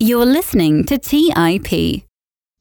You're 0.00 0.26
listening 0.26 0.84
to 0.84 0.96
TIP. 0.96 2.04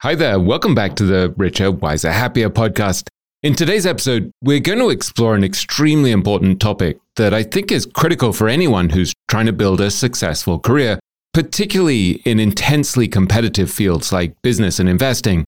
Hi 0.02 0.16
there, 0.16 0.40
welcome 0.40 0.74
back 0.74 0.96
to 0.96 1.04
the 1.04 1.36
Richer, 1.38 1.70
Wiser, 1.70 2.12
Happier 2.12 2.50
podcast. 2.50 3.10
In 3.44 3.54
today's 3.54 3.86
episode, 3.86 4.32
we're 4.42 4.60
going 4.60 4.80
to 4.80 4.90
explore 4.90 5.36
an 5.36 5.44
extremely 5.44 6.10
important 6.10 6.60
topic 6.60 6.98
that 7.16 7.36
I 7.36 7.44
think 7.44 7.72
is 7.72 7.86
critical 7.86 8.34
for 8.34 8.50
anyone 8.50 8.90
who's 8.90 9.14
trying 9.28 9.46
to 9.46 9.54
build 9.54 9.82
a 9.82 9.92
successful 9.92 10.58
career, 10.58 10.98
particularly 11.32 12.24
in 12.26 12.40
intensely 12.40 13.08
competitive 13.08 13.70
fields 13.70 14.12
like 14.12 14.42
business 14.42 14.80
and 14.80 14.90
investing. 14.90 15.46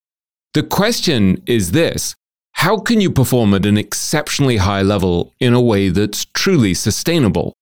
The 0.54 0.62
question 0.62 1.42
is 1.46 1.72
this 1.72 2.14
How 2.52 2.78
can 2.78 3.00
you 3.00 3.10
perform 3.10 3.52
at 3.52 3.66
an 3.66 3.76
exceptionally 3.76 4.58
high 4.58 4.82
level 4.82 5.32
in 5.40 5.54
a 5.54 5.60
way 5.60 5.88
that's 5.88 6.24
truly 6.34 6.72
sustainable? 6.72 7.52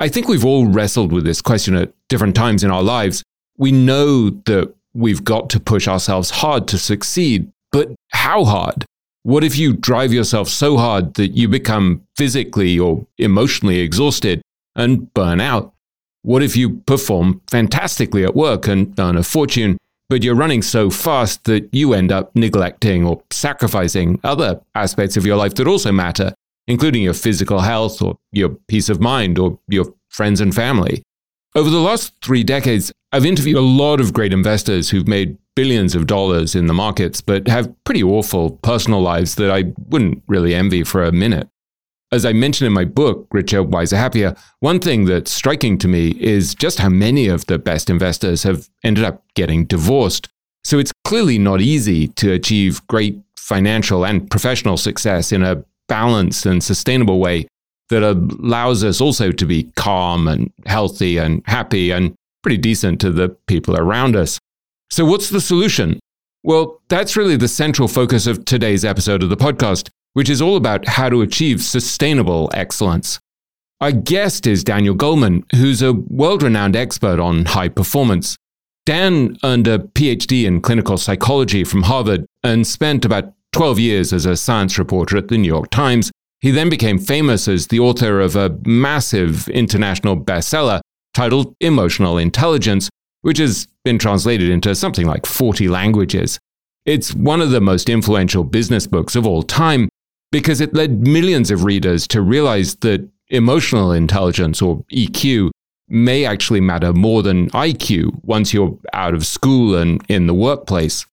I 0.00 0.08
think 0.08 0.26
we've 0.26 0.42
all 0.44 0.68
wrestled 0.68 1.12
with 1.12 1.24
this 1.24 1.42
question 1.42 1.74
at 1.74 1.92
different 2.08 2.34
times 2.34 2.64
in 2.64 2.70
our 2.70 2.82
lives. 2.82 3.22
We 3.56 3.72
know 3.72 4.30
that 4.30 4.74
we've 4.94 5.24
got 5.24 5.50
to 5.50 5.60
push 5.60 5.88
ourselves 5.88 6.30
hard 6.30 6.68
to 6.68 6.78
succeed, 6.78 7.50
but 7.72 7.92
how 8.12 8.44
hard? 8.44 8.84
What 9.22 9.44
if 9.44 9.56
you 9.56 9.72
drive 9.72 10.12
yourself 10.12 10.48
so 10.48 10.76
hard 10.76 11.14
that 11.14 11.28
you 11.28 11.48
become 11.48 12.02
physically 12.16 12.78
or 12.78 13.06
emotionally 13.18 13.80
exhausted 13.80 14.42
and 14.76 15.12
burn 15.14 15.40
out? 15.40 15.72
What 16.22 16.42
if 16.42 16.56
you 16.56 16.78
perform 16.86 17.40
fantastically 17.50 18.24
at 18.24 18.34
work 18.34 18.66
and 18.66 18.98
earn 18.98 19.16
a 19.16 19.22
fortune, 19.22 19.78
but 20.08 20.22
you're 20.22 20.34
running 20.34 20.62
so 20.62 20.90
fast 20.90 21.44
that 21.44 21.68
you 21.72 21.94
end 21.94 22.12
up 22.12 22.34
neglecting 22.34 23.06
or 23.06 23.22
sacrificing 23.30 24.20
other 24.24 24.60
aspects 24.74 25.16
of 25.16 25.26
your 25.26 25.36
life 25.36 25.54
that 25.54 25.66
also 25.66 25.92
matter, 25.92 26.34
including 26.66 27.02
your 27.02 27.14
physical 27.14 27.60
health 27.60 28.02
or 28.02 28.18
your 28.32 28.50
peace 28.68 28.88
of 28.88 29.00
mind 29.00 29.38
or 29.38 29.58
your 29.68 29.86
friends 30.08 30.40
and 30.40 30.54
family? 30.54 31.02
Over 31.54 31.70
the 31.70 31.78
last 31.78 32.12
three 32.22 32.42
decades, 32.42 32.92
I've 33.14 33.24
interviewed 33.24 33.56
a 33.56 33.60
lot 33.60 34.00
of 34.00 34.12
great 34.12 34.32
investors 34.32 34.90
who've 34.90 35.06
made 35.06 35.38
billions 35.54 35.94
of 35.94 36.08
dollars 36.08 36.56
in 36.56 36.66
the 36.66 36.74
markets, 36.74 37.20
but 37.20 37.46
have 37.46 37.72
pretty 37.84 38.02
awful 38.02 38.50
personal 38.56 39.00
lives 39.02 39.36
that 39.36 39.52
I 39.52 39.72
wouldn't 39.88 40.24
really 40.26 40.52
envy 40.52 40.82
for 40.82 41.04
a 41.04 41.12
minute. 41.12 41.48
As 42.10 42.26
I 42.26 42.32
mentioned 42.32 42.66
in 42.66 42.72
my 42.72 42.84
book, 42.84 43.28
Richer, 43.30 43.62
Wiser, 43.62 43.96
Happier, 43.96 44.34
one 44.58 44.80
thing 44.80 45.04
that's 45.04 45.30
striking 45.30 45.78
to 45.78 45.86
me 45.86 46.16
is 46.18 46.56
just 46.56 46.80
how 46.80 46.88
many 46.88 47.28
of 47.28 47.46
the 47.46 47.56
best 47.56 47.88
investors 47.88 48.42
have 48.42 48.68
ended 48.82 49.04
up 49.04 49.22
getting 49.36 49.64
divorced. 49.64 50.28
So 50.64 50.80
it's 50.80 50.92
clearly 51.04 51.38
not 51.38 51.60
easy 51.60 52.08
to 52.08 52.32
achieve 52.32 52.84
great 52.88 53.20
financial 53.38 54.04
and 54.04 54.28
professional 54.28 54.76
success 54.76 55.30
in 55.30 55.44
a 55.44 55.64
balanced 55.86 56.46
and 56.46 56.64
sustainable 56.64 57.20
way 57.20 57.46
that 57.90 58.02
allows 58.02 58.82
us 58.82 59.00
also 59.00 59.30
to 59.30 59.46
be 59.46 59.70
calm 59.76 60.26
and 60.26 60.52
healthy 60.66 61.16
and 61.16 61.44
happy 61.46 61.92
and 61.92 62.16
pretty 62.44 62.58
decent 62.58 63.00
to 63.00 63.10
the 63.10 63.30
people 63.48 63.76
around 63.76 64.14
us. 64.14 64.38
So, 64.90 65.04
what's 65.04 65.30
the 65.30 65.40
solution? 65.40 65.98
Well, 66.44 66.80
that's 66.88 67.16
really 67.16 67.36
the 67.36 67.48
central 67.48 67.88
focus 67.88 68.26
of 68.28 68.44
today's 68.44 68.84
episode 68.84 69.22
of 69.22 69.30
the 69.30 69.36
podcast, 69.36 69.88
which 70.12 70.28
is 70.28 70.42
all 70.42 70.56
about 70.56 70.86
how 70.86 71.08
to 71.08 71.22
achieve 71.22 71.62
sustainable 71.62 72.50
excellence. 72.54 73.18
Our 73.80 73.92
guest 73.92 74.46
is 74.46 74.62
Daniel 74.62 74.94
Goleman, 74.94 75.50
who's 75.52 75.82
a 75.82 75.94
world 75.94 76.42
renowned 76.42 76.76
expert 76.76 77.18
on 77.18 77.46
high 77.46 77.70
performance. 77.70 78.36
Dan 78.86 79.38
earned 79.42 79.66
a 79.66 79.78
PhD 79.78 80.44
in 80.44 80.60
clinical 80.60 80.98
psychology 80.98 81.64
from 81.64 81.84
Harvard 81.84 82.26
and 82.42 82.66
spent 82.66 83.06
about 83.06 83.32
12 83.52 83.78
years 83.78 84.12
as 84.12 84.26
a 84.26 84.36
science 84.36 84.78
reporter 84.78 85.16
at 85.16 85.28
the 85.28 85.38
New 85.38 85.48
York 85.48 85.70
Times. 85.70 86.12
He 86.40 86.50
then 86.50 86.68
became 86.68 86.98
famous 86.98 87.48
as 87.48 87.68
the 87.68 87.80
author 87.80 88.20
of 88.20 88.36
a 88.36 88.54
massive 88.66 89.48
international 89.48 90.16
bestseller 90.18 90.82
titled 91.14 91.54
Emotional 91.60 92.18
Intelligence, 92.18 92.90
which 93.22 93.38
has 93.38 93.66
been 93.84 93.98
translated 93.98 94.50
into 94.50 94.74
something 94.74 95.06
like 95.06 95.24
40 95.24 95.68
languages. 95.68 96.38
It's 96.84 97.14
one 97.14 97.40
of 97.40 97.50
the 97.50 97.60
most 97.60 97.88
influential 97.88 98.44
business 98.44 98.86
books 98.86 99.16
of 99.16 99.26
all 99.26 99.42
time 99.42 99.88
because 100.30 100.60
it 100.60 100.74
led 100.74 101.06
millions 101.06 101.50
of 101.50 101.64
readers 101.64 102.06
to 102.08 102.20
realize 102.20 102.74
that 102.76 103.08
emotional 103.28 103.92
intelligence, 103.92 104.60
or 104.60 104.84
EQ, 104.92 105.50
may 105.88 106.24
actually 106.24 106.60
matter 106.60 106.92
more 106.92 107.22
than 107.22 107.48
IQ 107.50 108.20
once 108.24 108.52
you're 108.52 108.76
out 108.92 109.14
of 109.14 109.24
school 109.24 109.76
and 109.76 110.04
in 110.08 110.26
the 110.26 110.34
workplace. 110.34 111.06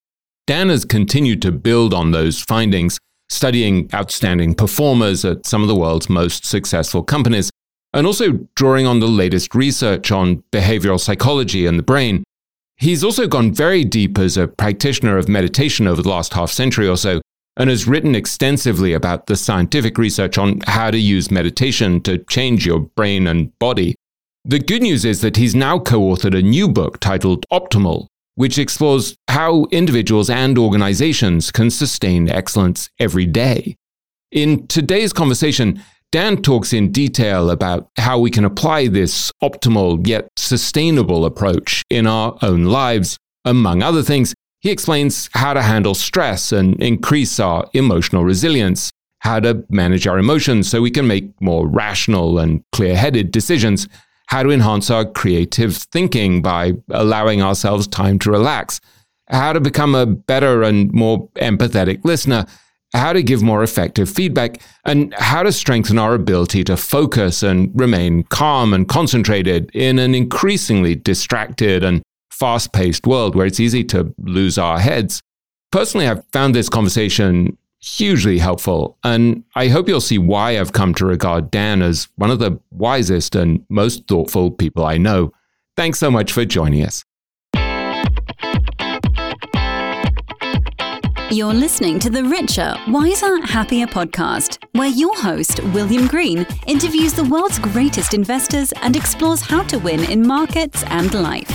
Dan 0.47 0.69
has 0.69 0.85
continued 0.85 1.41
to 1.43 1.51
build 1.51 1.93
on 1.93 2.11
those 2.11 2.41
findings, 2.41 2.97
studying 3.29 3.89
outstanding 3.93 4.55
performers 4.55 5.23
at 5.23 5.45
some 5.45 5.61
of 5.61 5.67
the 5.67 5.75
world's 5.75 6.09
most 6.09 6.43
successful 6.43 7.03
companies 7.03 7.49
and 7.93 8.07
also 8.07 8.47
drawing 8.55 8.85
on 8.87 8.99
the 8.99 9.07
latest 9.07 9.53
research 9.53 10.11
on 10.11 10.43
behavioral 10.51 10.99
psychology 10.99 11.65
and 11.65 11.77
the 11.77 11.83
brain. 11.83 12.23
He's 12.77 13.03
also 13.03 13.27
gone 13.27 13.53
very 13.53 13.83
deep 13.83 14.17
as 14.17 14.37
a 14.37 14.47
practitioner 14.47 15.17
of 15.17 15.29
meditation 15.29 15.87
over 15.87 16.01
the 16.01 16.09
last 16.09 16.33
half 16.33 16.51
century 16.51 16.87
or 16.87 16.97
so, 16.97 17.21
and 17.57 17.69
has 17.69 17.87
written 17.87 18.15
extensively 18.15 18.93
about 18.93 19.27
the 19.27 19.35
scientific 19.35 19.97
research 19.97 20.37
on 20.37 20.61
how 20.65 20.89
to 20.89 20.97
use 20.97 21.29
meditation 21.29 22.01
to 22.01 22.17
change 22.25 22.65
your 22.65 22.79
brain 22.79 23.27
and 23.27 23.57
body. 23.59 23.95
The 24.45 24.59
good 24.59 24.81
news 24.81 25.05
is 25.05 25.21
that 25.21 25.37
he's 25.37 25.53
now 25.53 25.77
co 25.77 25.99
authored 25.99 26.35
a 26.37 26.41
new 26.41 26.67
book 26.67 26.99
titled 26.99 27.45
Optimal, 27.51 28.07
which 28.35 28.57
explores 28.57 29.15
how 29.27 29.65
individuals 29.71 30.29
and 30.29 30.57
organizations 30.57 31.51
can 31.51 31.69
sustain 31.69 32.29
excellence 32.29 32.89
every 32.97 33.27
day. 33.27 33.75
In 34.31 34.65
today's 34.65 35.13
conversation, 35.13 35.83
Dan 36.11 36.41
talks 36.41 36.73
in 36.73 36.91
detail 36.91 37.49
about 37.49 37.89
how 37.97 38.19
we 38.19 38.29
can 38.29 38.43
apply 38.43 38.87
this 38.87 39.31
optimal 39.41 40.05
yet 40.05 40.27
sustainable 40.35 41.23
approach 41.23 41.83
in 41.89 42.05
our 42.05 42.37
own 42.41 42.65
lives. 42.65 43.17
Among 43.45 43.81
other 43.81 44.03
things, 44.03 44.33
he 44.59 44.71
explains 44.71 45.29
how 45.33 45.53
to 45.53 45.61
handle 45.61 45.95
stress 45.95 46.51
and 46.51 46.81
increase 46.83 47.39
our 47.39 47.65
emotional 47.73 48.25
resilience, 48.25 48.91
how 49.19 49.39
to 49.39 49.63
manage 49.69 50.05
our 50.05 50.19
emotions 50.19 50.69
so 50.69 50.81
we 50.81 50.91
can 50.91 51.07
make 51.07 51.29
more 51.39 51.65
rational 51.65 52.39
and 52.39 52.61
clear 52.73 52.97
headed 52.97 53.31
decisions, 53.31 53.87
how 54.27 54.43
to 54.43 54.49
enhance 54.49 54.89
our 54.89 55.05
creative 55.05 55.77
thinking 55.77 56.41
by 56.41 56.73
allowing 56.89 57.41
ourselves 57.41 57.87
time 57.87 58.19
to 58.19 58.31
relax, 58.31 58.81
how 59.29 59.53
to 59.53 59.61
become 59.61 59.95
a 59.95 60.05
better 60.05 60.61
and 60.61 60.91
more 60.91 61.29
empathetic 61.35 62.03
listener, 62.03 62.45
how 62.93 63.13
to 63.13 63.23
give 63.23 63.41
more 63.41 63.63
effective 63.63 64.09
feedback, 64.09 64.61
and 64.85 65.13
how 65.15 65.43
to 65.43 65.51
strengthen 65.51 65.97
our 65.97 66.13
ability 66.13 66.63
to 66.65 66.75
focus 66.75 67.43
and 67.43 67.71
remain 67.79 68.23
calm 68.23 68.73
and 68.73 68.87
concentrated 68.87 69.69
in 69.73 69.99
an 69.99 70.13
increasingly 70.13 70.95
distracted 70.95 71.83
and 71.83 72.01
fast 72.29 72.73
paced 72.73 73.05
world 73.07 73.35
where 73.35 73.45
it's 73.45 73.59
easy 73.59 73.83
to 73.83 74.13
lose 74.17 74.57
our 74.57 74.79
heads. 74.79 75.21
Personally, 75.71 76.07
I've 76.07 76.25
found 76.33 76.53
this 76.53 76.69
conversation 76.69 77.57
hugely 77.79 78.37
helpful, 78.37 78.97
and 79.03 79.43
I 79.55 79.67
hope 79.67 79.87
you'll 79.87 80.01
see 80.01 80.17
why 80.17 80.59
I've 80.59 80.73
come 80.73 80.93
to 80.95 81.05
regard 81.05 81.49
Dan 81.49 81.81
as 81.81 82.07
one 82.15 82.29
of 82.29 82.39
the 82.39 82.59
wisest 82.71 83.35
and 83.35 83.65
most 83.69 84.07
thoughtful 84.07 84.51
people 84.51 84.85
I 84.85 84.97
know. 84.97 85.33
Thanks 85.77 85.97
so 85.97 86.11
much 86.11 86.31
for 86.31 86.45
joining 86.45 86.83
us. 86.83 87.03
You're 91.33 91.53
listening 91.53 91.97
to 91.99 92.09
the 92.09 92.25
Richer, 92.25 92.75
Wiser, 92.89 93.41
Happier 93.45 93.87
podcast, 93.87 94.61
where 94.73 94.89
your 94.89 95.17
host, 95.17 95.61
William 95.73 96.05
Green, 96.05 96.45
interviews 96.67 97.13
the 97.13 97.23
world's 97.23 97.57
greatest 97.57 98.13
investors 98.13 98.73
and 98.81 98.97
explores 98.97 99.39
how 99.39 99.63
to 99.63 99.79
win 99.79 100.03
in 100.11 100.27
markets 100.27 100.83
and 100.87 101.13
life. 101.13 101.49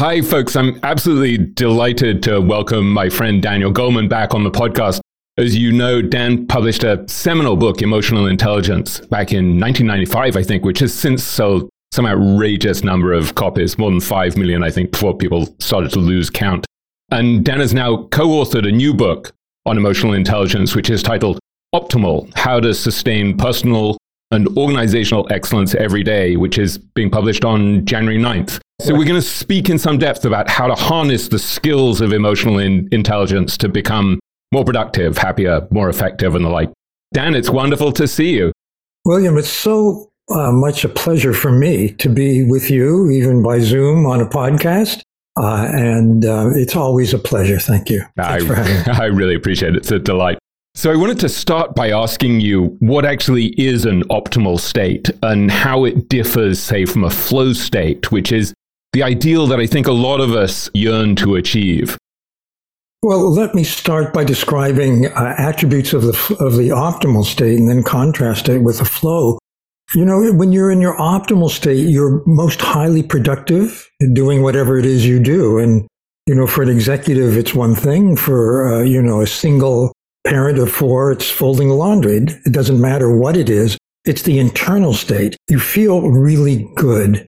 Hi, 0.00 0.22
folks. 0.22 0.56
I'm 0.56 0.80
absolutely 0.84 1.36
delighted 1.36 2.22
to 2.22 2.40
welcome 2.40 2.90
my 2.90 3.10
friend 3.10 3.42
Daniel 3.42 3.74
Goleman 3.74 4.08
back 4.08 4.32
on 4.32 4.42
the 4.42 4.50
podcast. 4.50 5.00
As 5.38 5.56
you 5.56 5.70
know, 5.70 6.02
Dan 6.02 6.48
published 6.48 6.82
a 6.82 7.08
seminal 7.08 7.54
book, 7.54 7.80
Emotional 7.80 8.26
Intelligence, 8.26 8.98
back 8.98 9.32
in 9.32 9.60
1995, 9.60 10.36
I 10.36 10.42
think, 10.42 10.64
which 10.64 10.80
has 10.80 10.92
since 10.92 11.22
sold 11.22 11.70
some 11.92 12.06
outrageous 12.06 12.82
number 12.82 13.12
of 13.12 13.36
copies, 13.36 13.78
more 13.78 13.88
than 13.88 14.00
5 14.00 14.36
million, 14.36 14.64
I 14.64 14.70
think, 14.72 14.90
before 14.90 15.16
people 15.16 15.54
started 15.60 15.92
to 15.92 16.00
lose 16.00 16.28
count. 16.28 16.66
And 17.12 17.44
Dan 17.44 17.60
has 17.60 17.72
now 17.72 18.08
co 18.10 18.26
authored 18.26 18.66
a 18.66 18.72
new 18.72 18.92
book 18.92 19.30
on 19.64 19.76
emotional 19.76 20.14
intelligence, 20.14 20.74
which 20.74 20.90
is 20.90 21.04
titled 21.04 21.38
Optimal 21.72 22.36
How 22.36 22.58
to 22.58 22.74
Sustain 22.74 23.36
Personal 23.36 23.96
and 24.32 24.48
Organizational 24.58 25.32
Excellence 25.32 25.72
Every 25.76 26.02
Day, 26.02 26.36
which 26.36 26.58
is 26.58 26.78
being 26.78 27.10
published 27.10 27.44
on 27.44 27.86
January 27.86 28.18
9th. 28.18 28.58
So, 28.80 28.92
we're 28.92 29.04
going 29.04 29.20
to 29.20 29.22
speak 29.22 29.70
in 29.70 29.78
some 29.78 29.98
depth 29.98 30.24
about 30.24 30.50
how 30.50 30.66
to 30.66 30.74
harness 30.74 31.28
the 31.28 31.38
skills 31.38 32.00
of 32.00 32.12
emotional 32.12 32.58
in- 32.58 32.88
intelligence 32.90 33.56
to 33.58 33.68
become 33.68 34.18
more 34.52 34.64
productive, 34.64 35.18
happier, 35.18 35.66
more 35.70 35.88
effective, 35.88 36.34
and 36.34 36.44
the 36.44 36.48
like. 36.48 36.70
Dan, 37.12 37.34
it's 37.34 37.50
wonderful 37.50 37.92
to 37.92 38.06
see 38.06 38.36
you. 38.36 38.52
William, 39.04 39.38
it's 39.38 39.48
so 39.48 40.10
uh, 40.30 40.52
much 40.52 40.84
a 40.84 40.88
pleasure 40.88 41.32
for 41.32 41.52
me 41.52 41.92
to 41.92 42.08
be 42.08 42.44
with 42.44 42.70
you, 42.70 43.10
even 43.10 43.42
by 43.42 43.58
Zoom 43.60 44.06
on 44.06 44.20
a 44.20 44.26
podcast. 44.26 45.02
Uh, 45.40 45.68
and 45.72 46.24
uh, 46.24 46.50
it's 46.54 46.74
always 46.74 47.14
a 47.14 47.18
pleasure. 47.18 47.58
Thank 47.58 47.90
you. 47.90 48.02
I, 48.18 48.38
I 49.00 49.04
really 49.04 49.34
appreciate 49.34 49.74
it. 49.74 49.78
It's 49.78 49.90
a 49.90 49.98
delight. 49.98 50.38
So 50.74 50.92
I 50.92 50.96
wanted 50.96 51.18
to 51.20 51.28
start 51.28 51.74
by 51.74 51.90
asking 51.90 52.40
you 52.40 52.76
what 52.78 53.04
actually 53.04 53.46
is 53.60 53.84
an 53.84 54.04
optimal 54.04 54.60
state 54.60 55.10
and 55.24 55.50
how 55.50 55.84
it 55.84 56.08
differs, 56.08 56.60
say, 56.60 56.84
from 56.84 57.02
a 57.02 57.10
flow 57.10 57.52
state, 57.52 58.12
which 58.12 58.30
is 58.30 58.54
the 58.92 59.02
ideal 59.02 59.46
that 59.48 59.58
I 59.58 59.66
think 59.66 59.86
a 59.86 59.92
lot 59.92 60.20
of 60.20 60.32
us 60.32 60.70
yearn 60.74 61.16
to 61.16 61.34
achieve. 61.34 61.97
Well, 63.02 63.32
let 63.32 63.54
me 63.54 63.62
start 63.62 64.12
by 64.12 64.24
describing 64.24 65.06
uh, 65.06 65.34
attributes 65.38 65.92
of 65.92 66.02
the 66.02 66.36
of 66.40 66.56
the 66.56 66.70
optimal 66.70 67.24
state 67.24 67.56
and 67.58 67.68
then 67.68 67.84
contrast 67.84 68.48
it 68.48 68.58
with 68.58 68.78
the 68.78 68.84
flow. 68.84 69.38
You 69.94 70.04
know, 70.04 70.32
when 70.32 70.52
you're 70.52 70.70
in 70.70 70.80
your 70.80 70.96
optimal 70.96 71.48
state, 71.48 71.88
you're 71.88 72.22
most 72.26 72.60
highly 72.60 73.04
productive 73.04 73.88
doing 74.12 74.42
whatever 74.42 74.78
it 74.78 74.84
is 74.84 75.06
you 75.06 75.20
do. 75.20 75.58
And, 75.58 75.86
you 76.26 76.34
know, 76.34 76.46
for 76.46 76.62
an 76.62 76.68
executive, 76.68 77.36
it's 77.36 77.54
one 77.54 77.74
thing. 77.74 78.16
For, 78.16 78.74
uh, 78.74 78.82
you 78.82 79.00
know, 79.00 79.22
a 79.22 79.26
single 79.26 79.92
parent 80.26 80.58
of 80.58 80.70
four, 80.70 81.12
it's 81.12 81.30
folding 81.30 81.70
laundry. 81.70 82.16
It 82.16 82.52
doesn't 82.52 82.80
matter 82.80 83.16
what 83.16 83.36
it 83.36 83.48
is. 83.48 83.78
It's 84.04 84.22
the 84.22 84.38
internal 84.38 84.92
state. 84.92 85.36
You 85.48 85.60
feel 85.60 86.10
really 86.10 86.68
good 86.74 87.26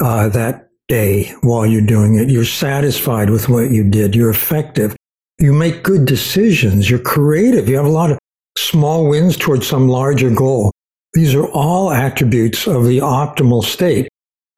uh, 0.00 0.28
that 0.28 0.68
day 0.88 1.32
while 1.40 1.66
you're 1.66 1.80
doing 1.80 2.16
it. 2.18 2.28
You're 2.28 2.44
satisfied 2.44 3.30
with 3.30 3.48
what 3.48 3.70
you 3.70 3.82
did. 3.82 4.14
You're 4.14 4.30
effective. 4.30 4.94
You 5.38 5.52
make 5.52 5.82
good 5.82 6.06
decisions. 6.06 6.88
You're 6.88 6.98
creative. 6.98 7.68
You 7.68 7.76
have 7.76 7.86
a 7.86 7.90
lot 7.90 8.10
of 8.10 8.18
small 8.56 9.08
wins 9.08 9.36
towards 9.36 9.66
some 9.66 9.88
larger 9.88 10.30
goal. 10.30 10.72
These 11.12 11.34
are 11.34 11.46
all 11.48 11.90
attributes 11.90 12.66
of 12.66 12.84
the 12.86 12.98
optimal 12.98 13.62
state. 13.62 14.08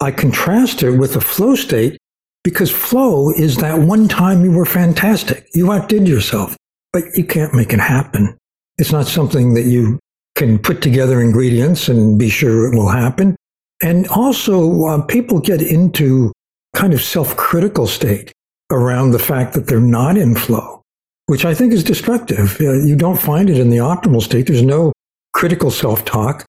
I 0.00 0.10
contrast 0.10 0.82
it 0.82 0.92
with 0.92 1.14
the 1.14 1.20
flow 1.20 1.56
state 1.56 1.98
because 2.44 2.70
flow 2.70 3.30
is 3.32 3.56
that 3.56 3.80
one 3.80 4.08
time 4.08 4.44
you 4.44 4.52
were 4.52 4.66
fantastic. 4.66 5.48
You 5.54 5.72
outdid 5.72 6.06
yourself 6.06 6.56
but 6.92 7.16
you 7.16 7.24
can't 7.24 7.54
make 7.54 7.72
it 7.72 7.80
happen. 7.80 8.36
It's 8.78 8.92
not 8.92 9.06
something 9.06 9.54
that 9.54 9.64
you 9.64 9.98
can 10.36 10.58
put 10.58 10.82
together 10.82 11.20
ingredients 11.20 11.88
and 11.88 12.18
be 12.18 12.28
sure 12.28 12.66
it 12.66 12.76
will 12.76 12.88
happen. 12.88 13.36
And 13.82 14.06
also, 14.08 14.84
uh, 14.84 15.02
people 15.02 15.40
get 15.40 15.62
into 15.62 16.32
kind 16.74 16.92
of 16.92 17.02
self-critical 17.02 17.86
state 17.86 18.32
around 18.70 19.10
the 19.10 19.18
fact 19.18 19.54
that 19.54 19.66
they're 19.66 19.80
not 19.80 20.16
in 20.16 20.34
flow, 20.34 20.82
which 21.26 21.44
I 21.44 21.54
think 21.54 21.72
is 21.72 21.84
destructive. 21.84 22.60
Uh, 22.60 22.72
you 22.72 22.96
don't 22.96 23.20
find 23.20 23.48
it 23.48 23.58
in 23.58 23.70
the 23.70 23.78
optimal 23.78 24.22
state. 24.22 24.46
There's 24.46 24.62
no 24.62 24.92
critical 25.32 25.70
self-talk. 25.70 26.44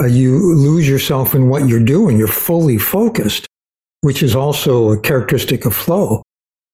Uh, 0.00 0.06
you 0.06 0.54
lose 0.54 0.88
yourself 0.88 1.34
in 1.34 1.48
what 1.48 1.68
you're 1.68 1.80
doing. 1.80 2.18
You're 2.18 2.28
fully 2.28 2.78
focused, 2.78 3.46
which 4.00 4.22
is 4.22 4.34
also 4.34 4.90
a 4.90 5.00
characteristic 5.00 5.64
of 5.64 5.74
flow. 5.74 6.22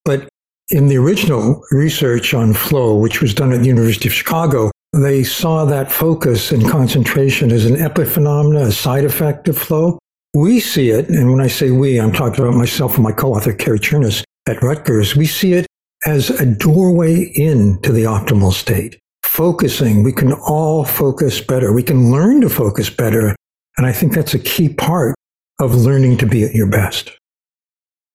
But 0.05 0.29
in 0.71 0.89
the 0.89 0.97
original 0.97 1.63
research 1.71 2.33
on 2.33 2.55
flow, 2.55 2.97
which 2.97 3.21
was 3.21 3.35
done 3.35 3.53
at 3.53 3.61
the 3.61 3.67
University 3.67 4.09
of 4.09 4.15
Chicago, 4.15 4.71
they 4.93 5.23
saw 5.23 5.65
that 5.67 5.93
focus 5.93 6.51
and 6.51 6.69
concentration 6.69 7.53
as 7.53 7.65
an 7.65 7.77
epiphenomena, 7.77 8.63
a 8.63 8.73
side 8.73 9.05
effect 9.05 9.49
of 9.49 9.57
flow. 9.57 9.99
We 10.35 10.61
see 10.61 10.91
it, 10.91 11.09
and 11.09 11.31
when 11.31 11.41
I 11.41 11.49
say 11.49 11.71
we, 11.71 12.01
I'm 12.01 12.13
talking 12.13 12.43
about 12.45 12.57
myself 12.57 12.95
and 12.95 13.03
my 13.03 13.13
co-author, 13.13 13.53
Carey 13.53 13.79
Cherniss 13.79 14.25
at 14.49 14.63
Rutgers. 14.63 15.17
We 15.17 15.27
see 15.27 15.55
it 15.55 15.67
as 16.07 16.31
a 16.31 16.47
doorway 16.47 17.31
into 17.35 17.93
the 17.93 18.05
optimal 18.05 18.53
state. 18.53 18.99
Focusing, 19.23 20.03
we 20.03 20.13
can 20.13 20.33
all 20.33 20.85
focus 20.85 21.41
better. 21.41 21.73
We 21.73 21.83
can 21.83 22.11
learn 22.11 22.41
to 22.41 22.49
focus 22.49 22.91
better. 22.91 23.37
And 23.77 23.87
I 23.87 23.93
think 23.93 24.13
that's 24.13 24.35
a 24.35 24.39
key 24.39 24.69
part 24.69 25.15
of 25.61 25.75
learning 25.75 26.19
to 26.19 26.27
be 26.27 26.45
at 26.45 26.55
your 26.55 26.67
best. 26.67 27.13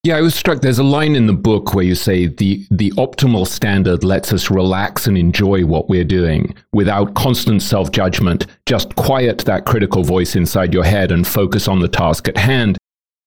Yeah, 0.03 0.17
I 0.17 0.21
was 0.21 0.35
struck. 0.35 0.61
There's 0.61 0.77
a 0.77 0.83
line 0.83 1.15
in 1.15 1.25
the 1.25 1.33
book 1.33 1.73
where 1.73 1.83
you 1.83 1.95
say 1.95 2.27
the 2.27 2.63
the 2.69 2.91
optimal 2.91 3.47
standard 3.47 4.03
lets 4.03 4.31
us 4.33 4.51
relax 4.51 5.07
and 5.07 5.17
enjoy 5.17 5.65
what 5.65 5.89
we're 5.89 6.03
doing 6.03 6.53
without 6.73 7.15
constant 7.15 7.63
self 7.63 7.89
judgment. 7.89 8.45
Just 8.67 8.93
quiet 8.95 9.39
that 9.45 9.65
critical 9.65 10.03
voice 10.03 10.35
inside 10.35 10.75
your 10.75 10.83
head 10.83 11.11
and 11.11 11.25
focus 11.25 11.67
on 11.67 11.79
the 11.79 11.87
task 11.87 12.27
at 12.27 12.37
hand. 12.37 12.77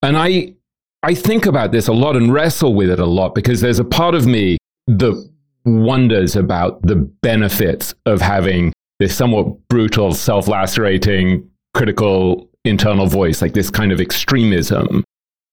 And 0.02 0.16
I 0.16 0.54
I 1.02 1.14
think 1.14 1.46
about 1.46 1.72
this 1.72 1.88
a 1.88 1.92
lot 1.92 2.16
and 2.16 2.32
wrestle 2.32 2.74
with 2.74 2.90
it 2.90 2.98
a 2.98 3.06
lot 3.06 3.34
because 3.34 3.60
there's 3.60 3.78
a 3.78 3.84
part 3.84 4.14
of 4.14 4.26
me 4.26 4.58
that 4.86 5.30
wonders 5.64 6.34
about 6.34 6.82
the 6.82 6.96
benefits 6.96 7.94
of 8.06 8.20
having 8.20 8.72
this 8.98 9.16
somewhat 9.16 9.68
brutal, 9.68 10.12
self 10.12 10.48
lacerating, 10.48 11.48
critical 11.74 12.50
internal 12.64 13.06
voice, 13.06 13.40
like 13.40 13.54
this 13.54 13.70
kind 13.70 13.92
of 13.92 14.00
extremism 14.00 15.04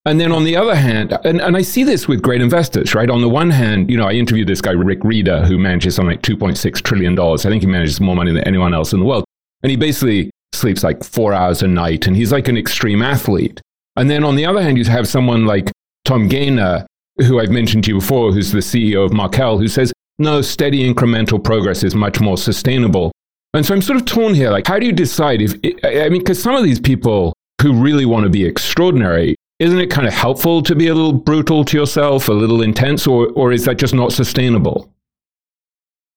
and 0.07 0.19
then 0.19 0.31
on 0.31 0.43
the 0.43 0.55
other 0.55 0.75
hand, 0.75 1.17
and, 1.25 1.41
and 1.41 1.57
I 1.57 1.63
see 1.63 1.83
this 1.83 2.07
with 2.07 2.21
great 2.21 2.39
investors, 2.39 2.93
right? 2.93 3.09
On 3.09 3.21
the 3.21 3.29
one 3.29 3.49
hand, 3.49 3.89
you 3.89 3.97
know, 3.97 4.05
I 4.05 4.11
interviewed 4.11 4.47
this 4.47 4.61
guy, 4.61 4.71
Rick 4.71 4.99
Rieder, 4.99 5.45
who 5.47 5.57
manages 5.57 5.95
something 5.95 6.11
like 6.11 6.21
$2.6 6.21 6.81
trillion. 6.83 7.19
I 7.19 7.37
think 7.37 7.63
he 7.63 7.67
manages 7.67 7.99
more 7.99 8.15
money 8.15 8.31
than 8.31 8.43
anyone 8.43 8.75
else 8.75 8.93
in 8.93 8.99
the 8.99 9.05
world. 9.05 9.25
And 9.63 9.71
he 9.71 9.75
basically 9.75 10.29
sleeps 10.53 10.83
like 10.83 11.03
four 11.03 11.33
hours 11.33 11.63
a 11.63 11.67
night 11.67 12.05
and 12.05 12.15
he's 12.15 12.31
like 12.31 12.47
an 12.47 12.55
extreme 12.55 13.01
athlete. 13.01 13.61
And 13.95 14.09
then 14.09 14.23
on 14.23 14.35
the 14.35 14.45
other 14.45 14.61
hand, 14.61 14.77
you 14.77 14.85
have 14.85 15.07
someone 15.07 15.45
like 15.45 15.71
Tom 16.03 16.29
Gayner, 16.29 16.85
who 17.17 17.39
I've 17.39 17.49
mentioned 17.49 17.85
to 17.85 17.91
you 17.91 17.99
before, 17.99 18.31
who's 18.31 18.51
the 18.51 18.59
CEO 18.59 19.05
of 19.05 19.13
Markel, 19.13 19.57
who 19.57 19.67
says, 19.67 19.93
no, 20.17 20.41
steady 20.41 20.91
incremental 20.91 21.43
progress 21.43 21.83
is 21.83 21.95
much 21.95 22.19
more 22.19 22.37
sustainable. 22.37 23.11
And 23.53 23.65
so 23.65 23.73
I'm 23.73 23.81
sort 23.81 23.97
of 23.97 24.05
torn 24.05 24.33
here. 24.33 24.49
Like, 24.49 24.67
how 24.67 24.79
do 24.79 24.85
you 24.85 24.91
decide 24.91 25.41
if, 25.41 25.53
I 25.83 26.09
mean, 26.09 26.19
because 26.19 26.41
some 26.41 26.55
of 26.55 26.63
these 26.63 26.79
people 26.79 27.33
who 27.61 27.73
really 27.73 28.05
want 28.05 28.23
to 28.23 28.29
be 28.29 28.45
extraordinary 28.45 29.35
isn't 29.59 29.79
it 29.79 29.87
kind 29.89 30.07
of 30.07 30.13
helpful 30.13 30.61
to 30.61 30.75
be 30.75 30.87
a 30.87 30.93
little 30.93 31.13
brutal 31.13 31.63
to 31.63 31.77
yourself, 31.77 32.27
a 32.27 32.33
little 32.33 32.61
intense, 32.61 33.07
or, 33.07 33.29
or 33.35 33.53
is 33.53 33.63
that 33.65 33.77
just 33.77 33.93
not 33.93 34.11
sustainable? 34.11 34.91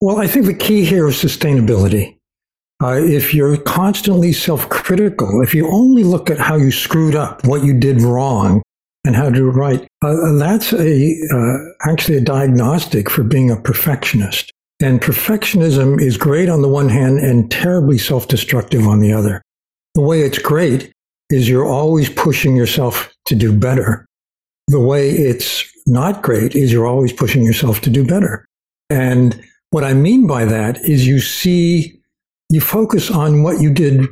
Well, 0.01 0.19
I 0.19 0.27
think 0.27 0.45
the 0.45 0.53
key 0.53 0.83
here 0.83 1.07
is 1.07 1.15
sustainability. 1.15 2.17
Uh, 2.81 2.93
if 2.93 3.33
you're 3.33 3.57
constantly 3.57 4.31
self 4.31 4.69
critical, 4.69 5.41
if 5.41 5.53
you 5.53 5.69
only 5.69 6.03
look 6.03 6.29
at 6.29 6.39
how 6.39 6.55
you 6.55 6.71
screwed 6.71 7.15
up, 7.15 7.45
what 7.45 7.63
you 7.63 7.73
did 7.77 8.01
wrong, 8.01 8.61
and 9.05 9.15
how 9.15 9.29
to 9.29 9.49
it 9.49 9.51
right, 9.51 9.87
uh, 10.01 10.33
that's 10.37 10.71
a, 10.73 11.15
uh, 11.33 11.89
actually 11.89 12.17
a 12.17 12.21
diagnostic 12.21 13.09
for 13.09 13.23
being 13.23 13.51
a 13.51 13.59
perfectionist. 13.59 14.51
And 14.81 15.01
perfectionism 15.01 16.01
is 16.01 16.17
great 16.17 16.47
on 16.47 16.61
the 16.61 16.69
one 16.69 16.87
hand 16.87 17.19
and 17.19 17.51
terribly 17.51 17.97
self 17.97 18.27
destructive 18.27 18.87
on 18.87 19.01
the 19.01 19.11
other. 19.11 19.41
The 19.95 20.01
way 20.01 20.21
it's 20.21 20.39
great 20.39 20.91
is 21.29 21.49
you're 21.49 21.65
always 21.65 22.09
pushing 22.09 22.55
yourself 22.55 23.13
to 23.25 23.35
do 23.35 23.51
better. 23.51 24.05
The 24.69 24.79
way 24.79 25.09
it's 25.09 25.65
not 25.85 26.21
great 26.21 26.55
is 26.55 26.71
you're 26.71 26.87
always 26.87 27.11
pushing 27.11 27.43
yourself 27.43 27.81
to 27.81 27.89
do 27.89 28.05
better. 28.05 28.45
And 28.89 29.41
what 29.71 29.83
I 29.83 29.93
mean 29.93 30.27
by 30.27 30.45
that 30.45 30.77
is 30.83 31.07
you 31.07 31.19
see, 31.19 31.98
you 32.49 32.61
focus 32.61 33.11
on 33.11 33.43
what 33.43 33.61
you 33.61 33.71
did 33.71 34.07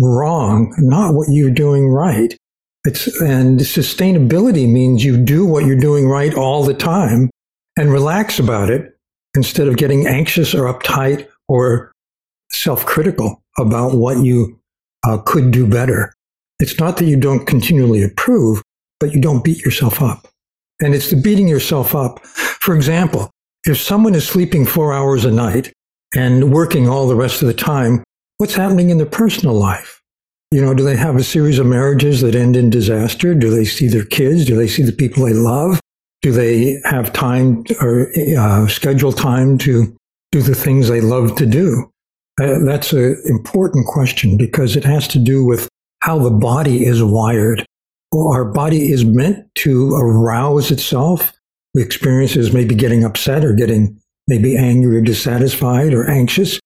wrong, 0.00 0.74
not 0.78 1.14
what 1.14 1.28
you're 1.30 1.50
doing 1.50 1.88
right. 1.88 2.36
It's, 2.84 3.20
and 3.20 3.60
sustainability 3.60 4.70
means 4.70 5.04
you 5.04 5.16
do 5.16 5.46
what 5.46 5.66
you're 5.66 5.76
doing 5.76 6.08
right 6.08 6.34
all 6.34 6.64
the 6.64 6.74
time 6.74 7.30
and 7.76 7.92
relax 7.92 8.38
about 8.38 8.70
it 8.70 8.96
instead 9.34 9.68
of 9.68 9.76
getting 9.76 10.06
anxious 10.06 10.54
or 10.54 10.72
uptight 10.72 11.28
or 11.48 11.92
self 12.50 12.84
critical 12.84 13.42
about 13.58 13.94
what 13.94 14.18
you 14.18 14.58
uh, 15.06 15.18
could 15.18 15.50
do 15.50 15.66
better. 15.66 16.12
It's 16.58 16.78
not 16.78 16.96
that 16.96 17.04
you 17.04 17.16
don't 17.16 17.46
continually 17.46 18.02
improve, 18.02 18.62
but 19.00 19.12
you 19.12 19.20
don't 19.20 19.44
beat 19.44 19.64
yourself 19.64 20.00
up. 20.00 20.28
And 20.80 20.94
it's 20.94 21.10
the 21.10 21.16
beating 21.16 21.48
yourself 21.48 21.94
up. 21.94 22.24
For 22.24 22.74
example, 22.74 23.30
if 23.64 23.78
someone 23.78 24.14
is 24.14 24.26
sleeping 24.26 24.66
four 24.66 24.92
hours 24.92 25.24
a 25.24 25.30
night 25.30 25.72
and 26.14 26.52
working 26.52 26.88
all 26.88 27.08
the 27.08 27.16
rest 27.16 27.42
of 27.42 27.48
the 27.48 27.54
time, 27.54 28.02
what's 28.38 28.54
happening 28.54 28.90
in 28.90 28.98
their 28.98 29.06
personal 29.06 29.54
life? 29.54 30.00
You 30.50 30.60
know, 30.60 30.74
do 30.74 30.84
they 30.84 30.96
have 30.96 31.16
a 31.16 31.22
series 31.22 31.58
of 31.58 31.66
marriages 31.66 32.20
that 32.20 32.34
end 32.34 32.56
in 32.56 32.68
disaster? 32.68 33.34
Do 33.34 33.50
they 33.50 33.64
see 33.64 33.88
their 33.88 34.04
kids? 34.04 34.44
Do 34.44 34.54
they 34.54 34.68
see 34.68 34.82
the 34.82 34.92
people 34.92 35.24
they 35.24 35.32
love? 35.32 35.80
Do 36.20 36.30
they 36.30 36.78
have 36.84 37.12
time 37.12 37.64
or 37.80 38.12
uh, 38.38 38.68
schedule 38.68 39.12
time 39.12 39.56
to 39.58 39.96
do 40.30 40.42
the 40.42 40.54
things 40.54 40.88
they 40.88 41.00
love 41.00 41.36
to 41.36 41.46
do? 41.46 41.90
Uh, 42.40 42.58
that's 42.64 42.92
an 42.92 43.16
important 43.26 43.86
question 43.86 44.36
because 44.36 44.76
it 44.76 44.84
has 44.84 45.08
to 45.08 45.18
do 45.18 45.44
with 45.44 45.68
how 46.00 46.18
the 46.18 46.30
body 46.30 46.84
is 46.84 47.02
wired. 47.02 47.64
Our 48.14 48.44
body 48.44 48.92
is 48.92 49.04
meant 49.04 49.46
to 49.56 49.94
arouse 49.94 50.70
itself. 50.70 51.32
We 51.74 51.82
experience 51.82 52.36
is 52.36 52.52
maybe 52.52 52.74
getting 52.74 53.04
upset 53.04 53.44
or 53.44 53.54
getting 53.54 53.98
maybe 54.28 54.56
angry 54.56 54.96
or 54.96 55.00
dissatisfied 55.00 55.94
or 55.94 56.08
anxious, 56.08 56.60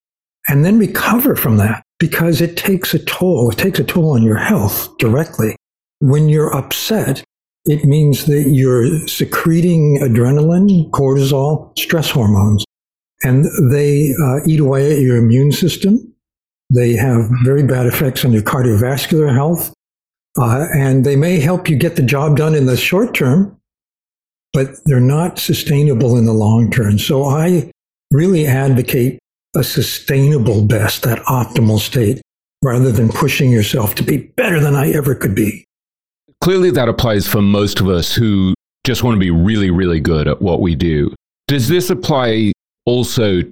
and 0.48 0.64
then 0.64 0.78
recover 0.78 1.36
from 1.36 1.56
that 1.56 1.82
because 1.98 2.40
it 2.40 2.56
takes 2.56 2.94
a 2.94 2.98
toll. 2.98 3.50
It 3.50 3.58
takes 3.58 3.78
a 3.78 3.84
toll 3.84 4.12
on 4.12 4.22
your 4.22 4.36
health 4.36 4.96
directly. 4.98 5.56
When 6.00 6.28
you're 6.28 6.54
upset, 6.54 7.24
it 7.64 7.84
means 7.84 8.26
that 8.26 8.50
you're 8.50 9.06
secreting 9.08 9.98
adrenaline, 10.02 10.90
cortisol, 10.90 11.76
stress 11.78 12.10
hormones, 12.10 12.64
and 13.22 13.44
they 13.72 14.14
uh, 14.22 14.40
eat 14.46 14.60
away 14.60 14.92
at 14.92 15.00
your 15.00 15.16
immune 15.16 15.52
system. 15.52 16.12
They 16.72 16.92
have 16.92 17.30
very 17.44 17.62
bad 17.62 17.86
effects 17.86 18.24
on 18.24 18.32
your 18.32 18.42
cardiovascular 18.42 19.32
health. 19.32 19.72
Uh, 20.38 20.66
and 20.74 21.04
they 21.04 21.16
may 21.16 21.40
help 21.40 21.68
you 21.68 21.76
get 21.76 21.96
the 21.96 22.02
job 22.02 22.36
done 22.36 22.54
in 22.54 22.66
the 22.66 22.76
short 22.76 23.14
term, 23.14 23.55
but 24.52 24.68
they're 24.84 25.00
not 25.00 25.38
sustainable 25.38 26.16
in 26.16 26.24
the 26.24 26.32
long 26.32 26.70
term. 26.70 26.98
So 26.98 27.24
I 27.24 27.70
really 28.10 28.46
advocate 28.46 29.18
a 29.54 29.64
sustainable 29.64 30.64
best, 30.64 31.02
that 31.02 31.18
optimal 31.20 31.78
state, 31.78 32.20
rather 32.62 32.92
than 32.92 33.08
pushing 33.08 33.50
yourself 33.50 33.94
to 33.96 34.02
be 34.02 34.18
better 34.36 34.60
than 34.60 34.74
I 34.74 34.92
ever 34.92 35.14
could 35.14 35.34
be. 35.34 35.64
Clearly, 36.42 36.70
that 36.70 36.88
applies 36.88 37.26
for 37.26 37.42
most 37.42 37.80
of 37.80 37.88
us 37.88 38.14
who 38.14 38.54
just 38.84 39.02
want 39.02 39.14
to 39.14 39.20
be 39.20 39.30
really, 39.30 39.70
really 39.70 40.00
good 40.00 40.28
at 40.28 40.40
what 40.40 40.60
we 40.60 40.74
do. 40.74 41.14
Does 41.48 41.68
this 41.68 41.90
apply 41.90 42.52
also 42.84 43.42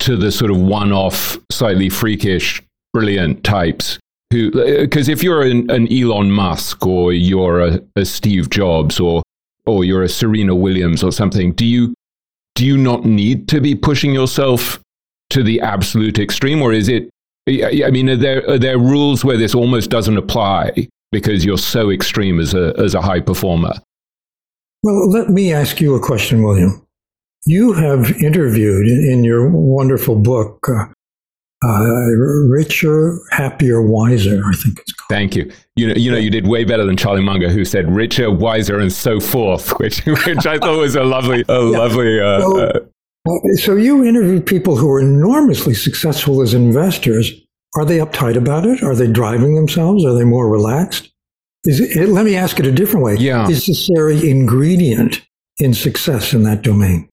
to 0.00 0.16
the 0.16 0.30
sort 0.30 0.50
of 0.50 0.58
one 0.58 0.92
off, 0.92 1.38
slightly 1.50 1.88
freakish, 1.88 2.62
brilliant 2.92 3.44
types 3.44 3.98
who, 4.32 4.48
uh, 4.48 4.82
because 4.82 5.08
if 5.08 5.22
you're 5.22 5.42
an, 5.42 5.70
an, 5.70 5.90
Elon 5.92 6.30
Musk 6.30 6.86
or 6.86 7.12
you're 7.12 7.60
a, 7.60 7.80
a 7.96 8.04
Steve 8.04 8.50
Jobs 8.50 9.00
or 9.00 9.22
or 9.68 9.84
you're 9.84 10.02
a 10.02 10.08
Serena 10.08 10.54
Williams 10.54 11.02
or 11.02 11.12
something, 11.12 11.52
do 11.52 11.64
you 11.64 11.94
do 12.54 12.66
you 12.66 12.76
not 12.76 13.04
need 13.04 13.48
to 13.48 13.60
be 13.60 13.74
pushing 13.74 14.12
yourself 14.12 14.80
to 15.30 15.42
the 15.42 15.60
absolute 15.60 16.18
extreme, 16.18 16.62
or 16.62 16.72
is 16.72 16.88
it? 16.88 17.08
I 17.48 17.90
mean, 17.90 18.08
are 18.10 18.16
there 18.16 18.48
are 18.50 18.58
there 18.58 18.78
rules 18.78 19.24
where 19.24 19.36
this 19.36 19.54
almost 19.54 19.90
doesn't 19.90 20.16
apply 20.16 20.88
because 21.12 21.44
you're 21.44 21.58
so 21.58 21.90
extreme 21.90 22.40
as 22.40 22.54
a 22.54 22.74
as 22.78 22.94
a 22.94 23.00
high 23.00 23.20
performer? 23.20 23.72
Well, 24.82 25.10
let 25.10 25.28
me 25.28 25.52
ask 25.52 25.80
you 25.80 25.94
a 25.94 26.00
question, 26.00 26.42
William. 26.42 26.84
You 27.46 27.72
have 27.72 28.10
interviewed 28.22 28.86
in 28.86 29.24
your 29.24 29.48
wonderful 29.48 30.16
book, 30.16 30.68
uh, 30.68 30.86
uh, 31.64 32.06
richer, 32.48 33.18
happier, 33.30 33.82
wiser. 33.82 34.42
I 34.46 34.52
think 34.54 34.78
it's 34.80 34.92
called. 34.92 35.08
Thank 35.08 35.34
you. 35.34 35.50
You 35.76 35.88
know, 35.88 35.94
you 35.94 36.10
know, 36.10 36.16
you 36.16 36.30
did 36.30 36.46
way 36.46 36.64
better 36.64 36.84
than 36.84 36.96
Charlie 36.96 37.22
Munger, 37.22 37.50
who 37.50 37.64
said 37.64 37.90
richer, 37.90 38.30
wiser, 38.30 38.78
and 38.78 38.92
so 38.92 39.18
forth, 39.18 39.70
which 39.80 40.04
which 40.06 40.46
I 40.46 40.58
thought 40.58 40.78
was 40.78 40.94
a 40.94 41.04
lovely, 41.04 41.44
a 41.48 41.70
yeah. 41.70 41.78
lovely. 41.78 42.20
Uh, 42.20 42.40
so, 42.40 42.60
uh, 42.60 43.38
so 43.56 43.76
you 43.76 44.04
interviewed 44.04 44.46
people 44.46 44.76
who 44.76 44.88
are 44.90 45.00
enormously 45.00 45.74
successful 45.74 46.42
as 46.42 46.54
investors. 46.54 47.32
Are 47.76 47.84
they 47.84 47.98
uptight 47.98 48.36
about 48.36 48.64
it? 48.64 48.82
Are 48.82 48.94
they 48.94 49.06
driving 49.06 49.54
themselves? 49.54 50.04
Are 50.04 50.14
they 50.14 50.24
more 50.24 50.48
relaxed? 50.48 51.12
It, 51.64 52.08
let 52.08 52.24
me 52.24 52.34
ask 52.34 52.58
it 52.58 52.66
a 52.66 52.72
different 52.72 53.04
way. 53.04 53.16
Yeah. 53.16 53.42
Is 53.42 53.66
this 53.66 53.68
necessary 53.68 54.30
ingredient 54.30 55.20
in 55.58 55.74
success 55.74 56.32
in 56.32 56.44
that 56.44 56.62
domain? 56.62 57.10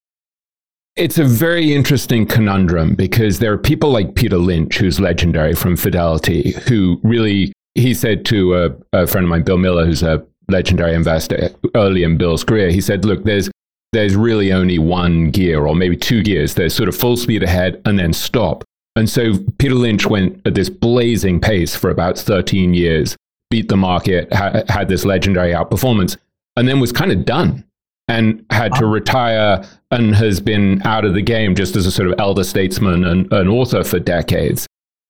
It's 0.96 1.18
a 1.18 1.26
very 1.26 1.74
interesting 1.74 2.26
conundrum 2.26 2.96
because 2.96 3.40
there 3.40 3.52
are 3.52 3.58
people 3.58 3.90
like 3.90 4.16
Peter 4.16 4.38
Lynch, 4.38 4.78
who's 4.78 4.98
legendary 4.98 5.54
from 5.54 5.76
Fidelity, 5.76 6.52
who 6.70 7.02
really, 7.04 7.52
he 7.74 7.94
said 7.94 8.26
to 8.28 8.56
a, 8.56 8.70
a 8.94 9.06
friend 9.06 9.26
of 9.26 9.30
mine, 9.30 9.44
Bill 9.44 9.58
Miller, 9.58 9.86
who's 9.86 10.04
a 10.04 10.26
legendary 10.48 10.94
investor 10.94 11.50
early 11.76 12.04
in 12.04 12.18
Bill's 12.18 12.46
career, 12.46 12.70
he 12.70 12.80
said, 12.80 13.04
look, 13.04 13.26
there's, 13.26 13.52
there's 13.92 14.16
really 14.16 14.54
only 14.54 14.80
one 14.80 15.32
gear 15.32 15.66
or 15.66 15.76
maybe 15.76 15.98
two 15.98 16.24
gears. 16.24 16.54
There's 16.54 16.74
sort 16.74 16.88
of 16.88 16.96
full 16.96 17.18
speed 17.18 17.44
ahead 17.44 17.82
and 17.84 18.00
then 18.00 18.14
stop. 18.14 18.64
And 18.96 19.10
so 19.10 19.34
Peter 19.58 19.76
Lynch 19.76 20.06
went 20.06 20.42
at 20.48 20.56
this 20.56 20.70
blazing 20.70 21.42
pace 21.42 21.76
for 21.76 21.90
about 21.90 22.18
13 22.18 22.74
years, 22.74 23.18
beat 23.50 23.68
the 23.68 23.76
market, 23.76 24.32
ha- 24.32 24.64
had 24.70 24.88
this 24.88 25.04
legendary 25.04 25.52
outperformance, 25.52 26.16
and 26.56 26.70
then 26.70 26.80
was 26.80 26.94
kind 26.94 27.12
of 27.12 27.26
done 27.26 27.65
and 28.08 28.46
had 28.52 28.74
to 28.76 28.86
retire 28.86 29.66
and 29.92 30.16
has 30.16 30.40
been 30.40 30.82
out 30.86 31.06
of 31.06 31.14
the 31.14 31.22
game 31.22 31.56
just 31.56 31.76
as 31.76 31.86
a 31.86 31.92
sort 31.92 32.08
of 32.08 32.16
elder 32.20 32.44
statesman 32.44 33.04
and 33.04 33.32
an 33.34 33.48
author 33.48 33.84
for 33.84 34.00
decades. 34.00 34.68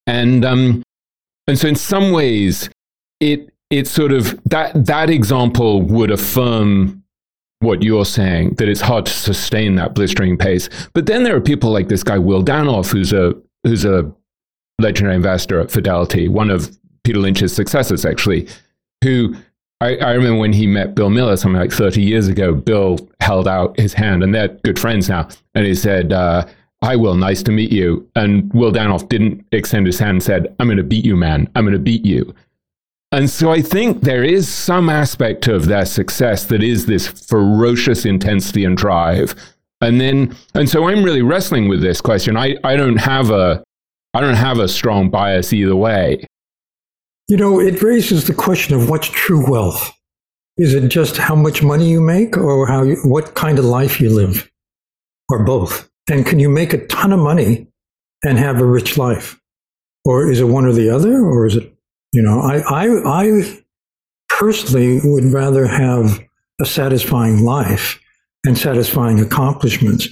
And 0.08 0.46
um, 0.46 0.84
and 1.48 1.58
so 1.58 1.68
in 1.68 1.76
some 1.76 2.12
ways, 2.12 2.70
it 3.20 3.52
it 3.70 3.88
sort 3.88 4.12
of 4.12 4.40
that 4.46 4.86
that 4.86 5.10
example 5.10 5.82
would 5.82 6.12
affirm 6.12 7.04
what 7.60 7.82
you're 7.82 8.06
saying 8.06 8.54
that 8.56 8.70
it's 8.70 8.82
hard 8.82 9.06
to 9.06 9.12
sustain 9.12 9.76
that 9.76 9.96
blistering 9.96 10.38
pace. 10.38 10.70
But 10.94 11.06
then 11.06 11.24
there 11.24 11.36
are 11.36 11.42
people 11.42 11.72
like 11.72 11.88
this 11.88 12.04
guy 12.04 12.18
Will 12.18 12.44
Danoff, 12.44 12.92
who's 12.92 13.12
a 13.12 13.34
who's 13.64 13.86
a 13.86 14.12
legendary 14.80 15.16
investor 15.16 15.60
at 15.60 15.72
Fidelity, 15.72 16.28
one 16.28 16.50
of 16.50 16.78
Peter 17.04 17.20
Lynch's 17.20 17.54
successors 17.54 18.06
actually, 18.06 18.48
who 19.04 19.36
I, 19.82 19.98
I, 19.98 20.14
remember 20.14 20.40
when 20.40 20.54
he 20.54 20.68
met 20.68 20.96
Bill 20.96 21.10
Miller 21.10 21.36
something 21.36 21.60
like 21.60 21.72
30 21.72 22.02
years 22.02 22.28
ago, 22.28 22.54
Bill 22.54 22.98
held 23.20 23.48
out 23.48 23.78
his 23.78 23.94
hand, 23.94 24.24
and 24.24 24.34
they're 24.34 24.48
good 24.48 24.80
friends 24.80 25.10
now. 25.10 25.28
And 25.54 25.66
he 25.66 25.76
said, 25.76 26.14
uh, 26.14 26.46
Hi, 26.84 26.96
Will, 26.96 27.16
nice 27.16 27.42
to 27.44 27.52
meet 27.52 27.72
you. 27.72 28.08
And 28.16 28.54
Will 28.54 28.72
Danoff 28.72 29.10
didn't 29.10 29.46
extend 29.52 29.88
his 29.88 29.98
hand 29.98 30.12
and 30.12 30.24
said, 30.24 30.56
I'm 30.60 30.68
going 30.68 30.78
to 30.78 30.84
beat 30.84 31.04
you, 31.04 31.16
man. 31.16 31.50
I'm 31.56 31.64
going 31.64 31.74
to 31.74 31.80
beat 31.80 32.06
you. 32.06 32.34
And 33.12 33.30
so 33.30 33.52
I 33.52 33.62
think 33.62 34.02
there 34.02 34.24
is 34.24 34.48
some 34.48 34.90
aspect 34.90 35.48
of 35.48 35.66
their 35.66 35.86
success 35.86 36.46
that 36.46 36.62
is 36.62 36.86
this 36.86 37.08
ferocious 37.08 38.06
intensity 38.06 38.66
and 38.66 38.78
drive. 38.78 39.36
And 39.82 40.00
then, 40.00 40.36
and 40.54 40.70
so 40.70 40.88
I'm 40.88 41.04
really 41.04 41.22
wrestling 41.22 41.68
with 41.68 41.82
this 41.82 42.02
question. 42.02 42.38
I, 42.38 42.58
I 42.64 42.76
don't 42.76 42.98
have 42.98 43.32
a, 43.32 43.64
I 44.14 44.22
don't 44.22 44.36
have 44.36 44.60
a 44.60 44.68
strong 44.68 45.10
bias 45.10 45.54
either 45.54 45.76
way. 45.76 46.26
You 47.28 47.38
know, 47.38 47.60
it 47.60 47.82
raises 47.82 48.28
the 48.28 48.34
question 48.34 48.76
of 48.76 48.90
what's 48.90 49.08
true 49.08 49.50
wealth. 49.50 49.92
Is 50.58 50.74
it 50.74 50.88
just 50.90 51.18
how 51.18 51.36
much 51.36 51.64
money 51.64 51.90
you 51.90 52.00
make 52.00 52.38
or 52.38 52.68
how 52.68 52.84
you, 52.84 52.98
what 53.04 53.34
kind 53.34 53.60
of 53.60 53.66
life 53.66 54.00
you 54.00 54.10
live 54.10 54.50
or 55.30 55.44
both? 55.44 55.90
And 56.10 56.26
can 56.26 56.40
you 56.40 56.50
make 56.50 56.72
a 56.72 56.86
ton 56.88 57.12
of 57.12 57.20
money 57.20 57.68
and 58.24 58.38
have 58.38 58.62
a 58.62 58.66
rich 58.66 58.98
life? 58.98 59.40
Or 60.06 60.30
is 60.30 60.40
it 60.40 60.46
one 60.46 60.66
or 60.66 60.72
the 60.72 60.90
other? 60.90 61.20
Or 61.26 61.48
is 61.48 61.56
it, 61.56 61.74
you 62.14 62.22
know, 62.22 62.40
I, 62.40 62.60
I, 62.60 63.24
I 63.24 63.60
personally 64.30 65.02
would 65.04 65.26
rather 65.26 65.66
have 65.66 66.24
a 66.62 66.66
satisfying 66.66 67.44
life 67.44 68.00
and 68.46 68.58
satisfying 68.58 69.20
accomplishments 69.20 70.08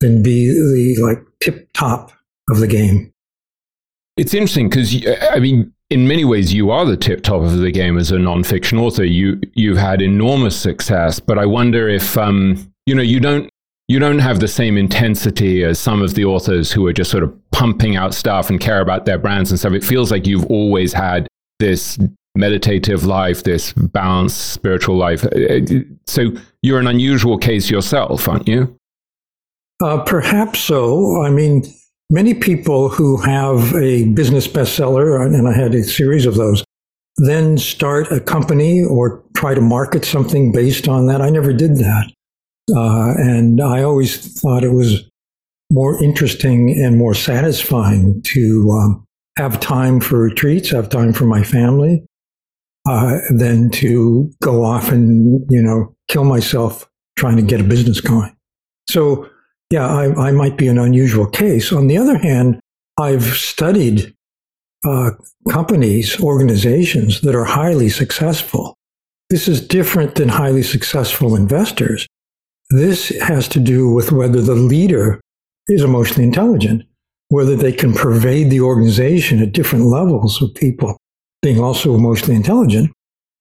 than 0.00 0.22
be 0.22 0.48
the 0.48 1.00
like 1.02 1.24
tip 1.40 1.68
top 1.72 2.10
of 2.50 2.58
the 2.58 2.66
game. 2.66 3.12
It's 4.16 4.34
interesting 4.34 4.68
because, 4.68 5.06
I 5.30 5.38
mean, 5.38 5.72
in 5.90 6.08
many 6.08 6.24
ways, 6.24 6.52
you 6.52 6.70
are 6.70 6.84
the 6.84 6.96
tip 6.96 7.22
top 7.22 7.42
of 7.42 7.58
the 7.58 7.70
game 7.70 7.96
as 7.96 8.10
a 8.10 8.16
nonfiction 8.16 8.80
author. 8.80 9.04
You 9.04 9.40
you've 9.54 9.78
had 9.78 10.02
enormous 10.02 10.56
success, 10.56 11.20
but 11.20 11.38
I 11.38 11.46
wonder 11.46 11.88
if 11.88 12.18
um, 12.18 12.72
you 12.86 12.94
know 12.94 13.02
you 13.02 13.20
don't 13.20 13.48
you 13.88 13.98
don't 13.98 14.18
have 14.18 14.40
the 14.40 14.48
same 14.48 14.76
intensity 14.76 15.62
as 15.62 15.78
some 15.78 16.02
of 16.02 16.14
the 16.14 16.24
authors 16.24 16.72
who 16.72 16.86
are 16.86 16.92
just 16.92 17.10
sort 17.10 17.22
of 17.22 17.32
pumping 17.52 17.94
out 17.94 18.14
stuff 18.14 18.50
and 18.50 18.60
care 18.60 18.80
about 18.80 19.04
their 19.04 19.18
brands 19.18 19.50
and 19.50 19.60
stuff. 19.60 19.72
It 19.72 19.84
feels 19.84 20.10
like 20.10 20.26
you've 20.26 20.46
always 20.46 20.92
had 20.92 21.28
this 21.60 21.96
meditative 22.34 23.04
life, 23.04 23.44
this 23.44 23.72
balanced 23.72 24.52
spiritual 24.52 24.96
life. 24.96 25.24
Uh, 25.24 25.60
so 26.06 26.32
you're 26.62 26.80
an 26.80 26.88
unusual 26.88 27.38
case 27.38 27.70
yourself, 27.70 28.28
aren't 28.28 28.48
you? 28.48 28.76
Uh, 29.80 30.02
perhaps 30.02 30.58
so. 30.58 31.22
I 31.22 31.30
mean, 31.30 31.62
Many 32.10 32.34
people 32.34 32.88
who 32.88 33.16
have 33.18 33.74
a 33.74 34.04
business 34.04 34.46
bestseller, 34.46 35.24
and 35.24 35.48
I 35.48 35.52
had 35.52 35.74
a 35.74 35.82
series 35.82 36.24
of 36.24 36.36
those, 36.36 36.64
then 37.16 37.58
start 37.58 38.12
a 38.12 38.20
company 38.20 38.84
or 38.84 39.24
try 39.36 39.54
to 39.54 39.60
market 39.60 40.04
something 40.04 40.52
based 40.52 40.86
on 40.86 41.06
that. 41.06 41.20
I 41.20 41.30
never 41.30 41.52
did 41.52 41.78
that. 41.78 42.12
Uh, 42.74 43.14
and 43.16 43.60
I 43.60 43.82
always 43.82 44.40
thought 44.40 44.64
it 44.64 44.72
was 44.72 45.08
more 45.72 46.02
interesting 46.02 46.70
and 46.80 46.96
more 46.96 47.14
satisfying 47.14 48.22
to 48.22 48.70
um, 48.70 49.04
have 49.36 49.58
time 49.60 50.00
for 50.00 50.18
retreats, 50.18 50.70
have 50.70 50.88
time 50.88 51.12
for 51.12 51.24
my 51.24 51.42
family, 51.42 52.04
uh, 52.88 53.18
than 53.30 53.70
to 53.70 54.30
go 54.42 54.64
off 54.64 54.90
and, 54.90 55.44
you 55.50 55.62
know, 55.62 55.94
kill 56.08 56.24
myself 56.24 56.88
trying 57.16 57.36
to 57.36 57.42
get 57.42 57.60
a 57.60 57.64
business 57.64 58.00
going. 58.00 58.36
So 58.88 59.28
yeah, 59.70 59.86
I, 59.86 60.28
I 60.28 60.30
might 60.32 60.56
be 60.56 60.68
an 60.68 60.78
unusual 60.78 61.26
case. 61.26 61.72
On 61.72 61.88
the 61.88 61.98
other 61.98 62.18
hand, 62.18 62.60
I've 62.98 63.24
studied 63.24 64.14
uh, 64.84 65.10
companies, 65.50 66.20
organizations 66.20 67.20
that 67.22 67.34
are 67.34 67.44
highly 67.44 67.88
successful. 67.88 68.74
This 69.30 69.48
is 69.48 69.66
different 69.66 70.14
than 70.14 70.28
highly 70.28 70.62
successful 70.62 71.34
investors. 71.34 72.06
This 72.70 73.08
has 73.20 73.48
to 73.48 73.60
do 73.60 73.92
with 73.92 74.12
whether 74.12 74.40
the 74.40 74.54
leader 74.54 75.20
is 75.68 75.82
emotionally 75.82 76.24
intelligent, 76.24 76.82
whether 77.28 77.56
they 77.56 77.72
can 77.72 77.92
pervade 77.92 78.50
the 78.50 78.60
organization 78.60 79.42
at 79.42 79.52
different 79.52 79.86
levels 79.86 80.40
of 80.40 80.54
people 80.54 80.96
being 81.42 81.60
also 81.60 81.94
emotionally 81.94 82.36
intelligent. 82.36 82.92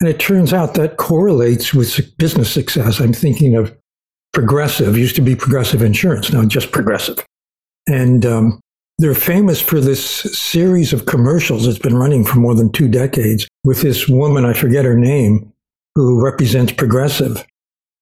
And 0.01 0.10
it 0.10 0.20
turns 0.20 0.53
out 0.53 0.74
that 0.74 0.98
correlates 0.98 1.74
with 1.74 2.17
business 2.17 2.51
success. 2.51 3.00
I'm 3.00 3.13
thinking 3.13 3.55
of 3.55 3.75
Progressive 4.36 4.98
used 4.98 5.15
to 5.15 5.22
be 5.22 5.34
Progressive 5.34 5.82
Insurance, 5.82 6.34
now 6.34 6.44
just 6.44 6.74
Progressive. 6.74 7.18
And 7.88 8.25
um, 8.25 8.60
they're 8.98 9.15
famous 9.15 9.62
for 9.62 9.80
this 9.80 10.06
series 10.38 10.92
of 10.92 11.06
commercials 11.06 11.65
that's 11.65 11.80
been 11.80 11.96
running 11.96 12.25
for 12.25 12.39
more 12.39 12.54
than 12.54 12.70
two 12.70 12.89
decades 12.89 13.48
with 13.63 13.82
this 13.82 14.10
woman, 14.10 14.44
I 14.44 14.51
forget 14.51 14.84
her 14.84 14.98
name, 14.98 15.54
who 15.96 16.22
represents 16.22 16.74
Progressive. 16.74 17.46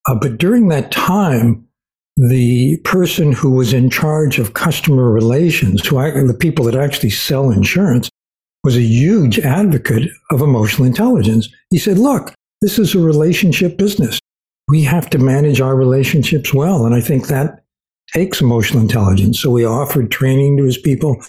Uh, 0.08 0.16
but 0.16 0.40
during 0.40 0.70
that 0.70 0.92
time, 0.92 1.68
the 2.18 2.78
person 2.78 3.32
who 3.32 3.52
was 3.52 3.72
in 3.72 3.92
charge 3.92 4.40
of 4.40 4.56
customer 4.56 5.12
relations, 5.12 5.86
who 5.86 6.00
I, 6.00 6.10
the 6.10 6.34
people 6.34 6.66
that 6.66 6.76
actually 6.76 7.12
sell 7.12 7.52
insurance, 7.52 8.10
was 8.64 8.76
a 8.76 8.82
huge 8.82 9.38
advocate 9.38 10.10
of 10.32 10.42
emotional 10.42 10.88
intelligence. 10.88 11.48
He 11.70 11.78
said, 11.78 12.00
look, 12.00 12.34
this 12.64 12.80
is 12.80 12.96
a 12.96 13.00
relationship 13.00 13.78
business 13.78 14.20
we 14.68 14.84
have 14.84 15.10
to 15.12 15.18
manage 15.18 15.62
our 15.62 15.76
relationships 15.76 16.54
well. 16.54 16.86
And 16.86 16.96
I 16.96 17.02
think 17.02 17.28
that 17.28 17.64
takes 18.14 18.42
emotional 18.42 18.82
intelligence. 18.82 19.40
So 19.40 19.50
we 19.50 19.66
offered 19.66 20.12
training 20.12 20.58
to 20.58 20.64
his 20.64 20.78
people. 20.78 21.24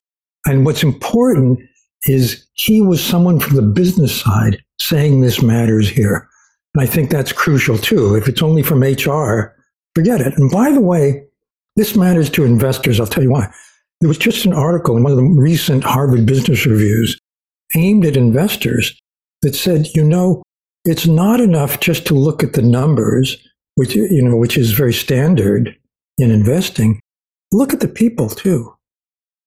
And 0.47 0.65
what's 0.65 0.83
important 0.83 1.61
is 2.07 2.47
he 2.55 2.81
was 2.81 3.03
someone 3.03 3.41
from 3.41 3.57
the 3.57 3.63
business 3.63 4.21
side 4.21 4.63
saying 4.79 5.21
this 5.21 5.43
matters 5.43 5.89
here. 5.89 6.29
And 6.75 6.83
I 6.83 6.87
think 6.87 7.11
that's 7.11 7.33
crucial 7.33 7.79
too. 7.79 8.15
If 8.15 8.29
it's 8.29 8.43
only 8.43 8.63
from 8.63 8.83
HR, 8.83 9.55
forget 9.95 10.21
it. 10.21 10.37
And 10.37 10.51
by 10.51 10.71
the 10.71 10.81
way, 10.81 11.25
this 11.77 11.97
matters 11.97 12.31
to 12.31 12.45
investors. 12.45 13.01
I'll 13.01 13.07
tell 13.07 13.23
you 13.23 13.31
why. 13.31 13.53
There 14.01 14.09
was 14.09 14.19
just 14.19 14.45
an 14.45 14.53
article 14.53 14.97
in 14.97 15.03
one 15.03 15.13
of 15.13 15.19
the 15.19 15.25
recent 15.25 15.83
Harvard 15.83 16.27
Business 16.27 16.67
Reviews 16.67 17.19
aimed 17.75 18.05
at 18.05 18.17
investors 18.17 19.01
that 19.43 19.55
said, 19.55 19.89
you 19.95 20.05
know, 20.05 20.43
it's 20.85 21.07
not 21.07 21.41
enough 21.41 21.81
just 21.81 22.07
to 22.07 22.15
look 22.15 22.43
at 22.43 22.53
the 22.53 22.63
numbers, 22.63 23.37
which, 23.77 23.95
you 23.95 24.23
know, 24.23 24.37
which 24.37 24.59
is 24.59 24.73
very 24.73 24.93
standard 24.93 25.77
in 26.19 26.31
investing. 26.31 27.01
Look 27.53 27.73
at 27.73 27.81
the 27.81 27.89
people 27.89 28.29
too. 28.29 28.75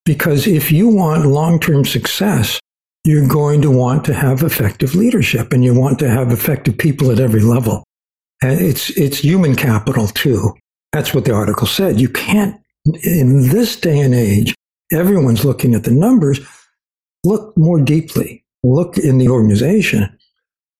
Because 0.04 0.46
if 0.46 0.72
you 0.72 0.88
want 0.88 1.26
long 1.26 1.60
term 1.60 1.84
success, 1.84 2.58
you're 3.04 3.28
going 3.28 3.62
to 3.62 3.70
want 3.70 4.04
to 4.06 4.14
have 4.14 4.42
effective 4.42 4.94
leadership 4.94 5.52
and 5.52 5.64
you 5.64 5.78
want 5.78 5.98
to 6.00 6.08
have 6.08 6.32
effective 6.32 6.76
people 6.76 7.10
at 7.10 7.20
every 7.20 7.40
level. 7.40 7.84
And 8.42 8.60
it's, 8.60 8.90
it's 8.90 9.18
human 9.18 9.54
capital 9.54 10.08
too. 10.08 10.54
That's 10.92 11.14
what 11.14 11.24
the 11.24 11.34
article 11.34 11.66
said. 11.66 12.00
You 12.00 12.08
can't, 12.08 12.60
in 13.02 13.48
this 13.48 13.76
day 13.76 14.00
and 14.00 14.14
age, 14.14 14.54
everyone's 14.92 15.44
looking 15.44 15.74
at 15.74 15.84
the 15.84 15.90
numbers. 15.90 16.40
Look 17.24 17.56
more 17.56 17.80
deeply. 17.80 18.44
Look 18.62 18.96
in 18.96 19.18
the 19.18 19.28
organization 19.28 20.17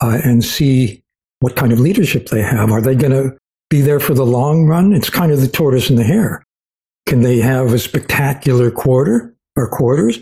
uh, 0.03 0.21
and 0.25 0.45
see 0.45 1.03
what 1.41 1.57
kind 1.57 1.73
of 1.73 1.81
leadership 1.81 2.29
they 2.29 2.43
have. 2.43 2.71
Are 2.71 2.81
they 2.81 2.95
going 2.95 3.13
to 3.13 3.37
be 3.71 3.81
there 3.81 4.01
for 4.01 4.15
the 4.15 4.27
long 4.27 4.67
run? 4.67 4.93
It's 4.93 5.11
kind 5.11 5.33
of 5.33 5.41
the 5.41 5.49
tortoise 5.49 5.91
and 5.91 5.99
the 5.99 6.05
hare. 6.05 6.43
Can 7.07 7.23
they 7.23 7.39
have 7.39 7.73
a 7.73 7.79
spectacular 7.79 8.71
quarter 8.71 9.35
or 9.57 9.69
quarters? 9.69 10.19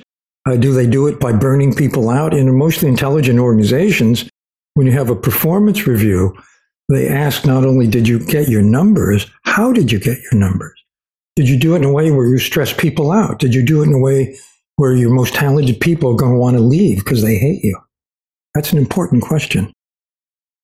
Uh, 0.46 0.56
do 0.56 0.72
they 0.72 0.86
do 0.86 1.06
it 1.08 1.18
by 1.18 1.32
burning 1.32 1.74
people 1.74 2.08
out? 2.08 2.32
In 2.32 2.48
emotionally 2.48 2.90
intelligent 2.90 3.38
organizations, 3.38 4.28
when 4.74 4.86
you 4.86 4.92
have 4.92 5.10
a 5.10 5.16
performance 5.16 5.86
review, 5.86 6.36
they 6.88 7.08
ask 7.08 7.44
not 7.44 7.64
only 7.64 7.88
did 7.88 8.06
you 8.06 8.24
get 8.24 8.48
your 8.48 8.62
numbers, 8.62 9.26
how 9.42 9.72
did 9.72 9.90
you 9.90 9.98
get 9.98 10.18
your 10.30 10.38
numbers? 10.40 10.80
Did 11.34 11.48
you 11.48 11.58
do 11.58 11.74
it 11.74 11.78
in 11.78 11.84
a 11.84 11.92
way 11.92 12.10
where 12.10 12.28
you 12.28 12.38
stress 12.38 12.72
people 12.72 13.10
out? 13.10 13.40
Did 13.40 13.54
you 13.54 13.64
do 13.64 13.82
it 13.82 13.88
in 13.88 13.92
a 13.92 13.98
way 13.98 14.36
where 14.76 14.94
your 14.94 15.10
most 15.10 15.34
talented 15.34 15.80
people 15.80 16.12
are 16.12 16.16
going 16.16 16.32
to 16.32 16.38
want 16.38 16.56
to 16.56 16.62
leave 16.62 16.98
because 16.98 17.22
they 17.22 17.36
hate 17.36 17.64
you? 17.64 17.76
That's 18.56 18.72
an 18.72 18.78
important 18.78 19.22
question. 19.22 19.70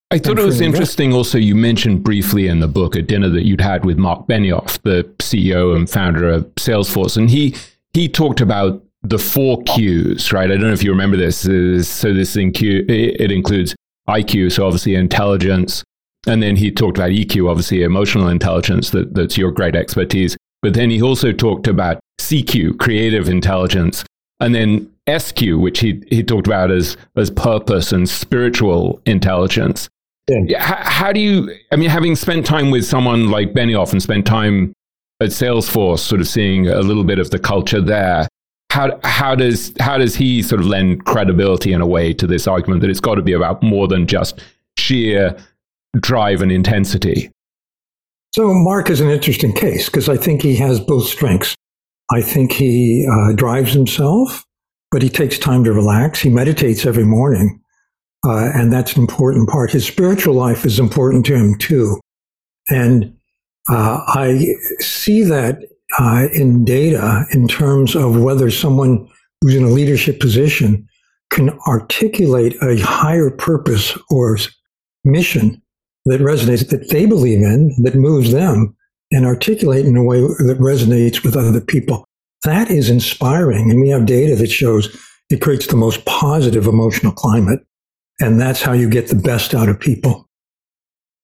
I 0.09 0.17
thought 0.17 0.39
it 0.39 0.45
was 0.45 0.61
interesting 0.61 1.13
also 1.13 1.37
you 1.37 1.53
mentioned 1.53 2.03
briefly 2.03 2.47
in 2.47 2.59
the 2.59 2.67
book 2.67 2.95
a 2.95 3.03
dinner 3.03 3.29
that 3.29 3.45
you'd 3.45 3.61
had 3.61 3.85
with 3.85 3.99
Mark 3.99 4.25
Benioff, 4.25 4.81
the 4.81 5.03
CEO 5.19 5.75
and 5.75 5.87
founder 5.87 6.27
of 6.27 6.43
Salesforce, 6.55 7.17
and 7.17 7.29
he 7.29 7.55
he 7.93 8.09
talked 8.09 8.41
about 8.41 8.83
the 9.03 9.19
four 9.19 9.61
Qs, 9.65 10.33
right? 10.33 10.49
I 10.49 10.55
don't 10.55 10.61
know 10.61 10.73
if 10.73 10.83
you 10.83 10.89
remember 10.89 11.17
this. 11.17 11.47
Uh, 11.47 11.83
so 11.83 12.11
this 12.15 12.35
in 12.35 12.51
Q, 12.51 12.83
it 12.89 13.31
includes 13.31 13.75
IQ, 14.09 14.53
so 14.53 14.65
obviously 14.65 14.95
intelligence, 14.95 15.83
and 16.25 16.41
then 16.41 16.55
he 16.55 16.71
talked 16.71 16.97
about 16.97 17.11
EQ, 17.11 17.47
obviously 17.47 17.83
emotional 17.83 18.27
intelligence, 18.27 18.89
that, 18.89 19.13
that's 19.13 19.37
your 19.37 19.51
great 19.51 19.75
expertise. 19.75 20.35
But 20.63 20.73
then 20.73 20.89
he 20.89 20.99
also 20.99 21.31
talked 21.31 21.67
about 21.67 21.99
CQ, 22.19 22.79
creative 22.79 23.29
intelligence, 23.29 24.03
and 24.39 24.55
then 24.55 24.92
SQ, 25.17 25.41
which 25.55 25.79
he, 25.79 26.01
he 26.09 26.23
talked 26.23 26.47
about 26.47 26.71
as, 26.71 26.97
as 27.15 27.29
purpose 27.29 27.91
and 27.91 28.07
spiritual 28.07 29.01
intelligence. 29.05 29.89
Yeah. 30.27 30.61
How, 30.61 30.89
how, 30.89 31.11
do 31.11 31.19
you, 31.19 31.53
I 31.71 31.75
mean, 31.75 31.89
having 31.89 32.15
spent 32.15 32.45
time 32.45 32.71
with 32.71 32.85
someone 32.85 33.29
like 33.29 33.53
Benioff 33.53 33.91
and 33.91 34.01
spent 34.01 34.25
time 34.25 34.73
at 35.21 35.29
Salesforce, 35.29 35.99
sort 35.99 36.21
of 36.21 36.27
seeing 36.27 36.67
a 36.67 36.79
little 36.79 37.03
bit 37.03 37.19
of 37.19 37.31
the 37.31 37.39
culture 37.39 37.81
there, 37.81 38.27
how, 38.69 38.99
how, 39.03 39.35
does, 39.35 39.73
how 39.79 39.97
does 39.97 40.15
he 40.15 40.41
sort 40.41 40.61
of 40.61 40.67
lend 40.67 41.05
credibility 41.05 41.73
in 41.73 41.81
a 41.81 41.87
way 41.87 42.13
to 42.13 42.25
this 42.25 42.47
argument 42.47 42.81
that 42.81 42.89
it's 42.89 43.01
got 43.01 43.15
to 43.15 43.21
be 43.21 43.33
about 43.33 43.61
more 43.61 43.87
than 43.87 44.07
just 44.07 44.41
sheer 44.77 45.37
drive 45.99 46.41
and 46.41 46.51
intensity? 46.51 47.29
So, 48.33 48.51
Mark 48.51 48.89
is 48.89 48.99
an 48.99 49.11
interesting 49.11 49.53
case 49.53 49.85
because 49.85 50.09
I 50.09 50.17
think 50.17 50.41
he 50.41 50.55
has 50.55 50.79
both 50.79 51.05
strengths. 51.05 51.55
I 52.11 52.21
think 52.21 52.51
he 52.51 53.07
uh, 53.07 53.33
drives 53.33 53.73
himself, 53.73 54.43
but 54.93 55.01
he 55.01 55.09
takes 55.09 55.39
time 55.39 55.63
to 55.63 55.73
relax. 55.73 56.19
He 56.19 56.29
meditates 56.29 56.85
every 56.85 57.03
morning, 57.03 57.59
uh, 58.25 58.51
and 58.53 58.71
that's 58.71 58.93
an 58.93 59.01
important 59.01 59.49
part. 59.49 59.71
His 59.71 59.87
spiritual 59.87 60.35
life 60.35 60.65
is 60.65 60.79
important 60.79 61.25
to 61.25 61.35
him 61.35 61.57
too. 61.57 61.99
And 62.69 63.11
uh, 63.67 64.01
I 64.07 64.53
see 64.79 65.23
that 65.23 65.63
uh, 65.99 66.27
in 66.31 66.63
data 66.63 67.25
in 67.31 67.47
terms 67.47 67.95
of 67.95 68.21
whether 68.21 68.51
someone 68.51 69.09
who's 69.41 69.55
in 69.55 69.63
a 69.63 69.69
leadership 69.69 70.19
position 70.19 70.87
can 71.31 71.49
articulate 71.67 72.55
a 72.61 72.77
higher 72.79 73.31
purpose 73.31 73.97
or 74.11 74.37
mission 75.03 75.59
that 76.05 76.21
resonates, 76.21 76.69
that 76.69 76.89
they 76.91 77.07
believe 77.07 77.39
in, 77.39 77.73
that 77.81 77.95
moves 77.95 78.31
them, 78.31 78.75
and 79.11 79.25
articulate 79.25 79.87
in 79.87 79.97
a 79.97 80.03
way 80.03 80.21
that 80.21 80.57
resonates 80.59 81.23
with 81.23 81.35
other 81.35 81.61
people. 81.61 82.05
That 82.43 82.69
is 82.69 82.89
inspiring. 82.89 83.71
And 83.71 83.81
we 83.81 83.89
have 83.89 84.05
data 84.05 84.35
that 84.35 84.51
shows 84.51 84.95
it 85.29 85.41
creates 85.41 85.67
the 85.67 85.75
most 85.75 86.03
positive 86.05 86.67
emotional 86.67 87.11
climate. 87.11 87.61
And 88.19 88.39
that's 88.39 88.61
how 88.61 88.73
you 88.73 88.89
get 88.89 89.07
the 89.07 89.15
best 89.15 89.55
out 89.55 89.69
of 89.69 89.79
people. 89.79 90.27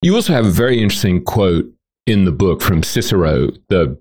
You 0.01 0.15
also 0.15 0.33
have 0.33 0.45
a 0.45 0.51
very 0.51 0.81
interesting 0.81 1.23
quote 1.23 1.65
in 2.07 2.25
the 2.25 2.31
book 2.31 2.61
from 2.61 2.83
Cicero, 2.83 3.49
the 3.67 3.97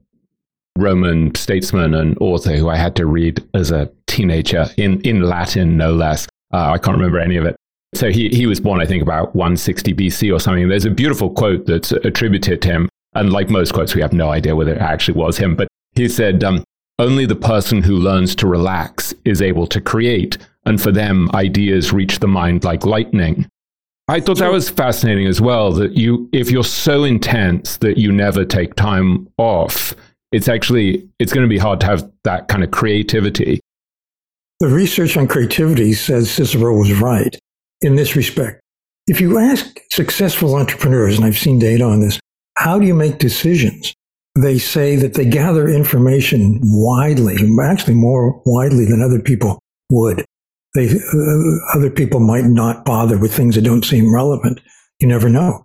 Roman 0.79 1.35
statesman 1.35 1.93
and 1.95 2.17
author 2.21 2.57
who 2.57 2.69
I 2.69 2.77
had 2.77 2.95
to 2.97 3.07
read 3.07 3.45
as 3.53 3.73
a 3.73 3.91
teenager 4.07 4.67
in, 4.77 5.01
in 5.01 5.23
Latin, 5.23 5.77
no 5.77 5.93
less. 5.93 6.27
Uh, 6.55 6.71
I 6.71 6.79
can't 6.79 6.97
remember 6.97 7.19
any 7.19 7.37
of 7.37 7.45
it. 7.45 7.57
So 7.95 8.11
he, 8.11 8.29
he 8.29 8.47
was 8.47 8.61
born, 8.61 8.81
I 8.81 8.87
think, 8.87 9.03
about 9.03 9.35
160 9.35 9.93
BC 9.95 10.35
or 10.35 10.39
something. 10.39 10.69
There's 10.69 10.85
a 10.85 10.91
beautiful 10.91 11.31
quote 11.31 11.67
that's 11.67 11.91
attributed 11.91 12.63
to 12.63 12.69
him. 12.69 12.89
And 13.15 13.33
like 13.33 13.51
most 13.51 13.73
quotes, 13.75 13.95
we 13.95 14.03
have 14.03 14.13
no 14.13 14.31
idea 14.31 14.55
whether 14.55 14.75
it 14.75 14.81
actually 14.81 15.19
was 15.19 15.37
him. 15.37 15.57
But 15.57 15.69
he 15.95 16.09
said, 16.09 16.45
um, 16.45 16.63
Only 16.99 17.27
the 17.27 17.37
person 17.37 17.83
who 17.83 17.97
learns 17.97 18.35
to 18.37 18.47
relax 18.47 19.15
is 19.25 19.41
able 19.41 19.67
to 19.69 19.81
create. 19.81 20.39
And 20.67 20.81
for 20.81 20.91
them, 20.91 21.31
ideas 21.33 21.93
reach 21.93 22.19
the 22.19 22.27
mind 22.27 22.65
like 22.65 22.85
lightning. 22.85 23.47
I 24.09 24.21
thought 24.21 24.39
that 24.39 24.51
was 24.51 24.71
fascinating 24.71 25.27
as 25.27 25.41
well. 25.41 25.71
That 25.73 25.93
you, 25.93 26.29
if 26.33 26.51
you're 26.51 26.65
so 26.65 27.05
intense 27.05 27.77
that 27.79 27.99
you 27.99 28.11
never 28.11 28.45
take 28.45 28.75
time 28.75 29.29
off, 29.37 29.95
it's 30.33 30.49
actually 30.49 31.07
it's 31.19 31.33
going 31.33 31.45
to 31.45 31.49
be 31.49 31.59
hard 31.59 31.81
to 31.81 31.87
have 31.87 32.11
that 32.25 32.49
kind 32.49 32.65
of 32.65 32.71
creativity. 32.71 33.61
The 34.61 34.69
research 34.69 35.17
on 35.17 35.29
creativity 35.29 35.93
says 35.93 36.31
Cicero 36.31 36.77
was 36.77 36.93
right 37.01 37.39
in 37.81 37.97
this 37.97 38.17
respect. 38.17 38.61
If 39.07 39.21
you 39.21 39.39
ask 39.39 39.81
successful 39.91 40.57
entrepreneurs, 40.57 41.17
and 41.17 41.25
I've 41.25 41.39
seen 41.39 41.59
data 41.59 41.85
on 41.85 42.01
this, 42.01 42.19
how 42.57 42.79
do 42.79 42.87
you 42.87 42.95
make 42.95 43.19
decisions? 43.19 43.95
They 44.43 44.59
say 44.59 44.97
that 44.97 45.15
they 45.15 45.25
gather 45.25 45.69
information 45.69 46.61
widely, 46.63 47.37
actually 47.63 47.95
more 47.95 48.41
widely 48.45 48.85
than 48.85 49.03
other 49.03 49.21
people 49.21 49.59
would. 49.91 50.25
They, 50.75 50.89
uh, 50.89 51.77
other 51.77 51.91
people 51.91 52.21
might 52.21 52.45
not 52.45 52.85
bother 52.85 53.19
with 53.19 53.35
things 53.35 53.55
that 53.55 53.65
don't 53.65 53.85
seem 53.85 54.15
relevant. 54.15 54.61
You 55.01 55.09
never 55.09 55.29
know. 55.29 55.65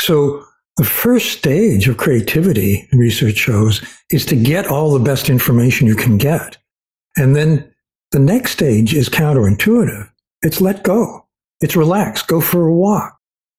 So 0.00 0.44
the 0.76 0.84
first 0.84 1.38
stage 1.38 1.88
of 1.88 1.96
creativity, 1.96 2.88
research 2.92 3.36
shows, 3.36 3.82
is 4.10 4.24
to 4.26 4.36
get 4.36 4.66
all 4.66 4.92
the 4.92 5.04
best 5.04 5.28
information 5.28 5.86
you 5.86 5.96
can 5.96 6.18
get. 6.18 6.58
And 7.16 7.36
then 7.36 7.72
the 8.10 8.18
next 8.18 8.52
stage 8.52 8.94
is 8.94 9.08
counterintuitive. 9.08 10.08
It's 10.42 10.60
let 10.60 10.82
go. 10.82 11.26
It's 11.60 11.76
relax, 11.76 12.22
go 12.22 12.40
for 12.40 12.66
a 12.66 12.72
walk, 12.72 13.16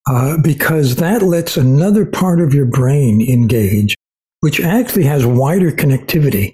uh, 0.10 0.38
because 0.44 0.98
that 0.98 1.22
lets 1.22 1.56
another 1.56 2.06
part 2.06 2.42
of 2.42 2.54
your 2.54 2.66
brain 2.66 3.22
engage, 3.22 3.96
which 4.44 4.60
actually 4.60 5.06
has 5.06 5.26
wider 5.26 5.72
connectivity. 5.72 6.52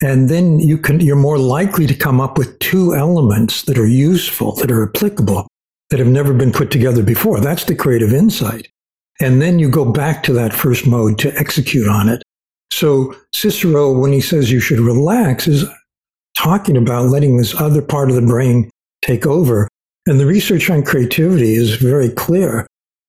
And 0.00 0.30
then 0.30 0.58
you 0.58 0.78
can, 0.78 1.00
you're 1.00 1.16
more 1.16 1.36
likely 1.36 1.86
to 1.86 1.94
come 1.94 2.18
up 2.18 2.38
with 2.38 2.58
two 2.60 2.94
elements 2.94 3.64
that 3.64 3.76
are 3.76 3.86
useful, 3.86 4.54
that 4.54 4.70
are 4.70 4.88
applicable, 4.88 5.46
that 5.90 5.98
have 5.98 6.08
never 6.08 6.32
been 6.32 6.50
put 6.50 6.70
together 6.70 7.02
before. 7.02 7.38
That's 7.40 7.64
the 7.64 7.74
creative 7.74 8.14
insight. 8.14 8.68
And 9.20 9.42
then 9.42 9.58
you 9.58 9.68
go 9.68 9.84
back 9.84 10.22
to 10.22 10.32
that 10.32 10.54
first 10.54 10.86
mode 10.86 11.18
to 11.18 11.36
execute 11.36 11.86
on 11.86 12.08
it. 12.08 12.22
So 12.72 13.14
Cicero, 13.34 13.92
when 13.92 14.12
he 14.12 14.22
says 14.22 14.50
you 14.50 14.58
should 14.58 14.80
relax, 14.80 15.46
is 15.46 15.66
talking 16.38 16.78
about 16.78 17.10
letting 17.10 17.36
this 17.36 17.54
other 17.60 17.82
part 17.82 18.08
of 18.08 18.16
the 18.16 18.22
brain 18.22 18.70
take 19.02 19.26
over 19.26 19.68
and 20.06 20.18
the 20.18 20.24
research 20.24 20.70
on 20.70 20.82
creativity 20.82 21.52
is 21.52 21.74
very 21.76 22.08
clear 22.08 22.65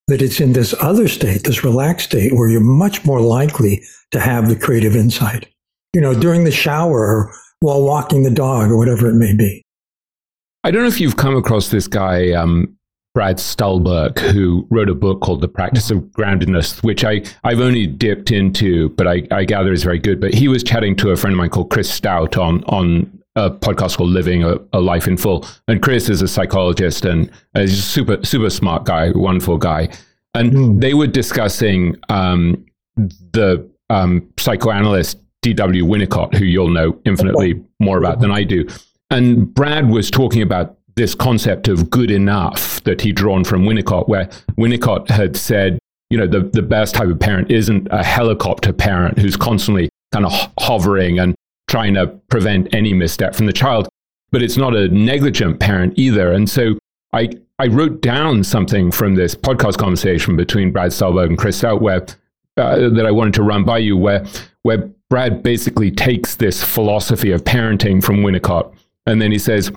that 0.07 0.21
it's 0.21 0.39
in 0.39 0.53
this 0.53 0.73
other 0.81 1.07
state, 1.07 1.43
this 1.43 1.63
relaxed 1.63 2.09
state, 2.09 2.33
where 2.33 2.49
you're 2.49 2.61
much 2.61 3.05
more 3.05 3.21
likely 3.21 3.83
to 4.11 4.19
have 4.19 4.47
the 4.47 4.55
creative 4.55 4.95
insight. 4.95 5.47
You 5.93 6.01
know, 6.01 6.13
during 6.13 6.43
the 6.43 6.51
shower 6.51 6.99
or 6.99 7.33
while 7.59 7.83
walking 7.83 8.23
the 8.23 8.31
dog 8.31 8.69
or 8.69 8.77
whatever 8.77 9.09
it 9.09 9.15
may 9.15 9.35
be. 9.35 9.63
I 10.63 10.71
don't 10.71 10.83
know 10.83 10.87
if 10.87 10.99
you've 10.99 11.17
come 11.17 11.35
across 11.35 11.69
this 11.69 11.87
guy, 11.87 12.31
um, 12.31 12.77
Brad 13.13 13.39
Stulberg, 13.39 14.19
who 14.19 14.67
wrote 14.69 14.89
a 14.89 14.95
book 14.95 15.21
called 15.21 15.41
The 15.41 15.47
Practice 15.47 15.89
of 15.89 15.99
Groundedness, 16.11 16.83
which 16.83 17.03
I, 17.03 17.23
I've 17.43 17.59
only 17.59 17.87
dipped 17.87 18.31
into, 18.31 18.89
but 18.89 19.07
I, 19.07 19.23
I 19.31 19.43
gather 19.43 19.73
is 19.73 19.83
very 19.83 19.97
good. 19.97 20.21
But 20.21 20.35
he 20.35 20.47
was 20.47 20.63
chatting 20.63 20.95
to 20.97 21.09
a 21.09 21.17
friend 21.17 21.33
of 21.33 21.37
mine 21.37 21.49
called 21.49 21.71
Chris 21.71 21.89
Stout 21.89 22.37
on, 22.37 22.63
on 22.65 23.16
a 23.37 23.51
podcast 23.51 23.97
called 23.97 24.09
Living 24.09 24.43
a, 24.43 24.57
a 24.73 24.81
Life 24.81 25.07
in 25.07 25.15
Full. 25.15 25.45
And 25.67 25.81
Chris 25.81 26.09
is 26.09 26.21
a 26.23 26.27
psychologist 26.27 27.05
and 27.05 27.31
a 27.55 27.67
super, 27.67 28.23
super 28.25 28.49
smart 28.49 28.83
guy, 28.83 29.11
wonderful 29.11 29.57
guy. 29.57 29.89
And 30.33 30.51
mm. 30.51 30.81
they 30.81 30.95
were 30.95 31.07
discussing 31.07 31.95
um, 32.09 32.65
the 32.95 33.69
um, 33.91 34.27
psychoanalyst 34.39 35.19
D.W. 35.43 35.85
Winnicott, 35.85 36.33
who 36.33 36.45
you'll 36.45 36.69
know 36.69 36.99
infinitely 37.05 37.63
more 37.79 37.99
about 37.99 38.19
than 38.21 38.31
I 38.31 38.43
do. 38.43 38.67
And 39.11 39.53
Brad 39.53 39.89
was 39.89 40.09
talking 40.09 40.41
about 40.41 40.75
this 40.95 41.13
concept 41.13 41.67
of 41.67 41.91
good 41.91 42.09
enough 42.09 42.83
that 42.85 43.01
he'd 43.01 43.15
drawn 43.15 43.43
from 43.43 43.63
Winnicott, 43.63 44.09
where 44.09 44.25
Winnicott 44.57 45.09
had 45.09 45.37
said, 45.37 45.77
you 46.09 46.17
know, 46.17 46.25
the, 46.25 46.39
the 46.41 46.63
best 46.63 46.95
type 46.95 47.07
of 47.07 47.19
parent 47.19 47.51
isn't 47.51 47.87
a 47.91 48.03
helicopter 48.03 48.73
parent 48.73 49.19
who's 49.19 49.37
constantly 49.37 49.89
kind 50.11 50.25
of 50.25 50.51
hovering 50.57 51.19
and 51.19 51.35
trying 51.67 51.93
to 51.95 52.07
prevent 52.29 52.73
any 52.73 52.93
misstep 52.93 53.35
from 53.35 53.45
the 53.45 53.53
child, 53.53 53.89
but 54.31 54.41
it's 54.41 54.57
not 54.57 54.75
a 54.75 54.87
negligent 54.89 55.59
parent 55.59 55.93
either. 55.97 56.31
And 56.31 56.49
so 56.49 56.77
I, 57.13 57.29
I 57.59 57.67
wrote 57.67 58.01
down 58.01 58.43
something 58.43 58.91
from 58.91 59.15
this 59.15 59.35
podcast 59.35 59.77
conversation 59.77 60.35
between 60.35 60.71
Brad 60.71 60.91
Stulberg 60.91 61.29
and 61.29 61.37
Chris 61.37 61.57
Stout 61.57 61.81
where 61.81 62.05
uh, 62.57 62.89
that 62.89 63.05
I 63.05 63.11
wanted 63.11 63.35
to 63.35 63.43
run 63.43 63.63
by 63.63 63.77
you, 63.77 63.95
where 63.95 64.25
where 64.63 64.89
Brad 65.09 65.43
basically 65.43 65.91
takes 65.91 66.35
this 66.35 66.63
philosophy 66.63 67.31
of 67.31 67.43
parenting 67.43 68.03
from 68.03 68.17
Winnicott, 68.17 68.73
and 69.05 69.21
then 69.21 69.31
he 69.31 69.39
says, 69.39 69.71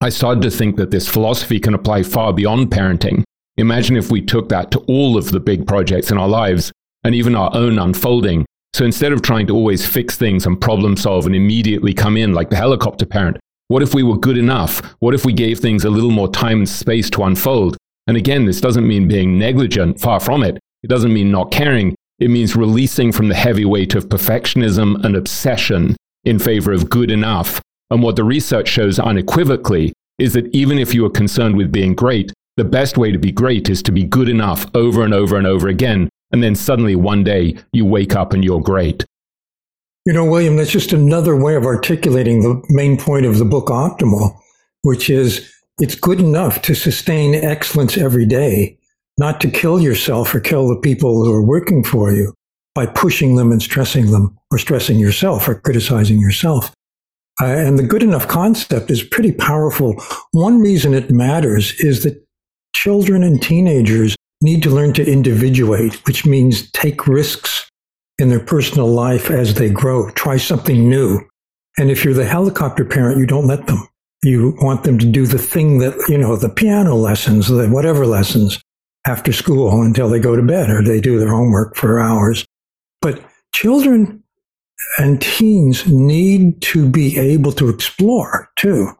I 0.00 0.08
started 0.08 0.42
to 0.42 0.50
think 0.50 0.76
that 0.76 0.90
this 0.90 1.08
philosophy 1.08 1.60
can 1.60 1.74
apply 1.74 2.02
far 2.04 2.32
beyond 2.32 2.70
parenting. 2.70 3.24
Imagine 3.56 3.96
if 3.96 4.10
we 4.10 4.22
took 4.22 4.48
that 4.48 4.70
to 4.70 4.78
all 4.80 5.16
of 5.16 5.30
the 5.30 5.40
big 5.40 5.66
projects 5.66 6.10
in 6.10 6.18
our 6.18 6.28
lives 6.28 6.72
and 7.04 7.14
even 7.14 7.34
our 7.34 7.50
own 7.54 7.78
unfolding. 7.78 8.46
So 8.74 8.84
instead 8.84 9.12
of 9.12 9.22
trying 9.22 9.46
to 9.48 9.54
always 9.54 9.86
fix 9.86 10.16
things 10.16 10.46
and 10.46 10.60
problem 10.60 10.96
solve 10.96 11.26
and 11.26 11.34
immediately 11.34 11.94
come 11.94 12.16
in 12.16 12.32
like 12.32 12.50
the 12.50 12.56
helicopter 12.56 13.06
parent, 13.06 13.38
what 13.68 13.82
if 13.82 13.94
we 13.94 14.02
were 14.02 14.16
good 14.16 14.38
enough? 14.38 14.80
What 15.00 15.14
if 15.14 15.24
we 15.24 15.32
gave 15.32 15.58
things 15.58 15.84
a 15.84 15.90
little 15.90 16.10
more 16.10 16.30
time 16.30 16.58
and 16.58 16.68
space 16.68 17.10
to 17.10 17.24
unfold? 17.24 17.76
And 18.06 18.16
again, 18.16 18.44
this 18.44 18.60
doesn't 18.60 18.86
mean 18.86 19.08
being 19.08 19.38
negligent, 19.38 20.00
far 20.00 20.20
from 20.20 20.42
it. 20.42 20.58
It 20.82 20.88
doesn't 20.88 21.12
mean 21.12 21.30
not 21.30 21.50
caring. 21.50 21.94
It 22.18 22.30
means 22.30 22.56
releasing 22.56 23.12
from 23.12 23.28
the 23.28 23.34
heavy 23.34 23.64
weight 23.64 23.94
of 23.94 24.08
perfectionism 24.08 25.04
and 25.04 25.16
obsession 25.16 25.96
in 26.24 26.38
favor 26.38 26.72
of 26.72 26.88
good 26.88 27.10
enough 27.10 27.60
and 27.90 28.02
what 28.02 28.16
the 28.16 28.24
research 28.24 28.68
shows 28.68 28.98
unequivocally 28.98 29.92
is 30.18 30.32
that 30.34 30.52
even 30.54 30.78
if 30.78 30.94
you 30.94 31.04
are 31.06 31.10
concerned 31.10 31.56
with 31.56 31.72
being 31.72 31.94
great, 31.94 32.32
the 32.56 32.64
best 32.64 32.98
way 32.98 33.12
to 33.12 33.18
be 33.18 33.32
great 33.32 33.68
is 33.68 33.82
to 33.84 33.92
be 33.92 34.04
good 34.04 34.28
enough 34.28 34.66
over 34.74 35.04
and 35.04 35.14
over 35.14 35.36
and 35.36 35.46
over 35.46 35.68
again. 35.68 36.08
And 36.30 36.42
then 36.42 36.54
suddenly 36.54 36.94
one 36.96 37.24
day 37.24 37.56
you 37.72 37.84
wake 37.84 38.14
up 38.14 38.32
and 38.32 38.44
you're 38.44 38.60
great. 38.60 39.04
You 40.06 40.12
know, 40.12 40.24
William, 40.24 40.56
that's 40.56 40.70
just 40.70 40.92
another 40.92 41.36
way 41.36 41.54
of 41.54 41.64
articulating 41.64 42.42
the 42.42 42.62
main 42.68 42.96
point 42.96 43.26
of 43.26 43.38
the 43.38 43.44
book 43.44 43.66
Optimal, 43.66 44.38
which 44.82 45.10
is 45.10 45.52
it's 45.78 45.94
good 45.94 46.20
enough 46.20 46.62
to 46.62 46.74
sustain 46.74 47.34
excellence 47.34 47.96
every 47.96 48.26
day, 48.26 48.78
not 49.18 49.40
to 49.42 49.50
kill 49.50 49.80
yourself 49.80 50.34
or 50.34 50.40
kill 50.40 50.68
the 50.68 50.80
people 50.80 51.24
who 51.24 51.32
are 51.32 51.44
working 51.44 51.84
for 51.84 52.10
you 52.10 52.34
by 52.74 52.86
pushing 52.86 53.36
them 53.36 53.52
and 53.52 53.62
stressing 53.62 54.10
them 54.10 54.36
or 54.50 54.58
stressing 54.58 54.98
yourself 54.98 55.48
or 55.48 55.60
criticizing 55.60 56.20
yourself. 56.20 56.72
Uh, 57.40 57.46
and 57.46 57.78
the 57.78 57.84
good 57.84 58.02
enough 58.02 58.26
concept 58.26 58.90
is 58.90 59.02
pretty 59.02 59.32
powerful. 59.32 59.94
One 60.32 60.60
reason 60.60 60.94
it 60.94 61.10
matters 61.10 61.72
is 61.80 62.02
that 62.02 62.24
children 62.74 63.22
and 63.22 63.40
teenagers 63.40 64.16
need 64.40 64.62
to 64.62 64.70
learn 64.70 64.92
to 64.94 65.10
individuate, 65.10 65.94
which 66.06 66.24
means 66.24 66.70
take 66.72 67.06
risks 67.06 67.68
in 68.18 68.28
their 68.28 68.40
personal 68.40 68.88
life 68.88 69.30
as 69.30 69.54
they 69.54 69.70
grow, 69.70 70.10
try 70.10 70.36
something 70.36 70.88
new. 70.88 71.20
And 71.78 71.90
if 71.90 72.04
you're 72.04 72.14
the 72.14 72.24
helicopter 72.24 72.84
parent, 72.84 73.18
you 73.18 73.26
don't 73.26 73.46
let 73.46 73.66
them. 73.66 73.86
You 74.22 74.56
want 74.60 74.82
them 74.82 74.98
to 74.98 75.06
do 75.06 75.26
the 75.26 75.38
thing 75.38 75.78
that, 75.78 75.94
you 76.08 76.18
know, 76.18 76.34
the 76.34 76.48
piano 76.48 76.96
lessons, 76.96 77.46
the 77.46 77.68
whatever 77.68 78.04
lessons 78.04 78.58
after 79.06 79.32
school 79.32 79.80
until 79.82 80.08
they 80.08 80.18
go 80.18 80.34
to 80.34 80.42
bed 80.42 80.70
or 80.70 80.82
they 80.82 81.00
do 81.00 81.18
their 81.18 81.30
homework 81.30 81.76
for 81.76 82.00
hours. 82.00 82.44
But 83.00 83.22
children 83.54 84.24
and 84.98 85.22
teens 85.22 85.86
need 85.86 86.60
to 86.62 86.88
be 86.88 87.16
able 87.16 87.52
to 87.52 87.68
explore 87.68 88.50
too, 88.56 88.90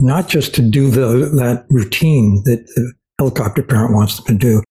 not 0.00 0.28
just 0.28 0.54
to 0.56 0.62
do 0.62 0.90
the, 0.90 1.30
that 1.36 1.66
routine 1.70 2.42
that 2.44 2.66
the 2.74 2.92
helicopter 3.18 3.62
parent 3.62 3.94
wants 3.94 4.16
them 4.16 4.26
to 4.26 4.34
do. 4.34 4.62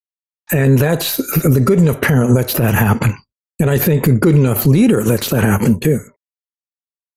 And 0.52 0.78
that's 0.78 1.18
the 1.44 1.62
good 1.64 1.80
enough 1.80 2.02
parent 2.02 2.32
lets 2.32 2.54
that 2.56 2.76
happen. 2.76 3.18
And 3.60 3.70
I 3.70 3.78
think 3.78 4.08
a 4.08 4.14
good 4.14 4.36
enough 4.36 4.66
leader 4.66 5.04
lets 5.04 5.30
that 5.30 5.44
happen 5.44 5.80
too. 5.80 6.00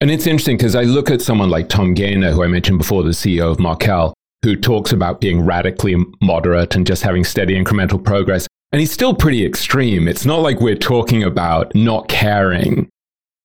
And 0.00 0.10
it's 0.10 0.26
interesting 0.26 0.56
because 0.56 0.76
I 0.76 0.82
look 0.82 1.10
at 1.10 1.20
someone 1.20 1.50
like 1.50 1.68
Tom 1.68 1.94
Gayner, 1.94 2.32
who 2.32 2.44
I 2.44 2.46
mentioned 2.46 2.78
before, 2.78 3.02
the 3.02 3.10
CEO 3.10 3.50
of 3.50 3.58
Markel, 3.58 4.14
who 4.42 4.54
talks 4.54 4.92
about 4.92 5.20
being 5.20 5.44
radically 5.44 5.96
moderate 6.22 6.76
and 6.76 6.86
just 6.86 7.02
having 7.02 7.24
steady 7.24 7.60
incremental 7.60 8.02
progress. 8.02 8.46
And 8.70 8.80
he's 8.80 8.92
still 8.92 9.14
pretty 9.14 9.44
extreme. 9.44 10.06
It's 10.06 10.24
not 10.24 10.40
like 10.40 10.60
we're 10.60 10.76
talking 10.76 11.24
about 11.24 11.74
not 11.74 12.08
caring 12.08 12.88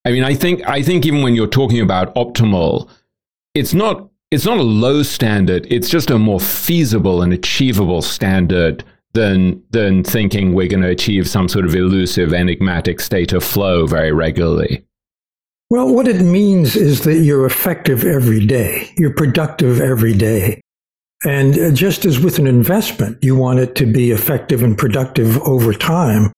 I 0.06 0.12
mean, 0.12 0.24
I 0.24 0.34
think 0.34 0.68
I 0.68 0.82
think 0.82 1.06
even 1.06 1.22
when 1.22 1.36
you're 1.36 1.48
talking 1.48 1.80
about 1.80 2.14
optimal, 2.16 2.90
it's 3.54 3.74
not 3.74 4.10
it's 4.32 4.46
not 4.46 4.58
a 4.58 4.64
low 4.64 5.04
standard. 5.04 5.66
It's 5.70 5.90
just 5.90 6.10
a 6.10 6.18
more 6.18 6.40
feasible 6.40 7.22
and 7.22 7.32
achievable 7.32 8.02
standard 8.02 8.84
than 9.14 9.62
than 9.72 10.04
thinking 10.04 10.54
we're 10.54 10.68
going 10.68 10.84
to 10.84 10.90
achieve 10.90 11.28
some 11.28 11.48
sort 11.48 11.66
of 11.66 11.76
elusive, 11.76 12.34
enigmatic 12.34 13.00
state 13.00 13.34
of 13.34 13.44
flow 13.44 13.86
very 13.86 14.12
regularly. 14.12 14.86
Well, 15.70 15.94
what 15.94 16.08
it 16.08 16.22
means 16.22 16.76
is 16.76 17.02
that 17.02 17.20
you're 17.20 17.46
effective 17.46 18.04
every 18.04 18.46
day. 18.46 18.92
You're 18.98 19.14
productive 19.14 19.82
every 19.82 20.14
day. 20.14 20.62
And 21.26 21.76
just 21.76 22.06
as 22.06 22.20
with 22.20 22.38
an 22.38 22.48
investment, 22.48 23.18
you 23.24 23.36
want 23.36 23.60
it 23.60 23.76
to 23.76 23.86
be 23.86 24.12
effective 24.12 24.62
and 24.62 24.78
productive 24.78 25.42
over 25.44 25.74
time 25.74 26.34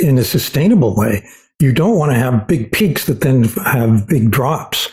in 0.00 0.16
a 0.16 0.24
sustainable 0.24 0.96
way 0.96 1.22
you 1.60 1.72
don't 1.72 1.98
want 1.98 2.10
to 2.10 2.18
have 2.18 2.48
big 2.48 2.72
peaks 2.72 3.04
that 3.04 3.20
then 3.20 3.44
have 3.44 4.08
big 4.08 4.30
drops. 4.30 4.88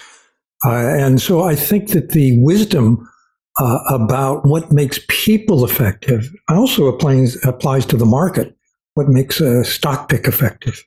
Uh, 0.65 0.75
and 0.75 1.21
so 1.21 1.43
I 1.43 1.55
think 1.55 1.89
that 1.91 2.09
the 2.09 2.37
wisdom 2.43 3.09
uh, 3.59 3.79
about 3.89 4.45
what 4.45 4.71
makes 4.71 4.99
people 5.07 5.65
effective 5.65 6.33
also 6.49 6.87
applies, 6.87 7.37
applies 7.45 7.85
to 7.87 7.97
the 7.97 8.05
market. 8.05 8.55
What 8.93 9.07
makes 9.07 9.39
a 9.41 9.63
stock 9.63 10.09
pick 10.09 10.27
effective? 10.27 10.83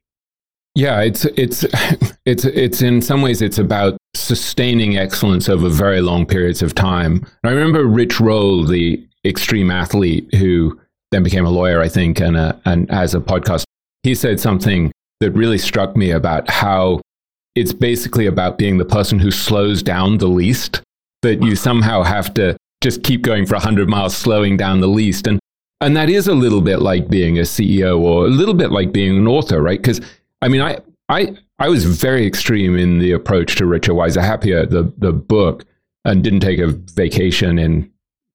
Yeah, 0.75 1.01
it's 1.01 1.25
it's 1.25 1.65
it's 2.25 2.45
it's 2.45 2.83
in 2.83 3.03
some 3.03 3.23
ways 3.23 3.43
it's 3.43 3.59
about 3.59 3.97
sustaining 4.15 4.97
excellence 4.97 5.49
over 5.49 5.69
very 5.69 6.01
long 6.01 6.27
periods 6.27 6.63
of 6.63 6.75
time. 6.75 7.27
I 7.45 7.51
remember 7.51 7.85
Rich 7.85 8.21
Roll, 8.21 8.65
the 8.65 9.05
extreme 9.25 9.71
athlete 9.71 10.33
who 10.35 10.79
then 11.11 11.23
became 11.23 11.45
a 11.45 11.51
lawyer, 11.51 11.81
I 11.81 11.89
think, 11.89 12.21
and 12.21 12.37
a, 12.37 12.61
and 12.65 12.91
as 12.91 13.15
a 13.15 13.21
podcast, 13.21 13.65
he 14.03 14.15
said 14.15 14.41
something 14.41 14.93
that 15.21 15.33
really 15.33 15.59
struck 15.59 15.97
me 15.97 16.11
about 16.11 16.49
how 16.49 17.01
it's 17.55 17.73
basically 17.73 18.27
about 18.27 18.57
being 18.57 18.79
the 18.79 18.85
person 18.85 19.19
who 19.19 19.31
slows 19.31 19.83
down 19.83 20.19
the 20.19 20.29
least, 20.29 20.83
that 21.23 21.43
you 21.43 21.57
somehow 21.57 22.03
have 22.03 22.33
to 22.35 22.57
just 22.81 23.03
keep 23.03 23.23
going 23.23 23.47
for 23.47 23.55
100 23.55 23.89
miles, 23.89 24.17
slowing 24.17 24.57
down 24.57 24.81
the 24.81 24.89
least. 24.89 25.27
And, 25.27 25.39
and 25.81 25.97
that 25.97 26.09
is 26.09 26.29
a 26.29 26.35
little 26.35 26.63
bit 26.63 26.81
like 26.81 27.09
being 27.09 27.39
a 27.39 27.43
CEO 27.43 28.01
or 28.01 28.27
a 28.27 28.31
little 28.31 28.55
bit 28.55 28.71
like 28.71 28.93
being 28.93 29.17
an 29.17 29.27
author, 29.27 29.63
right? 29.63 29.81
Because, 29.81 30.01
I 30.43 30.49
mean, 30.49 30.61
I, 30.61 30.79
I, 31.09 31.37
I 31.59 31.69
was 31.69 31.85
very 31.85 32.27
extreme 32.27 32.77
in 32.79 32.99
the 32.99 33.13
approach 33.13 33.57
to 33.57 33.67
Richer, 33.67 33.95
Wiser, 33.95 34.23
Happier, 34.23 34.67
the, 34.67 34.93
the 34.99 35.13
book, 35.13 35.65
and 36.05 36.25
didn't 36.25 36.41
take 36.41 36.59
a 36.59 36.69
vacation 36.69 37.59
in 37.59 37.91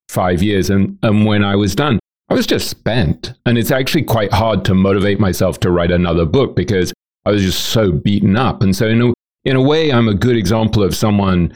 five 0.10 0.44
years. 0.44 0.70
And, 0.70 0.98
and 1.02 1.26
when 1.26 1.44
I 1.44 1.56
was 1.56 1.76
done, 1.76 2.00
I 2.30 2.34
was 2.34 2.46
just 2.46 2.70
spent. 2.70 3.34
And 3.46 3.58
it's 3.58 3.72
actually 3.72 4.04
quite 4.04 4.32
hard 4.32 4.66
to 4.66 4.76
motivate 4.76 5.20
myself 5.20 5.60
to 5.62 5.72
write 5.72 5.92
another 5.92 6.26
book 6.26 6.56
because 6.56 6.94
I 7.26 7.32
was 7.32 7.42
just 7.42 7.66
so 7.66 7.92
beaten 7.92 8.36
up. 8.36 8.62
And 8.62 8.76
so, 8.76 8.88
in 8.88 9.02
a, 9.02 9.14
in 9.44 9.56
a 9.56 9.62
way, 9.62 9.92
I'm 9.92 10.08
a 10.08 10.14
good 10.14 10.36
example 10.36 10.84
of 10.84 10.96
someone 10.96 11.54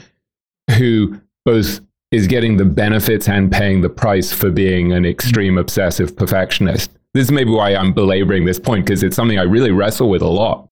who 0.77 1.19
both 1.45 1.81
is 2.11 2.27
getting 2.27 2.57
the 2.57 2.65
benefits 2.65 3.27
and 3.27 3.51
paying 3.51 3.81
the 3.81 3.89
price 3.89 4.31
for 4.31 4.49
being 4.49 4.93
an 4.93 5.05
extreme 5.05 5.57
obsessive 5.57 6.15
perfectionist. 6.15 6.91
This 7.13 7.25
is 7.25 7.31
maybe 7.31 7.51
why 7.51 7.75
I'm 7.75 7.93
belaboring 7.93 8.45
this 8.45 8.59
point 8.59 8.85
because 8.85 9.03
it's 9.03 9.15
something 9.15 9.39
I 9.39 9.43
really 9.43 9.71
wrestle 9.71 10.09
with 10.09 10.21
a 10.21 10.27
lot. 10.27 10.67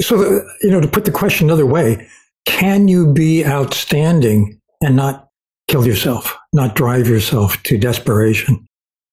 So, 0.00 0.42
you 0.62 0.70
know, 0.70 0.80
to 0.80 0.88
put 0.88 1.04
the 1.04 1.10
question 1.10 1.48
another 1.48 1.66
way, 1.66 2.08
can 2.46 2.88
you 2.88 3.12
be 3.12 3.44
outstanding 3.44 4.60
and 4.80 4.94
not 4.94 5.26
kill 5.68 5.86
yourself, 5.86 6.36
not 6.52 6.74
drive 6.74 7.08
yourself 7.08 7.62
to 7.64 7.78
desperation. 7.78 8.66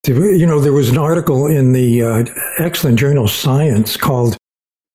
You 0.05 0.45
know, 0.45 0.59
there 0.59 0.73
was 0.73 0.89
an 0.89 0.97
article 0.97 1.47
in 1.47 1.73
the 1.73 2.03
uh, 2.03 2.25
excellent 2.57 2.99
journal 2.99 3.27
Science 3.27 3.95
called 3.95 4.35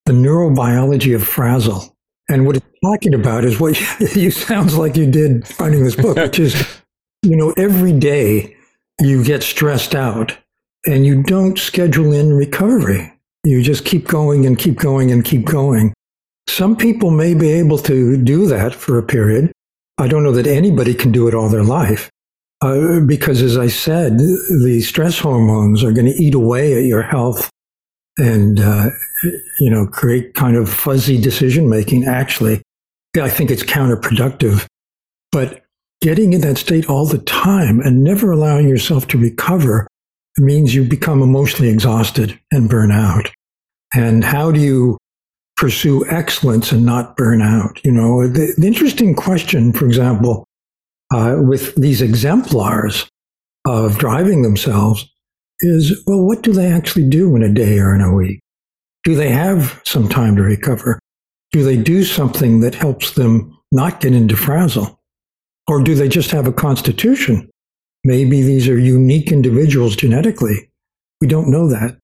The 0.07 0.13
Neurobiology 0.13 1.15
of 1.15 1.27
Frazzle. 1.27 1.97
And 2.29 2.47
what 2.47 2.57
it's 2.57 2.67
talking 2.85 3.15
about 3.15 3.45
is 3.45 3.59
what 3.59 3.79
you 4.17 4.31
sounds 4.31 4.77
like 4.77 4.97
you 4.97 5.11
did 5.11 5.49
writing 5.59 5.85
this 5.85 5.97
book, 5.97 6.17
which 6.17 6.39
is, 6.39 6.81
you 7.23 7.37
know, 7.37 7.53
every 7.57 7.93
day 7.93 8.57
you 9.01 9.25
get 9.25 9.43
stressed 9.43 9.95
out 9.95 10.37
and 10.87 11.07
you 11.07 11.23
don't 11.23 11.59
schedule 11.59 12.13
in 12.13 12.33
recovery. 12.33 13.13
You 13.45 13.63
just 13.63 13.85
keep 13.85 14.07
going 14.07 14.47
and 14.47 14.59
keep 14.59 14.77
going 14.77 15.11
and 15.11 15.25
keep 15.25 15.47
going. 15.47 15.95
Some 16.49 16.77
people 16.77 17.11
may 17.11 17.35
be 17.35 17.51
able 17.51 17.79
to 17.79 18.17
do 18.23 18.47
that 18.47 18.75
for 18.75 18.99
a 18.99 19.03
period. 19.03 19.53
I 19.99 20.09
don't 20.09 20.23
know 20.23 20.33
that 20.33 20.47
anybody 20.47 20.95
can 20.95 21.13
do 21.13 21.29
it 21.29 21.35
all 21.35 21.49
their 21.49 21.65
life. 21.65 22.11
Uh, 22.61 23.01
because 23.01 23.41
as 23.41 23.57
I 23.57 23.69
said, 23.69 24.19
the 24.19 24.81
stress 24.85 25.19
hormones 25.19 25.85
are 25.85 25.93
going 25.93 26.07
to 26.07 26.23
eat 26.23 26.35
away 26.35 26.75
at 26.75 26.85
your 26.85 27.03
health 27.03 27.51
and, 28.19 28.61
uh, 28.61 28.91
you 29.59 29.71
know, 29.71 29.87
create 29.87 30.35
kind 30.35 30.57
of 30.57 30.69
fuzzy 30.69 31.21
decision 31.21 31.69
making. 31.69 32.05
Actually, 32.05 32.63
I 33.21 33.31
think 33.31 33.51
it's 33.51 33.63
counterproductive. 33.63 34.67
But 35.33 35.63
getting 36.01 36.33
in 36.33 36.41
that 36.43 36.59
state 36.59 36.89
all 36.89 37.07
the 37.07 37.19
time 37.19 37.81
and 37.81 38.05
never 38.05 38.31
allowing 38.31 38.69
yourself 38.69 39.07
to 39.09 39.19
recover 39.19 39.87
means 40.39 40.75
you 40.75 40.85
become 40.85 41.23
emotionally 41.23 41.71
exhausted 41.71 42.39
and 42.53 42.69
burn 42.69 42.93
out. 42.93 43.31
And 43.95 44.25
how 44.25 44.53
do 44.53 44.61
you 44.61 44.99
pursue 45.57 46.07
excellence 46.09 46.71
and 46.71 46.85
not 46.85 47.17
burn 47.17 47.43
out? 47.43 47.81
You 47.85 47.93
know, 47.93 48.29
the, 48.29 48.55
the 48.57 48.67
interesting 48.67 49.15
question, 49.15 49.73
for 49.73 49.87
example, 49.87 50.45
uh, 51.13 51.37
with 51.41 51.75
these 51.75 52.03
exemplars 52.03 53.09
of 53.67 53.99
driving 53.99 54.43
themselves 54.43 55.11
is, 55.61 56.03
well, 56.07 56.25
what 56.25 56.43
do 56.43 56.53
they 56.53 56.71
actually 56.71 57.09
do 57.09 57.35
in 57.37 57.43
a 57.43 57.53
day 57.53 57.79
or 57.79 57.95
in 57.95 58.01
a 58.01 58.15
week? 58.15 58.41
Do 59.05 59.15
they 59.15 59.31
have 59.31 59.81
some 59.85 60.09
time 60.09 60.37
to 60.37 60.43
recover? 60.43 60.99
Do 61.53 61.63
they 61.63 61.77
do 61.77 62.05
something 62.05 62.61
that 62.61 62.75
helps 62.75 63.13
them 63.13 63.57
not 63.73 64.01
get 64.01 64.15
into 64.15 64.37
frazzle? 64.37 65.01
Or 65.67 65.83
do 65.83 65.95
they 65.95 66.09
just 66.09 66.31
have 66.31 66.47
a 66.47 66.53
constitution? 66.53 67.49
Maybe 68.05 68.43
these 68.43 68.69
are 68.69 68.79
unique 68.79 69.33
individuals 69.33 69.97
genetically. 69.97 70.71
We 71.21 71.27
don't 71.27 71.51
know 71.51 71.69
that. 71.69 71.99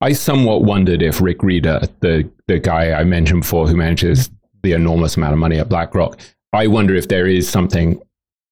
I 0.00 0.12
somewhat 0.12 0.64
wondered 0.64 1.02
if 1.02 1.20
Rick 1.20 1.38
Rieder, 1.38 1.88
the, 2.00 2.30
the 2.46 2.58
guy 2.58 2.92
I 2.92 3.04
mentioned 3.04 3.42
before 3.42 3.66
who 3.66 3.76
manages 3.76 4.30
the 4.62 4.72
enormous 4.72 5.16
amount 5.16 5.32
of 5.32 5.38
money 5.38 5.58
at 5.58 5.68
BlackRock, 5.68 6.18
I 6.52 6.66
wonder 6.66 6.94
if 6.94 7.08
there 7.08 7.26
is 7.26 7.48
something 7.48 8.00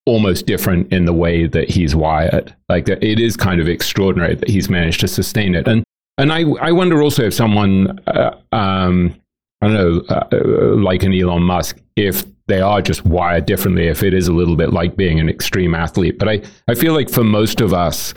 almost 0.06 0.46
different 0.46 0.92
in 0.92 1.04
the 1.04 1.12
way 1.12 1.46
that 1.46 1.70
he's 1.70 1.94
wired. 1.94 2.54
Like 2.68 2.88
it 2.88 3.20
is 3.20 3.36
kind 3.36 3.60
of 3.60 3.68
extraordinary 3.68 4.34
that 4.34 4.48
he's 4.48 4.68
managed 4.68 5.00
to 5.00 5.08
sustain 5.08 5.54
it. 5.54 5.68
And 5.68 5.84
and 6.18 6.32
I 6.32 6.44
I 6.60 6.72
wonder 6.72 7.02
also 7.02 7.24
if 7.24 7.34
someone 7.34 8.00
uh, 8.06 8.36
um, 8.52 9.14
I 9.60 9.68
don't 9.68 9.74
know 9.74 10.04
uh, 10.08 10.76
like 10.76 11.02
an 11.02 11.14
Elon 11.14 11.42
Musk 11.42 11.80
if 11.96 12.24
they 12.48 12.60
are 12.60 12.82
just 12.82 13.04
wired 13.04 13.46
differently 13.46 13.86
if 13.86 14.02
it 14.02 14.12
is 14.12 14.28
a 14.28 14.32
little 14.32 14.56
bit 14.56 14.72
like 14.72 14.96
being 14.96 15.20
an 15.20 15.28
extreme 15.28 15.74
athlete. 15.74 16.18
But 16.18 16.28
I 16.28 16.42
I 16.68 16.74
feel 16.74 16.94
like 16.94 17.10
for 17.10 17.24
most 17.24 17.60
of 17.60 17.72
us. 17.72 18.14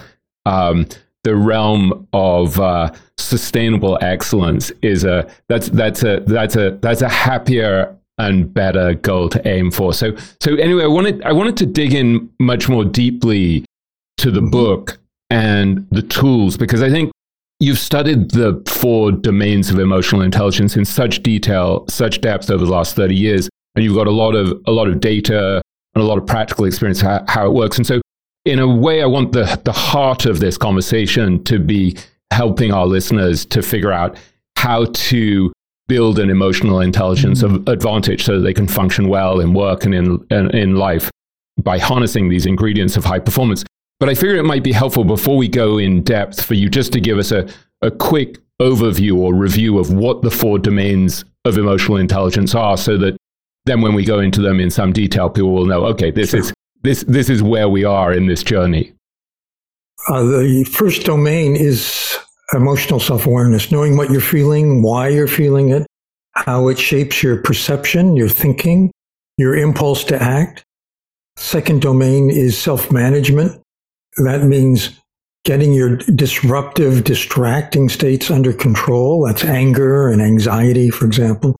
Um, 0.47 0.87
the 1.23 1.35
realm 1.35 2.07
of 2.13 2.59
uh, 2.59 2.93
sustainable 3.17 3.97
excellence 3.99 4.71
is 4.83 5.03
a 5.03 5.27
that's 5.49 5.69
that's 5.69 6.03
a 6.03 6.19
that's 6.27 6.55
a 6.55 6.77
that's 6.83 7.01
a 7.01 7.09
happier 7.09 7.97
and 8.17 8.53
better 8.53 8.93
goal 8.93 9.29
to 9.29 9.47
aim 9.47 9.71
for. 9.71 9.93
So, 9.93 10.15
so 10.39 10.55
anyway, 10.55 10.83
I 10.83 10.87
wanted 10.87 11.21
I 11.23 11.31
wanted 11.31 11.57
to 11.57 11.65
dig 11.65 11.93
in 11.93 12.29
much 12.39 12.69
more 12.69 12.85
deeply 12.85 13.65
to 14.17 14.31
the 14.31 14.41
book 14.41 14.97
and 15.29 15.87
the 15.91 16.01
tools 16.01 16.57
because 16.57 16.81
I 16.81 16.89
think 16.89 17.11
you've 17.59 17.79
studied 17.79 18.31
the 18.31 18.61
four 18.67 19.11
domains 19.11 19.69
of 19.69 19.79
emotional 19.79 20.21
intelligence 20.21 20.77
in 20.77 20.85
such 20.85 21.23
detail, 21.23 21.85
such 21.89 22.21
depth 22.21 22.49
over 22.49 22.65
the 22.65 22.71
last 22.71 22.95
thirty 22.95 23.15
years, 23.15 23.49
and 23.75 23.83
you've 23.83 23.95
got 23.95 24.07
a 24.07 24.11
lot 24.11 24.35
of 24.35 24.61
a 24.65 24.71
lot 24.71 24.87
of 24.87 24.99
data 24.99 25.61
and 25.93 26.03
a 26.03 26.05
lot 26.05 26.17
of 26.17 26.25
practical 26.25 26.65
experience 26.65 27.01
how, 27.01 27.23
how 27.27 27.45
it 27.45 27.53
works. 27.53 27.77
And 27.77 27.87
so, 27.87 28.01
in 28.45 28.59
a 28.59 28.67
way, 28.67 29.01
I 29.01 29.05
want 29.05 29.33
the 29.33 29.59
the 29.65 29.73
heart 29.73 30.25
of 30.25 30.39
this 30.39 30.57
conversation 30.57 31.43
to 31.45 31.59
be 31.59 31.97
helping 32.31 32.73
our 32.73 32.85
listeners 32.85 33.45
to 33.45 33.61
figure 33.61 33.91
out 33.91 34.17
how 34.57 34.85
to 34.85 35.53
build 35.87 36.19
an 36.19 36.29
emotional 36.29 36.79
intelligence 36.81 37.43
mm-hmm. 37.43 37.55
of 37.55 37.67
advantage 37.67 38.23
so 38.23 38.37
that 38.37 38.43
they 38.43 38.53
can 38.53 38.67
function 38.67 39.07
well 39.07 39.39
in 39.39 39.53
work 39.53 39.85
and 39.85 39.93
in, 39.93 40.25
in, 40.31 40.49
in 40.55 40.75
life 40.75 41.09
by 41.61 41.77
harnessing 41.77 42.29
these 42.29 42.45
ingredients 42.45 42.97
of 42.97 43.05
high 43.05 43.19
performance. 43.19 43.63
But 43.99 44.09
I 44.09 44.15
figure 44.15 44.35
it 44.35 44.43
might 44.43 44.63
be 44.63 44.73
helpful 44.73 45.03
before 45.03 45.37
we 45.37 45.47
go 45.47 45.77
in 45.77 46.03
depth 46.03 46.43
for 46.43 46.53
you 46.53 46.69
just 46.69 46.91
to 46.93 46.99
give 46.99 47.17
us 47.17 47.31
a, 47.31 47.47
a 47.81 47.91
quick 47.91 48.39
overview 48.61 49.15
or 49.17 49.33
review 49.33 49.79
of 49.79 49.93
what 49.93 50.21
the 50.21 50.31
four 50.31 50.59
domains 50.59 51.23
of 51.45 51.57
emotional 51.57 51.97
intelligence 51.97 52.55
are 52.55 52.77
so 52.77 52.97
that 52.97 53.15
then 53.65 53.81
when 53.81 53.93
we 53.93 54.03
go 54.03 54.19
into 54.19 54.41
them 54.41 54.59
in 54.59 54.69
some 54.69 54.93
detail, 54.93 55.29
people 55.29 55.51
will 55.51 55.65
know, 55.65 55.85
okay, 55.85 56.11
this 56.11 56.31
sure. 56.31 56.39
is 56.41 56.53
this 56.81 57.03
this 57.05 57.29
is 57.29 57.41
where 57.41 57.67
we 57.67 57.83
are 57.83 58.13
in 58.13 58.27
this 58.27 58.43
journey. 58.43 58.93
Uh, 60.07 60.23
the 60.23 60.63
first 60.65 61.03
domain 61.03 61.55
is 61.55 62.17
emotional 62.53 62.99
self 62.99 63.25
awareness, 63.25 63.71
knowing 63.71 63.97
what 63.97 64.09
you're 64.11 64.21
feeling, 64.21 64.81
why 64.81 65.07
you're 65.07 65.27
feeling 65.27 65.69
it, 65.69 65.85
how 66.33 66.67
it 66.67 66.77
shapes 66.77 67.23
your 67.23 67.37
perception, 67.41 68.15
your 68.15 68.29
thinking, 68.29 68.91
your 69.37 69.55
impulse 69.55 70.03
to 70.05 70.21
act. 70.21 70.63
Second 71.37 71.81
domain 71.81 72.29
is 72.29 72.57
self 72.57 72.91
management. 72.91 73.61
That 74.17 74.43
means 74.43 74.99
getting 75.43 75.73
your 75.73 75.97
disruptive, 75.97 77.03
distracting 77.03 77.89
states 77.89 78.31
under 78.31 78.53
control. 78.53 79.25
That's 79.25 79.43
anger 79.43 80.09
and 80.09 80.21
anxiety, 80.21 80.89
for 80.89 81.05
example. 81.05 81.55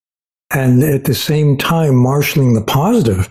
And 0.52 0.84
at 0.84 1.04
the 1.06 1.16
same 1.16 1.58
time, 1.58 1.96
marshaling 1.96 2.54
the 2.54 2.64
positive, 2.64 3.30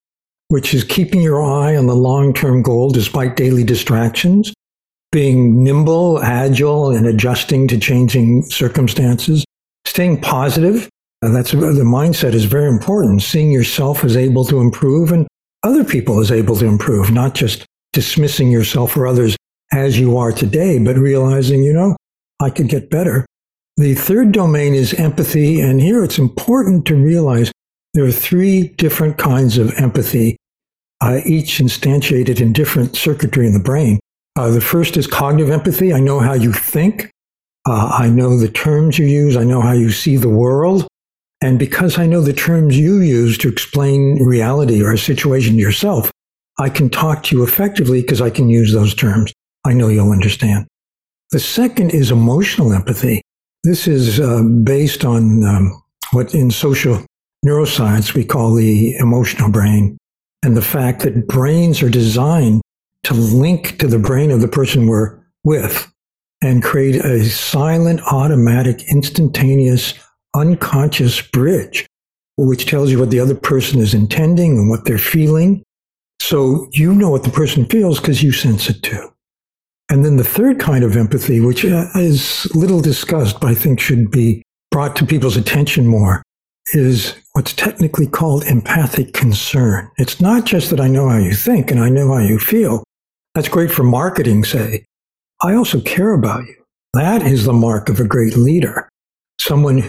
which 0.49 0.75
is 0.75 0.85
keeping 0.85 1.23
your 1.23 1.43
eye 1.43 1.77
on 1.77 1.87
the 1.87 1.95
long 1.95 2.35
term 2.35 2.63
goal 2.63 2.91
despite 2.91 3.37
daily 3.37 3.65
distractions 3.65 4.53
being 5.15 5.63
nimble, 5.63 6.21
agile, 6.25 6.91
and 6.91 7.07
adjusting 7.07 7.69
to 7.69 7.79
changing 7.79 8.43
circumstances, 8.43 9.45
staying 9.87 10.21
positive. 10.21 10.89
Uh, 11.23 11.29
that's 11.29 11.53
the 11.53 11.87
mindset 11.87 12.35
is 12.35 12.47
very 12.47 12.69
important. 12.69 13.23
Seeing 13.23 13.53
yourself 13.53 14.03
as 14.03 14.17
able 14.17 14.45
to 14.47 14.59
improve 14.59 15.13
and 15.13 15.29
other 15.63 15.85
people 15.85 16.19
as 16.19 16.33
able 16.33 16.57
to 16.57 16.67
improve, 16.67 17.13
not 17.13 17.37
just 17.37 17.65
dismissing 17.93 18.51
yourself 18.51 18.97
or 18.97 19.07
others 19.07 19.37
as 19.73 20.01
you 20.01 20.17
are 20.17 20.33
today, 20.33 20.81
but 20.81 20.97
realizing, 20.97 21.63
you 21.63 21.73
know, 21.73 21.95
I 22.43 22.51
could 22.51 22.69
get 22.69 22.91
better. 22.91 23.25
The 23.77 23.95
third 23.95 24.33
domain 24.33 24.75
is 24.75 24.95
empathy. 24.95 25.61
And 25.61 25.81
here 25.81 26.03
it's 26.03 26.19
important 26.19 26.87
to 26.87 26.97
realize 26.97 27.53
there 27.95 28.05
are 28.05 28.11
three 28.11 28.69
different 28.79 29.17
kinds 29.17 29.59
of 29.59 29.73
empathy, 29.79 30.37
uh, 31.01 31.21
each 31.25 31.59
instantiated 31.59 32.41
in 32.41 32.53
different 32.53 32.97
circuitry 32.97 33.47
in 33.47 33.53
the 33.53 33.61
brain. 33.61 34.01
Uh, 34.37 34.51
the 34.51 34.61
first 34.61 34.97
is 34.97 35.07
cognitive 35.07 35.51
empathy. 35.51 35.93
I 35.93 36.01
know 36.01 36.19
how 36.19 36.33
you 36.35 36.53
think. 36.53 37.11
Uh, 37.67 37.91
I 37.99 38.09
know 38.09 38.39
the 38.39 38.49
terms 38.49 38.99
you 38.99 39.07
use. 39.07 39.37
I 39.37 39.45
know 39.45 39.61
how 39.61 39.73
you 39.73 39.91
see 39.91 40.17
the 40.17 40.29
world. 40.29 40.87
And 41.41 41.59
because 41.59 41.99
I 41.99 42.07
know 42.07 42.21
the 42.21 42.33
terms 42.33 42.79
you 42.79 42.99
use 43.01 43.39
to 43.39 43.49
explain 43.49 44.23
reality 44.23 44.83
or 44.83 44.93
a 44.93 44.99
situation 44.99 45.57
yourself, 45.57 46.11
I 46.59 46.69
can 46.69 46.89
talk 46.89 47.23
to 47.25 47.37
you 47.37 47.43
effectively 47.43 48.01
because 48.01 48.21
I 48.21 48.31
can 48.31 48.49
use 48.49 48.73
those 48.73 48.95
terms. 48.95 49.33
I 49.65 49.73
know 49.73 49.89
you'll 49.89 50.13
understand. 50.13 50.67
The 51.31 51.41
second 51.41 51.91
is 51.91 52.11
emotional 52.11 52.73
empathy. 52.73 53.23
This 53.63 53.89
is 53.89 54.21
uh, 54.21 54.43
based 54.43 55.05
on 55.05 55.45
um, 55.45 55.83
what 56.13 56.35
in 56.35 56.51
social 56.51 57.05
neuroscience 57.45 58.15
we 58.15 58.25
call 58.25 58.55
the 58.55 58.95
emotional 58.97 59.51
brain 59.51 59.97
and 60.43 60.57
the 60.57 60.63
fact 60.63 61.03
that 61.03 61.27
brains 61.27 61.83
are 61.83 61.91
designed 61.91 62.63
to 63.05 63.15
link 63.15 63.79
to 63.79 63.87
the 63.87 63.99
brain 63.99 64.31
of 64.31 64.41
the 64.41 64.49
person 64.49 64.87
we're 64.87 65.19
with 65.45 65.91
and 66.43 66.63
create 66.63 66.97
a 67.05 67.25
silent, 67.25 68.01
automatic, 68.11 68.83
instantaneous, 68.91 69.95
unconscious 70.35 71.21
bridge, 71.21 71.87
which 72.37 72.67
tells 72.67 72.91
you 72.91 72.99
what 72.99 73.11
the 73.11 73.21
other 73.21 73.35
person 73.35 73.81
is 73.81 73.95
intending 73.95 74.59
and 74.59 74.69
what 74.69 74.85
they're 74.85 74.99
feeling. 74.99 75.63
So 76.21 76.69
you 76.73 76.95
know 76.95 77.11
what 77.11 77.25
the 77.25 77.31
person 77.31 77.67
feels 77.67 78.01
because 78.01 78.23
you 78.23 78.33
sense 78.33 78.69
it 78.69 78.83
too. 78.83 79.11
And 79.91 80.05
then 80.05 80.17
the 80.17 80.25
third 80.25 80.59
kind 80.59 80.83
of 80.83 80.97
empathy, 80.97 81.41
which 81.41 81.65
uh, 81.65 81.87
is 81.95 82.51
little 82.55 82.81
discussed, 82.81 83.41
but 83.41 83.51
I 83.51 83.55
think 83.55 83.81
should 83.81 84.11
be 84.11 84.43
brought 84.71 84.97
to 84.97 85.07
people's 85.07 85.37
attention 85.37 85.87
more, 85.87 86.23
is 86.73 87.15
what's 87.33 87.53
technically 87.53 88.07
called 88.07 88.45
empathic 88.45 89.13
concern. 89.13 89.91
It's 89.99 90.21
not 90.21 90.47
just 90.47 90.71
that 90.71 90.81
I 90.81 90.89
know 90.89 91.09
how 91.09 91.19
you 91.19 91.35
think 91.35 91.71
and 91.71 91.81
I 91.81 91.91
know 91.91 92.15
how 92.15 92.21
you 92.21 92.39
feel, 92.39 92.83
that's 93.35 93.49
great 93.49 93.71
for 93.71 93.83
marketing, 93.83 94.45
say. 94.45 94.85
I 95.43 95.55
also 95.55 95.81
care 95.81 96.13
about 96.13 96.45
you. 96.47 96.55
That 96.95 97.23
is 97.23 97.45
the 97.45 97.53
mark 97.53 97.89
of 97.89 97.99
a 97.99 98.07
great 98.07 98.37
leader. 98.37 98.89
Someone, 99.41 99.83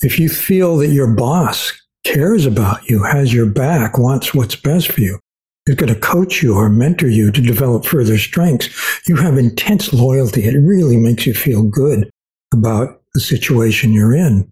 if 0.00 0.18
you 0.18 0.28
feel 0.28 0.76
that 0.78 0.88
your 0.88 1.06
boss 1.06 1.72
cares 2.04 2.44
about 2.44 2.88
you, 2.88 3.02
has 3.02 3.32
your 3.32 3.46
back, 3.46 3.98
wants 3.98 4.34
what's 4.34 4.56
best 4.56 4.92
for 4.92 5.00
you, 5.00 5.18
is 5.66 5.76
going 5.76 5.92
to 5.92 5.98
coach 5.98 6.42
you 6.42 6.54
or 6.54 6.68
mentor 6.68 7.08
you 7.08 7.32
to 7.32 7.40
develop 7.40 7.86
further 7.86 8.18
strengths, 8.18 8.68
you 9.08 9.16
have 9.16 9.38
intense 9.38 9.92
loyalty. 9.92 10.44
It 10.44 10.58
really 10.58 10.98
makes 10.98 11.26
you 11.26 11.32
feel 11.32 11.62
good 11.62 12.10
about 12.52 13.00
the 13.14 13.20
situation 13.20 13.94
you're 13.94 14.14
in. 14.14 14.50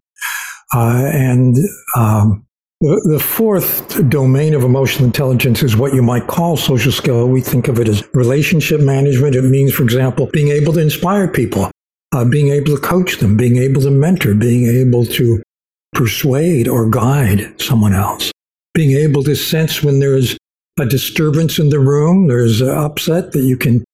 Uh, 0.74 1.10
and 1.12 1.58
um, 1.94 2.46
The, 2.82 3.22
fourth 3.22 4.08
domain 4.08 4.54
of 4.54 4.64
emotional 4.64 5.04
intelligence 5.04 5.62
is 5.62 5.76
what 5.76 5.94
you 5.94 6.02
might 6.02 6.26
call 6.26 6.56
social 6.56 6.90
skill. 6.90 7.28
We 7.28 7.40
think 7.40 7.68
of 7.68 7.78
it 7.78 7.86
as 7.86 8.02
relationship 8.12 8.80
management. 8.80 9.36
It 9.36 9.42
means, 9.42 9.72
for 9.72 9.84
example, 9.84 10.28
being 10.32 10.48
able 10.48 10.72
to 10.72 10.80
inspire 10.80 11.28
people, 11.28 11.70
uh, 12.10 12.24
being 12.24 12.48
able 12.48 12.74
to 12.74 12.82
coach 12.82 13.18
them, 13.18 13.36
being 13.36 13.56
able 13.56 13.82
to 13.82 13.90
mentor, 13.92 14.34
being 14.34 14.66
able 14.66 15.06
to 15.06 15.40
persuade 15.92 16.66
or 16.66 16.90
guide 16.90 17.54
someone 17.60 17.92
else, 17.92 18.32
being 18.74 18.98
able 18.98 19.22
to 19.22 19.36
sense 19.36 19.84
when 19.84 20.00
there's 20.00 20.36
a 20.80 20.84
disturbance 20.84 21.60
in 21.60 21.68
the 21.68 21.78
room, 21.78 22.26
there's 22.26 22.60
an 22.60 22.70
upset 22.70 23.30
that 23.30 23.44
you 23.44 23.56
can, 23.56 23.84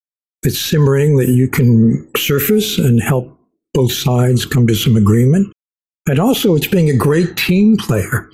it's 0.43 0.59
simmering, 0.59 1.19
that 1.19 1.29
you 1.29 1.47
can 1.47 2.09
surface 2.17 2.79
and 2.79 3.03
help 3.03 3.39
both 3.75 3.93
sides 3.93 4.47
come 4.47 4.67
to 4.67 4.75
some 4.75 4.97
agreement. 4.97 5.53
And 6.09 6.19
also, 6.19 6.55
it's 6.55 6.69
being 6.69 6.89
a 6.89 6.97
great 6.97 7.37
team 7.37 7.77
player 7.77 8.31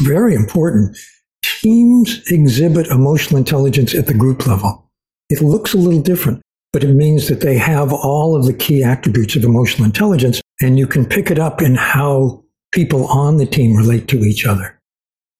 very 0.00 0.34
important. 0.34 0.96
Teams 1.42 2.20
exhibit 2.30 2.86
emotional 2.88 3.38
intelligence 3.38 3.94
at 3.94 4.06
the 4.06 4.14
group 4.14 4.46
level. 4.46 4.90
It 5.28 5.42
looks 5.42 5.74
a 5.74 5.78
little 5.78 6.02
different, 6.02 6.42
but 6.72 6.84
it 6.84 6.94
means 6.94 7.28
that 7.28 7.40
they 7.40 7.58
have 7.58 7.92
all 7.92 8.36
of 8.36 8.46
the 8.46 8.52
key 8.52 8.82
attributes 8.82 9.36
of 9.36 9.44
emotional 9.44 9.84
intelligence, 9.84 10.40
and 10.60 10.78
you 10.78 10.86
can 10.86 11.06
pick 11.06 11.30
it 11.30 11.38
up 11.38 11.62
in 11.62 11.74
how 11.74 12.42
people 12.72 13.06
on 13.06 13.36
the 13.36 13.46
team 13.46 13.76
relate 13.76 14.08
to 14.08 14.18
each 14.20 14.46
other. 14.46 14.78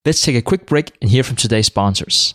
Let's 0.04 0.20
take 0.20 0.36
a 0.36 0.42
quick 0.42 0.66
break 0.66 0.92
and 1.00 1.10
hear 1.10 1.22
from 1.22 1.36
today's 1.36 1.66
sponsors. 1.66 2.34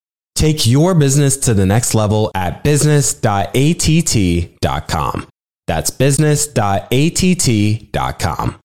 Take 0.35 0.65
your 0.65 0.95
business 0.95 1.37
to 1.37 1.53
the 1.53 1.65
next 1.65 1.93
level 1.93 2.31
at 2.33 2.63
business.att.com. 2.63 5.27
That's 5.67 5.89
business.att.com. 5.89 8.59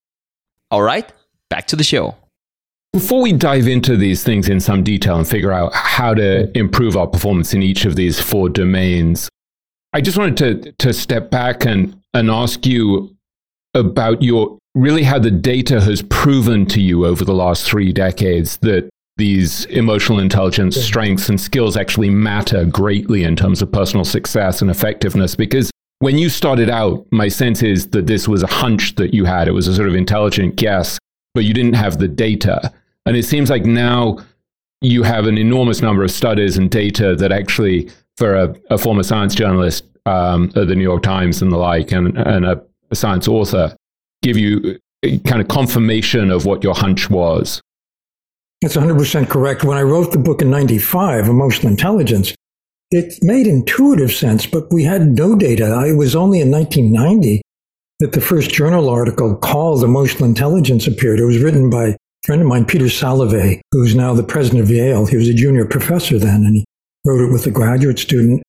All 0.70 0.82
right, 0.82 1.12
back 1.50 1.66
to 1.68 1.76
the 1.76 1.84
show. 1.84 2.16
Before 2.92 3.20
we 3.20 3.32
dive 3.32 3.68
into 3.68 3.96
these 3.96 4.24
things 4.24 4.48
in 4.48 4.58
some 4.58 4.82
detail 4.82 5.18
and 5.18 5.28
figure 5.28 5.52
out 5.52 5.72
how 5.74 6.14
to 6.14 6.56
improve 6.56 6.96
our 6.96 7.06
performance 7.06 7.52
in 7.52 7.62
each 7.62 7.84
of 7.84 7.94
these 7.94 8.18
four 8.18 8.48
domains, 8.48 9.28
I 9.92 10.00
just 10.00 10.16
wanted 10.16 10.62
to, 10.64 10.72
to 10.72 10.92
step 10.92 11.30
back 11.30 11.66
and, 11.66 12.00
and 12.14 12.30
ask 12.30 12.64
you 12.64 13.14
about 13.74 14.22
your 14.22 14.58
really 14.74 15.02
how 15.02 15.18
the 15.18 15.30
data 15.30 15.80
has 15.80 16.02
proven 16.02 16.66
to 16.66 16.80
you 16.80 17.06
over 17.06 17.24
the 17.24 17.34
last 17.34 17.66
three 17.66 17.92
decades 17.92 18.56
that 18.58 18.88
these 19.16 19.64
emotional 19.66 20.18
intelligence 20.18 20.76
strengths 20.76 21.28
and 21.28 21.40
skills 21.40 21.76
actually 21.76 22.10
matter 22.10 22.64
greatly 22.66 23.24
in 23.24 23.34
terms 23.34 23.62
of 23.62 23.72
personal 23.72 24.04
success 24.04 24.60
and 24.60 24.70
effectiveness. 24.70 25.34
Because 25.34 25.70
when 26.00 26.18
you 26.18 26.28
started 26.28 26.68
out 26.68 27.06
my 27.10 27.28
sense 27.28 27.62
is 27.62 27.88
that 27.88 28.06
this 28.06 28.28
was 28.28 28.42
a 28.42 28.46
hunch 28.46 28.94
that 28.96 29.14
you 29.14 29.24
had. 29.24 29.48
It 29.48 29.52
was 29.52 29.68
a 29.68 29.74
sort 29.74 29.88
of 29.88 29.94
intelligent 29.94 30.56
guess 30.56 30.98
but 31.36 31.44
you 31.44 31.52
didn't 31.52 31.74
have 31.74 31.98
the 31.98 32.08
data. 32.08 32.72
And 33.04 33.14
it 33.14 33.24
seems 33.24 33.50
like 33.50 33.66
now 33.66 34.18
you 34.80 35.02
have 35.02 35.26
an 35.26 35.36
enormous 35.36 35.82
number 35.82 36.02
of 36.02 36.10
studies 36.10 36.56
and 36.56 36.70
data 36.70 37.14
that 37.14 37.30
actually 37.30 37.90
for 38.16 38.34
a, 38.34 38.56
a 38.70 38.78
former 38.78 39.02
science 39.02 39.34
journalist 39.34 39.84
um, 40.06 40.50
at 40.56 40.68
the 40.68 40.74
new 40.74 40.82
york 40.82 41.02
times 41.02 41.42
and 41.42 41.52
the 41.52 41.58
like 41.58 41.92
and, 41.92 42.16
and 42.16 42.46
a, 42.46 42.62
a 42.90 42.94
science 42.94 43.28
author 43.28 43.76
give 44.22 44.38
you 44.38 44.78
kind 45.26 45.42
of 45.42 45.48
confirmation 45.48 46.30
of 46.30 46.46
what 46.46 46.64
your 46.64 46.74
hunch 46.74 47.10
was 47.10 47.60
that's 48.62 48.76
100% 48.76 49.28
correct. 49.28 49.64
When 49.64 49.76
I 49.76 49.82
wrote 49.82 50.12
the 50.12 50.18
book 50.18 50.40
in 50.40 50.50
95, 50.50 51.28
Emotional 51.28 51.70
Intelligence, 51.70 52.34
it 52.90 53.14
made 53.22 53.46
intuitive 53.46 54.12
sense, 54.12 54.46
but 54.46 54.72
we 54.72 54.84
had 54.84 55.06
no 55.06 55.36
data. 55.36 55.84
It 55.86 55.94
was 55.94 56.16
only 56.16 56.40
in 56.40 56.50
1990 56.50 57.42
that 58.00 58.12
the 58.12 58.20
first 58.20 58.50
journal 58.50 58.88
article 58.88 59.36
called 59.36 59.82
Emotional 59.82 60.28
Intelligence 60.28 60.86
appeared. 60.86 61.20
It 61.20 61.24
was 61.24 61.42
written 61.42 61.68
by 61.68 61.88
a 61.88 61.96
friend 62.24 62.42
of 62.42 62.48
mine, 62.48 62.64
Peter 62.64 62.86
Salovey, 62.86 63.60
who's 63.72 63.94
now 63.94 64.14
the 64.14 64.22
president 64.22 64.62
of 64.62 64.70
Yale. 64.70 65.06
He 65.06 65.16
was 65.16 65.28
a 65.28 65.34
junior 65.34 65.66
professor 65.66 66.18
then, 66.18 66.44
and 66.44 66.56
he 66.56 66.64
wrote 67.04 67.28
it 67.28 67.32
with 67.32 67.46
a 67.46 67.50
graduate 67.50 67.98
student. 67.98 68.42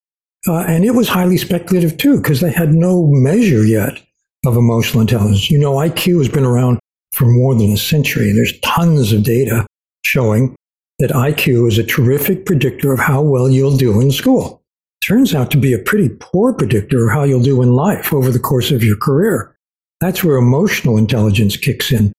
Uh, 0.47 0.59
and 0.67 0.85
it 0.85 0.91
was 0.91 1.09
highly 1.09 1.37
speculative 1.37 1.97
too, 1.97 2.17
because 2.17 2.39
they 2.39 2.51
had 2.51 2.73
no 2.73 3.07
measure 3.07 3.65
yet 3.65 4.01
of 4.45 4.55
emotional 4.55 5.01
intelligence. 5.01 5.49
You 5.49 5.57
know, 5.57 5.73
IQ 5.73 6.19
has 6.19 6.29
been 6.29 6.45
around 6.45 6.79
for 7.11 7.25
more 7.25 7.55
than 7.55 7.71
a 7.71 7.77
century. 7.77 8.31
There's 8.31 8.57
tons 8.59 9.11
of 9.11 9.23
data 9.23 9.65
showing 10.07 10.55
that 10.99 11.11
IQ 11.11 11.67
is 11.67 11.77
a 11.77 11.83
terrific 11.83 12.45
predictor 12.45 12.91
of 12.91 12.99
how 12.99 13.21
well 13.21 13.49
you'll 13.49 13.77
do 13.77 14.01
in 14.01 14.11
school. 14.11 14.63
Turns 15.01 15.35
out 15.35 15.51
to 15.51 15.57
be 15.57 15.73
a 15.73 15.79
pretty 15.79 16.09
poor 16.19 16.53
predictor 16.53 17.05
of 17.05 17.13
how 17.13 17.23
you'll 17.23 17.43
do 17.43 17.61
in 17.61 17.73
life 17.73 18.11
over 18.13 18.31
the 18.31 18.39
course 18.39 18.71
of 18.71 18.83
your 18.83 18.97
career. 18.97 19.55
That's 20.01 20.23
where 20.23 20.37
emotional 20.37 20.97
intelligence 20.97 21.55
kicks 21.55 21.91
in. 21.91 22.13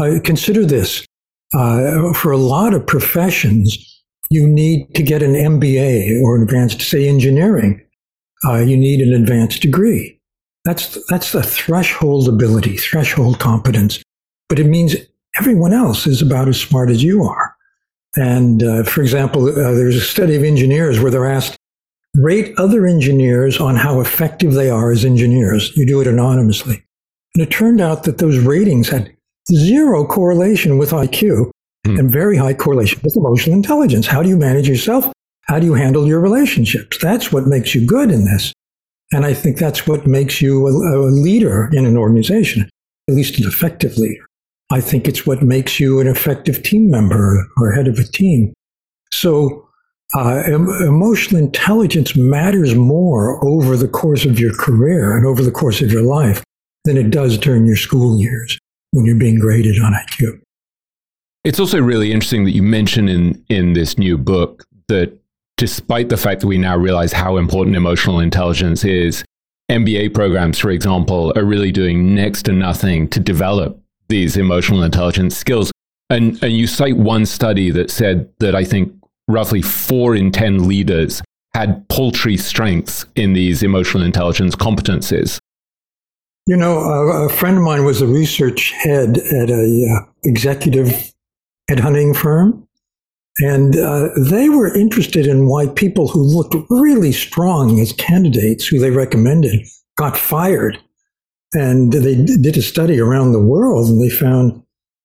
Uh, 0.00 0.18
consider 0.22 0.64
this. 0.64 1.06
Uh, 1.54 2.12
for 2.12 2.30
a 2.30 2.36
lot 2.36 2.74
of 2.74 2.86
professions, 2.86 4.02
you 4.30 4.46
need 4.46 4.94
to 4.94 5.02
get 5.02 5.22
an 5.22 5.32
MBA 5.32 6.22
or 6.22 6.36
an 6.36 6.42
advanced, 6.42 6.82
say, 6.82 7.08
engineering. 7.08 7.82
Uh, 8.44 8.58
you 8.58 8.76
need 8.76 9.00
an 9.00 9.14
advanced 9.14 9.62
degree. 9.62 10.20
That's, 10.64 10.98
that's 11.08 11.34
a 11.34 11.42
threshold 11.42 12.28
ability, 12.28 12.76
threshold 12.76 13.38
competence. 13.38 14.02
But 14.48 14.58
it 14.58 14.66
means 14.66 14.94
everyone 15.38 15.72
else 15.72 16.06
is 16.06 16.22
about 16.22 16.48
as 16.48 16.60
smart 16.60 16.90
as 16.90 17.02
you 17.02 17.24
are. 17.24 17.54
And 18.16 18.62
uh, 18.62 18.82
for 18.84 19.02
example, 19.02 19.48
uh, 19.48 19.74
there's 19.74 19.96
a 19.96 20.00
study 20.00 20.34
of 20.34 20.42
engineers 20.42 21.00
where 21.00 21.10
they're 21.10 21.30
asked, 21.30 21.56
rate 22.14 22.54
other 22.58 22.86
engineers 22.86 23.60
on 23.60 23.76
how 23.76 24.00
effective 24.00 24.54
they 24.54 24.70
are 24.70 24.90
as 24.90 25.04
engineers. 25.04 25.76
You 25.76 25.86
do 25.86 26.00
it 26.00 26.06
anonymously. 26.06 26.82
And 27.34 27.46
it 27.46 27.50
turned 27.50 27.80
out 27.80 28.04
that 28.04 28.18
those 28.18 28.38
ratings 28.38 28.88
had 28.88 29.14
zero 29.52 30.04
correlation 30.06 30.78
with 30.78 30.90
IQ 30.90 31.50
mm. 31.86 31.98
and 31.98 32.10
very 32.10 32.36
high 32.36 32.54
correlation 32.54 33.00
with 33.04 33.16
emotional 33.16 33.54
intelligence. 33.54 34.06
How 34.06 34.22
do 34.22 34.28
you 34.28 34.36
manage 34.36 34.68
yourself? 34.68 35.12
how 35.48 35.58
do 35.58 35.66
you 35.66 35.74
handle 35.74 36.06
your 36.06 36.20
relationships? 36.20 36.98
That's 37.00 37.32
what 37.32 37.46
makes 37.46 37.74
you 37.74 37.84
good 37.84 38.10
in 38.10 38.26
this. 38.26 38.52
And 39.12 39.24
I 39.24 39.32
think 39.32 39.56
that's 39.56 39.86
what 39.86 40.06
makes 40.06 40.42
you 40.42 40.66
a, 40.66 40.70
a 40.70 41.08
leader 41.08 41.70
in 41.72 41.86
an 41.86 41.96
organization, 41.96 42.68
at 43.08 43.14
least 43.14 43.38
an 43.38 43.46
effective 43.46 43.96
leader. 43.96 44.24
I 44.70 44.80
think 44.80 45.08
it's 45.08 45.26
what 45.26 45.42
makes 45.42 45.80
you 45.80 46.00
an 46.00 46.06
effective 46.06 46.62
team 46.62 46.90
member 46.90 47.46
or 47.56 47.72
head 47.72 47.88
of 47.88 47.98
a 47.98 48.04
team. 48.04 48.52
So 49.10 49.66
uh, 50.14 50.42
em- 50.46 50.68
emotional 50.82 51.40
intelligence 51.40 52.16
matters 52.16 52.74
more 52.74 53.42
over 53.46 53.76
the 53.76 53.88
course 53.88 54.24
of 54.24 54.38
your 54.38 54.54
career 54.54 55.16
and 55.16 55.26
over 55.26 55.42
the 55.42 55.50
course 55.50 55.80
of 55.80 55.90
your 55.90 56.02
life 56.02 56.42
than 56.84 56.96
it 56.96 57.10
does 57.10 57.38
during 57.38 57.66
your 57.66 57.76
school 57.76 58.18
years 58.18 58.58
when 58.92 59.06
you're 59.06 59.18
being 59.18 59.38
graded 59.38 59.78
on 59.80 59.92
IQ. 59.92 60.40
It's 61.44 61.60
also 61.60 61.80
really 61.80 62.12
interesting 62.12 62.44
that 62.44 62.52
you 62.52 62.62
mention 62.62 63.08
in, 63.08 63.44
in 63.48 63.72
this 63.72 63.96
new 63.96 64.18
book 64.18 64.64
that 64.88 65.18
despite 65.56 66.08
the 66.08 66.16
fact 66.16 66.40
that 66.40 66.46
we 66.46 66.58
now 66.58 66.76
realize 66.76 67.12
how 67.12 67.36
important 67.36 67.76
emotional 67.76 68.20
intelligence 68.20 68.84
is, 68.84 69.24
MBA 69.70 70.14
programs, 70.14 70.58
for 70.58 70.70
example, 70.70 71.32
are 71.36 71.44
really 71.44 71.72
doing 71.72 72.14
next 72.14 72.44
to 72.44 72.52
nothing 72.52 73.08
to 73.08 73.20
develop 73.20 73.78
these 74.08 74.36
emotional 74.36 74.82
intelligence 74.82 75.36
skills. 75.36 75.70
And, 76.10 76.42
and 76.42 76.52
you 76.52 76.66
cite 76.66 76.96
one 76.96 77.26
study 77.26 77.70
that 77.70 77.90
said 77.90 78.28
that 78.38 78.54
I 78.54 78.64
think 78.64 78.92
roughly 79.28 79.62
four 79.62 80.16
in 80.16 80.32
10 80.32 80.66
leaders 80.66 81.22
had 81.54 81.86
paltry 81.88 82.36
strengths 82.36 83.04
in 83.16 83.32
these 83.32 83.62
emotional 83.62 84.02
intelligence 84.02 84.54
competencies. 84.54 85.38
You 86.46 86.56
know, 86.56 86.78
a, 86.78 87.26
a 87.26 87.28
friend 87.28 87.58
of 87.58 87.62
mine 87.62 87.84
was 87.84 88.00
a 88.00 88.06
research 88.06 88.70
head 88.70 89.18
at 89.18 89.50
a 89.50 89.98
uh, 90.00 90.10
executive 90.24 91.12
headhunting 91.70 92.16
firm, 92.16 92.66
and 93.38 93.76
uh, 93.76 94.08
they 94.30 94.48
were 94.48 94.74
interested 94.74 95.26
in 95.26 95.46
why 95.46 95.66
people 95.66 96.08
who 96.08 96.22
looked 96.22 96.56
really 96.70 97.12
strong 97.12 97.78
as 97.80 97.92
candidates, 97.92 98.66
who 98.66 98.78
they 98.78 98.90
recommended, 98.90 99.60
got 99.96 100.16
fired. 100.16 100.78
And 101.54 101.92
they 101.92 102.14
did 102.14 102.56
a 102.56 102.62
study 102.62 103.00
around 103.00 103.32
the 103.32 103.42
world, 103.42 103.88
and 103.88 104.02
they 104.02 104.10
found 104.10 104.62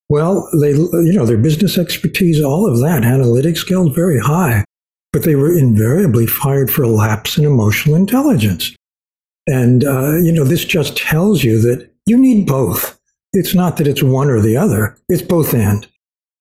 well, 0.10 0.48
they, 0.62 0.74
you 0.74 1.14
know, 1.14 1.26
their 1.26 1.38
business 1.38 1.78
expertise, 1.78 2.40
all 2.40 2.70
of 2.70 2.80
that, 2.82 3.04
analytic 3.04 3.58
skills, 3.58 3.96
very 3.96 4.20
high, 4.20 4.64
but 5.12 5.24
they 5.24 5.36
were 5.36 5.58
invariably 5.58 6.28
fired 6.28 6.70
for 6.70 6.84
a 6.84 6.88
lapse 6.88 7.38
in 7.38 7.46
emotional 7.46 7.96
intelligence. 7.96 8.76
And, 9.48 9.84
uh, 9.84 10.18
you 10.18 10.32
know, 10.32 10.44
this 10.44 10.66
just 10.66 10.98
tells 10.98 11.44
you 11.44 11.60
that 11.62 11.90
you 12.06 12.18
need 12.18 12.46
both. 12.46 13.00
It's 13.32 13.56
not 13.56 13.78
that 13.78 13.88
it's 13.88 14.04
one 14.04 14.30
or 14.30 14.40
the 14.40 14.56
other, 14.56 14.98
it's 15.10 15.24
both 15.24 15.54
and. 15.54 15.88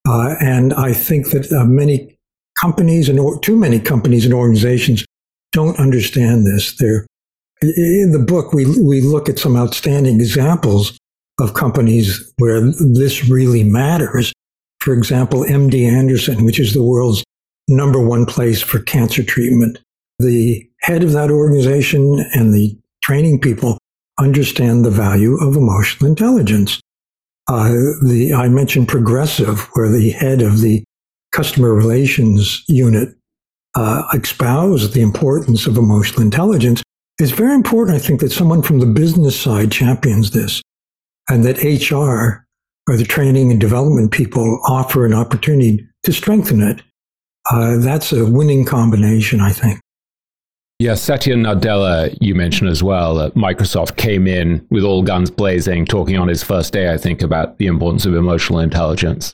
Uh, 0.07 0.35
and 0.41 0.75
I 0.75 0.93
think 0.93 1.31
that 1.31 1.51
uh, 1.53 1.65
many 1.65 2.19
companies 2.61 3.09
and 3.09 3.19
or, 3.19 3.39
too 3.41 3.57
many 3.57 3.81
companies 3.81 4.25
and 4.25 4.35
organizations 4.35 5.05
don't 5.53 5.79
understand 5.79 6.45
this. 6.45 6.77
They're, 6.77 7.07
in 7.63 8.13
the 8.13 8.19
book, 8.19 8.53
we, 8.53 8.67
we 8.81 9.01
look 9.01 9.29
at 9.29 9.39
some 9.39 9.57
outstanding 9.57 10.21
examples 10.21 10.99
of 11.41 11.55
companies 11.55 12.33
where 12.39 12.61
this 12.61 13.29
really 13.29 13.65
matters. 13.65 14.33
For 14.81 14.93
example, 14.95 15.45
MD 15.45 15.91
Anderson, 15.91 16.45
which 16.45 16.59
is 16.59 16.75
the 16.75 16.83
world's 16.83 17.25
number 17.69 18.01
one 18.01 18.27
place 18.27 18.61
for 18.61 18.81
cancer 18.81 19.23
treatment. 19.23 19.79
The 20.19 20.69
head 20.81 21.03
of 21.03 21.13
that 21.13 21.31
organization 21.31 22.25
and 22.35 22.53
the 22.53 22.77
training 23.03 23.41
people 23.41 23.79
understand 24.19 24.85
the 24.85 24.91
value 24.91 25.37
of 25.41 25.57
emotional 25.57 26.09
intelligence. 26.11 26.81
Uh, 27.49 27.71
the, 28.03 28.35
I 28.37 28.49
mentioned 28.49 28.89
Progressive, 28.89 29.69
where 29.73 29.89
the 29.89 30.11
head 30.11 30.43
of 30.43 30.61
the 30.61 30.85
customer 31.33 31.75
relations 31.75 32.63
unit 32.69 33.09
uh, 33.75 34.03
espoused 34.15 34.93
the 34.93 35.01
importance 35.01 35.67
of 35.67 35.77
emotional 35.77 36.23
intelligence. 36.23 36.83
It's 37.23 37.31
very 37.31 37.55
important, 37.55 37.97
I 37.97 38.01
think, 38.01 38.19
that 38.19 38.33
someone 38.33 38.63
from 38.63 38.81
the 38.81 38.87
business 38.87 39.41
side 39.41 39.71
champions 39.71 40.33
this 40.33 40.61
and 41.29 41.45
that 41.45 41.63
HR 41.63 42.45
or 42.91 42.97
the 42.97 43.05
training 43.05 43.53
and 43.53 43.61
development 43.61 44.11
people 44.11 44.61
offer 44.67 45.07
an 45.07 45.15
opportunity 45.15 45.87
to 46.03 46.13
strengthen 46.13 46.61
it. 46.61 46.83
Uh, 47.49 47.79
that's 47.79 48.13
a 48.13 48.27
winning 48.27 48.65
combination, 48.65 49.41
I 49.41 49.53
think. 49.53 49.79
Yeah, 50.81 50.97
Satya 50.97 51.37
Nadella, 51.37 52.19
you 52.21 52.35
mentioned 52.35 52.71
as 52.71 52.83
well, 52.83 53.15
that 53.15 53.37
Microsoft 53.37 53.97
came 53.97 54.27
in 54.27 54.67
with 54.71 54.83
all 54.83 55.05
guns 55.05 55.31
blazing, 55.31 55.87
talking 55.87 56.19
on 56.19 56.27
his 56.27 56.43
first 56.43 56.73
day, 56.73 56.93
I 56.93 56.99
think, 56.99 57.23
about 57.23 57.59
the 57.59 57.67
importance 57.67 58.05
of 58.05 58.17
emotional 58.17 58.59
intelligence. 58.59 59.33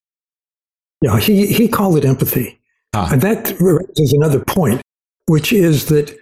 Yeah, 1.01 1.19
he, 1.19 1.47
he 1.47 1.69
called 1.69 1.97
it 1.97 2.05
empathy. 2.05 2.61
Ah. 2.93 3.09
And 3.11 3.23
that 3.23 3.57
raises 3.59 4.13
another 4.13 4.45
point, 4.45 4.83
which 5.25 5.55
is 5.55 5.87
that 5.87 6.15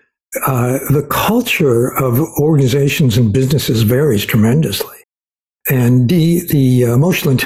uh, 0.47 0.79
the 0.91 1.07
culture 1.09 1.89
of 1.97 2.21
organizations 2.39 3.17
and 3.17 3.33
businesses 3.33 3.83
varies 3.83 4.25
tremendously. 4.25 4.97
And 5.69 6.09
the, 6.09 6.41
the 6.47 6.83
emotional 6.83 7.37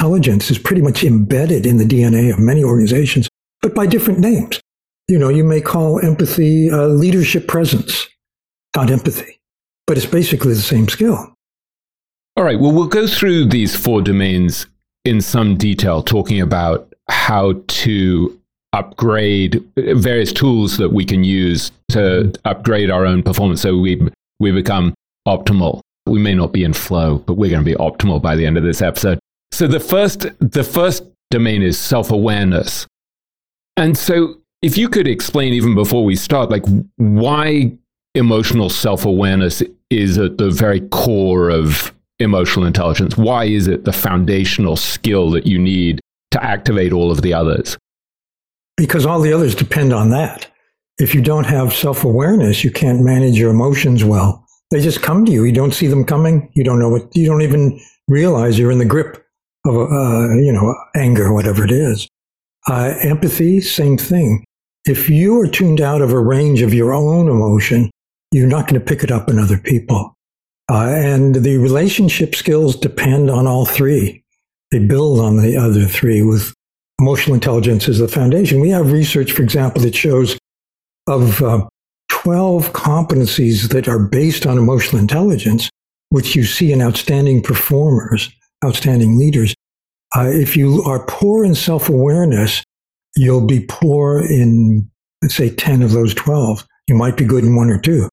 intelligence 0.00 0.50
is 0.50 0.58
pretty 0.58 0.82
much 0.82 1.04
embedded 1.04 1.66
in 1.66 1.76
the 1.76 1.84
DNA 1.84 2.32
of 2.32 2.38
many 2.38 2.64
organizations, 2.64 3.28
but 3.62 3.74
by 3.74 3.86
different 3.86 4.20
names. 4.20 4.60
You 5.08 5.18
know, 5.18 5.28
you 5.28 5.44
may 5.44 5.60
call 5.60 6.00
empathy 6.00 6.70
uh, 6.70 6.86
leadership 6.86 7.46
presence, 7.46 8.08
not 8.74 8.90
empathy, 8.90 9.38
but 9.86 9.96
it's 9.96 10.06
basically 10.06 10.54
the 10.54 10.60
same 10.60 10.88
skill. 10.88 11.34
All 12.36 12.44
right. 12.44 12.58
Well, 12.58 12.72
we'll 12.72 12.86
go 12.86 13.06
through 13.06 13.46
these 13.46 13.74
four 13.74 14.02
domains 14.02 14.66
in 15.04 15.20
some 15.20 15.56
detail, 15.56 16.02
talking 16.02 16.40
about 16.40 16.92
how 17.08 17.62
to 17.68 18.40
upgrade 18.76 19.64
various 19.76 20.32
tools 20.32 20.76
that 20.76 20.92
we 20.92 21.04
can 21.04 21.24
use 21.24 21.72
to 21.88 22.32
upgrade 22.44 22.90
our 22.90 23.06
own 23.06 23.22
performance 23.22 23.62
so 23.62 23.76
we, 23.76 24.00
we 24.38 24.52
become 24.52 24.94
optimal. 25.26 25.80
We 26.06 26.20
may 26.20 26.34
not 26.34 26.52
be 26.52 26.62
in 26.62 26.72
flow, 26.72 27.18
but 27.18 27.34
we're 27.34 27.50
going 27.50 27.64
to 27.64 27.70
be 27.70 27.76
optimal 27.76 28.20
by 28.20 28.36
the 28.36 28.46
end 28.46 28.56
of 28.56 28.62
this 28.62 28.82
episode. 28.82 29.18
So 29.50 29.66
the 29.66 29.80
first, 29.80 30.26
the 30.40 30.62
first 30.62 31.04
domain 31.30 31.62
is 31.62 31.78
self-awareness. 31.78 32.86
And 33.76 33.96
so 33.96 34.36
if 34.62 34.76
you 34.76 34.88
could 34.88 35.08
explain 35.08 35.52
even 35.54 35.74
before 35.74 36.04
we 36.04 36.14
start, 36.14 36.50
like 36.50 36.64
why 36.96 37.72
emotional 38.14 38.70
self-awareness 38.70 39.62
is 39.90 40.18
at 40.18 40.38
the 40.38 40.50
very 40.50 40.80
core 40.88 41.50
of 41.50 41.92
emotional 42.18 42.64
intelligence. 42.66 43.16
Why 43.16 43.44
is 43.44 43.68
it 43.68 43.84
the 43.84 43.92
foundational 43.92 44.76
skill 44.76 45.30
that 45.32 45.46
you 45.46 45.58
need 45.58 46.00
to 46.30 46.42
activate 46.42 46.92
all 46.92 47.10
of 47.10 47.22
the 47.22 47.34
others? 47.34 47.76
Because 48.76 49.06
all 49.06 49.20
the 49.20 49.32
others 49.32 49.54
depend 49.54 49.92
on 49.92 50.10
that. 50.10 50.48
If 50.98 51.14
you 51.14 51.22
don't 51.22 51.44
have 51.44 51.72
self 51.72 52.04
awareness, 52.04 52.64
you 52.64 52.70
can't 52.70 53.02
manage 53.02 53.38
your 53.38 53.50
emotions 53.50 54.04
well. 54.04 54.46
They 54.70 54.80
just 54.80 55.02
come 55.02 55.24
to 55.24 55.32
you. 55.32 55.44
You 55.44 55.52
don't 55.52 55.74
see 55.74 55.86
them 55.86 56.04
coming. 56.04 56.50
You 56.54 56.64
don't 56.64 56.78
know 56.78 56.88
what, 56.88 57.14
you 57.14 57.26
don't 57.26 57.42
even 57.42 57.80
realize 58.08 58.58
you're 58.58 58.72
in 58.72 58.78
the 58.78 58.84
grip 58.84 59.24
of, 59.66 59.74
uh, 59.76 60.34
you 60.36 60.52
know, 60.52 60.74
anger, 60.94 61.32
whatever 61.32 61.64
it 61.64 61.70
is. 61.70 62.08
Uh, 62.68 62.94
empathy, 63.02 63.60
same 63.60 63.96
thing. 63.96 64.44
If 64.86 65.08
you 65.08 65.40
are 65.40 65.46
tuned 65.46 65.80
out 65.80 66.00
of 66.00 66.12
a 66.12 66.20
range 66.20 66.62
of 66.62 66.74
your 66.74 66.92
own 66.92 67.28
emotion, 67.28 67.90
you're 68.32 68.48
not 68.48 68.68
going 68.68 68.80
to 68.80 68.86
pick 68.86 69.04
it 69.04 69.10
up 69.10 69.28
in 69.28 69.38
other 69.38 69.58
people. 69.58 70.16
Uh, 70.70 70.88
and 70.88 71.36
the 71.36 71.58
relationship 71.58 72.34
skills 72.34 72.74
depend 72.74 73.30
on 73.30 73.46
all 73.46 73.66
three. 73.66 74.22
They 74.72 74.80
build 74.80 75.20
on 75.20 75.36
the 75.36 75.56
other 75.56 75.84
three 75.84 76.22
with 76.22 76.52
emotional 77.00 77.34
intelligence 77.34 77.88
is 77.88 77.98
the 77.98 78.08
foundation. 78.08 78.60
We 78.60 78.70
have 78.70 78.92
research, 78.92 79.32
for 79.32 79.42
example, 79.42 79.82
that 79.82 79.94
shows 79.94 80.38
of 81.08 81.42
uh, 81.42 81.66
12 82.08 82.72
competencies 82.72 83.68
that 83.70 83.88
are 83.88 83.98
based 83.98 84.46
on 84.46 84.58
emotional 84.58 85.00
intelligence, 85.00 85.70
which 86.08 86.34
you 86.34 86.44
see 86.44 86.72
in 86.72 86.82
outstanding 86.82 87.42
performers, 87.42 88.30
outstanding 88.64 89.18
leaders. 89.18 89.54
Uh, 90.16 90.26
if 90.26 90.56
you 90.56 90.82
are 90.84 91.04
poor 91.06 91.44
in 91.44 91.54
self 91.54 91.88
awareness, 91.88 92.62
you'll 93.16 93.46
be 93.46 93.66
poor 93.68 94.20
in, 94.20 94.88
say, 95.24 95.50
10 95.50 95.82
of 95.82 95.92
those 95.92 96.14
12. 96.14 96.66
You 96.88 96.94
might 96.94 97.16
be 97.16 97.24
good 97.24 97.44
in 97.44 97.56
one 97.56 97.70
or 97.70 97.78
two. 97.78 98.08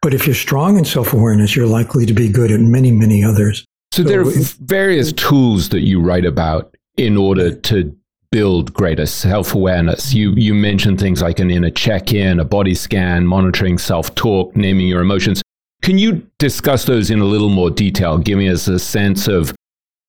But 0.00 0.14
if 0.14 0.26
you're 0.26 0.34
strong 0.34 0.78
in 0.78 0.84
self 0.84 1.12
awareness, 1.12 1.54
you're 1.54 1.66
likely 1.66 2.06
to 2.06 2.12
be 2.12 2.28
good 2.28 2.50
at 2.50 2.60
many, 2.60 2.90
many 2.90 3.22
others. 3.22 3.64
So, 3.92 4.02
so 4.02 4.08
there 4.08 4.20
are 4.22 4.32
various 4.60 5.12
tools 5.12 5.68
that 5.68 5.82
you 5.82 6.00
write 6.00 6.24
about 6.24 6.74
in 6.96 7.16
order 7.16 7.54
to 7.54 7.96
build 8.32 8.74
greater 8.74 9.06
self 9.06 9.54
awareness. 9.54 10.12
You, 10.12 10.32
you 10.32 10.54
mentioned 10.54 10.98
things 10.98 11.22
like 11.22 11.38
an 11.38 11.52
inner 11.52 11.70
check 11.70 12.12
in, 12.12 12.40
a 12.40 12.44
body 12.44 12.74
scan, 12.74 13.24
monitoring 13.24 13.78
self 13.78 14.12
talk, 14.16 14.56
naming 14.56 14.88
your 14.88 15.00
emotions. 15.00 15.40
Can 15.82 15.98
you 15.98 16.26
discuss 16.38 16.84
those 16.84 17.10
in 17.10 17.20
a 17.20 17.24
little 17.24 17.50
more 17.50 17.70
detail, 17.70 18.18
giving 18.18 18.48
us 18.48 18.66
a 18.66 18.78
sense 18.78 19.28
of 19.28 19.54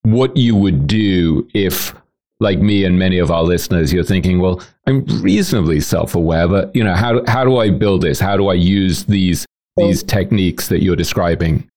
what 0.03 0.35
you 0.35 0.55
would 0.55 0.87
do 0.87 1.47
if, 1.53 1.93
like 2.39 2.59
me 2.59 2.83
and 2.85 2.97
many 2.97 3.19
of 3.19 3.29
our 3.29 3.43
listeners, 3.43 3.93
you're 3.93 4.03
thinking, 4.03 4.39
well, 4.39 4.61
I'm 4.87 5.05
reasonably 5.21 5.79
self 5.81 6.15
aware, 6.15 6.47
but 6.47 6.75
you 6.75 6.83
know, 6.83 6.95
how, 6.95 7.23
how 7.27 7.43
do 7.43 7.57
I 7.57 7.69
build 7.69 8.01
this? 8.01 8.19
How 8.19 8.37
do 8.37 8.47
I 8.47 8.53
use 8.55 9.05
these, 9.05 9.45
these 9.77 10.01
techniques 10.03 10.67
that 10.69 10.81
you're 10.81 10.95
describing? 10.95 11.69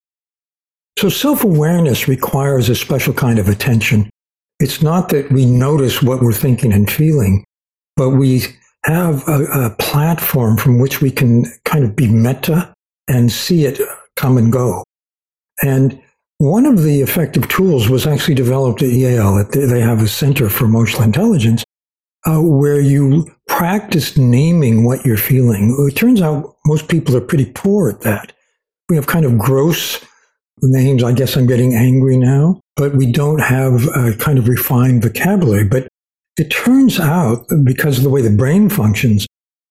So 0.99 1.09
self 1.09 1.45
awareness 1.45 2.09
requires 2.09 2.69
a 2.69 2.75
special 2.75 3.13
kind 3.13 3.39
of 3.39 3.49
attention. 3.49 4.11
It's 4.59 4.83
not 4.83 5.11
that 5.11 5.31
we 5.31 5.45
notice 5.45 6.03
what 6.03 6.21
we're 6.23 6.33
thinking 6.33 6.73
and 6.73 6.91
feeling, 6.91 7.45
but 7.97 8.11
we 8.11 8.43
have 8.85 9.27
a, 9.29 9.45
a 9.67 9.71
platform 9.79 10.57
from 10.57 10.79
which 10.79 11.01
we 11.01 11.11
can 11.11 11.45
kind 11.65 11.85
of 11.85 11.97
be 11.97 12.09
meta 12.09 12.73
and 13.09 13.31
see 13.31 13.65
it 13.67 13.81
come 14.17 14.39
and 14.39 14.53
go. 14.53 14.85
And 15.63 16.01
one 16.39 16.67
of 16.67 16.83
the 16.83 17.01
effective 17.01 17.49
tools 17.49 17.89
was 17.89 18.07
actually 18.07 18.35
developed 18.35 18.83
at 18.83 18.91
Yale. 18.91 19.45
They 19.51 19.81
have 19.81 20.03
a 20.03 20.09
Center 20.09 20.49
for 20.49 20.67
Emotional 20.67 21.03
Intelligence 21.03 21.65
uh, 22.27 22.41
where 22.41 22.81
you 22.81 23.27
practice 23.49 24.17
naming 24.17 24.85
what 24.85 25.05
you're 25.05 25.17
feeling. 25.17 25.75
It 25.89 25.97
turns 25.97 26.21
out 26.21 26.57
most 26.67 26.89
people 26.89 27.17
are 27.17 27.21
pretty 27.23 27.47
poor 27.47 27.89
at 27.89 28.03
that. 28.03 28.33
We 28.89 28.97
have 28.97 29.07
kind 29.07 29.25
of 29.25 29.39
gross 29.39 30.05
names. 30.63 31.03
I 31.03 31.13
guess 31.13 31.37
I'm 31.37 31.47
getting 31.47 31.75
angry 31.75 32.17
now, 32.17 32.61
but 32.77 32.95
we 32.95 33.11
don't 33.11 33.41
have 33.41 33.87
a 33.95 34.15
kind 34.19 34.39
of 34.39 34.49
refined 34.49 35.03
vocabulary. 35.03 35.65
But 35.65 35.89
it 36.37 36.51
turns 36.51 37.01
out, 37.01 37.47
because 37.65 37.99
of 37.99 38.05
the 38.05 38.11
way 38.11 38.23
the 38.23 38.31
brain 38.31 38.69
functions, 38.69 39.27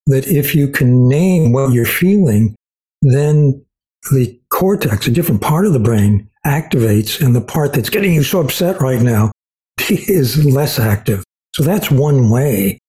that 0.08 0.28
if 0.28 0.54
you 0.56 0.68
can 0.68 1.08
name 1.08 1.52
what 1.52 1.74
you're 1.74 1.86
feeling, 1.86 2.56
then 3.02 3.64
the 4.12 4.40
cortex, 4.50 5.08
a 5.08 5.12
different 5.12 5.42
part 5.42 5.66
of 5.66 5.74
the 5.74 5.80
brain, 5.80 6.30
activates, 6.46 7.24
and 7.24 7.36
the 7.36 7.42
part 7.42 7.74
that's 7.74 7.90
getting 7.90 8.14
you 8.14 8.24
so 8.24 8.40
upset 8.40 8.80
right 8.82 9.02
now 9.02 9.32
is 9.90 10.46
less 10.46 10.80
active. 10.80 11.24
So 11.56 11.64
that's 11.64 11.90
one 11.90 12.30
way. 12.30 12.80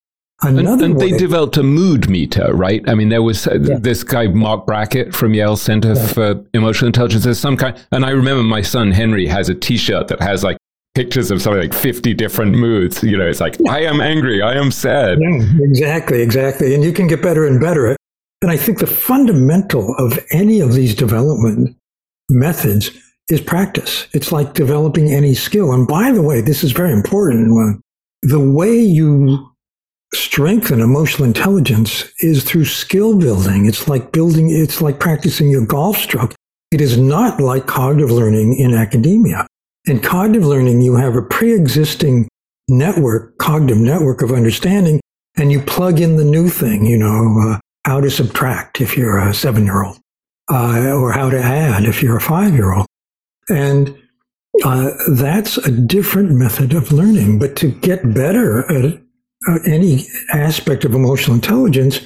Another 0.43 0.85
and, 0.85 0.93
and 0.93 0.99
they 0.99 1.17
developed 1.17 1.57
a 1.57 1.63
mood 1.63 2.09
meter, 2.09 2.53
right? 2.53 2.87
I 2.87 2.93
mean, 2.93 3.09
there 3.09 3.23
was 3.23 3.47
uh, 3.47 3.57
yeah. 3.59 3.77
this 3.79 4.03
guy 4.03 4.27
Marc 4.27 4.67
Brackett 4.67 5.15
from 5.15 5.33
Yale 5.33 5.57
Center 5.57 5.93
yeah. 5.93 6.07
for 6.07 6.45
Emotional 6.53 6.87
Intelligence. 6.87 7.23
There's 7.23 7.39
some 7.39 7.57
kind, 7.57 7.75
and 7.91 8.05
I 8.05 8.11
remember 8.11 8.43
my 8.43 8.61
son 8.61 8.91
Henry 8.91 9.25
has 9.25 9.49
a 9.49 9.55
T-shirt 9.55 10.09
that 10.09 10.21
has 10.21 10.43
like 10.43 10.57
pictures 10.93 11.31
of 11.31 11.41
something 11.41 11.61
like 11.61 11.73
50 11.73 12.13
different 12.13 12.55
moods. 12.55 13.01
You 13.01 13.17
know, 13.17 13.27
it's 13.27 13.39
like 13.39 13.57
I 13.67 13.81
am 13.81 13.99
angry, 13.99 14.43
I 14.43 14.53
am 14.53 14.69
sad. 14.69 15.17
Yeah, 15.19 15.43
exactly, 15.61 16.21
exactly, 16.21 16.75
and 16.75 16.83
you 16.83 16.93
can 16.93 17.07
get 17.07 17.23
better 17.23 17.47
and 17.47 17.59
better. 17.59 17.95
And 18.43 18.51
I 18.51 18.57
think 18.57 18.77
the 18.77 18.85
fundamental 18.85 19.95
of 19.97 20.19
any 20.29 20.59
of 20.59 20.73
these 20.73 20.93
development 20.93 21.75
methods 22.29 22.91
is 23.29 23.41
practice. 23.41 24.07
It's 24.13 24.31
like 24.31 24.53
developing 24.53 25.11
any 25.11 25.33
skill. 25.33 25.73
And 25.73 25.87
by 25.87 26.11
the 26.11 26.21
way, 26.21 26.41
this 26.41 26.63
is 26.63 26.73
very 26.73 26.93
important. 26.93 27.81
The 28.21 28.39
way 28.39 28.79
you 28.79 29.49
strengthen 30.13 30.81
emotional 30.81 31.25
intelligence 31.25 32.05
is 32.19 32.43
through 32.43 32.65
skill 32.65 33.17
building. 33.17 33.65
It's 33.65 33.87
like 33.87 34.11
building, 34.11 34.49
it's 34.49 34.81
like 34.81 34.99
practicing 34.99 35.49
your 35.49 35.65
golf 35.65 35.97
stroke. 35.97 36.33
It 36.71 36.81
is 36.81 36.97
not 36.97 37.39
like 37.39 37.65
cognitive 37.65 38.11
learning 38.11 38.57
in 38.57 38.73
academia. 38.73 39.47
In 39.85 39.99
cognitive 39.99 40.45
learning, 40.45 40.81
you 40.81 40.95
have 40.95 41.15
a 41.15 41.21
pre 41.21 41.53
existing 41.53 42.27
network, 42.67 43.37
cognitive 43.37 43.77
network 43.77 44.21
of 44.21 44.31
understanding, 44.31 44.99
and 45.37 45.51
you 45.51 45.61
plug 45.61 46.01
in 46.01 46.17
the 46.17 46.25
new 46.25 46.49
thing, 46.49 46.85
you 46.85 46.97
know, 46.97 47.39
uh, 47.41 47.59
how 47.85 48.01
to 48.01 48.09
subtract 48.09 48.81
if 48.81 48.97
you're 48.97 49.17
a 49.17 49.33
seven 49.33 49.63
year 49.63 49.83
old, 49.83 49.97
uh, 50.51 50.91
or 50.91 51.13
how 51.13 51.29
to 51.29 51.39
add 51.39 51.85
if 51.85 52.03
you're 52.03 52.17
a 52.17 52.21
five 52.21 52.53
year 52.53 52.73
old. 52.73 52.85
And 53.49 53.97
uh, 54.65 54.91
that's 55.11 55.57
a 55.57 55.71
different 55.71 56.31
method 56.31 56.73
of 56.73 56.91
learning. 56.91 57.39
But 57.39 57.55
to 57.57 57.71
get 57.71 58.13
better 58.13 58.69
at 58.69 58.99
uh, 59.47 59.59
any 59.65 60.05
aspect 60.33 60.85
of 60.85 60.93
emotional 60.93 61.35
intelligence, 61.35 62.01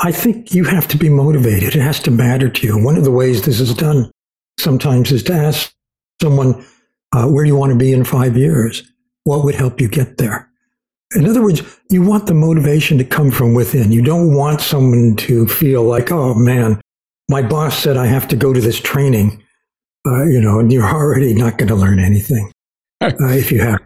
I 0.00 0.12
think 0.12 0.54
you 0.54 0.64
have 0.64 0.88
to 0.88 0.98
be 0.98 1.08
motivated. 1.08 1.76
It 1.76 1.80
has 1.80 2.00
to 2.00 2.10
matter 2.10 2.48
to 2.48 2.66
you. 2.66 2.82
One 2.82 2.96
of 2.96 3.04
the 3.04 3.10
ways 3.10 3.42
this 3.42 3.60
is 3.60 3.74
done 3.74 4.10
sometimes 4.58 5.12
is 5.12 5.22
to 5.24 5.32
ask 5.32 5.72
someone, 6.20 6.64
uh, 7.12 7.26
where 7.26 7.44
do 7.44 7.48
you 7.48 7.56
want 7.56 7.72
to 7.72 7.78
be 7.78 7.92
in 7.92 8.04
five 8.04 8.36
years? 8.36 8.82
What 9.24 9.44
would 9.44 9.54
help 9.54 9.80
you 9.80 9.88
get 9.88 10.18
there? 10.18 10.50
In 11.14 11.26
other 11.26 11.42
words, 11.42 11.62
you 11.90 12.02
want 12.02 12.26
the 12.26 12.34
motivation 12.34 12.98
to 12.98 13.04
come 13.04 13.30
from 13.30 13.54
within. 13.54 13.92
You 13.92 14.02
don't 14.02 14.34
want 14.34 14.60
someone 14.60 15.14
to 15.16 15.46
feel 15.46 15.84
like, 15.84 16.10
oh 16.10 16.34
man, 16.34 16.80
my 17.30 17.40
boss 17.40 17.78
said 17.78 17.96
I 17.96 18.06
have 18.06 18.26
to 18.28 18.36
go 18.36 18.52
to 18.52 18.60
this 18.60 18.80
training 18.80 19.44
uh, 20.06 20.24
you 20.24 20.40
know, 20.40 20.58
and 20.58 20.72
you're 20.72 20.84
already 20.84 21.34
not 21.34 21.58
going 21.58 21.68
to 21.68 21.74
learn 21.74 21.98
anything 21.98 22.52
uh, 23.00 23.10
if 23.20 23.50
you 23.50 23.60
have. 23.60 23.80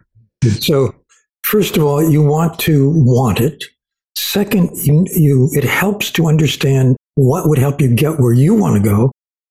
So, 0.60 0.94
first 1.48 1.78
of 1.78 1.82
all, 1.82 2.02
you 2.02 2.22
want 2.22 2.58
to 2.60 2.90
want 2.90 3.40
it. 3.40 3.64
Second, 4.16 4.70
you, 4.76 5.06
you 5.10 5.50
it 5.54 5.64
helps 5.64 6.10
to 6.12 6.26
understand 6.26 6.96
what 7.14 7.48
would 7.48 7.58
help 7.58 7.80
you 7.80 7.88
get 7.94 8.20
where 8.20 8.34
you 8.34 8.54
want 8.54 8.82
to 8.82 8.88
go. 8.88 9.10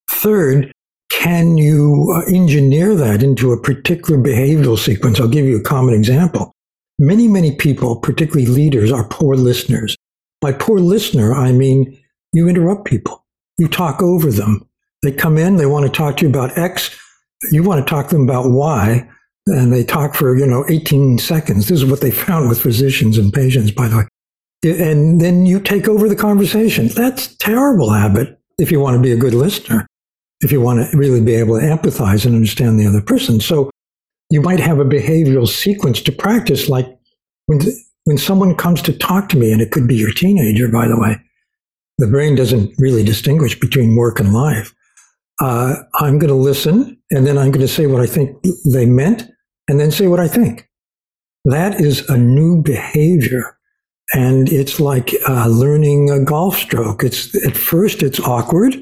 Third, 0.10 0.72
can 1.10 1.58
you 1.58 2.14
uh, 2.16 2.32
engineer 2.32 2.94
that 2.96 3.24
into 3.24 3.52
a 3.52 3.62
particular 3.62 4.20
behavioral 4.20 4.78
sequence? 4.78 5.20
I'll 5.20 5.28
give 5.28 5.46
you 5.46 5.58
a 5.58 5.64
common 5.64 5.96
example. 5.96 6.52
Many, 7.00 7.28
many 7.28 7.56
people, 7.56 7.96
particularly 8.00 8.46
leaders, 8.46 8.92
are 8.92 9.08
poor 9.08 9.36
listeners. 9.36 9.96
By 10.40 10.52
poor 10.52 10.80
listener, 10.80 11.34
I 11.34 11.52
mean 11.52 11.98
you 12.34 12.48
interrupt 12.48 12.86
people, 12.86 13.26
you 13.58 13.68
talk 13.68 14.04
over 14.04 14.32
them, 14.32 14.68
they 15.02 15.12
come 15.12 15.38
in, 15.38 15.56
they 15.56 15.66
want 15.66 15.86
to 15.86 15.92
talk 15.92 16.18
to 16.18 16.26
you 16.26 16.30
about 16.30 16.58
X. 16.58 16.96
You 17.52 17.64
want 17.64 17.86
to 17.86 17.90
talk 17.90 18.10
to 18.10 18.16
them 18.16 18.24
about 18.24 18.50
Y, 18.50 19.08
and 19.48 19.74
they 19.74 19.84
talk 19.84 20.16
for, 20.16 20.38
you 20.38 20.46
know, 20.46 20.66
18 20.70 21.18
seconds. 21.20 21.68
This 21.68 21.82
is 21.82 21.90
what 21.90 22.02
they 22.02 22.12
found 22.12 22.50
with 22.50 22.62
physicians 22.62 23.18
and 23.18 23.34
patients, 23.34 23.72
by 23.72 23.88
the 23.88 23.98
way. 23.98 24.08
And 24.64 25.22
then 25.22 25.46
you 25.46 25.60
take 25.60 25.88
over 25.88 26.10
the 26.10 26.16
conversation. 26.16 26.88
That's 26.88 27.36
terrible 27.36 27.92
habit 27.92 28.40
if 28.58 28.72
you 28.72 28.80
want 28.80 28.96
to 28.96 29.02
be 29.02 29.12
a 29.12 29.18
good 29.18 29.34
listener, 29.34 29.88
if 30.42 30.52
you 30.52 30.62
want 30.62 30.90
to 30.90 30.98
really 30.98 31.22
be 31.22 31.36
able 31.36 31.60
to 31.60 31.66
empathize 31.66 32.26
and 32.26 32.36
understand 32.36 32.80
the 32.80 32.88
other 32.88 33.02
person. 33.02 33.40
So 33.40 33.70
you 34.30 34.42
might 34.42 34.60
have 34.60 34.80
a 34.80 34.86
behavioral 34.86 35.48
sequence 35.48 36.02
to 36.02 36.12
practice, 36.12 36.68
like 36.68 36.88
when, 37.46 37.60
when 38.06 38.18
someone 38.18 38.56
comes 38.56 38.82
to 38.84 38.98
talk 38.98 39.30
to 39.30 39.38
me, 39.38 39.52
and 39.52 39.62
it 39.62 39.72
could 39.72 39.88
be 39.88 39.96
your 39.96 40.12
teenager, 40.12 40.68
by 40.68 40.88
the 40.88 41.00
way, 41.00 41.18
the 42.00 42.08
brain 42.08 42.36
doesn't 42.36 42.74
really 42.78 43.04
distinguish 43.04 43.60
between 43.60 43.96
work 43.96 44.20
and 44.20 44.34
life 44.34 44.74
uh, 45.40 45.76
I'm 45.96 46.18
going 46.20 46.30
to 46.30 46.36
listen 46.36 46.98
and 47.12 47.26
then 47.26 47.38
I'm 47.38 47.52
going 47.52 47.66
to 47.66 47.68
say 47.68 47.86
what 47.88 48.02
I 48.02 48.08
think 48.08 48.38
they 48.66 48.86
meant 48.86 49.30
and 49.68 49.80
then 49.80 49.92
say 49.92 50.08
what 50.08 50.20
I 50.20 50.28
think. 50.28 50.68
That 51.46 51.80
is 51.80 52.08
a 52.10 52.18
new 52.18 52.62
behavior. 52.62 53.58
And 54.14 54.52
it's 54.52 54.80
like 54.80 55.14
uh, 55.28 55.48
learning 55.48 56.10
a 56.10 56.24
golf 56.24 56.58
stroke. 56.58 57.04
It's 57.04 57.36
at 57.46 57.58
first 57.58 58.04
it's 58.04 58.20
awkward. 58.20 58.76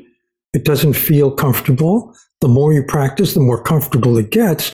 It 0.53 0.65
doesn't 0.65 0.93
feel 0.93 1.31
comfortable. 1.31 2.15
The 2.41 2.47
more 2.47 2.73
you 2.73 2.83
practice, 2.83 3.33
the 3.33 3.39
more 3.39 3.61
comfortable 3.61 4.17
it 4.17 4.29
gets 4.29 4.71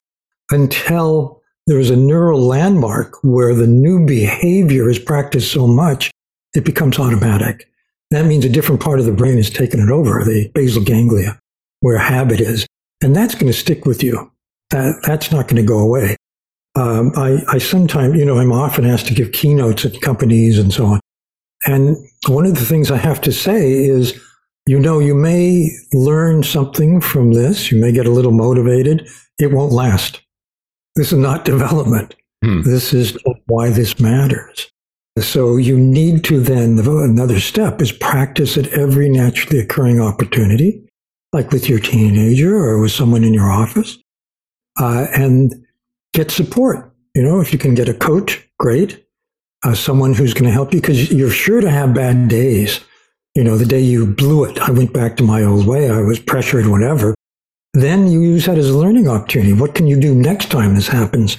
until 0.51 1.41
there's 1.67 1.89
a 1.89 1.95
neural 1.95 2.41
landmark 2.41 3.17
where 3.23 3.55
the 3.55 3.67
new 3.67 4.05
behavior 4.05 4.89
is 4.89 4.99
practiced 4.99 5.51
so 5.51 5.67
much, 5.67 6.11
it 6.53 6.65
becomes 6.65 6.99
automatic. 6.99 7.69
That 8.09 8.25
means 8.25 8.43
a 8.43 8.49
different 8.49 8.81
part 8.81 8.99
of 8.99 9.05
the 9.05 9.13
brain 9.13 9.37
has 9.37 9.49
taken 9.49 9.79
it 9.79 9.89
over, 9.89 10.23
the 10.25 10.51
basal 10.53 10.83
ganglia 10.83 11.39
where 11.79 11.97
habit 11.97 12.39
is. 12.39 12.65
And 13.01 13.15
that's 13.15 13.35
going 13.35 13.51
to 13.51 13.57
stick 13.57 13.85
with 13.85 14.03
you. 14.03 14.30
That, 14.71 15.01
that's 15.03 15.31
not 15.31 15.47
going 15.47 15.61
to 15.61 15.67
go 15.67 15.79
away. 15.79 16.15
Um, 16.75 17.11
I, 17.15 17.43
I 17.49 17.57
sometimes, 17.57 18.17
you 18.17 18.25
know, 18.25 18.37
I'm 18.37 18.51
often 18.51 18.85
asked 18.85 19.07
to 19.07 19.13
give 19.13 19.33
keynotes 19.33 19.85
at 19.85 20.01
companies 20.01 20.57
and 20.57 20.73
so 20.73 20.85
on. 20.85 20.99
And 21.65 21.97
one 22.27 22.45
of 22.45 22.55
the 22.55 22.65
things 22.65 22.89
I 22.89 22.97
have 22.97 23.21
to 23.21 23.31
say 23.31 23.71
is, 23.71 24.19
you 24.67 24.79
know, 24.79 24.99
you 24.99 25.13
may 25.13 25.69
learn 25.91 26.43
something 26.43 27.01
from 27.01 27.33
this. 27.33 27.71
You 27.71 27.79
may 27.79 27.91
get 27.91 28.05
a 28.05 28.11
little 28.11 28.31
motivated. 28.31 29.07
It 29.39 29.51
won't 29.51 29.73
last. 29.73 30.21
This 30.95 31.11
is 31.11 31.19
not 31.19 31.45
development. 31.45 32.15
Hmm. 32.43 32.61
This 32.61 32.93
is 32.93 33.17
why 33.47 33.69
this 33.69 33.99
matters. 33.99 34.71
So 35.19 35.57
you 35.57 35.77
need 35.77 36.23
to 36.25 36.39
then, 36.39 36.79
another 36.79 37.39
step 37.39 37.81
is 37.81 37.91
practice 37.91 38.57
at 38.57 38.67
every 38.69 39.09
naturally 39.09 39.59
occurring 39.59 39.99
opportunity 39.99 40.87
like 41.33 41.51
with 41.51 41.69
your 41.69 41.79
teenager 41.79 42.55
or 42.55 42.79
with 42.79 42.91
someone 42.91 43.23
in 43.23 43.33
your 43.33 43.49
office, 43.49 43.97
uh, 44.79 45.07
and 45.13 45.53
get 46.13 46.31
support. 46.31 46.93
You 47.15 47.23
know, 47.23 47.41
if 47.41 47.51
you 47.51 47.59
can 47.59 47.75
get 47.75 47.89
a 47.89 47.93
coach, 47.93 48.47
great. 48.59 49.05
Uh, 49.63 49.75
someone 49.75 50.13
who's 50.13 50.33
going 50.33 50.45
to 50.45 50.51
help 50.51 50.73
you 50.73 50.81
because 50.81 51.11
you're 51.11 51.29
sure 51.29 51.61
to 51.61 51.69
have 51.69 51.93
bad 51.93 52.27
days. 52.27 52.79
You 53.35 53.43
know, 53.43 53.57
the 53.57 53.65
day 53.65 53.79
you 53.79 54.07
blew 54.07 54.43
it, 54.43 54.57
I 54.59 54.71
went 54.71 54.91
back 54.91 55.17
to 55.17 55.23
my 55.23 55.43
old 55.43 55.67
way. 55.67 55.89
I 55.89 56.01
was 56.01 56.19
pressured, 56.19 56.67
whatever. 56.67 57.13
Then 57.73 58.07
you 58.07 58.21
use 58.21 58.45
that 58.45 58.57
as 58.57 58.69
a 58.69 58.77
learning 58.77 59.07
opportunity. 59.07 59.53
What 59.53 59.75
can 59.75 59.87
you 59.87 59.99
do 59.99 60.13
next 60.13 60.51
time 60.51 60.75
this 60.75 60.87
happens 60.87 61.37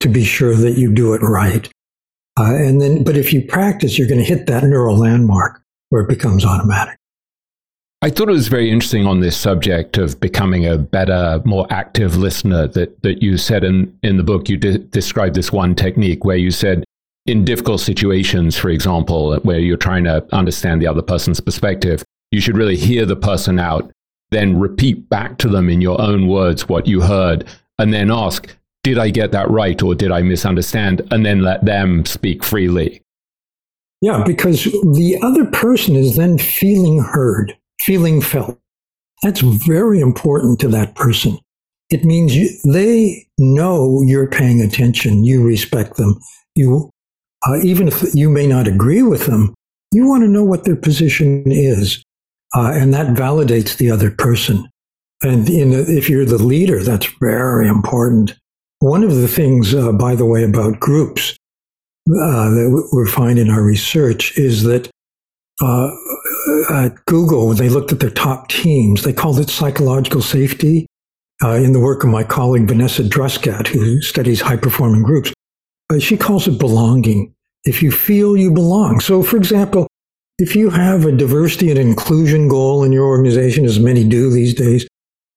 to 0.00 0.08
be 0.08 0.24
sure 0.24 0.54
that 0.54 0.78
you 0.78 0.92
do 0.92 1.14
it 1.14 1.20
right? 1.20 1.68
Uh, 2.38 2.54
and 2.54 2.80
then, 2.80 3.04
but 3.04 3.16
if 3.16 3.32
you 3.32 3.42
practice, 3.42 3.98
you're 3.98 4.08
going 4.08 4.20
to 4.20 4.24
hit 4.24 4.46
that 4.46 4.64
neural 4.64 4.96
landmark 4.96 5.60
where 5.90 6.02
it 6.02 6.08
becomes 6.08 6.44
automatic. 6.44 6.98
I 8.04 8.10
thought 8.10 8.28
it 8.28 8.32
was 8.32 8.48
very 8.48 8.70
interesting 8.70 9.06
on 9.06 9.20
this 9.20 9.34
subject 9.34 9.96
of 9.96 10.20
becoming 10.20 10.66
a 10.66 10.76
better, 10.76 11.40
more 11.46 11.66
active 11.70 12.18
listener 12.18 12.66
that, 12.68 13.00
that 13.00 13.22
you 13.22 13.38
said 13.38 13.64
in, 13.64 13.98
in 14.02 14.18
the 14.18 14.22
book. 14.22 14.50
You 14.50 14.58
de- 14.58 14.76
described 14.76 15.34
this 15.34 15.50
one 15.50 15.74
technique 15.74 16.22
where 16.22 16.36
you 16.36 16.50
said, 16.50 16.84
in 17.24 17.46
difficult 17.46 17.80
situations, 17.80 18.58
for 18.58 18.68
example, 18.68 19.34
where 19.36 19.58
you're 19.58 19.78
trying 19.78 20.04
to 20.04 20.22
understand 20.34 20.82
the 20.82 20.86
other 20.86 21.00
person's 21.00 21.40
perspective, 21.40 22.04
you 22.30 22.42
should 22.42 22.58
really 22.58 22.76
hear 22.76 23.06
the 23.06 23.16
person 23.16 23.58
out, 23.58 23.90
then 24.32 24.60
repeat 24.60 25.08
back 25.08 25.38
to 25.38 25.48
them 25.48 25.70
in 25.70 25.80
your 25.80 25.98
own 25.98 26.28
words 26.28 26.68
what 26.68 26.86
you 26.86 27.00
heard, 27.00 27.48
and 27.78 27.94
then 27.94 28.10
ask, 28.10 28.54
Did 28.82 28.98
I 28.98 29.08
get 29.08 29.32
that 29.32 29.48
right 29.48 29.80
or 29.80 29.94
did 29.94 30.12
I 30.12 30.20
misunderstand? 30.20 31.00
And 31.10 31.24
then 31.24 31.40
let 31.40 31.64
them 31.64 32.04
speak 32.04 32.44
freely. 32.44 33.00
Yeah, 34.02 34.24
because 34.26 34.64
the 34.64 35.18
other 35.22 35.46
person 35.46 35.96
is 35.96 36.16
then 36.16 36.36
feeling 36.36 36.98
heard, 36.98 37.56
feeling 37.80 38.20
felt. 38.20 38.58
That's 39.22 39.40
very 39.40 40.00
important 40.00 40.60
to 40.60 40.68
that 40.68 40.94
person. 40.94 41.38
It 41.90 42.04
means 42.04 42.34
you, 42.36 42.48
they 42.72 43.26
know 43.38 44.02
you're 44.02 44.26
paying 44.26 44.60
attention, 44.60 45.24
you 45.24 45.42
respect 45.42 45.96
them. 45.96 46.18
You, 46.54 46.90
uh, 47.46 47.60
even 47.62 47.88
if 47.88 48.14
you 48.14 48.30
may 48.30 48.46
not 48.46 48.66
agree 48.66 49.02
with 49.02 49.26
them, 49.26 49.54
you 49.92 50.08
want 50.08 50.22
to 50.24 50.28
know 50.28 50.44
what 50.44 50.64
their 50.64 50.76
position 50.76 51.44
is, 51.46 52.02
uh, 52.54 52.72
and 52.74 52.92
that 52.94 53.14
validates 53.14 53.76
the 53.76 53.90
other 53.90 54.10
person. 54.10 54.68
And 55.22 55.48
if 55.48 56.10
you're 56.10 56.24
the 56.24 56.42
leader, 56.42 56.82
that's 56.82 57.08
very 57.20 57.68
important. 57.68 58.34
One 58.80 59.02
of 59.02 59.14
the 59.14 59.28
things, 59.28 59.74
uh, 59.74 59.92
by 59.92 60.14
the 60.14 60.26
way, 60.26 60.44
about 60.44 60.80
groups 60.80 61.36
uh, 62.10 62.50
that 62.50 62.88
we 62.92 63.10
find 63.10 63.38
in 63.38 63.48
our 63.48 63.62
research 63.62 64.36
is 64.36 64.64
that 64.64 64.90
uh, 65.60 65.90
at 66.70 67.04
Google, 67.06 67.54
they 67.54 67.68
looked 67.68 67.92
at 67.92 68.00
their 68.00 68.10
top 68.10 68.48
teams, 68.48 69.02
they 69.02 69.12
called 69.12 69.38
it 69.38 69.50
psychological 69.50 70.22
safety. 70.22 70.86
Uh, 71.42 71.56
in 71.56 71.72
the 71.72 71.80
work 71.80 72.04
of 72.04 72.10
my 72.10 72.22
colleague 72.22 72.68
Vanessa 72.68 73.02
Druskat, 73.02 73.66
who 73.66 74.00
studies 74.00 74.40
high 74.40 74.56
performing 74.56 75.02
groups, 75.02 75.32
uh, 75.90 75.98
she 75.98 76.16
calls 76.16 76.46
it 76.46 76.60
belonging. 76.60 77.34
If 77.64 77.82
you 77.82 77.90
feel 77.90 78.36
you 78.36 78.52
belong. 78.52 79.00
So, 79.00 79.22
for 79.22 79.36
example, 79.36 79.88
if 80.38 80.54
you 80.54 80.70
have 80.70 81.04
a 81.04 81.12
diversity 81.12 81.70
and 81.70 81.78
inclusion 81.78 82.48
goal 82.48 82.84
in 82.84 82.92
your 82.92 83.06
organization, 83.06 83.64
as 83.64 83.80
many 83.80 84.04
do 84.06 84.30
these 84.30 84.54
days, 84.54 84.86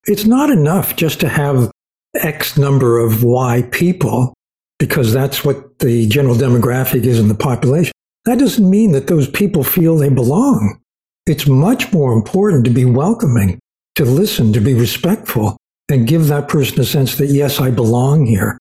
it's 0.05 0.25
not 0.25 0.49
enough 0.49 0.95
just 0.95 1.19
to 1.21 1.29
have 1.29 1.71
X 2.15 2.57
number 2.57 2.99
of 2.99 3.23
Y 3.23 3.67
people, 3.71 4.33
because 4.79 5.11
that's 5.11 5.43
what 5.43 5.79
the 5.79 6.07
general 6.07 6.35
demographic 6.35 7.03
is 7.05 7.19
in 7.19 7.27
the 7.27 7.35
population. 7.35 7.91
That 8.27 8.39
doesn't 8.39 8.69
mean 8.69 8.91
that 8.91 9.07
those 9.07 9.29
people 9.29 9.63
feel 9.63 9.95
they 9.95 10.09
belong. 10.09 10.81
It's 11.27 11.47
much 11.47 11.93
more 11.93 12.11
important 12.11 12.65
to 12.65 12.69
be 12.69 12.83
welcoming, 12.83 13.57
to 13.95 14.03
listen, 14.03 14.51
to 14.51 14.59
be 14.59 14.73
respectful, 14.73 15.55
and 15.87 16.05
give 16.05 16.27
that 16.27 16.49
person 16.49 16.81
a 16.81 16.83
sense 16.83 17.15
that, 17.19 17.27
yes, 17.27 17.61
I 17.61 17.71
belong 17.71 18.25
here. 18.25 18.57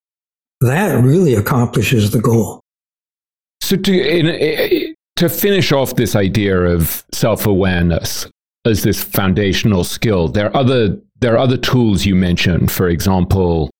That 0.61 1.03
really 1.03 1.35
accomplishes 1.35 2.13
the 2.13 2.21
goal. 2.21 2.61
So, 3.61 3.75
to, 3.75 3.93
in, 3.93 4.95
to 5.17 5.29
finish 5.29 5.73
off 5.73 5.97
this 5.97 6.15
idea 6.15 6.61
of 6.61 7.05
self 7.13 7.45
awareness 7.45 8.29
as 8.65 8.85
this 8.85 9.03
foundational 9.03 9.83
skill, 9.83 10.29
there 10.29 10.47
are 10.47 10.57
other 10.57 10.97
there 11.19 11.35
are 11.35 11.39
other 11.39 11.57
tools 11.57 12.07
you 12.07 12.15
mentioned. 12.15 12.71
For 12.71 12.89
example, 12.89 13.71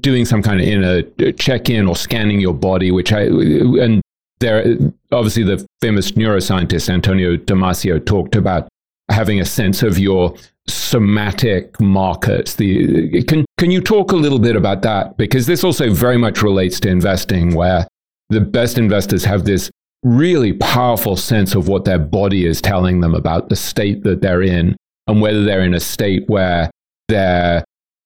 doing 0.00 0.24
some 0.24 0.42
kind 0.42 0.60
of 0.60 0.66
inner 0.66 1.02
check 1.34 1.70
in 1.70 1.86
or 1.86 1.94
scanning 1.94 2.40
your 2.40 2.54
body, 2.54 2.90
which 2.90 3.12
I 3.12 3.26
and 3.26 4.02
there 4.40 4.76
obviously 5.12 5.44
the 5.44 5.66
famous 5.80 6.12
neuroscientist 6.12 6.88
Antonio 6.88 7.36
Damasio 7.36 8.04
talked 8.04 8.34
about 8.34 8.68
having 9.10 9.40
a 9.40 9.44
sense 9.44 9.82
of 9.82 9.98
your 9.98 10.34
somatic 10.66 11.80
markers. 11.80 12.54
The, 12.54 13.22
can, 13.24 13.44
can 13.58 13.70
you 13.70 13.80
talk 13.80 14.12
a 14.12 14.16
little 14.16 14.38
bit 14.38 14.56
about 14.56 14.82
that? 14.82 15.16
Because 15.16 15.46
this 15.46 15.64
also 15.64 15.92
very 15.92 16.16
much 16.16 16.42
relates 16.42 16.80
to 16.80 16.88
investing, 16.88 17.54
where 17.54 17.86
the 18.28 18.40
best 18.40 18.78
investors 18.78 19.24
have 19.24 19.44
this 19.44 19.70
really 20.02 20.52
powerful 20.54 21.16
sense 21.16 21.54
of 21.54 21.68
what 21.68 21.84
their 21.84 21.98
body 21.98 22.46
is 22.46 22.62
telling 22.62 23.00
them 23.00 23.14
about 23.14 23.48
the 23.48 23.56
state 23.56 24.02
that 24.04 24.22
they're 24.22 24.42
in 24.42 24.76
and 25.06 25.20
whether 25.20 25.44
they're 25.44 25.62
in 25.62 25.74
a 25.74 25.80
state 25.80 26.28
where 26.28 26.70
they're 27.08 27.64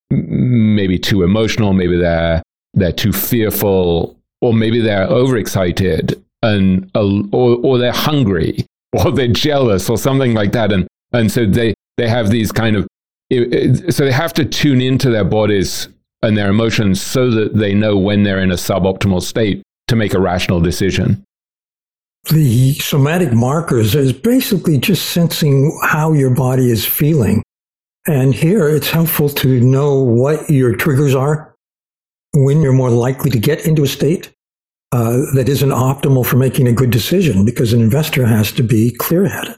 maybe 0.09 0.97
too 0.97 1.23
emotional, 1.23 1.73
maybe 1.73 1.97
they're, 1.97 2.41
they're 2.73 2.91
too 2.91 3.13
fearful, 3.13 4.17
or 4.41 4.53
maybe 4.53 4.81
they're 4.81 5.05
overexcited 5.05 6.21
and 6.45 6.89
uh, 6.95 7.21
or, 7.31 7.57
or 7.63 7.77
they're 7.77 7.91
hungry 7.91 8.65
or 8.93 9.11
they're 9.11 9.27
jealous 9.27 9.89
or 9.89 9.97
something 9.97 10.33
like 10.33 10.51
that. 10.53 10.71
And 10.71 10.87
and 11.13 11.31
so 11.31 11.45
they 11.45 11.73
they 11.97 12.07
have 12.07 12.29
these 12.29 12.51
kind 12.51 12.75
of 12.75 12.87
so 13.89 14.05
they 14.05 14.11
have 14.11 14.33
to 14.33 14.45
tune 14.45 14.81
into 14.81 15.09
their 15.09 15.23
bodies 15.23 15.87
and 16.21 16.37
their 16.37 16.49
emotions 16.49 17.01
so 17.01 17.31
that 17.31 17.55
they 17.55 17.73
know 17.73 17.97
when 17.97 18.23
they're 18.23 18.41
in 18.41 18.51
a 18.51 18.55
suboptimal 18.55 19.21
state 19.21 19.63
to 19.87 19.95
make 19.95 20.13
a 20.13 20.19
rational 20.19 20.59
decision. 20.59 21.23
The 22.29 22.73
somatic 22.75 23.33
markers 23.33 23.93
is 23.93 24.11
basically 24.11 24.79
just 24.79 25.09
sensing 25.09 25.77
how 25.83 26.13
your 26.13 26.31
body 26.31 26.71
is 26.71 26.85
feeling. 26.85 27.43
And 28.07 28.33
here 28.33 28.67
it's 28.67 28.89
helpful 28.89 29.29
to 29.29 29.59
know 29.59 30.01
what 30.01 30.49
your 30.49 30.75
triggers 30.75 31.13
are 31.13 31.55
when 32.33 32.61
you're 32.61 32.73
more 32.73 32.89
likely 32.89 33.29
to 33.31 33.39
get 33.39 33.65
into 33.65 33.83
a 33.83 33.87
state 33.87 34.31
uh, 34.91 35.17
that 35.33 35.49
isn't 35.49 35.69
optimal 35.69 36.25
for 36.25 36.37
making 36.37 36.67
a 36.67 36.73
good 36.73 36.91
decision 36.91 37.45
because 37.45 37.73
an 37.73 37.81
investor 37.81 38.25
has 38.25 38.51
to 38.53 38.63
be 38.63 38.91
clear 38.91 39.27
headed. 39.27 39.57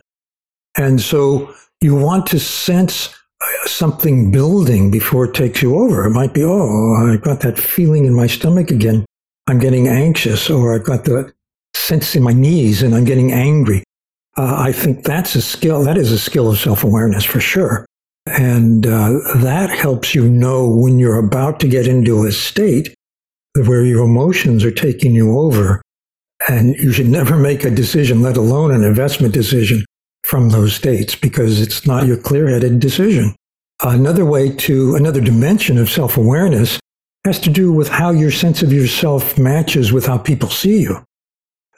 And 0.77 1.01
so 1.01 1.53
you 1.81 1.95
want 1.95 2.25
to 2.27 2.39
sense 2.39 3.13
uh, 3.41 3.67
something 3.67 4.31
building 4.31 4.89
before 4.91 5.25
it 5.25 5.33
takes 5.33 5.61
you 5.61 5.77
over. 5.77 6.05
It 6.05 6.11
might 6.11 6.33
be, 6.33 6.43
oh, 6.43 7.11
I've 7.11 7.21
got 7.21 7.41
that 7.41 7.57
feeling 7.57 8.05
in 8.05 8.15
my 8.15 8.27
stomach 8.27 8.71
again. 8.71 9.05
I'm 9.47 9.59
getting 9.59 9.87
anxious, 9.87 10.49
or 10.49 10.75
I've 10.75 10.85
got 10.85 11.05
the 11.05 11.33
sense 11.73 12.15
in 12.15 12.23
my 12.23 12.33
knees 12.33 12.81
and 12.81 12.93
I'm 12.93 13.05
getting 13.05 13.31
angry. 13.31 13.83
Uh, 14.37 14.55
I 14.57 14.71
think 14.71 15.03
that's 15.03 15.35
a 15.35 15.41
skill. 15.41 15.83
That 15.83 15.97
is 15.97 16.11
a 16.11 16.19
skill 16.19 16.49
of 16.49 16.59
self 16.59 16.83
awareness 16.83 17.23
for 17.23 17.39
sure. 17.39 17.85
And 18.27 18.85
uh, 18.85 19.13
that 19.37 19.69
helps 19.69 20.13
you 20.13 20.27
know 20.27 20.69
when 20.69 20.99
you're 20.99 21.17
about 21.17 21.59
to 21.61 21.67
get 21.67 21.87
into 21.87 22.25
a 22.25 22.31
state 22.31 22.93
where 23.65 23.85
your 23.85 24.03
emotions 24.03 24.63
are 24.63 24.71
taking 24.71 25.13
you 25.13 25.39
over. 25.39 25.81
And 26.47 26.75
you 26.75 26.91
should 26.91 27.07
never 27.07 27.35
make 27.35 27.63
a 27.63 27.71
decision, 27.71 28.21
let 28.21 28.37
alone 28.37 28.71
an 28.71 28.83
investment 28.83 29.33
decision, 29.33 29.83
from 30.23 30.49
those 30.49 30.75
states 30.75 31.15
because 31.15 31.61
it's 31.61 31.87
not 31.87 32.05
your 32.05 32.17
clear 32.17 32.49
headed 32.49 32.79
decision. 32.79 33.33
Another 33.81 34.25
way 34.25 34.49
to, 34.49 34.95
another 34.95 35.21
dimension 35.21 35.77
of 35.77 35.89
self 35.89 36.17
awareness 36.17 36.79
has 37.23 37.39
to 37.39 37.49
do 37.49 37.71
with 37.71 37.87
how 37.87 38.11
your 38.11 38.31
sense 38.31 38.61
of 38.61 38.73
yourself 38.73 39.37
matches 39.37 39.93
with 39.93 40.05
how 40.05 40.17
people 40.17 40.49
see 40.49 40.81
you. 40.81 41.01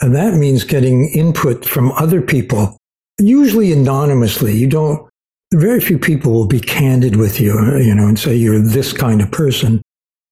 And 0.01 0.15
that 0.15 0.33
means 0.33 0.63
getting 0.63 1.09
input 1.09 1.65
from 1.65 1.91
other 1.91 2.21
people, 2.21 2.77
usually 3.19 3.71
anonymously. 3.71 4.55
You 4.55 4.67
don't, 4.67 5.07
very 5.53 5.81
few 5.81 5.99
people 5.99 6.31
will 6.31 6.47
be 6.47 6.59
candid 6.59 7.17
with 7.17 7.39
you, 7.39 7.53
you 7.77 7.93
know, 7.93 8.07
and 8.07 8.17
say 8.17 8.35
you're 8.35 8.61
this 8.61 8.93
kind 8.93 9.21
of 9.21 9.31
person 9.31 9.81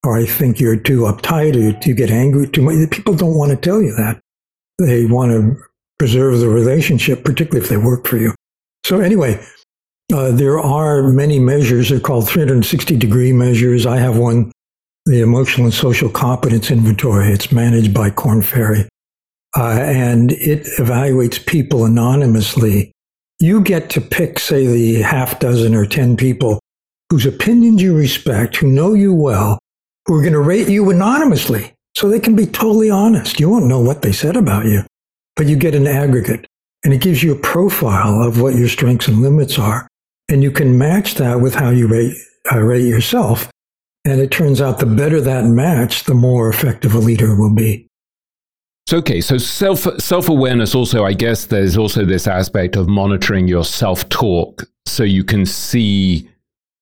or 0.04 0.16
I 0.18 0.26
think 0.26 0.60
you're 0.60 0.76
too 0.76 1.02
uptight 1.02 1.54
or 1.54 1.78
you 1.86 1.94
get 1.94 2.10
angry 2.10 2.48
too 2.48 2.62
much. 2.62 2.90
People 2.90 3.14
don't 3.14 3.36
want 3.36 3.50
to 3.50 3.56
tell 3.56 3.82
you 3.82 3.94
that. 3.96 4.20
They 4.78 5.06
want 5.06 5.32
to 5.32 5.56
preserve 5.98 6.38
the 6.38 6.48
relationship, 6.48 7.24
particularly 7.24 7.64
if 7.64 7.68
they 7.68 7.76
work 7.76 8.06
for 8.06 8.16
you. 8.16 8.34
So 8.84 9.00
anyway, 9.00 9.44
uh, 10.12 10.30
there 10.30 10.58
are 10.58 11.02
many 11.12 11.38
measures. 11.38 11.88
They're 11.88 12.00
called 12.00 12.28
360 12.28 12.96
degree 12.96 13.32
measures. 13.32 13.86
I 13.86 13.98
have 13.98 14.16
one, 14.16 14.52
the 15.06 15.20
Emotional 15.20 15.66
and 15.66 15.74
Social 15.74 16.08
Competence 16.08 16.70
Inventory. 16.70 17.32
It's 17.32 17.50
managed 17.50 17.92
by 17.92 18.10
Korn 18.10 18.42
Ferry. 18.42 18.88
Uh, 19.56 19.80
and 19.80 20.32
it 20.32 20.64
evaluates 20.78 21.44
people 21.44 21.84
anonymously. 21.84 22.92
You 23.40 23.60
get 23.60 23.90
to 23.90 24.00
pick, 24.00 24.38
say, 24.38 24.66
the 24.66 25.02
half 25.02 25.40
dozen 25.40 25.74
or 25.74 25.86
10 25.86 26.16
people 26.16 26.60
whose 27.10 27.26
opinions 27.26 27.82
you 27.82 27.96
respect, 27.96 28.56
who 28.56 28.68
know 28.68 28.94
you 28.94 29.14
well, 29.14 29.58
who 30.08 30.14
are 30.16 30.22
going 30.22 30.32
to 30.32 30.40
rate 30.40 30.68
you 30.68 30.90
anonymously 30.90 31.74
so 31.94 32.08
they 32.08 32.18
can 32.18 32.34
be 32.34 32.46
totally 32.46 32.90
honest. 32.90 33.38
You 33.38 33.50
won't 33.50 33.66
know 33.66 33.80
what 33.80 34.02
they 34.02 34.10
said 34.10 34.36
about 34.36 34.64
you, 34.64 34.82
but 35.36 35.46
you 35.46 35.54
get 35.54 35.74
an 35.74 35.86
aggregate 35.86 36.46
and 36.82 36.94
it 36.94 37.02
gives 37.02 37.22
you 37.22 37.32
a 37.32 37.38
profile 37.38 38.22
of 38.22 38.40
what 38.40 38.54
your 38.54 38.68
strengths 38.68 39.06
and 39.06 39.20
limits 39.20 39.58
are. 39.58 39.86
And 40.30 40.42
you 40.42 40.50
can 40.50 40.78
match 40.78 41.14
that 41.16 41.40
with 41.40 41.54
how 41.54 41.70
you 41.70 41.88
rate, 41.88 42.16
uh, 42.50 42.58
rate 42.58 42.86
yourself. 42.86 43.50
And 44.04 44.20
it 44.20 44.30
turns 44.30 44.60
out 44.60 44.78
the 44.78 44.86
better 44.86 45.20
that 45.20 45.44
match, 45.44 46.04
the 46.04 46.14
more 46.14 46.48
effective 46.48 46.94
a 46.94 46.98
leader 46.98 47.36
will 47.36 47.54
be. 47.54 47.86
So, 48.86 48.96
okay, 48.98 49.20
so 49.20 49.36
self 49.36 49.86
self 50.00 50.30
awareness 50.30 50.74
also, 50.74 51.04
I 51.04 51.12
guess 51.12 51.44
there's 51.44 51.76
also 51.76 52.06
this 52.06 52.26
aspect 52.26 52.74
of 52.74 52.88
monitoring 52.88 53.46
your 53.46 53.64
self 53.64 54.08
talk 54.08 54.62
so 54.86 55.02
you 55.02 55.24
can 55.24 55.44
see 55.44 56.30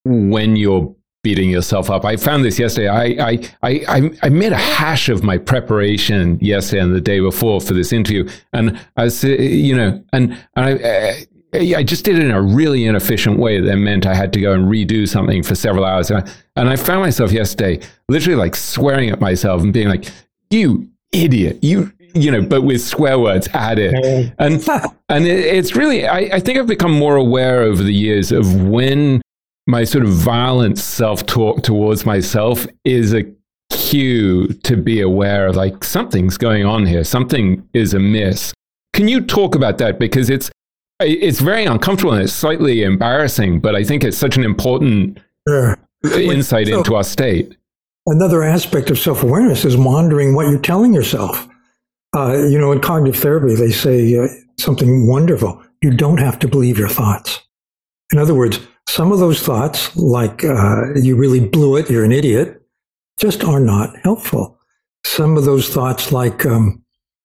when 0.04 0.54
you're 0.54 0.94
beating 1.26 1.50
yourself 1.50 1.90
up. 1.90 2.04
I 2.04 2.14
found 2.14 2.44
this 2.44 2.56
yesterday. 2.56 2.86
I, 2.86 3.30
I, 3.30 3.50
I, 3.64 4.10
I 4.22 4.28
made 4.28 4.52
a 4.52 4.56
hash 4.56 5.08
of 5.08 5.24
my 5.24 5.38
preparation 5.38 6.38
yesterday 6.40 6.80
and 6.80 6.94
the 6.94 7.00
day 7.00 7.18
before 7.18 7.60
for 7.60 7.74
this 7.74 7.92
interview. 7.92 8.28
And 8.52 8.78
I 8.96 9.04
was, 9.06 9.24
you 9.24 9.74
know, 9.74 10.04
and, 10.12 10.38
and 10.54 10.64
I, 10.64 11.26
I 11.52 11.82
just 11.82 12.04
did 12.04 12.16
it 12.16 12.24
in 12.24 12.30
a 12.30 12.40
really 12.40 12.84
inefficient 12.84 13.40
way 13.40 13.60
that 13.60 13.76
meant 13.76 14.06
I 14.06 14.14
had 14.14 14.32
to 14.34 14.40
go 14.40 14.52
and 14.52 14.66
redo 14.68 15.08
something 15.08 15.42
for 15.42 15.56
several 15.56 15.84
hours. 15.84 16.12
And 16.12 16.22
I, 16.22 16.30
and 16.54 16.68
I 16.68 16.76
found 16.76 17.00
myself 17.00 17.32
yesterday 17.32 17.84
literally 18.08 18.36
like 18.36 18.54
swearing 18.54 19.10
at 19.10 19.20
myself 19.20 19.62
and 19.62 19.72
being 19.72 19.88
like, 19.88 20.04
you 20.50 20.88
idiot, 21.10 21.58
you, 21.60 21.92
you 22.14 22.30
know, 22.30 22.40
but 22.40 22.62
with 22.62 22.84
swear 22.84 23.18
words 23.18 23.48
added. 23.52 23.94
And, 24.38 24.62
and 25.08 25.26
it, 25.26 25.44
it's 25.44 25.74
really, 25.74 26.06
I, 26.06 26.36
I 26.36 26.38
think 26.38 26.56
I've 26.56 26.68
become 26.68 26.92
more 26.92 27.16
aware 27.16 27.62
over 27.62 27.82
the 27.82 27.92
years 27.92 28.30
of 28.30 28.62
when 28.62 29.22
my 29.66 29.84
sort 29.84 30.04
of 30.04 30.10
violent 30.10 30.78
self 30.78 31.26
talk 31.26 31.62
towards 31.62 32.06
myself 32.06 32.66
is 32.84 33.12
a 33.12 33.24
cue 33.70 34.46
to 34.62 34.76
be 34.76 35.00
aware 35.00 35.48
of 35.48 35.56
like 35.56 35.82
something's 35.82 36.38
going 36.38 36.64
on 36.64 36.86
here, 36.86 37.04
something 37.04 37.66
is 37.72 37.94
amiss. 37.94 38.52
can 38.92 39.08
you 39.08 39.20
talk 39.20 39.54
about 39.54 39.78
that 39.78 39.98
because 39.98 40.30
it's 40.30 40.50
it's 41.00 41.40
very 41.40 41.64
uncomfortable 41.64 42.12
and 42.14 42.22
it's 42.22 42.32
slightly 42.32 42.82
embarrassing, 42.82 43.60
but 43.60 43.74
I 43.74 43.84
think 43.84 44.02
it's 44.02 44.16
such 44.16 44.38
an 44.38 44.44
important 44.44 45.18
sure. 45.46 45.78
insight 46.04 46.68
so, 46.68 46.78
into 46.78 46.94
our 46.94 47.04
state. 47.04 47.54
Another 48.06 48.42
aspect 48.42 48.90
of 48.90 48.98
self 48.98 49.22
awareness 49.22 49.64
is 49.64 49.76
monitoring 49.76 50.34
what 50.34 50.48
you're 50.48 50.60
telling 50.60 50.94
yourself. 50.94 51.46
Uh, 52.16 52.46
you 52.48 52.58
know, 52.58 52.72
in 52.72 52.80
cognitive 52.80 53.20
therapy, 53.20 53.54
they 53.54 53.70
say 53.70 54.16
uh, 54.16 54.26
something 54.58 55.06
wonderful. 55.06 55.62
You 55.82 55.90
don't 55.90 56.18
have 56.18 56.38
to 56.38 56.48
believe 56.48 56.78
your 56.78 56.88
thoughts. 56.88 57.40
In 58.12 58.18
other 58.18 58.34
words, 58.34 58.58
some 58.88 59.12
of 59.12 59.18
those 59.18 59.40
thoughts, 59.40 59.94
like 59.96 60.44
uh, 60.44 60.94
you 60.94 61.16
really 61.16 61.40
blew 61.40 61.76
it, 61.76 61.90
you're 61.90 62.04
an 62.04 62.12
idiot, 62.12 62.62
just 63.18 63.44
are 63.44 63.60
not 63.60 63.96
helpful. 64.02 64.58
Some 65.04 65.36
of 65.36 65.44
those 65.44 65.68
thoughts, 65.68 66.12
like 66.12 66.46
um, 66.46 66.82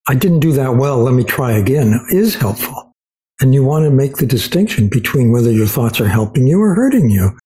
I 0.08 0.16
didn't 0.16 0.40
do 0.40 0.52
that 0.54 0.76
well, 0.76 0.98
let 1.00 1.14
me 1.14 1.24
try 1.24 1.52
again, 1.52 2.00
is 2.10 2.36
helpful. 2.36 2.96
And 3.40 3.54
you 3.54 3.64
want 3.64 3.86
to 3.86 3.92
make 3.92 4.18
the 4.18 4.26
distinction 4.26 4.88
between 4.88 5.32
whether 5.32 5.52
your 5.52 5.68
thoughts 5.68 6.00
are 6.00 6.08
helping 6.08 6.48
you 6.48 6.62
or 6.62 6.76
hurting 6.76 7.10
you. 7.10 7.38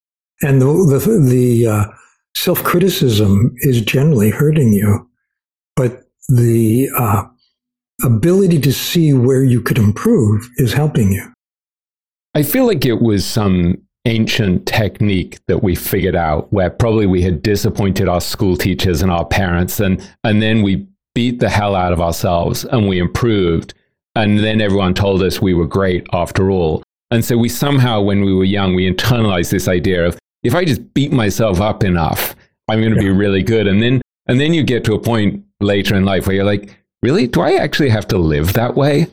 And 0.41 0.61
the, 0.61 0.65
the, 0.65 1.29
the 1.29 1.67
uh, 1.67 1.85
self 2.35 2.63
criticism 2.63 3.53
is 3.59 3.81
generally 3.81 4.29
hurting 4.29 4.73
you, 4.73 5.09
but 5.75 6.03
the 6.27 6.89
uh, 6.97 7.23
ability 8.03 8.59
to 8.59 8.73
see 8.73 9.13
where 9.13 9.43
you 9.43 9.61
could 9.61 9.77
improve 9.77 10.49
is 10.57 10.73
helping 10.73 11.11
you. 11.11 11.31
I 12.33 12.43
feel 12.43 12.65
like 12.65 12.85
it 12.85 13.01
was 13.01 13.25
some 13.25 13.84
ancient 14.05 14.65
technique 14.65 15.39
that 15.47 15.63
we 15.63 15.75
figured 15.75 16.15
out 16.15 16.51
where 16.53 16.69
probably 16.69 17.07
we 17.07 17.21
had 17.21 17.41
disappointed 17.41 18.07
our 18.07 18.21
school 18.21 18.55
teachers 18.55 19.01
and 19.01 19.11
our 19.11 19.25
parents 19.25 19.79
and 19.79 20.07
and 20.23 20.41
then 20.41 20.61
we 20.61 20.87
beat 21.15 21.39
the 21.39 21.49
hell 21.49 21.75
out 21.75 21.93
of 21.93 22.01
ourselves 22.01 22.65
and 22.65 22.87
we 22.87 22.99
improved. 22.99 23.73
And 24.15 24.39
then 24.39 24.61
everyone 24.61 24.93
told 24.93 25.23
us 25.23 25.41
we 25.41 25.53
were 25.53 25.65
great 25.65 26.05
after 26.13 26.51
all. 26.51 26.83
And 27.09 27.23
so 27.23 27.37
we 27.37 27.49
somehow 27.49 28.01
when 28.01 28.23
we 28.23 28.33
were 28.33 28.43
young 28.43 28.75
we 28.75 28.91
internalized 28.91 29.49
this 29.49 29.67
idea 29.67 30.05
of 30.05 30.19
if 30.43 30.53
i 30.53 30.65
just 30.65 30.93
beat 30.93 31.11
myself 31.11 31.59
up 31.61 31.83
enough 31.83 32.35
i'm 32.67 32.81
going 32.81 32.93
to 32.93 33.01
yeah. 33.01 33.11
be 33.11 33.17
really 33.17 33.41
good. 33.41 33.67
And 33.67 33.81
then 33.81 34.01
and 34.27 34.39
then 34.39 34.53
you 34.53 34.63
get 34.63 34.83
to 34.85 34.93
a 34.93 34.99
point 34.99 35.43
later 35.61 35.95
in 35.95 36.05
life 36.05 36.27
where 36.27 36.35
you're 36.35 36.45
like 36.45 36.77
really? 37.01 37.27
Do 37.27 37.41
i 37.41 37.53
actually 37.53 37.89
have 37.89 38.07
to 38.09 38.17
live 38.17 38.53
that 38.53 38.75
way? 38.75 39.07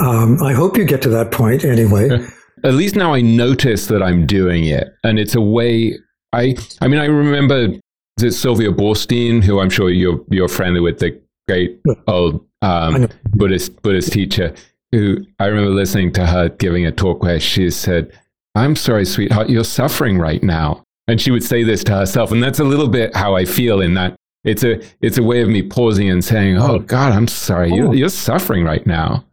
Um, 0.00 0.42
i 0.42 0.52
hope 0.52 0.76
you 0.76 0.84
get 0.84 1.02
to 1.02 1.08
that 1.10 1.32
point 1.32 1.64
anyway 1.64 2.08
at 2.64 2.74
least 2.74 2.96
now 2.96 3.14
I 3.14 3.20
notice 3.20 3.86
that 3.86 4.02
I'm 4.02 4.26
doing 4.26 4.64
it. 4.64 4.94
And 5.04 5.18
it's 5.18 5.34
a 5.34 5.40
way 5.40 5.98
I 6.32 6.56
I 6.80 6.88
mean 6.88 7.00
I 7.00 7.06
remember 7.06 7.78
is 8.22 8.38
Sylvia 8.38 8.72
Boorstein, 8.72 9.42
who 9.42 9.60
I'm 9.60 9.70
sure 9.70 9.90
you're 9.90 10.24
you're 10.28 10.48
friendly 10.48 10.80
with, 10.80 10.98
the 10.98 11.20
great 11.46 11.80
old 12.06 12.44
um, 12.62 13.08
Buddhist 13.30 13.80
Buddhist 13.82 14.12
teacher, 14.12 14.54
who 14.92 15.18
I 15.38 15.46
remember 15.46 15.70
listening 15.70 16.12
to 16.14 16.26
her 16.26 16.48
giving 16.48 16.86
a 16.86 16.92
talk 16.92 17.22
where 17.22 17.40
she 17.40 17.70
said, 17.70 18.12
I'm 18.54 18.76
sorry, 18.76 19.04
sweetheart, 19.04 19.48
you're 19.48 19.64
suffering 19.64 20.18
right 20.18 20.42
now. 20.42 20.84
And 21.06 21.20
she 21.20 21.30
would 21.30 21.44
say 21.44 21.62
this 21.62 21.82
to 21.84 21.92
herself. 21.92 22.32
And 22.32 22.42
that's 22.42 22.60
a 22.60 22.64
little 22.64 22.88
bit 22.88 23.16
how 23.16 23.34
I 23.34 23.44
feel 23.44 23.80
in 23.80 23.94
that 23.94 24.16
it's 24.44 24.62
a 24.62 24.80
it's 25.00 25.18
a 25.18 25.22
way 25.22 25.40
of 25.42 25.48
me 25.48 25.62
pausing 25.62 26.10
and 26.10 26.24
saying, 26.24 26.58
Oh 26.58 26.78
God, 26.80 27.12
I'm 27.12 27.28
sorry, 27.28 27.72
you're, 27.72 27.88
oh. 27.88 27.92
you're 27.92 28.08
suffering 28.08 28.64
right 28.64 28.86
now. 28.86 29.24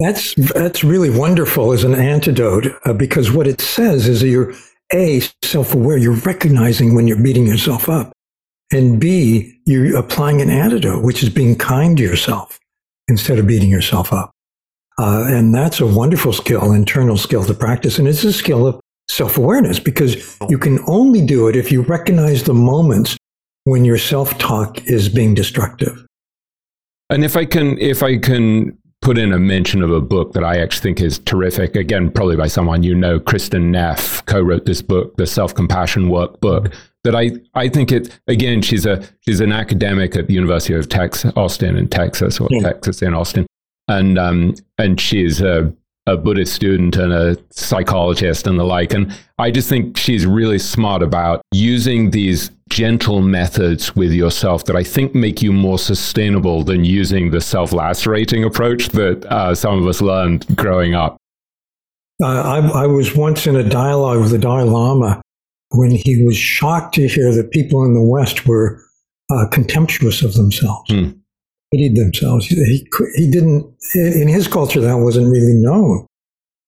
That's 0.00 0.34
that's 0.34 0.82
really 0.82 1.10
wonderful 1.10 1.72
as 1.72 1.84
an 1.84 1.94
antidote 1.94 2.66
uh, 2.84 2.92
because 2.92 3.30
what 3.30 3.46
it 3.46 3.60
says 3.60 4.08
is 4.08 4.20
that 4.20 4.28
you're 4.28 4.52
a 4.92 5.20
self-aware. 5.42 5.96
You're 5.96 6.16
recognizing 6.16 6.94
when 6.94 7.06
you're 7.06 7.22
beating 7.22 7.46
yourself 7.46 7.88
up, 7.88 8.12
and 8.72 9.00
b 9.00 9.60
you're 9.66 9.96
applying 9.96 10.42
an 10.42 10.50
antidote, 10.50 11.04
which 11.04 11.22
is 11.22 11.28
being 11.28 11.56
kind 11.56 11.96
to 11.96 12.02
yourself 12.02 12.58
instead 13.06 13.38
of 13.38 13.46
beating 13.46 13.70
yourself 13.70 14.12
up. 14.12 14.32
Uh, 14.98 15.24
and 15.28 15.54
that's 15.54 15.80
a 15.80 15.86
wonderful 15.86 16.32
skill, 16.32 16.72
internal 16.72 17.16
skill 17.16 17.44
to 17.44 17.54
practice, 17.54 17.98
and 17.98 18.08
it's 18.08 18.24
a 18.24 18.32
skill 18.32 18.66
of 18.66 18.80
self-awareness 19.08 19.78
because 19.78 20.36
you 20.48 20.58
can 20.58 20.78
only 20.86 21.24
do 21.24 21.46
it 21.46 21.56
if 21.56 21.70
you 21.70 21.82
recognize 21.82 22.44
the 22.44 22.54
moments 22.54 23.16
when 23.64 23.84
your 23.84 23.98
self-talk 23.98 24.84
is 24.86 25.08
being 25.08 25.34
destructive. 25.34 26.04
And 27.10 27.24
if 27.24 27.36
I 27.36 27.44
can, 27.44 27.78
if 27.78 28.02
I 28.02 28.18
can 28.18 28.78
put 29.04 29.18
in 29.18 29.32
a 29.32 29.38
mention 29.38 29.82
of 29.82 29.92
a 29.92 30.00
book 30.00 30.32
that 30.32 30.42
I 30.42 30.58
actually 30.58 30.82
think 30.82 31.00
is 31.00 31.18
terrific. 31.20 31.76
Again, 31.76 32.10
probably 32.10 32.36
by 32.36 32.48
someone 32.48 32.82
you 32.82 32.94
know, 32.94 33.20
Kristin 33.20 33.64
Neff 33.64 34.24
co-wrote 34.26 34.64
this 34.64 34.82
book, 34.82 35.16
the 35.16 35.26
Self 35.26 35.54
Compassion 35.54 36.06
Workbook. 36.08 36.74
That 37.04 37.14
I, 37.14 37.32
I 37.54 37.68
think 37.68 37.92
it 37.92 38.18
again. 38.28 38.62
She's 38.62 38.86
a 38.86 39.06
she's 39.20 39.40
an 39.40 39.52
academic 39.52 40.16
at 40.16 40.26
the 40.26 40.32
University 40.32 40.72
of 40.72 40.88
Texas, 40.88 41.30
Austin 41.36 41.76
in 41.76 41.86
Texas, 41.86 42.40
or 42.40 42.48
yeah. 42.50 42.62
Texas 42.62 43.02
in 43.02 43.12
Austin, 43.12 43.46
and 43.88 44.18
um 44.18 44.54
and 44.78 44.98
she's 44.98 45.42
a 45.42 45.70
a 46.06 46.16
Buddhist 46.16 46.54
student 46.54 46.96
and 46.96 47.12
a 47.12 47.36
psychologist 47.50 48.46
and 48.46 48.58
the 48.58 48.64
like. 48.64 48.94
And 48.94 49.14
I 49.38 49.50
just 49.50 49.68
think 49.68 49.96
she's 49.96 50.26
really 50.26 50.58
smart 50.58 51.02
about 51.02 51.42
using 51.52 52.10
these 52.10 52.50
gentle 52.74 53.20
methods 53.22 53.94
with 53.96 54.12
yourself 54.12 54.64
that 54.64 54.76
I 54.76 54.82
think 54.82 55.14
make 55.14 55.40
you 55.40 55.52
more 55.52 55.78
sustainable 55.78 56.64
than 56.64 56.84
using 56.84 57.30
the 57.30 57.40
self 57.40 57.72
lacerating 57.72 58.44
approach 58.44 58.88
that 58.90 59.24
uh, 59.26 59.54
some 59.54 59.78
of 59.78 59.86
us 59.86 60.00
learned 60.00 60.44
growing 60.56 60.94
up. 60.94 61.16
Uh, 62.22 62.26
I, 62.26 62.84
I, 62.84 62.86
was 62.86 63.16
once 63.16 63.46
in 63.46 63.56
a 63.56 63.68
dialogue 63.68 64.20
with 64.20 64.30
the 64.30 64.38
Dalai 64.38 64.64
Lama 64.64 65.20
when 65.70 65.90
he 65.90 66.24
was 66.24 66.36
shocked 66.36 66.94
to 66.96 67.08
hear 67.08 67.34
that 67.34 67.50
people 67.50 67.84
in 67.84 67.94
the 67.94 68.02
West 68.02 68.46
were 68.46 68.80
uh, 69.30 69.46
contemptuous 69.50 70.22
of 70.22 70.34
themselves. 70.34 70.90
Mm 70.90 71.20
hated 71.76 71.96
themselves. 71.96 72.46
He, 72.46 72.86
he 73.16 73.30
didn't, 73.30 73.74
in 73.94 74.28
his 74.28 74.48
culture, 74.48 74.80
that 74.80 74.98
wasn't 74.98 75.30
really 75.30 75.54
known. 75.54 76.06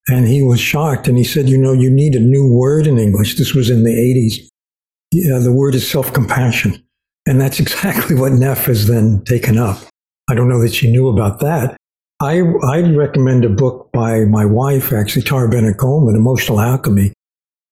And 0.09 0.29
he 0.29 0.43
was 0.43 0.61
shocked 0.61 1.09
and 1.09 1.19
he 1.19 1.25
said, 1.25 1.49
You 1.49 1.59
know, 1.59 1.73
you 1.73 1.91
need 1.91 2.15
a 2.15 2.21
new 2.21 2.53
word 2.53 2.87
in 2.87 2.99
English. 2.99 3.37
This 3.37 3.55
was 3.55 3.71
in 3.71 3.83
the 3.83 3.91
80s. 3.91 4.49
Yeah, 5.13 5.39
the 5.39 5.53
word 5.53 5.75
is 5.75 5.89
self 5.89 6.13
compassion. 6.13 6.83
And 7.27 7.41
that's 7.41 7.61
exactly 7.65 8.17
what 8.17 8.33
Neff 8.33 8.67
has 8.67 8.87
then 8.87 9.23
taken 9.25 9.59
up. 9.59 9.79
I 10.29 10.35
don't 10.35 10.49
know 10.49 10.61
that 10.61 10.75
she 10.75 10.91
knew 10.91 11.09
about 11.09 11.41
that. 11.41 11.77
I, 12.21 12.43
I'd 12.65 12.97
recommend 12.97 13.45
a 13.45 13.51
book 13.51 13.91
by 13.93 14.25
my 14.25 14.45
wife, 14.45 14.93
actually, 14.93 15.23
Tara 15.23 15.49
Bennett 15.49 15.77
Goleman, 15.77 16.17
Emotional 16.17 16.61
Alchemy, 16.61 17.13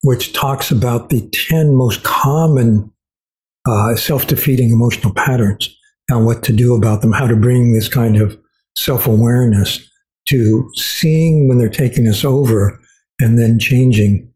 which 0.03 0.35
talks 0.35 0.71
about 0.71 1.09
the 1.09 1.27
10 1.31 1.75
most 1.75 2.03
common 2.03 2.93
uh, 3.67 3.97
self 3.97 4.27
defeating 4.27 4.71
emotional 4.71 5.15
patterns 5.15 5.75
and 6.11 6.27
what 6.27 6.43
to 6.43 6.53
do 6.53 6.75
about 6.75 7.01
them, 7.01 7.13
how 7.13 7.27
to 7.27 7.37
bring 7.37 7.73
this 7.73 7.89
kind 7.89 8.17
of 8.17 8.39
self 8.77 9.07
awareness 9.07 9.89
to 10.27 10.71
seeing 10.75 11.49
when 11.49 11.59
they're 11.59 11.69
taking 11.69 12.07
us 12.07 12.25
over 12.25 12.79
and 13.21 13.39
then 13.39 13.59
changing 13.59 14.31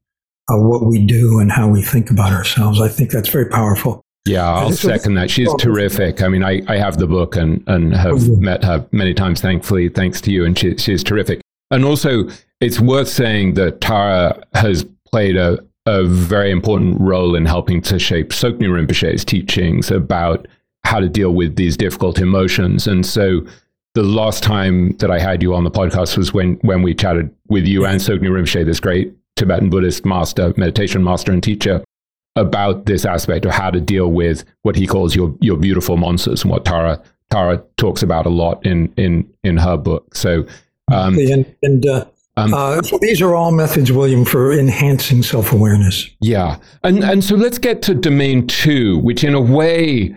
uh, 0.49 0.57
what 0.57 0.87
we 0.87 1.05
do 1.05 1.41
and 1.41 1.51
how 1.51 1.69
we 1.69 1.83
think 1.83 2.11
about 2.11 2.33
ourselves. 2.33 2.81
I 2.81 2.89
think 2.89 3.11
that's 3.11 3.29
very 3.29 3.47
powerful. 3.47 4.03
Yeah, 4.27 4.47
I'll 4.47 4.73
second 4.73 5.15
that. 5.15 5.31
She's 5.31 5.53
terrific. 5.55 6.23
I 6.23 6.29
mean, 6.29 6.45
I, 6.45 6.61
I 6.69 6.77
have 6.77 6.99
the 6.99 7.07
book 7.07 7.37
and, 7.37 7.65
and 7.67 7.95
have 7.95 8.29
met 8.39 8.63
her 8.63 8.87
many 8.93 9.15
times, 9.15 9.41
thankfully, 9.41 9.89
thanks 9.89 10.21
to 10.23 10.31
you, 10.31 10.45
and 10.45 10.59
she, 10.59 10.77
she's 10.77 11.03
terrific. 11.03 11.41
And 11.71 11.85
also, 11.85 12.29
it's 12.61 12.79
worth 12.79 13.09
saying 13.09 13.55
that 13.55 13.81
Tara 13.81 14.43
has 14.55 14.85
played 15.11 15.37
a, 15.37 15.59
a 15.87 16.05
very 16.05 16.51
important 16.51 17.01
role 17.01 17.35
in 17.35 17.47
helping 17.47 17.81
to 17.83 17.99
shape 17.99 18.31
Tsoknyi 18.31 18.69
Rinpoche's 18.69 19.25
teachings 19.25 19.91
about 19.91 20.47
how 20.85 21.01
to 21.01 21.09
deal 21.09 21.35
with 21.35 21.57
these 21.57 21.77
difficult 21.77 22.19
emotions. 22.19 22.87
And 22.87 23.07
so 23.07 23.41
the 23.95 24.03
last 24.03 24.43
time 24.43 24.97
that 24.99 25.11
I 25.11 25.19
had 25.19 25.43
you 25.43 25.55
on 25.55 25.65
the 25.65 25.71
podcast 25.71 26.19
was 26.19 26.35
when, 26.35 26.55
when 26.57 26.83
we 26.83 26.95
chatted 26.95 27.35
with 27.49 27.65
you 27.65 27.87
and 27.87 28.01
Tsoknyi 28.01 28.29
Rinpoche, 28.29 28.67
this 28.67 28.81
great 28.81 29.15
Tibetan 29.39 29.71
Buddhist 29.71 30.05
master, 30.05 30.53
meditation 30.57 31.03
master 31.03 31.33
and 31.33 31.43
teacher, 31.43 31.83
about 32.37 32.87
this 32.87 33.05
aspect 33.05 33.45
of 33.45 33.53
how 33.53 33.71
to 33.71 33.81
deal 33.81 34.09
with 34.09 34.45
what 34.63 34.77
he 34.77 34.87
calls 34.87 35.15
your, 35.15 35.35
your 35.41 35.57
beautiful 35.57 35.97
monsters 35.97 36.43
and 36.43 36.51
what 36.51 36.65
Tara, 36.65 37.03
Tara 37.31 37.63
talks 37.77 38.03
about 38.03 38.27
a 38.27 38.31
lot 38.31 38.65
in, 38.65 38.93
in, 38.97 39.29
in 39.43 39.57
her 39.57 39.77
book. 39.77 40.15
So, 40.15 40.47
um, 40.91 41.19
and, 41.19 41.55
and 41.63 41.87
uh, 41.87 42.05
um, 42.37 42.55
uh, 42.55 42.83
so 42.83 42.99
these 42.99 43.21
are 43.21 43.35
all 43.35 43.51
methods, 43.51 43.91
William, 43.91 44.25
for 44.25 44.53
enhancing 44.53 45.23
self 45.23 45.53
awareness. 45.53 46.09
Yeah. 46.21 46.59
And, 46.85 47.03
and 47.03 47.25
so 47.25 47.35
let's 47.35 47.59
get 47.59 47.83
to 47.83 47.95
domain 47.95 48.47
two, 48.47 48.99
which 48.99 49.25
in 49.25 49.35
a 49.35 49.41
way 49.41 50.17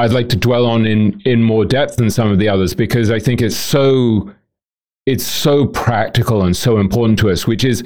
I'd 0.00 0.12
like 0.12 0.28
to 0.30 0.36
dwell 0.36 0.64
on 0.64 0.86
in 0.86 1.20
in 1.26 1.42
more 1.42 1.66
depth 1.66 1.96
than 1.96 2.10
some 2.10 2.30
of 2.30 2.38
the 2.38 2.48
others 2.48 2.72
because 2.72 3.10
I 3.10 3.18
think 3.18 3.42
it's 3.42 3.56
so 3.56 4.32
it's 5.10 5.24
so 5.24 5.66
practical 5.66 6.44
and 6.44 6.56
so 6.56 6.78
important 6.78 7.18
to 7.18 7.30
us, 7.30 7.44
which 7.44 7.64
is 7.64 7.82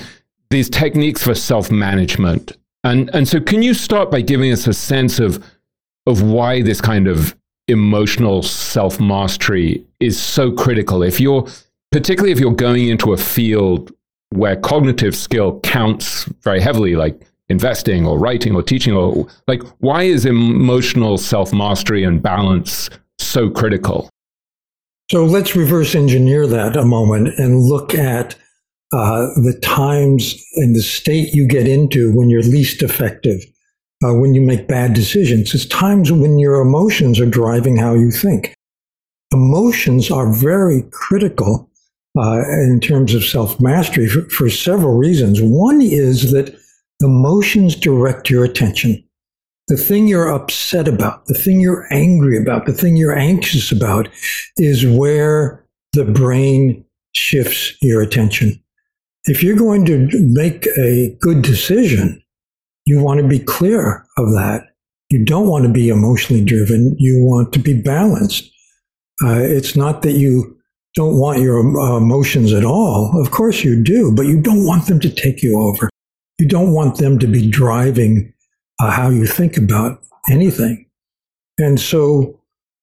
these 0.51 0.69
techniques 0.69 1.23
for 1.23 1.35
self 1.35 1.71
management. 1.71 2.53
And 2.85 3.11
and 3.15 3.27
so, 3.27 3.41
can 3.41 3.63
you 3.63 3.73
start 3.73 4.11
by 4.11 4.21
giving 4.21 4.53
us 4.53 4.67
a 4.67 4.75
sense 4.75 5.19
of 5.19 5.43
of 6.07 6.23
why 6.23 6.61
this 6.61 6.83
kind 6.83 7.09
of 7.09 7.35
emotional 7.67 8.43
self 8.43 9.01
mastery 9.01 9.87
is 10.01 10.21
so 10.21 10.53
critical? 10.53 11.03
If 11.03 11.19
you're 11.19 11.47
particularly 11.93 12.33
if 12.33 12.39
you're 12.39 12.55
going 12.55 12.89
into 12.89 13.15
a 13.15 13.17
field 13.17 13.91
where 14.31 14.57
cognitive 14.57 15.17
skill 15.17 15.61
counts 15.61 16.25
very 16.43 16.61
heavily, 16.61 16.95
like 16.95 17.19
investing 17.49 18.07
or 18.07 18.19
writing 18.19 18.55
or 18.55 18.63
teaching 18.63 18.93
or 18.93 19.27
like 19.49 19.63
why 19.79 20.03
is 20.03 20.27
emotional 20.27 21.17
self-mastery 21.17 22.03
and 22.05 22.23
balance 22.23 22.91
so 23.19 23.51
critical 23.51 24.11
So 25.11 25.25
let's 25.25 25.55
reverse 25.55 25.95
engineer 25.95 26.47
that 26.47 26.77
a 26.77 26.85
moment 26.85 27.39
and 27.39 27.61
look 27.61 27.95
at 27.95 28.37
uh, 28.93 29.27
the 29.37 29.59
times 29.63 30.35
and 30.57 30.75
the 30.75 30.83
state 30.83 31.35
you 31.35 31.47
get 31.47 31.69
into 31.69 32.13
when 32.17 32.31
you're 32.31 32.43
least 32.43 32.83
effective, 32.83 33.45
uh, 34.05 34.15
when 34.15 34.35
you 34.35 34.41
make 34.41 34.67
bad 34.67 34.95
decisions. 34.95 35.55
It's 35.55 35.67
times 35.67 36.11
when 36.11 36.39
your 36.39 36.61
emotions 36.61 37.21
are 37.21 37.27
driving 37.27 37.77
how 37.77 37.95
you 37.95 38.11
think. 38.11 38.55
Emotions 39.33 40.11
are 40.11 40.33
very 40.33 40.83
critical 40.91 41.69
uh, 42.17 42.43
in 42.63 42.81
terms 42.81 43.15
of 43.15 43.25
self 43.25 43.61
mastery 43.61 44.09
for, 44.09 44.23
for 44.31 44.49
several 44.49 44.97
reasons. 44.97 45.41
One 45.43 45.83
is 45.83 46.31
that 46.33 46.57
emotions 47.03 47.77
direct 47.77 48.31
your 48.31 48.45
attention. 48.45 49.04
The 49.69 49.77
thing 49.77 50.07
you're 50.07 50.29
upset 50.29 50.89
about, 50.89 51.27
the 51.27 51.35
thing 51.35 51.61
you're 51.61 51.87
angry 51.91 52.37
about, 52.37 52.67
the 52.67 52.73
thing 52.73 52.97
you're 52.97 53.17
anxious 53.17 53.73
about 53.73 54.09
is 54.59 54.87
where 54.87 55.65
the 55.95 56.05
brain 56.05 56.85
shifts 57.15 57.75
your 57.81 58.03
attention. 58.03 58.61
If 59.25 59.43
you're 59.43 59.57
going 59.57 59.87
to 59.87 60.09
make 60.13 60.67
a 60.77 61.17
good 61.21 61.41
decision, 61.41 62.23
you 62.85 63.03
want 63.03 63.21
to 63.21 63.27
be 63.27 63.39
clear 63.39 64.07
of 64.19 64.33
that. 64.33 64.67
You 65.09 65.25
don't 65.25 65.49
want 65.49 65.65
to 65.65 65.73
be 65.73 65.89
emotionally 65.89 66.45
driven. 66.45 66.95
You 66.99 67.25
want 67.25 67.53
to 67.55 67.59
be 67.59 67.81
balanced. 67.81 68.45
Uh, 69.23 69.39
it's 69.41 69.77
not 69.77 70.03
that 70.03 70.13
you 70.13 70.59
don't 70.95 71.19
want 71.19 71.41
your 71.41 71.81
uh, 71.81 71.97
emotions 71.97 72.53
at 72.53 72.65
all. 72.65 73.19
Of 73.19 73.31
course 73.31 73.65
you 73.65 73.83
do, 73.83 74.13
but 74.15 74.27
you 74.27 74.41
don't 74.41 74.67
want 74.67 74.87
them 74.87 75.01
to 75.01 75.11
take 75.11 75.43
you 75.43 75.59
over. 75.59 75.89
You 76.39 76.47
don't 76.47 76.73
want 76.73 76.99
them 76.99 77.19
to 77.21 77.27
be 77.27 77.49
driving 77.49 78.34
uh, 78.81 78.91
how 78.91 79.09
you 79.09 79.27
think 79.27 79.57
about 79.57 80.03
anything. 80.31 80.87
And 81.59 81.79
so, 81.79 82.41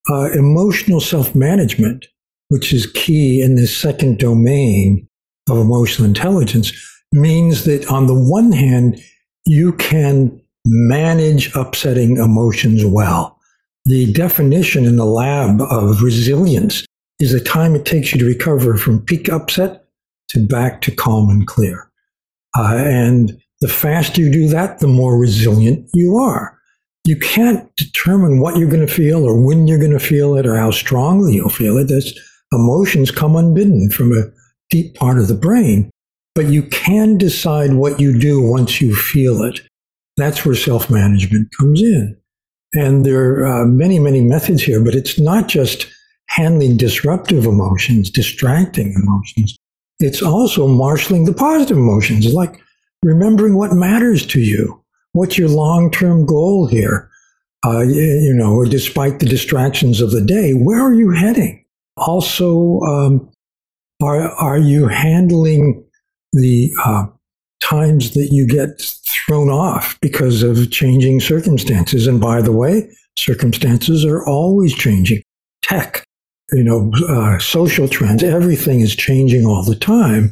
uh, 0.09 0.31
emotional 0.31 0.99
self 0.99 1.35
management, 1.35 2.07
which 2.49 2.73
is 2.73 2.91
key 2.91 3.41
in 3.41 3.55
this 3.55 3.75
second 3.75 4.19
domain 4.19 5.07
of 5.49 5.57
emotional 5.57 6.07
intelligence, 6.07 6.71
means 7.11 7.65
that 7.65 7.89
on 7.91 8.07
the 8.07 8.15
one 8.15 8.51
hand, 8.51 9.01
you 9.45 9.73
can 9.73 10.41
manage 10.65 11.53
upsetting 11.55 12.17
emotions 12.17 12.85
well. 12.85 13.37
The 13.85 14.11
definition 14.13 14.85
in 14.85 14.95
the 14.95 15.05
lab 15.05 15.61
of 15.61 16.01
resilience 16.01 16.85
is 17.19 17.31
the 17.31 17.39
time 17.39 17.75
it 17.75 17.85
takes 17.85 18.13
you 18.13 18.19
to 18.19 18.25
recover 18.25 18.77
from 18.77 19.03
peak 19.03 19.29
upset 19.29 19.85
to 20.29 20.39
back 20.39 20.81
to 20.81 20.91
calm 20.91 21.29
and 21.29 21.45
clear. 21.47 21.89
Uh, 22.57 22.75
and 22.77 23.41
the 23.61 23.67
faster 23.67 24.21
you 24.21 24.31
do 24.31 24.47
that, 24.49 24.79
the 24.79 24.87
more 24.87 25.17
resilient 25.17 25.89
you 25.93 26.17
are. 26.17 26.57
You 27.05 27.17
can't 27.17 27.73
determine 27.77 28.39
what 28.39 28.57
you're 28.57 28.69
going 28.69 28.85
to 28.85 28.93
feel 28.93 29.23
or 29.23 29.41
when 29.43 29.67
you're 29.67 29.79
going 29.79 29.91
to 29.91 29.99
feel 29.99 30.35
it 30.35 30.45
or 30.45 30.57
how 30.57 30.71
strongly 30.71 31.33
you'll 31.33 31.49
feel 31.49 31.77
it. 31.77 31.87
That's, 31.87 32.13
emotions 32.53 33.11
come 33.11 33.35
unbidden 33.35 33.89
from 33.89 34.11
a 34.11 34.25
deep 34.69 34.95
part 34.95 35.17
of 35.17 35.27
the 35.27 35.33
brain, 35.33 35.89
but 36.35 36.47
you 36.47 36.63
can 36.63 37.17
decide 37.17 37.73
what 37.73 37.99
you 37.99 38.17
do 38.17 38.41
once 38.41 38.81
you 38.81 38.95
feel 38.95 39.43
it. 39.43 39.61
That's 40.17 40.45
where 40.45 40.55
self 40.55 40.89
management 40.89 41.49
comes 41.57 41.81
in. 41.81 42.17
And 42.73 43.05
there 43.05 43.39
are 43.39 43.63
uh, 43.63 43.65
many, 43.65 43.99
many 43.99 44.21
methods 44.21 44.63
here, 44.63 44.83
but 44.83 44.95
it's 44.95 45.19
not 45.19 45.47
just 45.47 45.87
handling 46.27 46.77
disruptive 46.77 47.45
emotions, 47.45 48.09
distracting 48.09 48.93
emotions. 48.93 49.57
It's 49.99 50.21
also 50.21 50.67
marshaling 50.67 51.25
the 51.25 51.33
positive 51.33 51.77
emotions, 51.77 52.33
like 52.33 52.61
remembering 53.03 53.55
what 53.55 53.73
matters 53.73 54.25
to 54.27 54.39
you. 54.39 54.83
What's 55.13 55.37
your 55.37 55.49
long 55.49 55.91
term 55.91 56.25
goal 56.25 56.67
here? 56.67 57.09
Uh, 57.65 57.81
you 57.81 58.33
know, 58.33 58.63
despite 58.65 59.19
the 59.19 59.25
distractions 59.25 60.01
of 60.01 60.11
the 60.11 60.21
day, 60.21 60.53
where 60.53 60.81
are 60.81 60.93
you 60.93 61.11
heading? 61.11 61.63
Also, 61.97 62.79
um, 62.81 63.29
are, 64.01 64.29
are 64.31 64.57
you 64.57 64.87
handling 64.87 65.83
the 66.33 66.71
uh, 66.83 67.05
times 67.61 68.11
that 68.15 68.29
you 68.31 68.47
get 68.47 68.81
thrown 68.81 69.49
off 69.49 69.99
because 70.01 70.41
of 70.41 70.71
changing 70.71 71.19
circumstances? 71.19 72.07
And 72.07 72.19
by 72.19 72.41
the 72.41 72.51
way, 72.51 72.89
circumstances 73.15 74.05
are 74.05 74.25
always 74.25 74.73
changing. 74.73 75.21
Tech, 75.61 76.03
you 76.51 76.63
know, 76.63 76.91
uh, 77.07 77.37
social 77.37 77.87
trends, 77.87 78.23
everything 78.23 78.79
is 78.79 78.95
changing 78.95 79.45
all 79.45 79.63
the 79.63 79.75
time. 79.75 80.30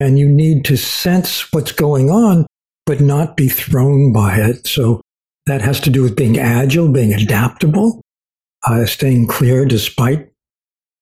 And 0.00 0.18
you 0.18 0.28
need 0.28 0.64
to 0.66 0.76
sense 0.76 1.52
what's 1.52 1.72
going 1.72 2.10
on, 2.10 2.46
but 2.86 3.00
not 3.00 3.36
be 3.36 3.48
thrown 3.48 4.12
by 4.12 4.36
it. 4.36 4.66
So 4.66 5.00
that 5.46 5.60
has 5.60 5.80
to 5.80 5.90
do 5.90 6.02
with 6.02 6.16
being 6.16 6.38
agile, 6.38 6.92
being 6.92 7.12
adaptable, 7.12 8.00
uh, 8.66 8.86
staying 8.86 9.26
clear 9.26 9.64
despite 9.64 10.30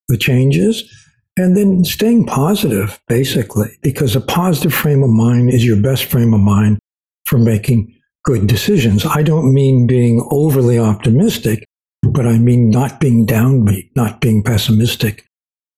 the 0.08 0.16
changes, 0.16 0.90
and 1.36 1.56
then 1.56 1.84
staying 1.84 2.24
positive, 2.26 2.98
basically, 3.08 3.76
because 3.82 4.16
a 4.16 4.20
positive 4.20 4.72
frame 4.72 5.02
of 5.02 5.10
mind 5.10 5.50
is 5.50 5.64
your 5.64 5.80
best 5.80 6.04
frame 6.04 6.32
of 6.32 6.40
mind 6.40 6.78
for 7.26 7.38
making 7.38 7.92
good 8.24 8.46
decisions. 8.46 9.04
I 9.04 9.22
don't 9.22 9.52
mean 9.52 9.86
being 9.86 10.26
overly 10.30 10.78
optimistic 10.78 11.66
but 12.12 12.26
I 12.26 12.38
mean 12.38 12.70
not 12.70 13.00
being 13.00 13.26
downbeat, 13.26 13.90
not 13.94 14.20
being 14.20 14.42
pessimistic, 14.42 15.24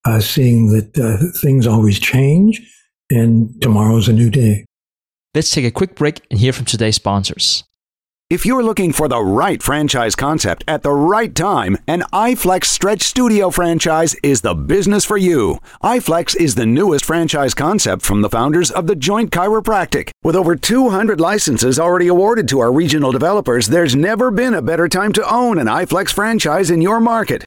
uh, 0.05 0.21
seeing 0.21 0.71
that 0.73 0.99
uh, 0.99 1.39
things 1.39 1.67
always 1.67 1.99
change 1.99 2.61
and 3.11 3.61
tomorrow's 3.61 4.09
a 4.09 4.13
new 4.13 4.31
day. 4.31 4.65
Let's 5.35 5.51
take 5.51 5.65
a 5.65 5.71
quick 5.71 5.95
break 5.95 6.21
and 6.31 6.41
hear 6.41 6.53
from 6.53 6.65
today's 6.65 6.97
sponsors. 6.97 7.65
If 8.31 8.45
you're 8.45 8.63
looking 8.63 8.93
for 8.93 9.09
the 9.09 9.23
right 9.23 9.63
franchise 9.63 10.15
concept 10.15 10.63
at 10.69 10.83
the 10.83 10.93
right 10.93 11.35
time, 11.35 11.79
an 11.87 12.03
iFlex 12.13 12.67
Stretch 12.67 13.01
Studio 13.01 13.49
franchise 13.49 14.15
is 14.23 14.43
the 14.43 14.55
business 14.55 15.07
for 15.07 15.17
you. 15.17 15.61
iFlex 15.83 16.37
is 16.37 16.55
the 16.55 16.67
newest 16.67 17.07
franchise 17.07 17.55
concept 17.55 18.03
from 18.03 18.21
the 18.21 18.29
founders 18.29 18.71
of 18.71 18.87
the 18.87 18.95
Joint 18.95 19.31
Chiropractic. 19.31 20.11
With 20.23 20.37
over 20.37 20.57
200 20.57 21.19
licenses 21.19 21.79
already 21.79 22.09
awarded 22.09 22.49
to 22.49 22.59
our 22.59 22.71
regional 22.71 23.13
developers, 23.13 23.69
there's 23.69 23.97
never 23.97 24.31
been 24.31 24.53
a 24.53 24.61
better 24.61 24.89
time 24.89 25.15
to 25.15 25.33
own 25.33 25.57
an 25.59 25.67
iFlex 25.67 26.13
franchise 26.13 26.71
in 26.71 26.83
your 26.83 27.01
market. 27.01 27.47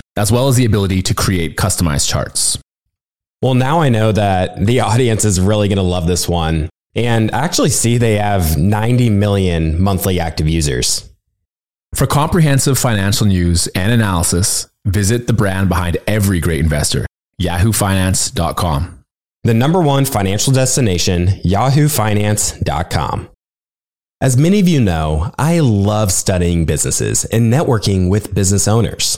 as 0.17 0.31
well 0.31 0.47
as 0.47 0.55
the 0.55 0.65
ability 0.65 1.01
to 1.03 1.13
create 1.13 1.57
customized 1.57 2.09
charts. 2.09 2.57
Well, 3.41 3.55
now 3.55 3.81
I 3.81 3.89
know 3.89 4.11
that 4.11 4.65
the 4.65 4.81
audience 4.81 5.25
is 5.25 5.39
really 5.39 5.67
going 5.67 5.77
to 5.77 5.83
love 5.83 6.07
this 6.07 6.29
one. 6.29 6.69
And 6.93 7.31
actually 7.33 7.69
see 7.69 7.97
they 7.97 8.17
have 8.17 8.57
90 8.57 9.09
million 9.09 9.81
monthly 9.81 10.19
active 10.19 10.47
users. 10.47 11.09
For 11.95 12.05
comprehensive 12.05 12.77
financial 12.77 13.27
news 13.27 13.67
and 13.67 13.91
analysis, 13.91 14.69
visit 14.85 15.27
the 15.27 15.33
brand 15.33 15.69
behind 15.69 15.97
every 16.07 16.39
great 16.39 16.59
investor, 16.59 17.05
yahoofinance.com. 17.41 19.03
The 19.43 19.53
number 19.53 19.81
one 19.81 20.05
financial 20.05 20.53
destination, 20.53 21.27
yahoofinance.com. 21.45 23.29
As 24.21 24.37
many 24.37 24.59
of 24.59 24.67
you 24.67 24.79
know, 24.79 25.33
I 25.39 25.59
love 25.59 26.11
studying 26.11 26.65
businesses 26.65 27.25
and 27.25 27.51
networking 27.51 28.09
with 28.09 28.35
business 28.35 28.67
owners. 28.67 29.17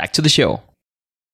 back 0.00 0.12
to 0.14 0.22
the 0.22 0.30
show. 0.30 0.62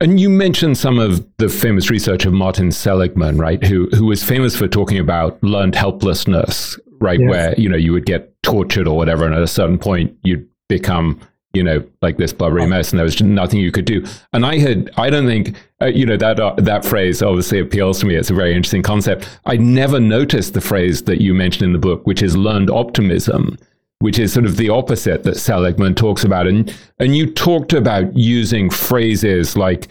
And 0.01 0.19
you 0.19 0.29
mentioned 0.29 0.77
some 0.77 0.99
of 0.99 1.25
the 1.39 1.49
famous 1.49 1.89
research 1.89 2.27
of 2.27 2.33
Martin 2.33 2.73
Seligman, 2.73 3.39
right? 3.39 3.64
Who 3.64 3.89
who 3.93 4.07
was 4.07 4.23
famous 4.23 4.57
for 4.57 4.67
talking 4.69 4.99
about 4.99 5.43
learned 5.43 5.75
helplessness, 5.75 6.79
right? 7.01 7.21
Yes. 7.21 7.31
Where 7.31 7.55
you 7.57 7.69
know 7.69 7.77
you 7.77 7.93
would 7.93 8.05
get 8.05 8.35
tortured 8.43 8.89
or 8.89 8.97
whatever, 8.97 9.25
and 9.25 9.35
at 9.35 9.43
a 9.43 9.47
certain 9.47 9.79
point 9.79 10.14
you'd 10.23 10.47
become 10.69 11.21
you 11.55 11.62
know 11.62 11.83
like 12.03 12.19
this 12.19 12.33
blubbery 12.33 12.64
oh. 12.64 12.67
mess, 12.67 12.91
and 12.91 12.99
there 12.99 13.05
was 13.05 13.23
nothing 13.23 13.61
you 13.61 13.73
could 13.73 13.87
do. 13.87 14.05
And 14.35 14.45
I 14.45 14.59
had 14.59 14.91
I 14.99 15.09
don't 15.09 15.27
think 15.27 15.57
uh, 15.81 15.87
you 15.87 16.05
know 16.05 16.19
that 16.19 16.41
uh, 16.41 16.57
that 16.59 16.85
phrase 16.85 17.23
obviously 17.23 17.61
appeals 17.61 18.01
to 18.01 18.07
me. 18.07 18.17
It's 18.17 18.31
a 18.31 18.35
very 18.35 18.55
interesting 18.55 18.83
concept. 18.83 19.29
I 19.47 19.57
never 19.57 19.99
noticed 19.99 20.53
the 20.53 20.61
phrase 20.61 21.05
that 21.05 21.23
you 21.23 21.33
mentioned 21.33 21.62
in 21.62 21.73
the 21.73 21.79
book, 21.79 22.07
which 22.07 22.23
is 22.23 22.37
learned 22.37 22.69
optimism 22.69 23.57
which 24.01 24.18
is 24.18 24.32
sort 24.32 24.47
of 24.47 24.57
the 24.57 24.68
opposite 24.68 25.22
that 25.24 25.36
Seligman 25.36 25.94
talks 25.94 26.24
about. 26.24 26.47
And, 26.47 26.74
and 26.99 27.16
you 27.16 27.32
talked 27.32 27.72
about 27.72 28.14
using 28.16 28.70
phrases 28.70 29.57
like, 29.57 29.88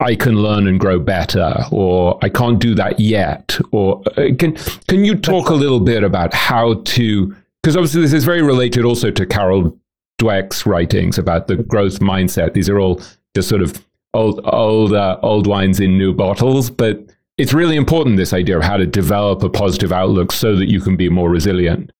I 0.00 0.14
can 0.14 0.36
learn 0.36 0.68
and 0.68 0.78
grow 0.78 1.00
better, 1.00 1.64
or 1.72 2.18
I 2.22 2.28
can't 2.28 2.60
do 2.60 2.74
that 2.76 3.00
yet. 3.00 3.58
Or 3.72 4.00
uh, 4.16 4.28
can, 4.38 4.54
can 4.86 5.04
you 5.04 5.16
talk 5.16 5.48
a 5.48 5.54
little 5.54 5.80
bit 5.80 6.04
about 6.04 6.32
how 6.32 6.74
to, 6.74 7.34
because 7.62 7.76
obviously 7.76 8.02
this 8.02 8.12
is 8.12 8.24
very 8.24 8.42
related 8.42 8.84
also 8.84 9.10
to 9.10 9.26
Carol 9.26 9.76
Dweck's 10.20 10.66
writings 10.66 11.18
about 11.18 11.48
the 11.48 11.56
growth 11.56 11.98
mindset. 11.98 12.52
These 12.52 12.68
are 12.68 12.78
all 12.78 13.02
just 13.34 13.48
sort 13.48 13.60
of 13.60 13.84
old, 14.14 14.40
old, 14.44 14.94
uh, 14.94 15.18
old 15.22 15.48
wines 15.48 15.80
in 15.80 15.98
new 15.98 16.14
bottles, 16.14 16.70
but 16.70 17.04
it's 17.36 17.52
really 17.52 17.76
important, 17.76 18.16
this 18.16 18.32
idea 18.32 18.56
of 18.56 18.64
how 18.64 18.76
to 18.76 18.86
develop 18.86 19.42
a 19.42 19.48
positive 19.48 19.92
outlook 19.92 20.30
so 20.30 20.54
that 20.54 20.68
you 20.68 20.80
can 20.80 20.96
be 20.96 21.08
more 21.08 21.28
resilient. 21.28 21.90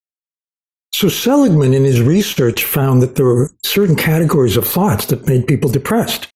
So 0.99 1.09
Seligman, 1.09 1.75
in 1.75 1.85
his 1.85 2.03
research, 2.03 2.65
found 2.65 3.03
that 3.03 3.15
there 3.15 3.25
were 3.25 3.53
certain 3.63 3.95
categories 3.95 4.57
of 4.57 4.67
thoughts 4.67 5.07
that 5.07 5.29
made 5.29 5.47
people 5.47 5.71
depressed, 5.71 6.27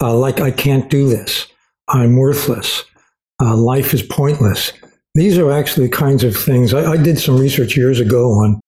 uh, 0.00 0.14
like 0.16 0.40
"I 0.40 0.52
can't 0.52 0.88
do 0.88 1.08
this," 1.08 1.48
"I'm 1.88 2.16
worthless," 2.16 2.84
uh, 3.42 3.56
"Life 3.56 3.92
is 3.92 4.02
pointless." 4.04 4.72
These 5.16 5.38
are 5.38 5.50
actually 5.50 5.88
kinds 5.88 6.22
of 6.22 6.36
things. 6.36 6.72
I, 6.72 6.92
I 6.92 6.96
did 6.98 7.18
some 7.18 7.36
research 7.36 7.76
years 7.76 7.98
ago 7.98 8.30
on 8.30 8.60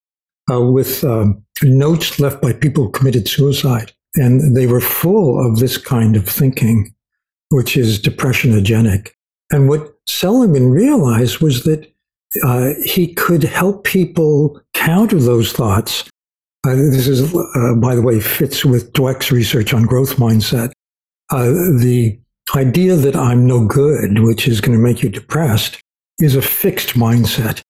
uh, 0.50 0.60
with 0.60 1.04
um, 1.04 1.44
notes 1.62 2.18
left 2.18 2.42
by 2.42 2.52
people 2.52 2.86
who 2.86 2.90
committed 2.90 3.28
suicide, 3.28 3.92
and 4.16 4.56
they 4.56 4.66
were 4.66 4.80
full 4.80 5.38
of 5.38 5.60
this 5.60 5.78
kind 5.78 6.16
of 6.16 6.28
thinking, 6.28 6.92
which 7.50 7.76
is 7.76 8.02
depressionogenic. 8.02 9.10
And 9.52 9.68
what 9.68 9.94
Seligman 10.08 10.70
realized 10.72 11.38
was 11.38 11.62
that 11.62 11.93
uh, 12.42 12.70
he 12.84 13.14
could 13.14 13.42
help 13.42 13.84
people 13.84 14.60
counter 14.74 15.18
those 15.18 15.52
thoughts. 15.52 16.04
Uh, 16.66 16.74
this 16.74 17.06
is, 17.06 17.34
uh, 17.34 17.74
by 17.76 17.94
the 17.94 18.02
way, 18.02 18.20
fits 18.20 18.64
with 18.64 18.92
Dweck's 18.92 19.30
research 19.30 19.74
on 19.74 19.82
growth 19.84 20.16
mindset. 20.16 20.72
Uh, 21.30 21.50
the 21.50 22.18
idea 22.54 22.96
that 22.96 23.16
I'm 23.16 23.46
no 23.46 23.66
good, 23.66 24.20
which 24.20 24.48
is 24.48 24.60
going 24.60 24.76
to 24.76 24.82
make 24.82 25.02
you 25.02 25.08
depressed, 25.08 25.80
is 26.20 26.36
a 26.36 26.42
fixed 26.42 26.94
mindset. 26.94 27.60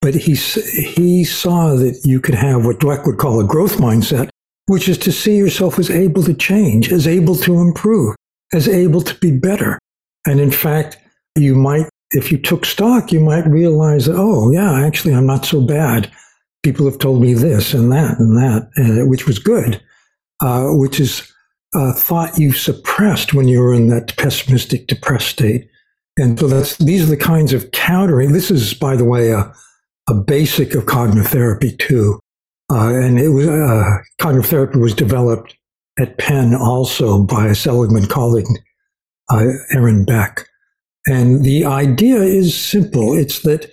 But 0.00 0.14
he, 0.14 0.34
he 0.34 1.24
saw 1.24 1.74
that 1.74 2.00
you 2.04 2.20
could 2.20 2.34
have 2.34 2.64
what 2.64 2.78
Dweck 2.78 3.06
would 3.06 3.18
call 3.18 3.40
a 3.40 3.44
growth 3.44 3.78
mindset, 3.78 4.28
which 4.66 4.88
is 4.88 4.98
to 4.98 5.12
see 5.12 5.36
yourself 5.36 5.78
as 5.78 5.90
able 5.90 6.22
to 6.24 6.34
change, 6.34 6.92
as 6.92 7.06
able 7.06 7.36
to 7.36 7.60
improve, 7.60 8.14
as 8.52 8.68
able 8.68 9.00
to 9.02 9.14
be 9.18 9.30
better. 9.30 9.78
And 10.26 10.40
in 10.40 10.50
fact, 10.50 10.98
you 11.36 11.54
might 11.54 11.88
if 12.14 12.30
you 12.30 12.38
took 12.38 12.64
stock, 12.64 13.12
you 13.12 13.20
might 13.20 13.46
realize, 13.46 14.06
that, 14.06 14.16
oh, 14.16 14.50
yeah, 14.52 14.84
actually, 14.84 15.14
I'm 15.14 15.26
not 15.26 15.44
so 15.44 15.60
bad. 15.60 16.10
People 16.62 16.86
have 16.86 16.98
told 16.98 17.20
me 17.20 17.34
this 17.34 17.74
and 17.74 17.92
that 17.92 18.18
and 18.18 18.36
that, 18.36 18.70
uh, 18.78 19.06
which 19.08 19.26
was 19.26 19.38
good, 19.38 19.82
uh, 20.40 20.68
which 20.68 21.00
is 21.00 21.30
a 21.74 21.92
thought 21.92 22.38
you 22.38 22.52
suppressed 22.52 23.34
when 23.34 23.48
you 23.48 23.60
were 23.60 23.74
in 23.74 23.88
that 23.88 24.16
pessimistic, 24.16 24.86
depressed 24.86 25.28
state. 25.28 25.68
And 26.16 26.38
so 26.38 26.46
that's 26.46 26.76
these 26.76 27.02
are 27.02 27.10
the 27.10 27.16
kinds 27.16 27.52
of 27.52 27.72
countering. 27.72 28.32
This 28.32 28.50
is, 28.50 28.72
by 28.72 28.94
the 28.94 29.04
way, 29.04 29.32
a, 29.32 29.52
a 30.08 30.14
basic 30.14 30.74
of 30.74 30.86
cognitive 30.86 31.30
therapy 31.30 31.76
too. 31.76 32.20
Uh, 32.72 32.94
and 32.94 33.18
it 33.18 33.30
was 33.30 33.48
uh, 33.48 33.98
cognitive 34.20 34.48
therapy 34.48 34.78
was 34.78 34.94
developed 34.94 35.56
at 35.98 36.16
Penn 36.18 36.54
also 36.54 37.24
by 37.24 37.48
a 37.48 37.54
Seligman 37.54 38.06
colleague, 38.06 38.46
uh, 39.30 39.44
Aaron 39.72 40.04
Beck. 40.04 40.46
And 41.06 41.44
the 41.44 41.64
idea 41.64 42.16
is 42.16 42.56
simple. 42.58 43.14
It's 43.14 43.40
that, 43.40 43.70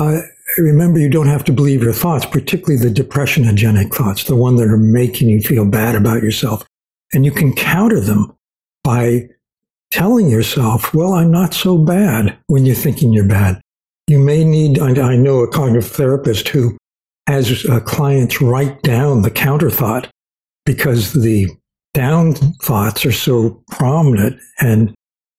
uh, 0.00 0.20
remember, 0.56 0.98
you 0.98 1.10
don't 1.10 1.28
have 1.28 1.44
to 1.44 1.52
believe 1.52 1.82
your 1.82 1.92
thoughts, 1.92 2.24
particularly 2.24 2.82
the 2.82 3.02
depressionogenic 3.02 3.94
thoughts, 3.94 4.24
the 4.24 4.36
one 4.36 4.56
that 4.56 4.68
are 4.68 4.78
making 4.78 5.28
you 5.28 5.42
feel 5.42 5.66
bad 5.66 5.94
about 5.94 6.22
yourself. 6.22 6.64
And 7.12 7.24
you 7.24 7.30
can 7.30 7.54
counter 7.54 8.00
them 8.00 8.34
by 8.82 9.28
telling 9.90 10.30
yourself, 10.30 10.94
well, 10.94 11.12
I'm 11.12 11.30
not 11.30 11.52
so 11.52 11.76
bad 11.76 12.36
when 12.46 12.64
you're 12.64 12.74
thinking 12.74 13.12
you're 13.12 13.28
bad. 13.28 13.60
You 14.08 14.18
may 14.18 14.44
need, 14.44 14.78
I 14.78 15.16
know 15.16 15.40
a 15.40 15.48
cognitive 15.48 15.86
therapist 15.90 16.48
who 16.48 16.76
has 17.28 17.64
uh, 17.66 17.80
clients 17.80 18.40
write 18.40 18.82
down 18.82 19.22
the 19.22 19.30
counter 19.30 19.70
thought 19.70 20.10
because 20.64 21.12
the 21.12 21.48
down 21.94 22.34
thoughts 22.62 23.04
are 23.04 23.12
so 23.12 23.62
prominent 23.70 24.40
and 24.60 24.94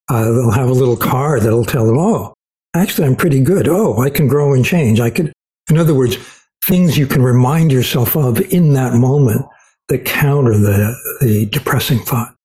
uh, 0.10 0.24
they'll 0.24 0.51
have 0.51 0.70
a 0.70 0.74
little 0.74 0.97
card 0.97 1.41
that'll 1.41 1.66
tell 1.66 1.86
them, 1.86 1.97
oh, 1.97 2.34
actually, 2.76 3.08
I'm 3.08 3.16
pretty 3.16 3.41
good. 3.41 3.68
Oh, 3.68 3.99
I 3.99 4.10
can 4.10 4.28
grow 4.28 4.54
and 4.54 4.66
change. 4.66 4.99
I 4.99 5.10
could, 5.10 5.32
in 5.70 5.78
other 5.78 5.95
words, 5.95 6.18
things 6.64 6.97
you 6.97 7.08
can 7.08 7.22
remind 7.22 7.72
yourself 7.72 8.16
of 8.16 8.39
in 8.54 8.74
that 8.74 8.93
moment 8.93 9.45
that 9.89 10.06
counter 10.06 10.58
the, 10.58 10.95
the 11.22 11.45
depressing 11.47 11.99
thought. 11.99 12.36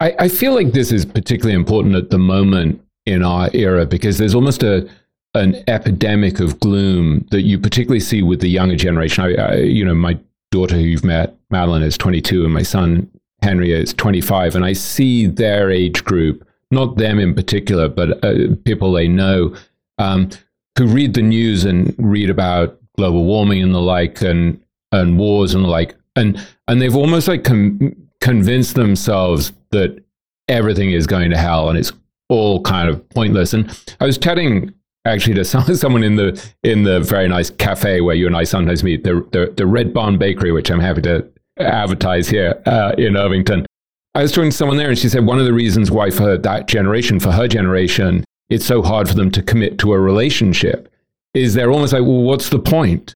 I, 0.00 0.14
I 0.18 0.28
feel 0.28 0.54
like 0.54 0.72
this 0.72 0.92
is 0.92 1.04
particularly 1.04 1.54
important 1.54 1.94
at 1.94 2.10
the 2.10 2.18
moment 2.18 2.80
in 3.06 3.22
our 3.22 3.50
era 3.54 3.86
because 3.86 4.18
there's 4.18 4.34
almost 4.34 4.62
a 4.62 4.88
an 5.36 5.64
epidemic 5.66 6.38
of 6.38 6.60
gloom 6.60 7.26
that 7.32 7.42
you 7.42 7.58
particularly 7.58 7.98
see 7.98 8.22
with 8.22 8.40
the 8.40 8.48
younger 8.48 8.76
generation. 8.76 9.24
I, 9.24 9.34
I, 9.34 9.54
you 9.56 9.84
know, 9.84 9.94
my 9.94 10.16
daughter 10.52 10.76
who 10.76 10.82
you've 10.82 11.04
met, 11.04 11.34
Madeline, 11.50 11.82
is 11.82 11.98
22, 11.98 12.44
and 12.44 12.54
my 12.54 12.62
son 12.62 13.10
Henry 13.42 13.72
is 13.72 13.92
25, 13.94 14.54
and 14.54 14.64
I 14.64 14.72
see 14.72 15.26
their 15.26 15.70
age 15.70 16.04
group 16.04 16.46
not 16.74 16.96
them 16.96 17.18
in 17.18 17.34
particular, 17.34 17.88
but 17.88 18.22
uh, 18.24 18.54
people 18.64 18.92
they 18.92 19.08
know 19.08 19.54
um, 19.98 20.30
who 20.76 20.86
read 20.86 21.14
the 21.14 21.22
news 21.22 21.64
and 21.64 21.94
read 21.98 22.30
about 22.30 22.78
global 22.96 23.24
warming 23.24 23.62
and 23.62 23.74
the 23.74 23.80
like, 23.80 24.20
and 24.22 24.60
and 24.92 25.18
wars 25.18 25.54
and 25.54 25.64
the 25.64 25.68
like, 25.68 25.94
and 26.16 26.40
and 26.68 26.80
they've 26.80 26.96
almost 26.96 27.28
like 27.28 27.44
com- 27.44 27.94
convinced 28.20 28.74
themselves 28.74 29.52
that 29.70 30.02
everything 30.48 30.90
is 30.90 31.06
going 31.06 31.30
to 31.30 31.36
hell 31.36 31.68
and 31.68 31.78
it's 31.78 31.92
all 32.28 32.60
kind 32.62 32.88
of 32.88 33.08
pointless. 33.10 33.52
And 33.52 33.68
I 34.00 34.06
was 34.06 34.18
chatting 34.18 34.72
actually 35.04 35.34
to 35.34 35.44
someone 35.76 36.02
in 36.02 36.16
the 36.16 36.52
in 36.62 36.84
the 36.84 37.00
very 37.00 37.28
nice 37.28 37.50
cafe 37.50 38.00
where 38.00 38.14
you 38.14 38.26
and 38.26 38.36
I 38.36 38.44
sometimes 38.44 38.82
meet, 38.82 39.04
the 39.04 39.26
the, 39.32 39.52
the 39.56 39.66
Red 39.66 39.92
Barn 39.92 40.18
Bakery, 40.18 40.52
which 40.52 40.70
I'm 40.70 40.80
happy 40.80 41.02
to 41.02 41.28
advertise 41.58 42.28
here 42.28 42.60
uh, 42.66 42.92
in 42.98 43.16
Irvington. 43.16 43.66
I 44.14 44.22
was 44.22 44.32
talking 44.32 44.50
to 44.50 44.56
someone 44.56 44.76
there, 44.76 44.88
and 44.88 44.98
she 44.98 45.08
said 45.08 45.26
one 45.26 45.40
of 45.40 45.44
the 45.44 45.52
reasons 45.52 45.90
why 45.90 46.10
for 46.10 46.38
that 46.38 46.68
generation, 46.68 47.18
for 47.18 47.32
her 47.32 47.48
generation, 47.48 48.24
it's 48.48 48.64
so 48.64 48.82
hard 48.82 49.08
for 49.08 49.14
them 49.14 49.30
to 49.32 49.42
commit 49.42 49.78
to 49.78 49.92
a 49.92 49.98
relationship 49.98 50.92
is 51.34 51.54
they're 51.54 51.72
almost 51.72 51.92
like, 51.92 52.02
well, 52.02 52.22
what's 52.22 52.50
the 52.50 52.58
point? 52.58 53.12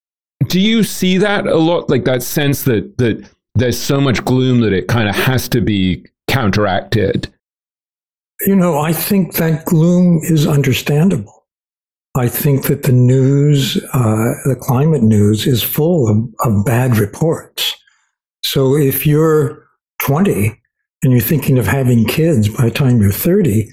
Do 0.49 0.59
you 0.59 0.83
see 0.83 1.19
that 1.19 1.47
a 1.47 1.57
lot? 1.57 1.89
Like 1.89 2.05
that 2.05 2.23
sense 2.23 2.65
that 2.65 2.99
that 2.99 3.29
there's 3.55 3.79
so 3.79 4.01
much 4.01 4.25
gloom 4.25 4.61
that 4.61 4.73
it 4.73 4.89
kind 4.89 5.09
of 5.09 5.15
has 5.15 5.49
to 5.51 5.61
be 5.61 6.05
counteracted. 6.27 7.33
You 8.47 8.57
know, 8.57 8.79
I 8.79 8.93
think 8.93 9.35
that 9.35 9.65
gloom 9.65 10.21
is 10.23 10.47
understandable. 10.47 11.47
I 12.17 12.29
think 12.29 12.67
that 12.67 12.85
the 12.85 12.93
news, 12.93 13.77
uh, 13.93 14.33
the 14.45 14.57
climate 14.61 15.03
news, 15.03 15.47
is 15.47 15.63
full 15.63 16.09
of, 16.09 16.17
of 16.45 16.65
bad 16.65 16.97
reports. 16.97 17.75
So 18.43 18.77
if 18.77 19.07
you're 19.07 19.65
20 20.01 20.61
and 21.09 21.15
you're 21.15 21.27
thinking 21.27 21.57
of 21.57 21.67
having 21.67 22.05
kids 22.05 22.51
by 22.51 22.65
the 22.65 22.71
time 22.71 23.01
you're 23.01 23.11
30, 23.11 23.67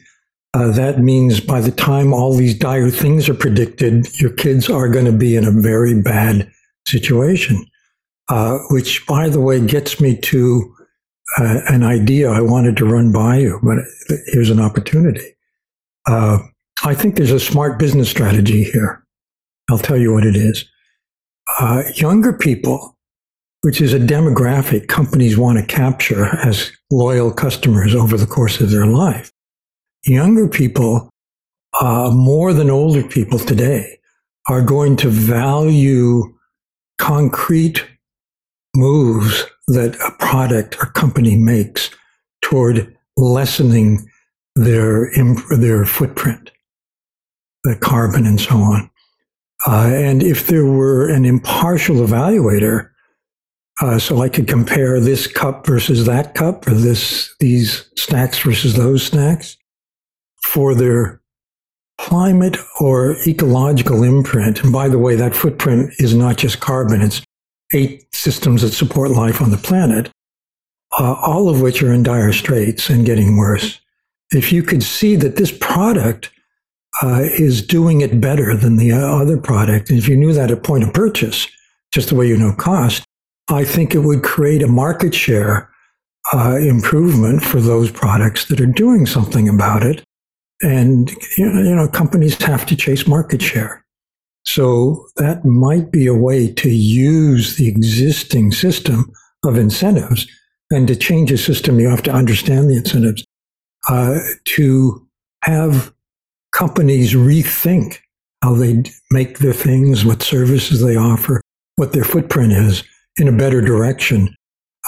uh, 0.53 0.71
that 0.71 0.99
means 0.99 1.41
by 1.41 1.59
the 1.59 1.69
time 1.69 2.13
all 2.13 2.33
these 2.33 2.57
dire 2.57 2.89
things 2.89 3.27
are 3.27 3.33
predicted, 3.33 4.07
your 4.21 4.31
kids 4.31 4.69
are 4.69 4.87
going 4.87 5.03
to 5.03 5.11
be 5.11 5.35
in 5.35 5.43
a 5.43 5.51
very 5.51 6.01
bad 6.01 6.49
situation. 6.87 7.65
Uh, 8.29 8.59
which, 8.69 9.05
by 9.05 9.27
the 9.27 9.41
way, 9.41 9.59
gets 9.59 9.99
me 9.99 10.15
to 10.15 10.73
uh, 11.37 11.59
an 11.67 11.83
idea 11.83 12.31
I 12.31 12.39
wanted 12.39 12.77
to 12.77 12.85
run 12.85 13.11
by 13.11 13.39
you, 13.39 13.59
but 13.61 13.79
here's 14.27 14.49
an 14.49 14.61
opportunity. 14.61 15.35
Uh, 16.07 16.39
I 16.85 16.95
think 16.95 17.17
there's 17.17 17.31
a 17.31 17.39
smart 17.39 17.77
business 17.77 18.09
strategy 18.09 18.63
here. 18.63 19.05
I'll 19.69 19.77
tell 19.77 19.97
you 19.97 20.13
what 20.13 20.25
it 20.25 20.37
is. 20.37 20.63
Uh, 21.59 21.83
younger 21.95 22.31
people, 22.31 22.97
which 23.61 23.81
is 23.81 23.93
a 23.93 23.99
demographic 23.99 24.87
companies 24.87 25.37
want 25.37 25.59
to 25.59 25.65
capture 25.65 26.37
as 26.37 26.71
loyal 26.91 27.31
customers 27.31 27.95
over 27.95 28.17
the 28.17 28.27
course 28.27 28.61
of 28.61 28.69
their 28.69 28.85
life, 28.85 29.31
younger 30.05 30.47
people, 30.47 31.09
uh, 31.81 32.11
more 32.11 32.53
than 32.53 32.69
older 32.69 33.03
people 33.03 33.39
today, 33.39 33.99
are 34.47 34.61
going 34.61 34.95
to 34.95 35.09
value 35.09 36.23
concrete 36.97 37.85
moves 38.75 39.45
that 39.67 39.95
a 39.95 40.11
product 40.23 40.77
or 40.81 40.87
company 40.87 41.35
makes 41.35 41.89
toward 42.41 42.95
lessening 43.17 44.07
their 44.55 45.11
their 45.57 45.85
footprint, 45.85 46.51
the 47.63 47.75
carbon 47.75 48.25
and 48.25 48.39
so 48.39 48.55
on. 48.55 48.89
Uh, 49.67 49.89
and 49.93 50.21
if 50.21 50.47
there 50.47 50.65
were 50.65 51.09
an 51.09 51.25
impartial 51.25 51.97
evaluator, 51.97 52.89
uh, 53.81 53.99
so 53.99 54.21
I 54.21 54.29
could 54.29 54.47
compare 54.47 54.99
this 54.99 55.27
cup 55.27 55.65
versus 55.65 56.05
that 56.05 56.33
cup, 56.33 56.67
or 56.67 56.73
this 56.73 57.33
these 57.39 57.89
snacks 57.97 58.39
versus 58.39 58.75
those 58.75 59.05
snacks, 59.05 59.57
for 60.41 60.73
their 60.73 61.21
climate 61.97 62.57
or 62.79 63.17
ecological 63.27 64.03
imprint. 64.03 64.63
And 64.63 64.71
by 64.71 64.87
the 64.87 64.99
way, 64.99 65.15
that 65.15 65.35
footprint 65.35 65.93
is 65.99 66.13
not 66.13 66.37
just 66.37 66.61
carbon; 66.61 67.01
it's 67.01 67.21
eight 67.73 68.07
systems 68.13 68.61
that 68.61 68.71
support 68.71 69.11
life 69.11 69.41
on 69.41 69.51
the 69.51 69.57
planet, 69.57 70.09
uh, 70.97 71.15
all 71.21 71.49
of 71.49 71.61
which 71.61 71.83
are 71.83 71.93
in 71.93 72.03
dire 72.03 72.31
straits 72.31 72.89
and 72.89 73.05
getting 73.05 73.35
worse. 73.35 73.81
If 74.31 74.53
you 74.53 74.63
could 74.63 74.83
see 74.83 75.17
that 75.17 75.35
this 75.35 75.51
product 75.51 76.31
uh, 77.03 77.23
is 77.23 77.61
doing 77.61 77.99
it 77.99 78.21
better 78.21 78.55
than 78.55 78.77
the 78.77 78.93
other 78.93 79.37
product, 79.37 79.89
and 79.89 79.99
if 79.99 80.07
you 80.07 80.15
knew 80.15 80.31
that 80.31 80.49
at 80.49 80.63
point 80.63 80.85
of 80.85 80.93
purchase, 80.93 81.49
just 81.91 82.07
the 82.07 82.15
way 82.15 82.25
you 82.25 82.37
know 82.37 82.53
cost, 82.53 83.05
I 83.49 83.63
think 83.63 83.93
it 83.93 83.99
would 83.99 84.23
create 84.23 84.63
a 84.63 84.67
market 84.67 85.13
share 85.13 85.69
uh, 86.33 86.55
improvement 86.55 87.43
for 87.43 87.59
those 87.59 87.91
products 87.91 88.45
that 88.45 88.59
are 88.59 88.65
doing 88.65 89.05
something 89.05 89.47
about 89.47 89.83
it. 89.83 90.03
And 90.61 91.11
you 91.37 91.75
know, 91.75 91.87
companies 91.87 92.41
have 92.43 92.65
to 92.67 92.75
chase 92.75 93.07
market 93.07 93.41
share. 93.41 93.83
So 94.45 95.07
that 95.17 95.45
might 95.45 95.91
be 95.91 96.07
a 96.07 96.13
way 96.13 96.51
to 96.53 96.69
use 96.69 97.57
the 97.57 97.67
existing 97.67 98.51
system 98.51 99.11
of 99.43 99.57
incentives. 99.57 100.27
And 100.71 100.87
to 100.87 100.95
change 100.95 101.31
a 101.31 101.37
system, 101.37 101.79
you 101.79 101.89
have 101.89 102.03
to 102.03 102.11
understand 102.11 102.69
the 102.69 102.77
incentives. 102.77 103.23
Uh, 103.87 104.19
to 104.45 105.07
have 105.43 105.93
companies 106.51 107.13
rethink 107.13 107.99
how 108.41 108.55
they 108.55 108.83
make 109.11 109.39
their 109.39 109.53
things, 109.53 110.03
what 110.03 110.23
services 110.23 110.81
they 110.81 110.95
offer, 110.95 111.41
what 111.75 111.93
their 111.93 112.03
footprint 112.03 112.51
is 112.51 112.83
in 113.17 113.27
a 113.27 113.31
better 113.31 113.61
direction. 113.61 114.35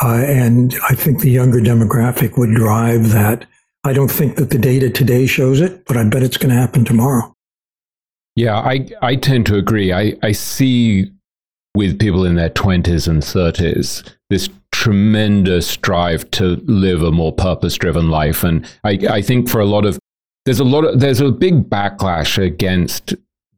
Uh, 0.02 0.24
and 0.28 0.76
I 0.90 0.96
think 0.96 1.22
the 1.22 1.32
younger 1.32 1.60
demographic 1.60 2.38
would 2.38 2.54
drive 2.54 3.12
that. 3.12 3.46
I 3.84 3.94
don't 3.94 4.12
think 4.12 4.36
that 4.36 4.50
the 4.50 4.58
data 4.58 4.90
today 4.90 5.26
shows 5.26 5.62
it, 5.62 5.86
but 5.86 5.98
I 5.98 6.04
bet 6.04 6.24
it's 6.24 6.38
going 6.38 6.54
to 6.54 6.60
happen 6.60 6.86
tomorrow. 6.86 7.34
Yeah, 8.36 8.58
I, 8.58 8.88
I 9.02 9.16
tend 9.16 9.48
to 9.48 9.56
agree. 9.56 9.92
I, 9.92 10.14
I 10.22 10.32
see 10.32 11.12
with 11.76 12.00
people 12.00 12.26
in 12.26 12.36
their 12.36 12.50
20s 12.50 13.08
and 13.08 13.22
30s 13.22 14.08
this 14.30 14.50
tremendous 14.72 15.78
drive 15.78 16.30
to 16.32 16.62
live 16.66 17.02
a 17.02 17.12
more 17.12 17.32
purpose 17.32 17.76
driven 17.76 18.10
life. 18.10 18.44
And 18.44 18.66
I, 18.84 19.00
I 19.10 19.22
think 19.22 19.50
for 19.50 19.60
a 19.60 19.66
lot 19.66 19.86
of, 19.86 19.98
there's 20.46 20.60
a 20.60 20.64
lot 20.64 20.86
of, 20.86 21.00
there's 21.00 21.22
a 21.22 21.32
big 21.32 21.70
backlash 21.70 22.42
against 22.42 23.16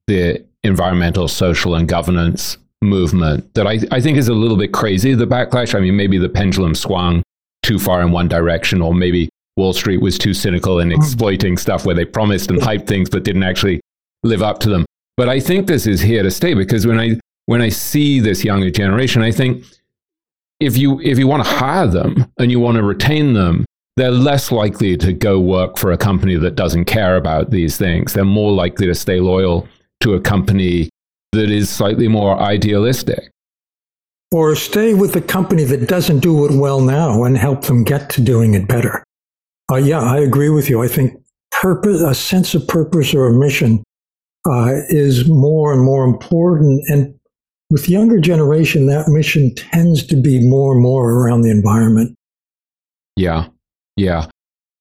the 0.07 0.45
environmental, 0.63 1.27
social, 1.27 1.75
and 1.75 1.87
governance 1.87 2.57
movement 2.81 3.53
that 3.53 3.67
I, 3.67 3.79
I 3.91 4.01
think 4.01 4.17
is 4.17 4.29
a 4.29 4.33
little 4.33 4.57
bit 4.57 4.71
crazy. 4.71 5.13
The 5.13 5.27
backlash, 5.27 5.75
I 5.75 5.79
mean, 5.79 5.95
maybe 5.95 6.17
the 6.17 6.29
pendulum 6.29 6.75
swung 6.75 7.23
too 7.63 7.79
far 7.79 8.01
in 8.01 8.11
one 8.11 8.27
direction, 8.27 8.81
or 8.81 8.93
maybe 8.93 9.29
Wall 9.57 9.73
Street 9.73 10.01
was 10.01 10.17
too 10.17 10.33
cynical 10.33 10.79
in 10.79 10.89
mm. 10.89 10.95
exploiting 10.95 11.57
stuff 11.57 11.85
where 11.85 11.95
they 11.95 12.05
promised 12.05 12.49
and 12.49 12.59
hyped 12.59 12.87
things 12.87 13.09
but 13.09 13.23
didn't 13.23 13.43
actually 13.43 13.81
live 14.23 14.41
up 14.41 14.59
to 14.59 14.69
them. 14.69 14.85
But 15.17 15.29
I 15.29 15.39
think 15.39 15.67
this 15.67 15.85
is 15.85 15.99
here 16.01 16.23
to 16.23 16.31
stay 16.31 16.53
because 16.53 16.87
when 16.87 16.99
I 16.99 17.19
when 17.45 17.61
I 17.61 17.69
see 17.69 18.19
this 18.19 18.43
younger 18.43 18.69
generation, 18.69 19.21
I 19.21 19.31
think 19.31 19.65
if 20.59 20.77
you 20.77 21.01
if 21.01 21.19
you 21.19 21.27
want 21.27 21.43
to 21.43 21.49
hire 21.49 21.87
them 21.87 22.31
and 22.37 22.51
you 22.51 22.59
want 22.59 22.77
to 22.77 22.83
retain 22.83 23.33
them, 23.33 23.65
they're 23.97 24.11
less 24.11 24.51
likely 24.51 24.95
to 24.97 25.11
go 25.11 25.39
work 25.39 25.77
for 25.77 25.91
a 25.91 25.97
company 25.97 26.37
that 26.37 26.55
doesn't 26.55 26.85
care 26.85 27.17
about 27.17 27.51
these 27.51 27.77
things. 27.77 28.13
They're 28.13 28.23
more 28.23 28.51
likely 28.51 28.87
to 28.87 28.95
stay 28.95 29.19
loyal 29.19 29.67
to 30.01 30.13
a 30.13 30.21
company 30.21 30.89
that 31.31 31.49
is 31.49 31.69
slightly 31.69 32.07
more 32.07 32.37
idealistic. 32.39 33.31
Or 34.31 34.55
stay 34.55 34.93
with 34.93 35.15
a 35.15 35.21
company 35.21 35.63
that 35.63 35.87
doesn't 35.87 36.19
do 36.19 36.45
it 36.45 36.51
well 36.51 36.81
now 36.81 37.23
and 37.23 37.37
help 37.37 37.63
them 37.63 37.83
get 37.83 38.09
to 38.11 38.21
doing 38.21 38.53
it 38.53 38.67
better. 38.67 39.03
Uh, 39.71 39.77
yeah, 39.77 40.01
I 40.01 40.17
agree 40.17 40.49
with 40.49 40.69
you. 40.69 40.83
I 40.83 40.87
think 40.87 41.13
purpose, 41.51 42.01
a 42.01 42.13
sense 42.13 42.53
of 42.55 42.67
purpose 42.67 43.13
or 43.13 43.27
a 43.27 43.33
mission 43.33 43.83
uh, 44.47 44.71
is 44.89 45.27
more 45.27 45.73
and 45.73 45.83
more 45.83 46.03
important. 46.03 46.83
And 46.89 47.13
with 47.69 47.89
younger 47.89 48.19
generation, 48.19 48.87
that 48.87 49.07
mission 49.07 49.53
tends 49.55 50.05
to 50.07 50.15
be 50.15 50.47
more 50.47 50.73
and 50.73 50.81
more 50.81 51.11
around 51.11 51.41
the 51.41 51.51
environment. 51.51 52.15
Yeah, 53.15 53.47
yeah. 53.95 54.27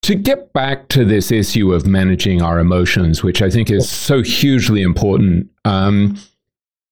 To 0.02 0.14
get 0.14 0.52
back 0.52 0.88
to 0.88 1.04
this 1.04 1.30
issue 1.30 1.72
of 1.72 1.86
managing 1.86 2.40
our 2.40 2.58
emotions, 2.58 3.22
which 3.22 3.42
I 3.42 3.50
think 3.50 3.70
is 3.70 3.90
so 3.90 4.22
hugely 4.22 4.80
important. 4.80 5.48
Um, 5.64 6.16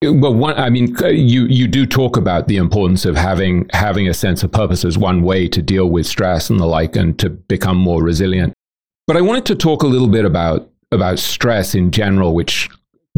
well, 0.03 0.35
one, 0.35 0.55
I 0.57 0.71
mean, 0.71 0.95
uh, 1.03 1.09
you 1.09 1.47
you 1.47 1.67
do 1.67 1.87
talk 1.87 2.17
about 2.17 2.49
the 2.49 2.57
importance 2.57 3.05
of 3.05 3.17
having 3.17 3.69
having 3.73 4.09
a 4.09 4.15
sense 4.15 4.43
of 4.43 4.53
purpose 4.53 4.85
as 4.85 4.99
one 4.99 5.23
way 5.23 5.49
to 5.49 5.63
deal 5.63 5.89
with 5.89 6.07
stress 6.07 6.51
and 6.51 6.61
the 6.61 6.67
like, 6.67 6.97
and 6.97 7.19
to 7.19 7.31
become 7.31 7.77
more 7.77 8.03
resilient. 8.03 8.53
But 9.07 9.17
I 9.17 9.21
wanted 9.21 9.47
to 9.47 9.55
talk 9.55 9.83
a 9.83 9.87
little 9.87 10.09
bit 10.09 10.25
about 10.25 10.71
about 10.93 11.19
stress 11.19 11.75
in 11.75 11.91
general, 11.91 12.35
which 12.35 12.69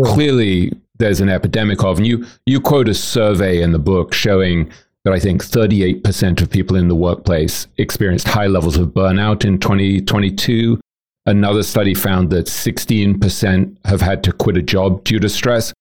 clearly 0.05 0.72
there's 0.98 1.20
an 1.20 1.28
epidemic 1.28 1.82
of. 1.84 1.98
And 1.98 2.06
you, 2.06 2.26
you 2.46 2.60
quote 2.60 2.88
a 2.88 2.94
survey 2.94 3.62
in 3.62 3.72
the 3.72 3.78
book 3.78 4.12
showing 4.12 4.70
that 5.05 5.14
I 5.14 5.18
think 5.18 5.44
38% 5.44 6.42
of 6.42 6.50
people 6.50 6.76
in 6.76 6.88
the 6.88 6.94
workplace 6.94 7.66
experienced 7.78 8.28
high 8.28 8.46
levels 8.46 8.76
of 8.76 8.88
burnout 8.88 9.44
in 9.44 9.59
2022. 9.59 10.80
Another 11.26 11.62
study 11.62 11.94
found 11.94 12.30
that 12.30 12.46
16% 12.46 13.76
have 13.84 14.00
had 14.00 14.24
to 14.24 14.32
quit 14.32 14.56
a 14.56 14.62
job 14.62 15.05
due 15.05 15.20
to 15.20 15.28
stress. 15.28 15.72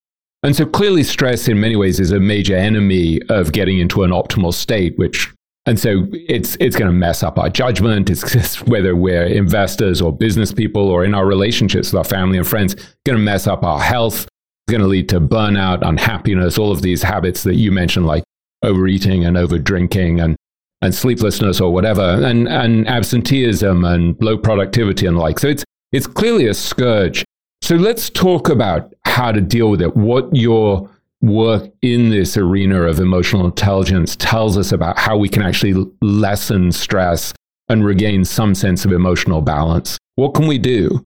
And 0.43 0.55
so 0.55 0.65
clearly, 0.65 1.03
stress 1.03 1.47
in 1.47 1.59
many 1.59 1.75
ways 1.75 1.99
is 1.99 2.11
a 2.11 2.19
major 2.19 2.55
enemy 2.55 3.21
of 3.29 3.51
getting 3.51 3.79
into 3.79 4.03
an 4.03 4.11
optimal 4.11 4.53
state, 4.53 4.97
which 4.97 5.33
And 5.65 5.77
so 5.79 6.07
it's 6.13 6.55
it's 6.59 6.75
going 6.75 6.89
to 6.89 6.97
mess 6.97 7.23
up 7.23 7.37
our 7.37 7.49
judgment. 7.49 8.09
It's 8.09 8.31
just 8.31 8.67
whether 8.67 8.95
we're 8.95 9.25
investors 9.25 10.01
or 10.01 10.15
business 10.15 10.53
people 10.53 10.87
or 10.87 11.03
in 11.03 11.13
our 11.13 11.25
relationships 11.25 11.91
with 11.91 11.97
our 11.97 12.03
family 12.03 12.37
and 12.37 12.47
friends, 12.47 12.75
going 13.05 13.17
to 13.17 13.23
mess 13.23 13.47
up 13.47 13.63
our 13.63 13.79
health. 13.79 14.23
It's 14.23 14.71
going 14.71 14.81
to 14.81 14.87
lead 14.87 15.09
to 15.09 15.19
burnout, 15.19 15.85
unhappiness, 15.85 16.57
all 16.57 16.71
of 16.71 16.81
these 16.81 17.01
habits 17.01 17.43
that 17.43 17.55
you 17.55 17.71
mentioned, 17.71 18.05
like 18.05 18.23
overeating 18.63 19.25
and 19.25 19.37
over 19.37 19.57
drinking 19.57 20.19
and 20.19 20.35
and 20.81 20.93
sleeplessness 20.93 21.59
or 21.59 21.73
whatever, 21.73 22.01
and 22.01 22.47
and 22.47 22.87
absenteeism 22.87 23.83
and 23.83 24.15
low 24.21 24.37
productivity 24.37 25.07
and 25.07 25.17
like. 25.17 25.39
So 25.39 25.47
it's 25.47 25.63
it's 25.91 26.07
clearly 26.07 26.45
a 26.47 26.53
scourge. 26.53 27.25
So 27.61 27.75
let's 27.75 28.09
talk 28.09 28.49
about 28.49 28.93
how 29.05 29.31
to 29.31 29.41
deal 29.41 29.69
with 29.69 29.81
it. 29.81 29.95
What 29.95 30.33
your 30.33 30.89
work 31.21 31.69
in 31.81 32.09
this 32.09 32.37
arena 32.37 32.83
of 32.83 32.99
emotional 32.99 33.45
intelligence 33.45 34.15
tells 34.15 34.57
us 34.57 34.71
about 34.71 34.97
how 34.97 35.17
we 35.17 35.29
can 35.29 35.41
actually 35.41 35.85
lessen 36.01 36.71
stress 36.71 37.33
and 37.69 37.83
regain 37.83 38.23
some 38.23 38.55
sense 38.55 38.85
of 38.85 38.91
emotional 38.91 39.41
balance. 39.41 39.97
What 40.15 40.33
can 40.33 40.47
we 40.47 40.57
do? 40.57 41.03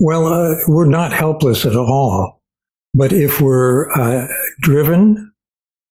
Well, 0.00 0.26
uh, 0.26 0.56
we're 0.66 0.86
not 0.86 1.12
helpless 1.12 1.64
at 1.64 1.76
all. 1.76 2.40
But 2.94 3.12
if 3.12 3.40
we're 3.40 3.90
uh, 3.92 4.26
driven 4.60 5.32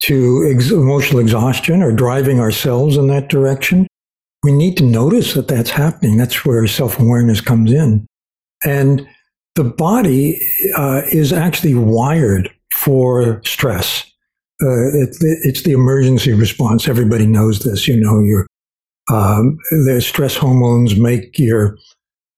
to 0.02 0.52
ex- 0.54 0.72
emotional 0.72 1.20
exhaustion 1.20 1.82
or 1.82 1.92
driving 1.92 2.40
ourselves 2.40 2.98
in 2.98 3.08
that 3.08 3.30
direction, 3.30 3.88
we 4.44 4.52
need 4.52 4.78
to 4.78 4.84
notice 4.84 5.34
that 5.34 5.48
that's 5.48 5.70
happening. 5.70 6.18
That's 6.18 6.46
where 6.46 6.66
self 6.68 7.00
awareness 7.00 7.42
comes 7.42 7.72
in. 7.72 8.06
And 8.64 9.08
the 9.56 9.64
body 9.64 10.42
uh, 10.78 11.02
is 11.12 11.34
actually 11.34 11.76
wired 11.76 12.50
for 12.72 13.42
stress. 13.44 14.04
Uh, 14.62 14.90
it, 14.94 15.18
it's 15.44 15.64
the 15.64 15.72
emergency 15.72 16.34
response. 16.34 16.88
Everybody 16.88 17.26
knows 17.26 17.60
this. 17.60 17.88
You 17.88 18.00
know, 18.00 18.20
your 18.20 18.48
um, 19.10 19.58
the 19.72 20.02
stress 20.02 20.38
hormones 20.38 20.96
make 20.96 21.38
your 21.38 21.78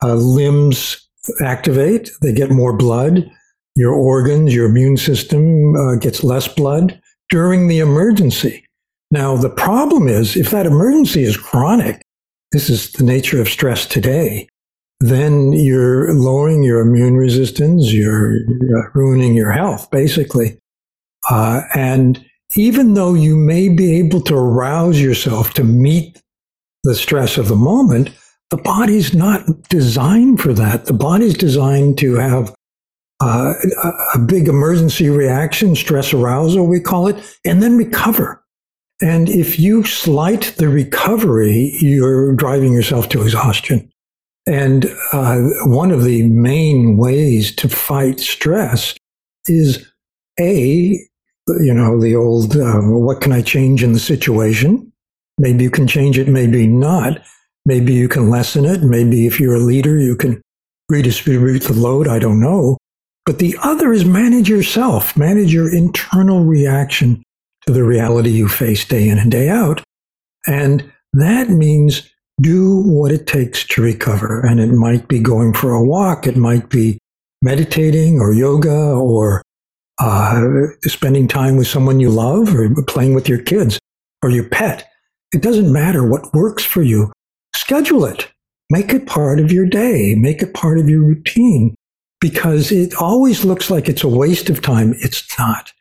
uh, 0.04 0.16
limbs 0.16 1.08
activate. 1.42 2.12
They 2.22 2.34
get 2.34 2.52
more 2.52 2.76
blood. 2.76 3.30
Your 3.76 3.94
organs, 3.94 4.54
your 4.54 4.68
immune 4.68 4.98
system 4.98 5.76
uh, 5.76 5.96
gets 5.96 6.24
less 6.24 6.48
blood 6.48 7.00
during 7.30 7.68
the 7.68 7.80
emergency. 7.80 8.66
Now, 9.12 9.36
the 9.36 9.50
problem 9.50 10.08
is 10.08 10.36
if 10.36 10.52
that 10.52 10.66
emergency 10.66 11.24
is 11.24 11.38
chronic, 11.38 12.02
this 12.52 12.70
is 12.70 12.92
the 12.92 13.04
nature 13.04 13.42
of 13.42 13.50
stress 13.50 13.86
today, 13.86 14.48
then 15.04 15.52
you're 15.52 16.14
lowering 16.14 16.64
your 16.64 16.80
immune 16.80 17.18
resistance, 17.18 17.92
you're, 17.92 18.38
ruining 18.94 19.34
your 19.34 19.52
health, 19.52 19.92
basically. 19.92 20.58
Uh, 21.30 21.62
and 21.76 22.24
even 22.56 22.94
though 22.94 23.14
you 23.14 23.36
may 23.36 23.68
be 23.68 23.98
able 23.98 24.22
to 24.22 24.36
arouse 24.36 25.02
yourself 25.02 25.54
to 25.56 25.64
meet 25.64 26.22
the 26.86 26.96
stress 26.96 27.38
of 27.38 27.50
the 27.50 27.56
moment, 27.56 28.12
the 28.50 28.56
body's 28.58 29.14
not 29.14 29.42
designed 29.68 30.40
for 30.40 30.54
that. 30.54 30.86
The 30.86 30.94
body's 30.94 31.38
designed 31.38 31.98
to 31.98 32.16
have 32.16 32.56
uh, 33.22 33.54
a 34.14 34.20
big 34.20 34.48
emergency 34.48 35.10
reaction, 35.10 35.76
stress 35.76 36.14
arousal, 36.14 36.66
we 36.66 36.80
call 36.80 37.08
it, 37.08 37.38
and 37.44 37.62
then 37.62 37.76
recover. 37.76 38.42
And 39.02 39.28
if 39.28 39.60
you 39.60 39.84
slight 39.84 40.54
the 40.58 40.70
recovery, 40.70 41.76
you're 41.82 42.34
driving 42.36 42.72
yourself 42.72 43.10
to 43.10 43.22
exhaustion. 43.22 43.90
And 44.46 44.86
uh, 45.14 45.38
one 45.66 45.92
of 45.92 46.04
the 46.04 46.28
main 46.30 46.98
ways 46.98 47.56
to 47.56 47.70
fight 47.70 48.20
stress 48.20 48.96
is 49.48 49.90
A, 50.40 51.00
you 51.48 51.74
know, 51.74 52.00
the 52.00 52.16
old, 52.16 52.56
uh, 52.56 52.82
what 52.82 53.22
can 53.22 53.32
I 53.32 53.42
change 53.42 53.84
in 53.84 53.94
the 53.94 54.00
situation? 54.00 54.92
Maybe 55.38 55.64
you 55.64 55.72
can 55.72 55.88
change 55.88 56.18
it, 56.18 56.28
maybe 56.28 56.68
not. 56.68 57.22
Maybe 57.66 57.94
you 57.94 58.10
can 58.10 58.30
lessen 58.30 58.66
it. 58.66 58.84
Maybe 58.84 59.26
if 59.26 59.40
you're 59.40 59.56
a 59.56 59.60
leader, 59.60 59.98
you 59.98 60.16
can 60.16 60.42
redistribute 60.90 61.64
the 61.64 61.74
load. 61.74 62.08
I 62.08 62.20
don't 62.20 62.42
know. 62.42 62.78
But 63.26 63.40
the 63.40 63.58
other 63.64 63.94
is 63.94 64.04
manage 64.04 64.50
yourself, 64.50 65.16
manage 65.16 65.54
your 65.54 65.74
internal 65.74 66.44
reaction 66.44 67.24
to 67.66 67.72
the 67.72 67.84
reality 67.84 68.30
you 68.30 68.50
face 68.50 68.84
day 68.84 69.08
in 69.08 69.18
and 69.18 69.32
day 69.32 69.48
out. 69.48 69.82
And 70.46 70.92
that 71.14 71.50
means 71.50 72.10
do 72.42 72.82
what 72.82 73.12
it 73.12 73.28
takes 73.28 73.66
to 73.68 73.82
recover. 73.82 74.42
And 74.42 74.60
it 74.60 74.72
might 74.72 75.08
be 75.08 75.20
going 75.20 75.54
for 75.54 75.72
a 75.74 75.84
walk, 75.84 76.28
it 76.28 76.38
might 76.38 76.70
be 76.70 77.00
meditating 77.42 78.20
or 78.20 78.34
yoga 78.34 78.94
or 78.94 79.42
uh, 80.00 80.42
spending 80.84 81.28
time 81.28 81.58
with 81.58 81.68
someone 81.68 82.00
you 82.00 82.10
love 82.10 82.56
or 82.56 82.70
playing 82.86 83.14
with 83.14 83.30
your 83.30 83.42
kids 83.42 83.80
or 84.22 84.30
your 84.30 84.48
pet. 84.48 84.90
It 85.34 85.42
doesn't 85.42 85.72
matter 85.72 86.08
what 86.08 86.34
works 86.34 86.64
for 86.64 86.82
you. 86.82 87.12
Schedule 87.56 88.06
it. 88.06 88.30
Make 88.70 88.94
it 88.94 89.06
part 89.06 89.40
of 89.40 89.52
your 89.52 89.66
day. 89.66 90.16
Make 90.16 90.42
it 90.42 90.54
part 90.54 90.80
of 90.80 90.90
your 90.90 91.04
routine 91.04 91.76
because 92.22 92.72
it 92.72 92.96
always 92.96 93.44
looks 93.44 93.70
like 93.70 93.90
it's 93.90 94.04
a 94.04 94.08
waste 94.08 94.50
of 94.50 94.62
time. 94.62 94.94
It's 95.00 95.38
not. 95.38 95.72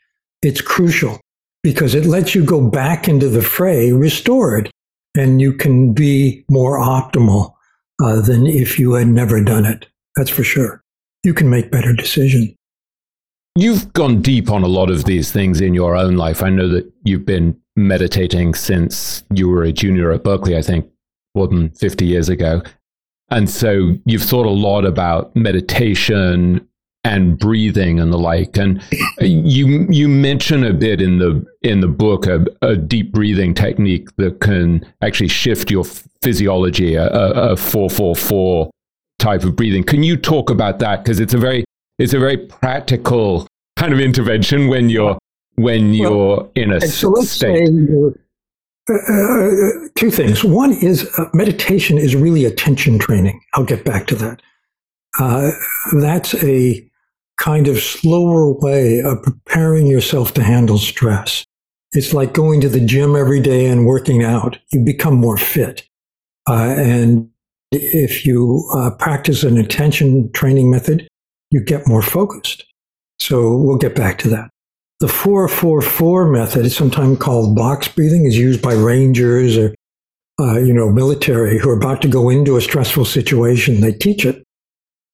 It's 0.42 0.60
crucial 0.60 1.20
because 1.62 1.94
it 1.94 2.04
lets 2.04 2.34
you 2.34 2.44
go 2.44 2.68
back 2.68 3.08
into 3.08 3.28
the 3.28 3.42
fray 3.42 3.92
restored 3.92 4.68
and 5.16 5.40
you 5.40 5.52
can 5.52 5.92
be 5.92 6.44
more 6.50 6.78
optimal 6.78 7.54
uh, 8.02 8.20
than 8.20 8.46
if 8.46 8.78
you 8.78 8.94
had 8.94 9.08
never 9.08 9.42
done 9.42 9.64
it. 9.64 9.86
That's 10.16 10.30
for 10.30 10.44
sure. 10.44 10.82
You 11.22 11.34
can 11.34 11.50
make 11.50 11.70
better 11.70 11.92
decisions. 11.92 12.54
You've 13.54 13.92
gone 13.92 14.22
deep 14.22 14.50
on 14.50 14.62
a 14.62 14.68
lot 14.68 14.90
of 14.90 15.04
these 15.04 15.30
things 15.30 15.60
in 15.60 15.74
your 15.74 15.94
own 15.94 16.16
life. 16.16 16.42
I 16.42 16.48
know 16.48 16.68
that 16.68 16.90
you've 17.04 17.26
been 17.26 17.58
meditating 17.76 18.54
since 18.54 19.24
you 19.32 19.48
were 19.48 19.62
a 19.62 19.72
junior 19.72 20.10
at 20.12 20.24
Berkeley, 20.24 20.56
I 20.56 20.62
think 20.62 20.88
more 21.34 21.48
than 21.48 21.70
50 21.70 22.06
years 22.06 22.28
ago. 22.28 22.62
And 23.30 23.48
so 23.48 23.96
you've 24.04 24.22
thought 24.22 24.46
a 24.46 24.50
lot 24.50 24.84
about 24.84 25.34
meditation 25.36 26.66
and 27.04 27.38
breathing 27.38 27.98
and 27.98 28.12
the 28.12 28.18
like. 28.18 28.56
And 28.56 28.82
you 29.20 29.86
you 29.90 30.08
mention 30.08 30.64
a 30.64 30.72
bit 30.72 31.00
in 31.00 31.18
the 31.18 31.44
in 31.62 31.80
the 31.80 31.88
book 31.88 32.26
a, 32.26 32.44
a 32.62 32.76
deep 32.76 33.12
breathing 33.12 33.54
technique 33.54 34.14
that 34.16 34.40
can 34.40 34.86
actually 35.02 35.28
shift 35.28 35.70
your 35.70 35.84
physiology, 36.22 36.94
a, 36.94 37.08
a, 37.08 37.52
a 37.52 37.56
four 37.56 37.90
four 37.90 38.14
four 38.14 38.70
type 39.18 39.44
of 39.44 39.56
breathing. 39.56 39.84
Can 39.84 40.02
you 40.02 40.16
talk 40.16 40.50
about 40.50 40.78
that? 40.78 41.02
Because 41.02 41.20
it's 41.20 41.34
a 41.34 41.38
very 41.38 41.64
it's 41.98 42.14
a 42.14 42.18
very 42.18 42.36
practical 42.36 43.46
kind 43.76 43.92
of 43.92 44.00
intervention 44.00 44.68
when 44.68 44.88
you're 44.88 45.18
when 45.56 45.92
you're 45.92 46.36
well, 46.36 46.52
in 46.54 46.72
a 46.72 46.80
so 46.80 47.14
state. 47.16 47.68
Uh, 48.90 48.94
uh, 48.94 49.50
two 49.94 50.10
things. 50.10 50.42
One 50.42 50.72
is 50.72 51.08
uh, 51.16 51.26
meditation 51.32 51.98
is 51.98 52.16
really 52.16 52.44
attention 52.44 52.98
training. 52.98 53.40
I'll 53.54 53.64
get 53.64 53.84
back 53.84 54.08
to 54.08 54.16
that. 54.16 54.42
Uh, 55.20 55.52
that's 56.00 56.34
a 56.42 56.84
kind 57.38 57.68
of 57.68 57.78
slower 57.78 58.52
way 58.52 59.00
of 59.00 59.22
preparing 59.22 59.86
yourself 59.86 60.34
to 60.34 60.42
handle 60.42 60.78
stress. 60.78 61.44
It's 61.92 62.14
like 62.14 62.32
going 62.32 62.60
to 62.62 62.68
the 62.68 62.80
gym 62.80 63.16
every 63.16 63.40
day 63.40 63.66
and 63.66 63.86
working 63.86 64.24
out. 64.24 64.58
You 64.72 64.80
become 64.80 65.14
more 65.14 65.36
fit. 65.36 65.86
Uh, 66.48 66.74
and 66.76 67.28
if 67.70 68.24
you 68.24 68.68
uh, 68.74 68.90
practice 68.90 69.42
an 69.42 69.58
attention 69.58 70.30
training 70.32 70.70
method, 70.70 71.08
you 71.50 71.60
get 71.60 71.86
more 71.86 72.02
focused. 72.02 72.64
So 73.20 73.56
we'll 73.56 73.78
get 73.78 73.94
back 73.94 74.18
to 74.18 74.28
that. 74.30 74.50
The 75.00 75.08
444 75.08 76.30
method, 76.30 76.70
sometimes 76.70 77.18
called 77.18 77.56
box 77.56 77.88
breathing, 77.88 78.24
is 78.24 78.38
used 78.38 78.62
by 78.62 78.74
rangers 78.74 79.58
or 79.58 79.74
uh, 80.40 80.58
you 80.58 80.72
know 80.72 80.90
military 80.90 81.58
who 81.58 81.68
are 81.70 81.76
about 81.76 82.00
to 82.02 82.08
go 82.08 82.30
into 82.30 82.56
a 82.56 82.60
stressful 82.60 83.04
situation. 83.04 83.80
They 83.80 83.92
teach 83.92 84.24
it 84.24 84.42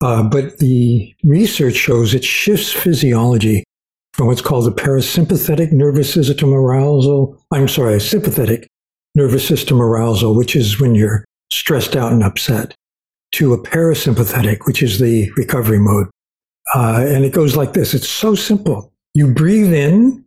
uh, 0.01 0.23
but 0.23 0.59
the 0.59 1.15
research 1.25 1.75
shows 1.75 2.15
it 2.15 2.25
shifts 2.25 2.73
physiology 2.73 3.65
from 4.13 4.27
what's 4.27 4.43
called 4.43 4.65
the 4.65 4.83
parasympathetic 4.83 5.73
nervous 5.73 6.13
system 6.13 6.53
arousal. 6.53 7.41
I'm 7.53 7.69
sorry, 7.69 8.01
sympathetic 8.01 8.69
nervous 9.15 9.47
system 9.47 9.83
arousal, 9.83 10.37
which 10.37 10.55
is 10.55 10.81
when 10.81 10.95
you're 10.95 11.25
stressed 11.51 11.97
out 11.97 12.13
and 12.13 12.23
upset, 12.23 12.75
to 13.33 13.53
a 13.53 13.63
parasympathetic, 13.63 14.67
which 14.67 14.83
is 14.83 14.99
the 14.99 15.31
recovery 15.37 15.79
mode. 15.79 16.09
Uh, 16.75 17.05
and 17.07 17.25
it 17.25 17.33
goes 17.33 17.57
like 17.57 17.73
this. 17.73 17.95
It's 17.95 18.09
so 18.09 18.35
simple. 18.35 18.93
You 19.15 19.33
breathe 19.33 19.73
in. 19.73 20.25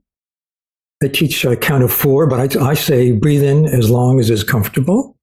I 1.04 1.08
teach 1.08 1.46
a 1.46 1.56
count 1.56 1.84
of 1.84 1.92
four, 1.92 2.28
but 2.28 2.58
I, 2.58 2.70
I 2.70 2.74
say 2.74 3.12
breathe 3.12 3.44
in 3.44 3.66
as 3.66 3.90
long 3.90 4.20
as 4.20 4.30
it's 4.30 4.44
comfortable. 4.44 5.16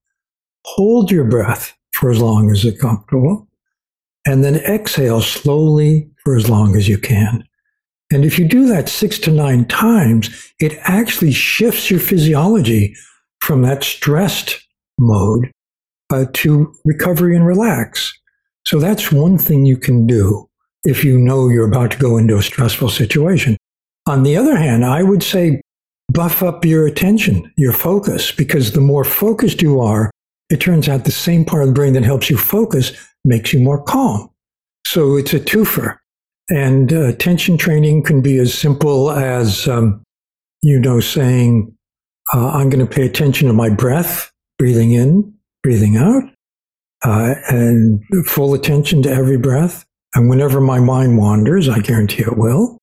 Hold 0.65 1.11
your 1.11 1.25
breath 1.25 1.77
for 1.93 2.11
as 2.11 2.21
long 2.21 2.51
as 2.51 2.65
it's 2.65 2.81
comfortable 2.81 3.48
and 4.27 4.45
then 4.45 4.57
exhale 4.57 5.21
slowly 5.21 6.11
for 6.25 6.37
as 6.37 6.49
long 6.49 6.77
as 6.77 6.89
you 6.89 6.99
can. 6.99 7.45
And 8.11 8.25
if 8.25 8.39
you 8.39 8.49
do 8.49 8.67
that 8.69 8.89
six 8.89 9.19
to 9.21 9.31
nine 9.31 9.67
times, 9.67 10.53
it 10.61 10.79
actually 10.83 11.33
shifts 11.33 11.91
your 11.91 12.01
physiology 12.01 12.95
from 13.41 13.63
that 13.63 13.85
stressed 13.85 14.61
mode 14.99 15.51
uh, 16.11 16.25
to 16.35 16.75
recovery 16.85 17.37
and 17.37 17.47
relax. 17.47 18.13
So 18.67 18.79
that's 18.79 19.13
one 19.13 19.39
thing 19.39 19.67
you 19.67 19.77
can 19.77 20.07
do 20.07 20.49
if 20.85 21.05
you 21.05 21.19
know 21.19 21.49
you're 21.49 21.69
about 21.69 21.91
to 21.93 21.99
go 21.99 22.17
into 22.17 22.37
a 22.37 22.43
stressful 22.43 22.89
situation. 22.89 23.57
On 24.07 24.23
the 24.23 24.37
other 24.37 24.57
hand, 24.57 24.85
I 24.85 25.03
would 25.03 25.23
say 25.23 25.61
buff 26.13 26.43
up 26.43 26.65
your 26.65 26.87
attention, 26.87 27.53
your 27.57 27.73
focus, 27.73 28.33
because 28.33 28.73
the 28.73 28.81
more 28.81 29.05
focused 29.05 29.61
you 29.61 29.81
are, 29.81 30.11
it 30.51 30.61
turns 30.61 30.89
out 30.89 31.05
the 31.05 31.11
same 31.11 31.45
part 31.45 31.63
of 31.63 31.69
the 31.69 31.75
brain 31.75 31.93
that 31.93 32.05
helps 32.05 32.31
you 32.31 32.39
focus 32.39 32.93
makes 33.29 33.53
you 33.53 33.61
more 33.61 33.83
calm. 33.83 34.31
So 34.87 35.17
it's 35.17 35.35
a 35.35 35.41
twofer. 35.41 35.99
And 36.49 36.93
uh, 36.93 37.03
attention 37.03 37.59
training 37.59 38.05
can 38.05 38.23
be 38.23 38.39
as 38.39 38.55
simple 38.55 39.11
as, 39.11 39.69
um, 39.69 40.03
you 40.63 40.81
know, 40.81 40.99
saying, 40.99 41.77
uh, 42.33 42.49
I'm 42.49 42.71
going 42.71 42.85
to 42.85 42.93
pay 42.93 43.05
attention 43.05 43.49
to 43.49 43.55
my 43.55 43.69
breath, 43.69 44.33
breathing 44.59 44.93
in, 44.93 45.35
breathing 45.63 45.97
out, 45.97 46.25
uh, 47.05 47.35
and 47.49 48.03
full 48.27 48.55
attention 48.55 49.03
to 49.03 49.11
every 49.11 49.37
breath. 49.37 49.85
And 50.15 50.31
whenever 50.31 50.61
my 50.61 50.81
mind 50.81 51.19
wanders, 51.19 51.69
I 51.69 51.81
guarantee 51.81 52.23
it 52.23 52.39
will, 52.39 52.79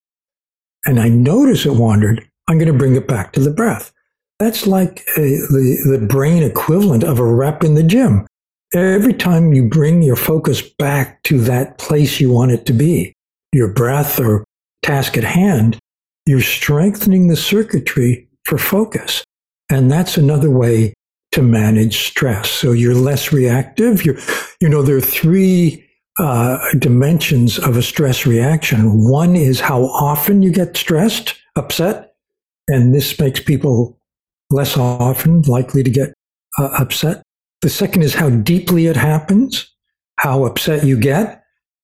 and 0.86 1.00
I 1.00 1.10
notice 1.10 1.66
it 1.66 1.74
wandered, 1.74 2.24
I'm 2.48 2.60
going 2.60 2.72
to 2.72 2.78
bring 2.78 2.96
it 2.96 3.08
back 3.08 3.34
to 3.34 3.40
the 3.40 3.50
breath. 3.50 3.92
That's 4.38 4.68
like 4.68 5.04
a, 5.18 5.22
the, 5.22 5.98
the 6.00 6.06
brain 6.06 6.44
equivalent 6.44 7.04
of 7.04 7.18
a 7.18 7.26
rep 7.26 7.64
in 7.64 7.74
the 7.74 7.84
gym. 7.84 8.28
Every 8.76 9.14
time 9.14 9.54
you 9.54 9.70
bring 9.70 10.02
your 10.02 10.18
focus 10.18 10.62
back 10.62 11.24
to 11.24 11.40
that 11.40 11.78
place 11.78 12.20
you 12.20 12.30
want 12.30 12.52
it 12.52 12.66
to 12.66 12.74
be, 12.74 13.14
your 13.54 13.70
breath 13.70 14.20
or 14.20 14.44
task 14.84 15.18
at 15.18 15.24
hand, 15.24 15.80
you're 16.26 16.42
strengthening 16.42 17.30
the 17.30 17.38
circuitry 17.38 18.28
for 18.44 18.58
focus. 18.58 19.24
And 19.72 19.90
that's 19.90 20.18
another 20.18 20.50
way 20.50 20.94
to 21.32 21.42
manage 21.42 22.06
stress. 22.06 22.52
So 22.52 22.74
you're 22.74 22.94
less 22.94 23.32
reactive. 23.32 24.04
You're, 24.04 24.18
you 24.60 24.68
know, 24.68 24.82
there 24.82 24.98
are 24.98 25.02
three 25.02 25.88
uh, 26.20 26.58
dimensions 26.78 27.58
of 27.58 27.78
a 27.78 27.82
stress 27.82 28.26
reaction. 28.26 29.10
One 29.10 29.38
is 29.38 29.62
how 29.62 29.84
often 29.84 30.44
you 30.44 30.52
get 30.52 30.76
stressed, 30.76 31.34
upset, 31.56 32.16
and 32.68 32.94
this 32.94 33.18
makes 33.22 33.40
people 33.40 33.98
less 34.50 34.76
often 34.76 35.44
likely 35.44 35.82
to 35.82 35.90
get 35.90 36.14
uh, 36.58 36.72
upset. 36.78 37.25
The 37.66 37.72
second 37.72 38.04
is 38.04 38.14
how 38.14 38.30
deeply 38.30 38.86
it 38.86 38.96
happens, 38.96 39.74
how 40.20 40.46
upset 40.46 40.86
you 40.86 41.00
get. 41.00 41.44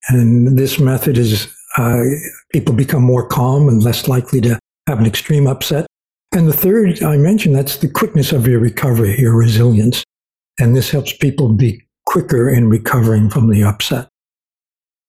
And 0.10 0.56
this 0.56 0.78
method 0.80 1.18
is 1.18 1.52
uh, 1.76 2.04
people 2.52 2.76
become 2.76 3.02
more 3.02 3.28
calm 3.28 3.68
and 3.68 3.82
less 3.82 4.08
likely 4.08 4.42
to 4.42 4.60
have 4.86 5.00
an 5.00 5.08
extreme 5.08 5.48
upset. 5.48 5.88
And 6.34 6.48
the 6.48 6.54
third 6.54 7.02
I 7.02 7.18
mentioned, 7.18 7.56
that's 7.56 7.78
the 7.78 7.90
quickness 7.90 8.32
of 8.32 8.46
your 8.46 8.60
recovery, 8.60 9.20
your 9.20 9.36
resilience. 9.36 10.04
And 10.60 10.76
this 10.76 10.92
helps 10.92 11.14
people 11.18 11.52
be 11.52 11.82
quicker 12.06 12.48
in 12.48 12.70
recovering 12.70 13.32
from 13.32 13.50
the 13.50 13.64
upset. 13.64 14.08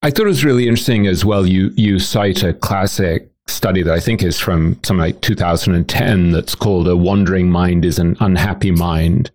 I 0.01 0.11
thought 0.11 0.25
it 0.25 0.29
was 0.29 0.43
really 0.43 0.69
interesting 0.69 1.07
as 1.07 1.23
well. 1.23 1.47
You, 1.47 1.71
you 1.77 1.99
cite 1.99 2.43
a 2.43 2.55
classic 2.55 3.31
study 3.47 3.83
that 3.83 3.93
I 3.93 4.01
think 4.01 4.23
is 4.23 4.41
from 4.41 4.81
something 4.85 4.97
like 4.97 5.21
2010 5.21 6.31
that's 6.31 6.55
called 6.55 6.89
A 6.89 6.97
Wandering 6.97 7.51
Mind 7.51 7.85
is 7.85 7.99
an 7.99 8.17
Unhappy 8.21 8.71
Mind. 8.71 9.31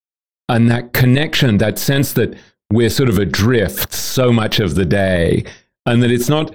And 0.50 0.70
that 0.72 0.94
connection, 0.94 1.58
that 1.58 1.78
sense 1.78 2.14
that 2.14 2.36
we're 2.72 2.90
sort 2.90 3.10
of 3.10 3.18
adrift 3.18 3.94
so 3.94 4.32
much 4.32 4.60
of 4.60 4.76
the 4.76 4.86
day, 4.86 5.44
and 5.86 6.02
that 6.04 6.12
it's 6.12 6.30
not, 6.30 6.54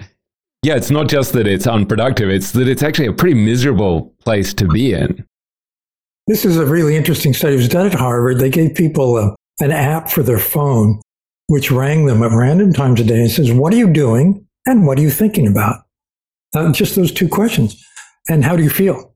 yeah, 0.63 0.75
it's 0.75 0.91
not 0.91 1.07
just 1.07 1.33
that 1.33 1.47
it's 1.47 1.67
unproductive, 1.67 2.29
it's 2.29 2.51
that 2.51 2.67
it's 2.67 2.83
actually 2.83 3.07
a 3.07 3.13
pretty 3.13 3.35
miserable 3.35 4.13
place 4.19 4.53
to 4.55 4.67
be 4.67 4.93
in. 4.93 5.25
This 6.27 6.45
is 6.45 6.57
a 6.57 6.65
really 6.65 6.95
interesting 6.95 7.33
study. 7.33 7.53
It 7.55 7.57
was 7.57 7.69
done 7.69 7.85
at 7.85 7.93
Harvard. 7.93 8.39
They 8.39 8.49
gave 8.49 8.75
people 8.75 9.17
a, 9.17 9.35
an 9.59 9.71
app 9.71 10.09
for 10.09 10.23
their 10.23 10.39
phone, 10.39 11.01
which 11.47 11.69
rang 11.69 12.05
them 12.05 12.23
at 12.23 12.31
random 12.31 12.73
times 12.73 13.01
a 13.01 13.03
day 13.03 13.19
and 13.19 13.31
says, 13.31 13.51
What 13.51 13.73
are 13.73 13.77
you 13.77 13.91
doing? 13.91 14.47
And 14.65 14.87
what 14.87 14.97
are 14.97 15.01
you 15.01 15.09
thinking 15.09 15.47
about? 15.47 15.83
Uh, 16.55 16.71
just 16.71 16.95
those 16.95 17.11
two 17.11 17.27
questions. 17.27 17.83
And 18.29 18.45
how 18.45 18.55
do 18.55 18.63
you 18.63 18.69
feel? 18.69 19.12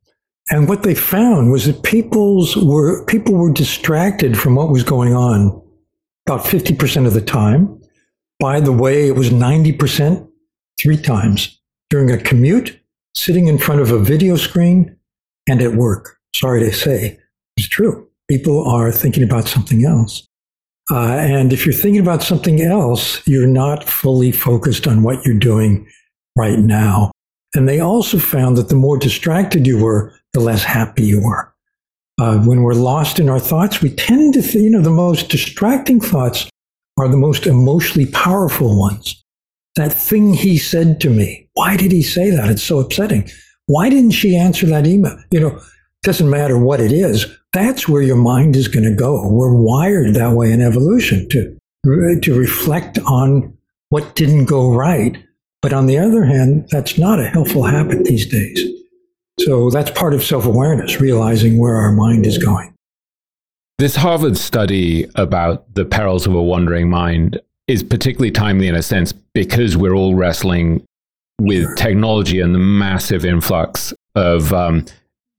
And 0.49 0.69
what 0.69 0.83
they 0.83 0.95
found 0.95 1.51
was 1.51 1.65
that 1.65 1.83
people's 1.83 2.55
were 2.55 3.03
people 3.05 3.35
were 3.35 3.51
distracted 3.51 4.37
from 4.37 4.55
what 4.55 4.69
was 4.69 4.83
going 4.83 5.13
on 5.13 5.61
about 6.27 6.45
50% 6.45 7.07
of 7.07 7.13
the 7.13 7.21
time. 7.21 7.81
By 8.39 8.59
the 8.59 8.73
way, 8.73 9.07
it 9.07 9.15
was 9.15 9.29
90% 9.29 10.27
three 10.79 10.97
times 10.97 11.57
during 11.89 12.11
a 12.11 12.17
commute, 12.17 12.77
sitting 13.15 13.47
in 13.47 13.57
front 13.57 13.79
of 13.79 13.91
a 13.91 13.99
video 13.99 14.35
screen, 14.35 14.95
and 15.47 15.61
at 15.61 15.75
work. 15.75 16.17
Sorry 16.35 16.59
to 16.59 16.73
say, 16.73 17.17
it's 17.55 17.69
true. 17.69 18.07
People 18.29 18.67
are 18.67 18.91
thinking 18.91 19.23
about 19.23 19.47
something 19.47 19.85
else. 19.85 20.27
Uh, 20.91 21.15
and 21.17 21.53
if 21.53 21.65
you're 21.65 21.73
thinking 21.73 22.01
about 22.01 22.23
something 22.23 22.61
else, 22.61 23.25
you're 23.25 23.47
not 23.47 23.85
fully 23.85 24.31
focused 24.31 24.85
on 24.85 25.03
what 25.03 25.25
you're 25.25 25.39
doing 25.39 25.87
right 26.35 26.59
now. 26.59 27.11
And 27.55 27.67
they 27.67 27.79
also 27.79 28.19
found 28.19 28.57
that 28.57 28.69
the 28.69 28.75
more 28.75 28.97
distracted 28.97 29.65
you 29.65 29.81
were, 29.81 30.13
the 30.37 30.43
less 30.43 30.63
happy 30.63 31.03
you 31.03 31.23
are. 31.23 31.53
Uh, 32.19 32.39
when 32.39 32.61
we're 32.63 32.73
lost 32.73 33.19
in 33.19 33.29
our 33.29 33.39
thoughts, 33.39 33.81
we 33.81 33.89
tend 33.89 34.33
to, 34.33 34.41
th- 34.41 34.55
you 34.55 34.69
know, 34.69 34.81
the 34.81 34.89
most 34.89 35.29
distracting 35.29 35.99
thoughts 35.99 36.49
are 36.97 37.07
the 37.07 37.17
most 37.17 37.45
emotionally 37.45 38.09
powerful 38.11 38.77
ones. 38.77 39.23
That 39.75 39.93
thing 39.93 40.33
he 40.33 40.57
said 40.57 40.99
to 41.01 41.09
me, 41.09 41.47
why 41.53 41.77
did 41.77 41.91
he 41.91 42.01
say 42.01 42.29
that? 42.31 42.49
It's 42.49 42.63
so 42.63 42.79
upsetting. 42.79 43.29
Why 43.67 43.89
didn't 43.89 44.11
she 44.11 44.35
answer 44.35 44.65
that 44.67 44.87
email? 44.87 45.17
You 45.31 45.39
know, 45.39 45.61
doesn't 46.03 46.29
matter 46.29 46.57
what 46.57 46.79
it 46.79 46.91
is. 46.91 47.25
That's 47.53 47.87
where 47.87 48.01
your 48.01 48.15
mind 48.15 48.55
is 48.55 48.67
going 48.67 48.85
to 48.85 48.95
go. 48.95 49.27
We're 49.27 49.53
wired 49.53 50.13
that 50.15 50.33
way 50.33 50.51
in 50.51 50.61
evolution 50.61 51.27
to, 51.29 51.57
to 52.21 52.39
reflect 52.39 52.99
on 52.99 53.55
what 53.89 54.15
didn't 54.15 54.45
go 54.45 54.71
right 54.71 55.17
but 55.61 55.73
on 55.73 55.87
the 55.87 55.97
other 55.97 56.23
hand, 56.23 56.67
that's 56.71 56.97
not 56.97 57.19
a 57.19 57.27
helpful 57.27 57.63
habit 57.63 58.05
these 58.05 58.25
days. 58.25 58.76
So 59.39 59.69
that's 59.69 59.91
part 59.91 60.13
of 60.13 60.23
self 60.23 60.45
awareness, 60.45 60.99
realizing 60.99 61.57
where 61.57 61.75
our 61.75 61.91
mind 61.91 62.25
is 62.25 62.37
going. 62.37 62.73
This 63.77 63.95
Harvard 63.95 64.37
study 64.37 65.05
about 65.15 65.73
the 65.75 65.85
perils 65.85 66.25
of 66.25 66.33
a 66.33 66.41
wandering 66.41 66.89
mind 66.89 67.39
is 67.67 67.83
particularly 67.83 68.31
timely 68.31 68.67
in 68.67 68.75
a 68.75 68.81
sense 68.81 69.11
because 69.11 69.77
we're 69.77 69.93
all 69.93 70.15
wrestling 70.15 70.83
with 71.39 71.63
sure. 71.63 71.75
technology 71.75 72.39
and 72.39 72.55
the 72.55 72.59
massive 72.59 73.23
influx 73.23 73.93
of 74.15 74.51
um, 74.53 74.85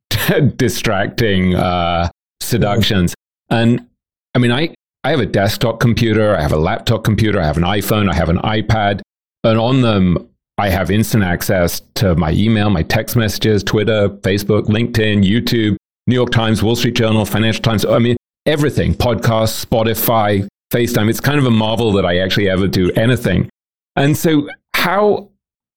distracting 0.56 1.56
uh, 1.56 2.08
seductions. 2.40 3.14
And 3.50 3.86
I 4.34 4.38
mean, 4.38 4.52
I, 4.52 4.74
I 5.02 5.10
have 5.10 5.20
a 5.20 5.26
desktop 5.26 5.80
computer, 5.80 6.36
I 6.36 6.42
have 6.42 6.52
a 6.52 6.58
laptop 6.58 7.02
computer, 7.02 7.40
I 7.40 7.46
have 7.46 7.56
an 7.56 7.64
iPhone, 7.64 8.10
I 8.10 8.14
have 8.14 8.28
an 8.28 8.38
iPad. 8.38 9.00
And 9.42 9.58
on 9.58 9.80
them, 9.80 10.27
I 10.58 10.68
have 10.70 10.90
instant 10.90 11.22
access 11.22 11.80
to 11.94 12.16
my 12.16 12.32
email, 12.32 12.68
my 12.68 12.82
text 12.82 13.14
messages, 13.14 13.62
Twitter, 13.62 14.08
Facebook, 14.08 14.64
LinkedIn, 14.64 15.24
YouTube, 15.24 15.76
New 16.08 16.14
York 16.16 16.30
Times, 16.30 16.64
Wall 16.64 16.74
Street 16.74 16.96
Journal, 16.96 17.24
Financial 17.24 17.62
Times. 17.62 17.84
I 17.84 18.00
mean, 18.00 18.16
everything 18.44 18.94
podcasts, 18.94 19.64
Spotify, 19.64 20.48
FaceTime. 20.72 21.08
It's 21.08 21.20
kind 21.20 21.38
of 21.38 21.46
a 21.46 21.50
marvel 21.50 21.92
that 21.92 22.04
I 22.04 22.18
actually 22.18 22.50
ever 22.50 22.66
do 22.66 22.90
anything. 22.92 23.48
And 23.94 24.16
so, 24.16 24.48
how, 24.74 25.30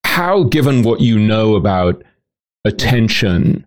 how 0.04 0.44
given 0.44 0.82
what 0.82 1.00
you 1.00 1.16
know 1.16 1.54
about 1.54 2.02
attention 2.64 3.64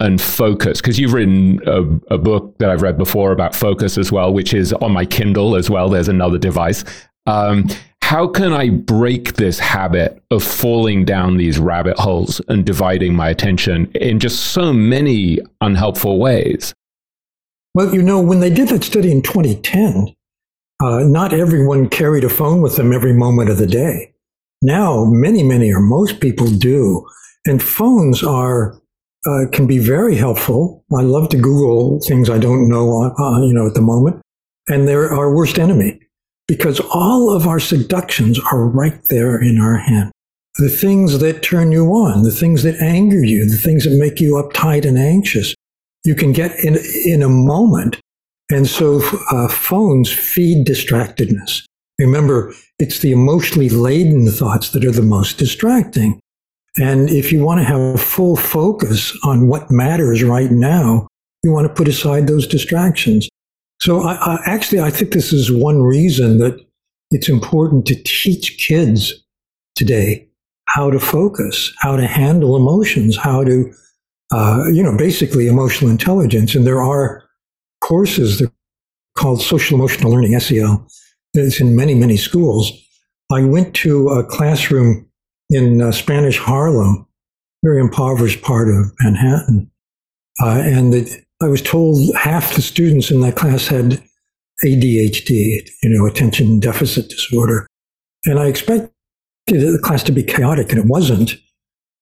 and 0.00 0.20
focus, 0.20 0.80
because 0.80 0.98
you've 0.98 1.12
written 1.12 1.60
a, 1.66 2.14
a, 2.14 2.18
book 2.18 2.56
that 2.58 2.70
I've 2.70 2.82
read 2.82 2.96
before 2.96 3.32
about 3.32 3.54
focus 3.54 3.98
as 3.98 4.10
well, 4.10 4.32
which 4.32 4.54
is 4.54 4.72
on 4.72 4.92
my 4.92 5.04
Kindle 5.04 5.56
as 5.56 5.68
well. 5.68 5.90
There's 5.90 6.08
another 6.08 6.38
device. 6.38 6.84
Um, 7.26 7.68
how 8.10 8.26
can 8.26 8.52
I 8.52 8.70
break 8.70 9.34
this 9.34 9.60
habit 9.60 10.20
of 10.32 10.42
falling 10.42 11.04
down 11.04 11.36
these 11.36 11.60
rabbit 11.60 11.96
holes 11.96 12.40
and 12.48 12.66
dividing 12.66 13.14
my 13.14 13.28
attention 13.28 13.88
in 13.92 14.18
just 14.18 14.46
so 14.46 14.72
many 14.72 15.38
unhelpful 15.60 16.18
ways? 16.18 16.74
Well, 17.72 17.94
you 17.94 18.02
know, 18.02 18.20
when 18.20 18.40
they 18.40 18.50
did 18.50 18.66
that 18.70 18.82
study 18.82 19.12
in 19.12 19.22
2010, 19.22 20.12
uh, 20.82 21.04
not 21.04 21.32
everyone 21.32 21.88
carried 21.88 22.24
a 22.24 22.28
phone 22.28 22.62
with 22.62 22.74
them 22.74 22.92
every 22.92 23.12
moment 23.12 23.48
of 23.48 23.58
the 23.58 23.66
day. 23.68 24.12
Now, 24.60 25.04
many, 25.04 25.44
many 25.44 25.72
or 25.72 25.78
most 25.78 26.18
people 26.18 26.48
do. 26.48 27.06
And 27.46 27.62
phones 27.62 28.24
are, 28.24 28.74
uh, 29.24 29.44
can 29.52 29.68
be 29.68 29.78
very 29.78 30.16
helpful. 30.16 30.84
I 30.98 31.02
love 31.02 31.28
to 31.28 31.36
Google 31.36 32.00
things 32.00 32.28
I 32.28 32.38
don't 32.38 32.68
know, 32.68 33.04
uh, 33.04 33.40
you 33.42 33.54
know, 33.54 33.68
at 33.68 33.74
the 33.74 33.80
moment. 33.82 34.20
And 34.66 34.88
they're 34.88 35.12
our 35.12 35.32
worst 35.32 35.60
enemy 35.60 36.00
because 36.50 36.80
all 36.92 37.30
of 37.30 37.46
our 37.46 37.60
seductions 37.60 38.36
are 38.50 38.66
right 38.66 39.04
there 39.04 39.40
in 39.40 39.60
our 39.60 39.76
hand. 39.76 40.10
The 40.56 40.68
things 40.68 41.20
that 41.20 41.44
turn 41.44 41.70
you 41.70 41.86
on, 41.92 42.24
the 42.24 42.32
things 42.32 42.64
that 42.64 42.74
anger 42.82 43.24
you, 43.24 43.48
the 43.48 43.54
things 43.54 43.84
that 43.84 43.96
make 43.96 44.20
you 44.20 44.32
uptight 44.32 44.84
and 44.84 44.98
anxious, 44.98 45.54
you 46.04 46.16
can 46.16 46.32
get 46.32 46.58
in, 46.64 46.76
in 47.06 47.22
a 47.22 47.28
moment. 47.28 48.00
And 48.50 48.66
so 48.66 49.00
uh, 49.30 49.46
phones 49.46 50.12
feed 50.12 50.66
distractedness. 50.66 51.62
Remember, 52.00 52.52
it's 52.80 52.98
the 52.98 53.12
emotionally 53.12 53.68
laden 53.68 54.28
thoughts 54.28 54.70
that 54.70 54.84
are 54.84 54.90
the 54.90 55.02
most 55.02 55.38
distracting. 55.38 56.18
And 56.76 57.10
if 57.10 57.30
you 57.30 57.44
want 57.44 57.60
to 57.60 57.64
have 57.64 58.00
full 58.00 58.34
focus 58.34 59.16
on 59.22 59.46
what 59.46 59.70
matters 59.70 60.24
right 60.24 60.50
now, 60.50 61.06
you 61.44 61.52
want 61.52 61.68
to 61.68 61.72
put 61.72 61.86
aside 61.86 62.26
those 62.26 62.48
distractions. 62.48 63.28
So 63.80 64.02
I, 64.02 64.14
I, 64.14 64.38
actually, 64.44 64.80
I 64.80 64.90
think 64.90 65.12
this 65.12 65.32
is 65.32 65.50
one 65.50 65.82
reason 65.82 66.38
that 66.38 66.58
it's 67.10 67.28
important 67.28 67.86
to 67.86 67.94
teach 68.02 68.58
kids 68.58 69.14
today 69.74 70.28
how 70.66 70.90
to 70.90 71.00
focus, 71.00 71.72
how 71.78 71.96
to 71.96 72.06
handle 72.06 72.56
emotions, 72.56 73.16
how 73.16 73.42
to 73.44 73.72
uh, 74.32 74.64
you 74.72 74.82
know, 74.82 74.96
basically 74.96 75.48
emotional 75.48 75.90
intelligence. 75.90 76.54
And 76.54 76.66
there 76.66 76.82
are 76.82 77.24
courses 77.80 78.38
that 78.38 78.48
are 78.48 78.52
called 79.16 79.42
social 79.42 79.76
emotional 79.76 80.12
learning, 80.12 80.38
SEL, 80.38 80.86
that's 81.34 81.60
in 81.60 81.76
many, 81.76 81.94
many 81.94 82.16
schools. 82.16 82.70
I 83.32 83.42
went 83.42 83.74
to 83.76 84.08
a 84.08 84.24
classroom 84.24 85.08
in 85.48 85.82
uh, 85.82 85.92
Spanish 85.92 86.38
Harlem, 86.38 87.06
very 87.64 87.80
impoverished 87.80 88.42
part 88.42 88.68
of 88.68 88.92
Manhattan. 89.00 89.70
Uh, 90.40 90.62
and 90.64 90.92
the, 90.92 91.22
I 91.42 91.48
was 91.48 91.62
told 91.62 92.14
half 92.16 92.54
the 92.54 92.62
students 92.62 93.10
in 93.10 93.20
that 93.20 93.36
class 93.36 93.66
had 93.66 94.02
ADHD, 94.64 95.68
you 95.82 95.90
know, 95.90 96.06
attention 96.06 96.60
deficit 96.60 97.08
disorder. 97.08 97.66
And 98.26 98.38
I 98.38 98.46
expected 98.46 98.92
the 99.48 99.80
class 99.82 100.02
to 100.04 100.12
be 100.12 100.22
chaotic, 100.22 100.70
and 100.70 100.78
it 100.78 100.86
wasn't. 100.86 101.36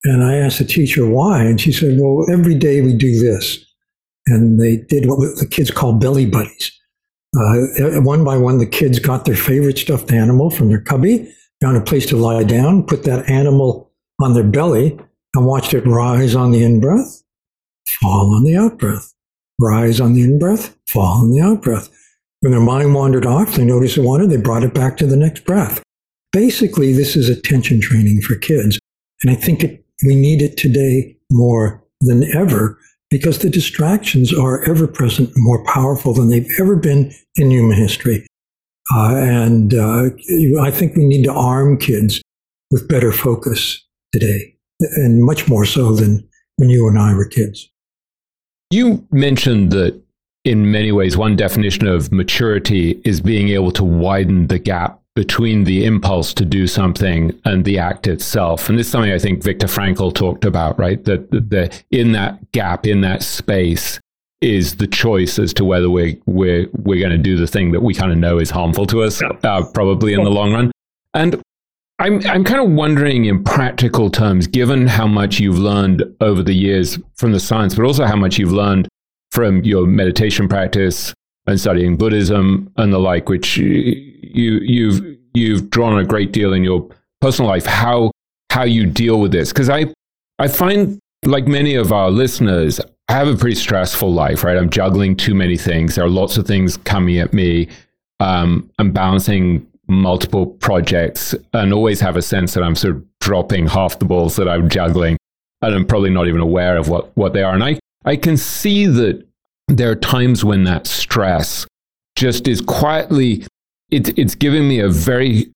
And 0.04 0.24
I 0.24 0.36
asked 0.36 0.58
the 0.58 0.64
teacher 0.64 1.08
why, 1.08 1.44
and 1.44 1.60
she 1.60 1.72
said, 1.72 1.98
Well, 2.00 2.26
every 2.30 2.54
day 2.54 2.80
we 2.80 2.94
do 2.94 3.18
this. 3.18 3.64
And 4.26 4.60
they 4.60 4.76
did 4.76 5.06
what 5.06 5.18
the 5.38 5.46
kids 5.48 5.70
call 5.70 5.94
belly 5.94 6.26
buddies. 6.26 6.72
Uh, 7.36 8.00
one 8.00 8.24
by 8.24 8.36
one, 8.36 8.58
the 8.58 8.66
kids 8.66 8.98
got 8.98 9.24
their 9.24 9.36
favorite 9.36 9.78
stuffed 9.78 10.10
animal 10.12 10.50
from 10.50 10.68
their 10.68 10.80
cubby, 10.80 11.32
found 11.62 11.76
a 11.76 11.80
place 11.80 12.06
to 12.06 12.16
lie 12.16 12.42
down, 12.42 12.82
put 12.82 13.04
that 13.04 13.28
animal 13.28 13.92
on 14.20 14.34
their 14.34 14.44
belly, 14.44 14.98
and 15.34 15.46
watched 15.46 15.74
it 15.74 15.86
rise 15.86 16.34
on 16.34 16.50
the 16.50 16.62
in 16.62 16.80
breath, 16.80 17.22
fall 17.86 18.34
on 18.34 18.44
the 18.44 18.56
out 18.56 18.78
breath, 18.78 19.12
rise 19.58 20.00
on 20.00 20.14
the 20.14 20.22
in 20.22 20.38
breath, 20.38 20.76
fall 20.86 21.22
on 21.22 21.30
the 21.30 21.40
out 21.40 21.62
breath. 21.62 21.88
When 22.40 22.52
their 22.52 22.60
mind 22.60 22.94
wandered 22.94 23.26
off, 23.26 23.54
they 23.54 23.64
noticed 23.64 23.96
it 23.96 24.02
wandered, 24.02 24.30
they 24.30 24.36
brought 24.36 24.62
it 24.62 24.74
back 24.74 24.96
to 24.98 25.06
the 25.06 25.16
next 25.16 25.44
breath. 25.44 25.82
Basically, 26.32 26.92
this 26.92 27.16
is 27.16 27.28
attention 27.28 27.80
training 27.80 28.20
for 28.20 28.36
kids. 28.36 28.78
And 29.22 29.30
I 29.30 29.34
think 29.34 29.64
it, 29.64 29.84
we 30.04 30.14
need 30.14 30.42
it 30.42 30.56
today 30.56 31.16
more 31.30 31.82
than 32.00 32.24
ever 32.36 32.78
because 33.10 33.38
the 33.38 33.50
distractions 33.50 34.32
are 34.32 34.62
ever 34.68 34.86
present 34.86 35.30
more 35.36 35.64
powerful 35.64 36.12
than 36.12 36.28
they've 36.28 36.50
ever 36.60 36.76
been 36.76 37.12
in 37.36 37.50
human 37.50 37.76
history. 37.76 38.26
Uh, 38.94 39.16
and 39.16 39.74
uh, 39.74 40.10
I 40.60 40.70
think 40.70 40.96
we 40.96 41.06
need 41.06 41.24
to 41.24 41.32
arm 41.32 41.78
kids 41.78 42.22
with 42.70 42.88
better 42.88 43.12
focus 43.12 43.82
today, 44.12 44.54
and 44.80 45.24
much 45.24 45.48
more 45.48 45.64
so 45.64 45.94
than 45.94 46.26
when 46.56 46.70
you 46.70 46.88
and 46.88 46.98
I 46.98 47.14
were 47.14 47.26
kids. 47.26 47.68
You 48.70 49.06
mentioned 49.10 49.72
that 49.72 49.98
in 50.44 50.70
many 50.70 50.92
ways, 50.92 51.16
one 51.16 51.36
definition 51.36 51.86
of 51.86 52.12
maturity 52.12 53.00
is 53.04 53.20
being 53.20 53.48
able 53.48 53.70
to 53.72 53.84
widen 53.84 54.46
the 54.46 54.58
gap 54.58 55.00
between 55.14 55.64
the 55.64 55.84
impulse 55.84 56.32
to 56.34 56.44
do 56.44 56.66
something 56.66 57.38
and 57.44 57.64
the 57.64 57.78
act 57.78 58.06
itself. 58.06 58.68
And 58.68 58.78
this 58.78 58.86
is 58.86 58.92
something 58.92 59.10
I 59.10 59.18
think 59.18 59.42
Viktor 59.42 59.66
Frankl 59.66 60.14
talked 60.14 60.44
about, 60.44 60.78
right? 60.78 61.02
That 61.04 61.30
the, 61.30 61.40
the, 61.40 61.82
in 61.90 62.12
that 62.12 62.52
gap, 62.52 62.86
in 62.86 63.00
that 63.00 63.22
space, 63.22 63.98
is 64.40 64.76
the 64.76 64.86
choice 64.86 65.38
as 65.38 65.52
to 65.54 65.64
whether 65.64 65.90
we're 65.90 66.16
we're 66.26 66.68
we're 66.72 67.00
going 67.00 67.10
to 67.10 67.18
do 67.18 67.36
the 67.36 67.48
thing 67.48 67.72
that 67.72 67.82
we 67.82 67.92
kind 67.92 68.12
of 68.12 68.18
know 68.18 68.38
is 68.38 68.50
harmful 68.50 68.86
to 68.86 69.02
us, 69.02 69.20
uh, 69.20 69.64
probably 69.74 70.12
in 70.12 70.22
the 70.22 70.30
long 70.30 70.52
run. 70.52 70.70
And 71.14 71.42
I'm 72.00 72.24
I'm 72.26 72.44
kind 72.44 72.60
of 72.60 72.70
wondering, 72.70 73.24
in 73.24 73.42
practical 73.42 74.10
terms, 74.10 74.46
given 74.46 74.86
how 74.86 75.06
much 75.06 75.40
you've 75.40 75.58
learned 75.58 76.04
over 76.20 76.42
the 76.42 76.52
years 76.52 76.98
from 77.14 77.32
the 77.32 77.40
science, 77.40 77.74
but 77.74 77.84
also 77.84 78.04
how 78.04 78.16
much 78.16 78.38
you've 78.38 78.52
learned 78.52 78.88
from 79.32 79.64
your 79.64 79.86
meditation 79.86 80.48
practice 80.48 81.12
and 81.46 81.58
studying 81.58 81.96
Buddhism 81.96 82.72
and 82.76 82.92
the 82.92 82.98
like, 82.98 83.28
which 83.28 83.56
you 83.56 84.60
you've 84.62 85.18
you've 85.34 85.70
drawn 85.70 85.98
a 85.98 86.04
great 86.04 86.32
deal 86.32 86.52
in 86.52 86.62
your 86.62 86.88
personal 87.20 87.50
life. 87.50 87.66
How 87.66 88.12
how 88.50 88.62
you 88.62 88.86
deal 88.86 89.20
with 89.20 89.32
this? 89.32 89.52
Because 89.52 89.68
I 89.68 89.86
I 90.38 90.46
find 90.46 91.00
like 91.24 91.48
many 91.48 91.74
of 91.74 91.92
our 91.92 92.10
listeners, 92.12 92.80
I 93.08 93.14
have 93.14 93.26
a 93.26 93.36
pretty 93.36 93.56
stressful 93.56 94.12
life. 94.12 94.44
Right, 94.44 94.56
I'm 94.56 94.70
juggling 94.70 95.16
too 95.16 95.34
many 95.34 95.56
things. 95.56 95.96
There 95.96 96.04
are 96.04 96.10
lots 96.10 96.36
of 96.36 96.46
things 96.46 96.76
coming 96.76 97.18
at 97.18 97.32
me. 97.32 97.68
Um, 98.20 98.70
I'm 98.78 98.92
balancing 98.92 99.66
multiple 99.88 100.46
projects 100.46 101.34
and 101.52 101.72
always 101.72 102.00
have 102.00 102.16
a 102.16 102.22
sense 102.22 102.54
that 102.54 102.62
I'm 102.62 102.76
sort 102.76 102.96
of 102.96 103.04
dropping 103.20 103.66
half 103.66 103.98
the 103.98 104.04
balls 104.04 104.36
that 104.36 104.48
I'm 104.48 104.68
juggling, 104.68 105.16
and 105.62 105.74
I'm 105.74 105.86
probably 105.86 106.10
not 106.10 106.28
even 106.28 106.40
aware 106.40 106.76
of 106.76 106.88
what 106.88 107.16
what 107.16 107.32
they 107.32 107.42
are. 107.42 107.54
And 107.54 107.64
I 107.64 107.78
I 108.04 108.16
can 108.16 108.36
see 108.36 108.86
that 108.86 109.26
there 109.68 109.90
are 109.90 109.96
times 109.96 110.44
when 110.44 110.64
that 110.64 110.86
stress 110.86 111.66
just 112.16 112.48
is 112.48 112.60
quietly 112.60 113.44
it's 113.90 114.10
it's 114.16 114.34
giving 114.34 114.68
me 114.68 114.80
a 114.80 114.88
very 114.88 115.50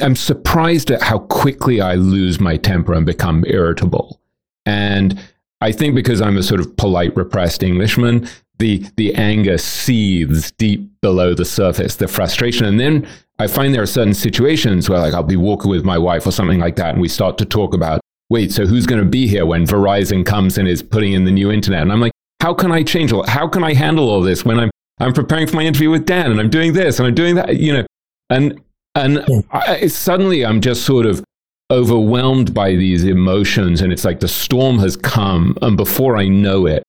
I'm 0.00 0.16
surprised 0.16 0.90
at 0.90 1.02
how 1.02 1.20
quickly 1.20 1.80
I 1.80 1.94
lose 1.94 2.38
my 2.38 2.56
temper 2.58 2.92
and 2.92 3.06
become 3.06 3.44
irritable. 3.46 4.20
And 4.66 5.18
I 5.62 5.72
think 5.72 5.94
because 5.94 6.20
I'm 6.20 6.36
a 6.36 6.42
sort 6.42 6.60
of 6.60 6.76
polite, 6.76 7.16
repressed 7.16 7.62
Englishman, 7.62 8.28
the 8.58 8.84
the 8.96 9.14
anger 9.14 9.58
seethes 9.58 10.50
deep 10.52 10.88
below 11.00 11.34
the 11.34 11.44
surface, 11.44 11.96
the 11.96 12.08
frustration. 12.08 12.66
And 12.66 12.78
then 12.78 13.08
I 13.38 13.46
find 13.46 13.74
there 13.74 13.82
are 13.82 13.86
certain 13.86 14.14
situations 14.14 14.88
where 14.88 14.98
like 14.98 15.12
I'll 15.12 15.22
be 15.22 15.36
walking 15.36 15.70
with 15.70 15.84
my 15.84 15.98
wife 15.98 16.26
or 16.26 16.30
something 16.30 16.58
like 16.58 16.76
that, 16.76 16.94
and 16.94 17.00
we 17.00 17.08
start 17.08 17.36
to 17.38 17.44
talk 17.44 17.74
about, 17.74 18.00
wait, 18.30 18.50
so 18.50 18.64
who's 18.66 18.86
going 18.86 19.00
to 19.00 19.08
be 19.08 19.26
here 19.26 19.44
when 19.44 19.66
Verizon 19.66 20.24
comes 20.24 20.56
and 20.58 20.66
is 20.66 20.82
putting 20.82 21.12
in 21.12 21.24
the 21.24 21.30
new 21.30 21.50
internet? 21.50 21.82
And 21.82 21.92
I'm 21.92 22.00
like, 22.00 22.12
how 22.40 22.54
can 22.54 22.72
I 22.72 22.82
change 22.82 23.12
all? 23.12 23.26
How 23.26 23.46
can 23.46 23.62
I 23.62 23.74
handle 23.74 24.08
all 24.08 24.22
this 24.22 24.44
when 24.44 24.58
I'm 24.58 24.70
I'm 24.98 25.12
preparing 25.12 25.46
for 25.46 25.56
my 25.56 25.62
interview 25.62 25.90
with 25.90 26.06
Dan 26.06 26.30
and 26.30 26.40
I'm 26.40 26.48
doing 26.48 26.72
this 26.72 26.98
and 26.98 27.06
I'm 27.06 27.14
doing 27.14 27.34
that, 27.34 27.56
you 27.56 27.74
know, 27.74 27.86
and 28.30 28.60
and 28.94 29.44
I, 29.50 29.86
suddenly 29.88 30.46
I'm 30.46 30.62
just 30.62 30.84
sort 30.84 31.04
of 31.04 31.22
overwhelmed 31.70 32.54
by 32.54 32.70
these 32.70 33.04
emotions, 33.04 33.82
and 33.82 33.92
it's 33.92 34.04
like 34.04 34.20
the 34.20 34.28
storm 34.28 34.78
has 34.78 34.96
come, 34.96 35.58
and 35.60 35.76
before 35.76 36.16
I 36.16 36.28
know 36.28 36.64
it, 36.64 36.82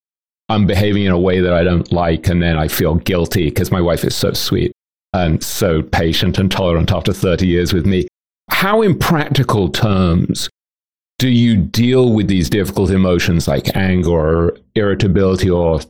I'm 0.47 0.65
behaving 0.65 1.03
in 1.03 1.11
a 1.11 1.19
way 1.19 1.41
that 1.41 1.51
I 1.51 1.65
don't 1.65 1.91
like, 1.91 2.29
and 2.29 2.41
then 2.41 2.57
I 2.57 2.69
feel 2.69 2.95
guilty 2.95 3.45
because 3.45 3.69
my 3.69 3.81
wife 3.81 4.05
is 4.05 4.15
so 4.15 4.31
sweet 4.31 4.71
and 5.17 5.43
so 5.43 5.81
patient 5.81 6.37
and 6.37 6.51
tolerant 6.51 6.91
after 6.91 7.13
30 7.13 7.47
years 7.47 7.73
with 7.73 7.85
me. 7.85 8.07
How, 8.49 8.81
in 8.81 8.97
practical 8.97 9.69
terms, 9.69 10.49
do 11.19 11.29
you 11.29 11.57
deal 11.57 12.13
with 12.13 12.27
these 12.27 12.49
difficult 12.49 12.91
emotions 12.91 13.47
like 13.47 13.75
anger 13.75 14.11
or 14.11 14.57
irritability 14.75 15.49
or 15.49 15.81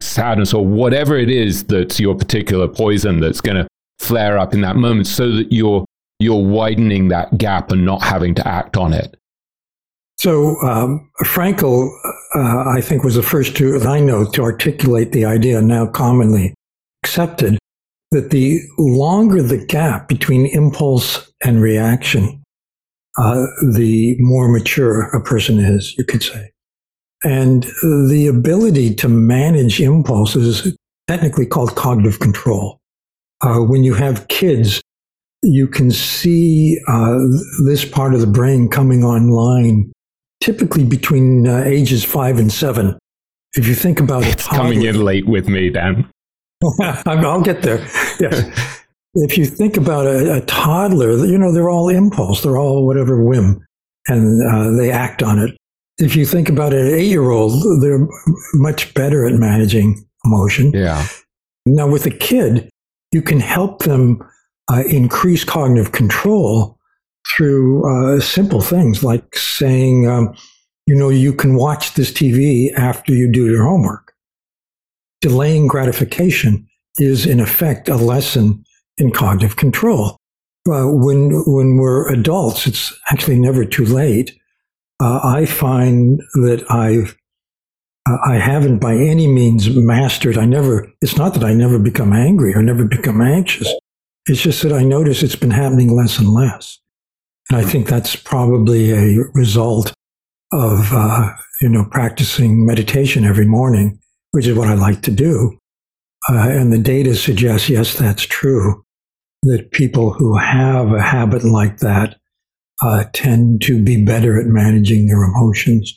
sadness 0.00 0.52
or 0.52 0.64
whatever 0.64 1.16
it 1.16 1.30
is 1.30 1.64
that's 1.64 1.98
your 1.98 2.14
particular 2.14 2.68
poison 2.68 3.20
that's 3.20 3.40
going 3.40 3.56
to 3.56 3.66
flare 4.00 4.38
up 4.38 4.52
in 4.52 4.60
that 4.60 4.76
moment 4.76 5.06
so 5.06 5.30
that 5.30 5.50
you're 5.50 5.84
you're 6.18 6.44
widening 6.44 7.08
that 7.08 7.36
gap 7.38 7.72
and 7.72 7.86
not 7.86 8.02
having 8.02 8.34
to 8.34 8.46
act 8.46 8.76
on 8.76 8.92
it 8.92 9.16
so 10.16 10.56
um, 10.62 11.10
Frankl, 11.24 11.90
uh, 12.34 12.64
I 12.68 12.80
think, 12.80 13.02
was 13.02 13.16
the 13.16 13.22
first 13.22 13.56
to, 13.56 13.80
I 13.80 14.00
know, 14.00 14.24
to 14.30 14.42
articulate 14.42 15.12
the 15.12 15.24
idea 15.24 15.60
now 15.60 15.86
commonly 15.86 16.54
accepted 17.02 17.58
that 18.14 18.30
the 18.30 18.60
longer 18.78 19.42
the 19.42 19.58
gap 19.58 20.08
between 20.08 20.46
impulse 20.46 21.30
and 21.44 21.60
reaction, 21.60 22.42
uh, 23.18 23.46
the 23.72 24.16
more 24.20 24.48
mature 24.48 25.02
a 25.10 25.22
person 25.22 25.58
is, 25.58 25.96
you 25.98 26.04
could 26.04 26.22
say. 26.22 26.50
And 27.22 27.64
the 27.82 28.26
ability 28.30 28.94
to 28.96 29.08
manage 29.08 29.80
impulses 29.80 30.66
is 30.66 30.76
technically 31.08 31.46
called 31.46 31.74
cognitive 31.74 32.20
control. 32.20 32.78
Uh, 33.40 33.60
when 33.60 33.82
you 33.82 33.94
have 33.94 34.28
kids, 34.28 34.80
you 35.42 35.66
can 35.66 35.90
see 35.90 36.78
uh, 36.88 37.18
this 37.66 37.84
part 37.84 38.14
of 38.14 38.20
the 38.20 38.26
brain 38.26 38.68
coming 38.68 39.04
online 39.04 39.92
typically 40.40 40.84
between 40.84 41.46
uh, 41.46 41.62
ages 41.64 42.04
five 42.04 42.38
and 42.38 42.52
seven. 42.52 42.98
If 43.54 43.66
you 43.66 43.74
think 43.74 44.00
about 44.00 44.24
it, 44.24 44.34
it's 44.34 44.46
coming 44.46 44.82
in 44.82 45.02
late 45.04 45.26
with 45.26 45.48
me, 45.48 45.70
Dan. 45.70 46.10
I'll 47.06 47.42
get 47.42 47.62
there. 47.62 47.78
Yes. 48.20 48.80
if 49.14 49.38
you 49.38 49.46
think 49.46 49.76
about 49.76 50.06
a, 50.06 50.36
a, 50.36 50.40
toddler, 50.42 51.24
you 51.26 51.38
know, 51.38 51.52
they're 51.52 51.70
all 51.70 51.88
impulse, 51.88 52.42
they're 52.42 52.58
all 52.58 52.86
whatever 52.86 53.22
whim, 53.22 53.64
and 54.08 54.42
uh, 54.50 54.70
they 54.76 54.90
act 54.90 55.22
on 55.22 55.38
it 55.38 55.56
if 55.98 56.16
you 56.16 56.26
think 56.26 56.48
about 56.48 56.72
an 56.72 56.86
eight 56.86 57.06
year 57.06 57.30
old, 57.30 57.52
they're 57.82 58.06
much 58.54 58.92
better 58.94 59.26
at 59.26 59.34
managing 59.34 60.04
emotion. 60.24 60.72
Yeah. 60.72 61.06
Now, 61.66 61.88
with 61.88 62.06
a 62.06 62.10
kid, 62.10 62.68
you 63.12 63.22
can 63.22 63.40
help 63.40 63.84
them 63.84 64.20
uh, 64.70 64.82
increase 64.88 65.44
cognitive 65.44 65.92
control 65.92 66.78
through 67.28 67.84
uh, 67.86 68.20
simple 68.20 68.60
things 68.60 69.02
like 69.02 69.36
saying, 69.36 70.08
um, 70.08 70.34
you 70.86 70.94
know, 70.94 71.08
you 71.08 71.32
can 71.32 71.54
watch 71.54 71.94
this 71.94 72.10
TV 72.10 72.72
after 72.74 73.12
you 73.12 73.30
do 73.30 73.46
your 73.46 73.64
homework. 73.64 74.03
Delaying 75.24 75.66
gratification 75.66 76.68
is, 76.98 77.24
in 77.26 77.40
effect, 77.40 77.88
a 77.88 77.96
lesson 77.96 78.64
in 78.98 79.10
cognitive 79.10 79.56
control. 79.56 80.16
Uh, 80.68 80.86
when 80.86 81.42
when 81.46 81.76
we're 81.76 82.08
adults, 82.12 82.66
it's 82.66 82.92
actually 83.10 83.38
never 83.38 83.64
too 83.64 83.84
late 83.84 84.38
uh, 85.00 85.20
I 85.22 85.46
find 85.46 86.20
that 86.34 86.64
I've 86.70 87.16
uh, 88.08 88.16
I 88.26 88.34
haven't 88.34 88.78
by 88.78 88.94
any 88.94 89.26
means 89.26 89.68
mastered. 89.74 90.38
I 90.38 90.44
never. 90.44 90.86
It's 91.00 91.16
not 91.16 91.34
that 91.34 91.44
I 91.44 91.54
never 91.54 91.78
become 91.78 92.12
angry 92.12 92.54
or 92.54 92.62
never 92.62 92.84
become 92.84 93.20
anxious. 93.20 93.72
It's 94.26 94.42
just 94.42 94.62
that 94.62 94.72
I 94.72 94.82
notice 94.82 95.22
it's 95.22 95.36
been 95.36 95.50
happening 95.50 95.94
less 95.94 96.18
and 96.18 96.28
less, 96.28 96.78
and 97.50 97.58
I 97.58 97.64
think 97.64 97.88
that's 97.88 98.16
probably 98.16 98.92
a 98.92 99.24
result 99.34 99.92
of, 100.52 100.92
uh, 100.92 101.30
you 101.60 101.68
know, 101.68 101.84
practicing 101.90 102.64
meditation 102.64 103.24
every 103.24 103.46
morning, 103.46 103.98
which 104.34 104.48
is 104.48 104.58
what 104.58 104.66
I 104.66 104.74
like 104.74 105.00
to 105.02 105.12
do. 105.12 105.56
Uh, 106.28 106.48
and 106.48 106.72
the 106.72 106.78
data 106.78 107.14
suggests, 107.14 107.68
yes, 107.68 107.96
that's 107.96 108.24
true, 108.24 108.82
that 109.44 109.70
people 109.70 110.12
who 110.12 110.36
have 110.36 110.92
a 110.92 111.00
habit 111.00 111.44
like 111.44 111.78
that 111.78 112.16
uh, 112.82 113.04
tend 113.12 113.62
to 113.62 113.80
be 113.80 114.04
better 114.04 114.40
at 114.40 114.46
managing 114.46 115.06
their 115.06 115.22
emotions. 115.22 115.94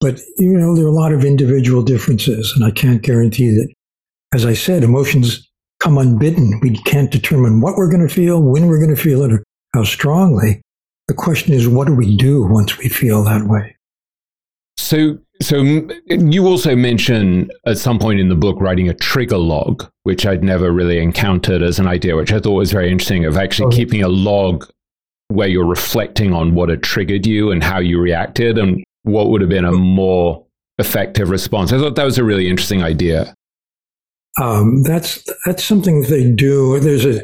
But, 0.00 0.20
you 0.36 0.56
know, 0.56 0.76
there 0.76 0.84
are 0.84 0.88
a 0.88 0.92
lot 0.92 1.12
of 1.12 1.24
individual 1.24 1.82
differences, 1.82 2.52
and 2.54 2.64
I 2.64 2.70
can't 2.70 3.02
guarantee 3.02 3.50
that, 3.50 3.72
as 4.32 4.46
I 4.46 4.54
said, 4.54 4.84
emotions 4.84 5.50
come 5.80 5.98
unbidden. 5.98 6.60
We 6.62 6.76
can't 6.82 7.10
determine 7.10 7.60
what 7.60 7.76
we're 7.76 7.90
going 7.90 8.06
to 8.06 8.14
feel, 8.14 8.40
when 8.40 8.68
we're 8.68 8.78
going 8.78 8.94
to 8.94 9.02
feel 9.02 9.22
it, 9.22 9.32
or 9.32 9.42
how 9.72 9.82
strongly. 9.82 10.60
The 11.08 11.14
question 11.14 11.52
is, 11.52 11.66
what 11.66 11.88
do 11.88 11.94
we 11.94 12.16
do 12.16 12.44
once 12.44 12.78
we 12.78 12.88
feel 12.88 13.24
that 13.24 13.48
way? 13.48 13.76
So, 14.76 15.18
so 15.42 15.88
you 16.06 16.46
also 16.46 16.76
mention 16.76 17.50
at 17.66 17.78
some 17.78 17.98
point 17.98 18.20
in 18.20 18.28
the 18.28 18.34
book 18.34 18.60
writing 18.60 18.88
a 18.88 18.94
trigger 18.94 19.38
log, 19.38 19.88
which 20.04 20.24
I'd 20.26 20.44
never 20.44 20.70
really 20.70 20.98
encountered 20.98 21.62
as 21.62 21.78
an 21.78 21.86
idea, 21.88 22.16
which 22.16 22.32
I 22.32 22.38
thought 22.38 22.52
was 22.52 22.72
very 22.72 22.90
interesting 22.90 23.24
of 23.24 23.36
actually 23.36 23.66
oh. 23.66 23.76
keeping 23.76 24.02
a 24.02 24.08
log 24.08 24.68
where 25.28 25.48
you're 25.48 25.66
reflecting 25.66 26.32
on 26.32 26.54
what 26.54 26.68
had 26.68 26.82
triggered 26.82 27.26
you 27.26 27.50
and 27.50 27.64
how 27.64 27.78
you 27.78 28.00
reacted 28.00 28.58
and 28.58 28.84
what 29.02 29.30
would 29.30 29.40
have 29.40 29.50
been 29.50 29.64
a 29.64 29.72
more 29.72 30.44
effective 30.78 31.30
response. 31.30 31.72
I 31.72 31.78
thought 31.78 31.96
that 31.96 32.04
was 32.04 32.18
a 32.18 32.24
really 32.24 32.48
interesting 32.48 32.82
idea. 32.82 33.34
Um, 34.40 34.82
that's 34.82 35.24
that's 35.46 35.64
something 35.64 36.02
they 36.02 36.30
do. 36.30 36.78
There's 36.80 37.04
a 37.06 37.22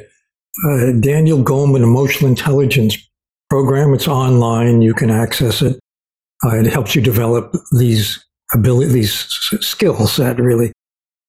Daniel 1.01 1.43
Goleman 1.43 1.83
emotional 1.83 2.29
intelligence 2.29 2.97
program. 3.49 3.95
It's 3.95 4.09
online. 4.09 4.83
You 4.83 4.95
can 4.95 5.11
access 5.11 5.63
it. 5.63 5.79
Uh, 6.45 6.57
it 6.57 6.67
helps 6.67 6.95
you 6.95 7.03
develop 7.03 7.55
these 7.79 8.25
ability, 8.55 8.93
these 8.93 9.13
skills 9.61 10.17
that 10.17 10.39
really. 10.39 10.73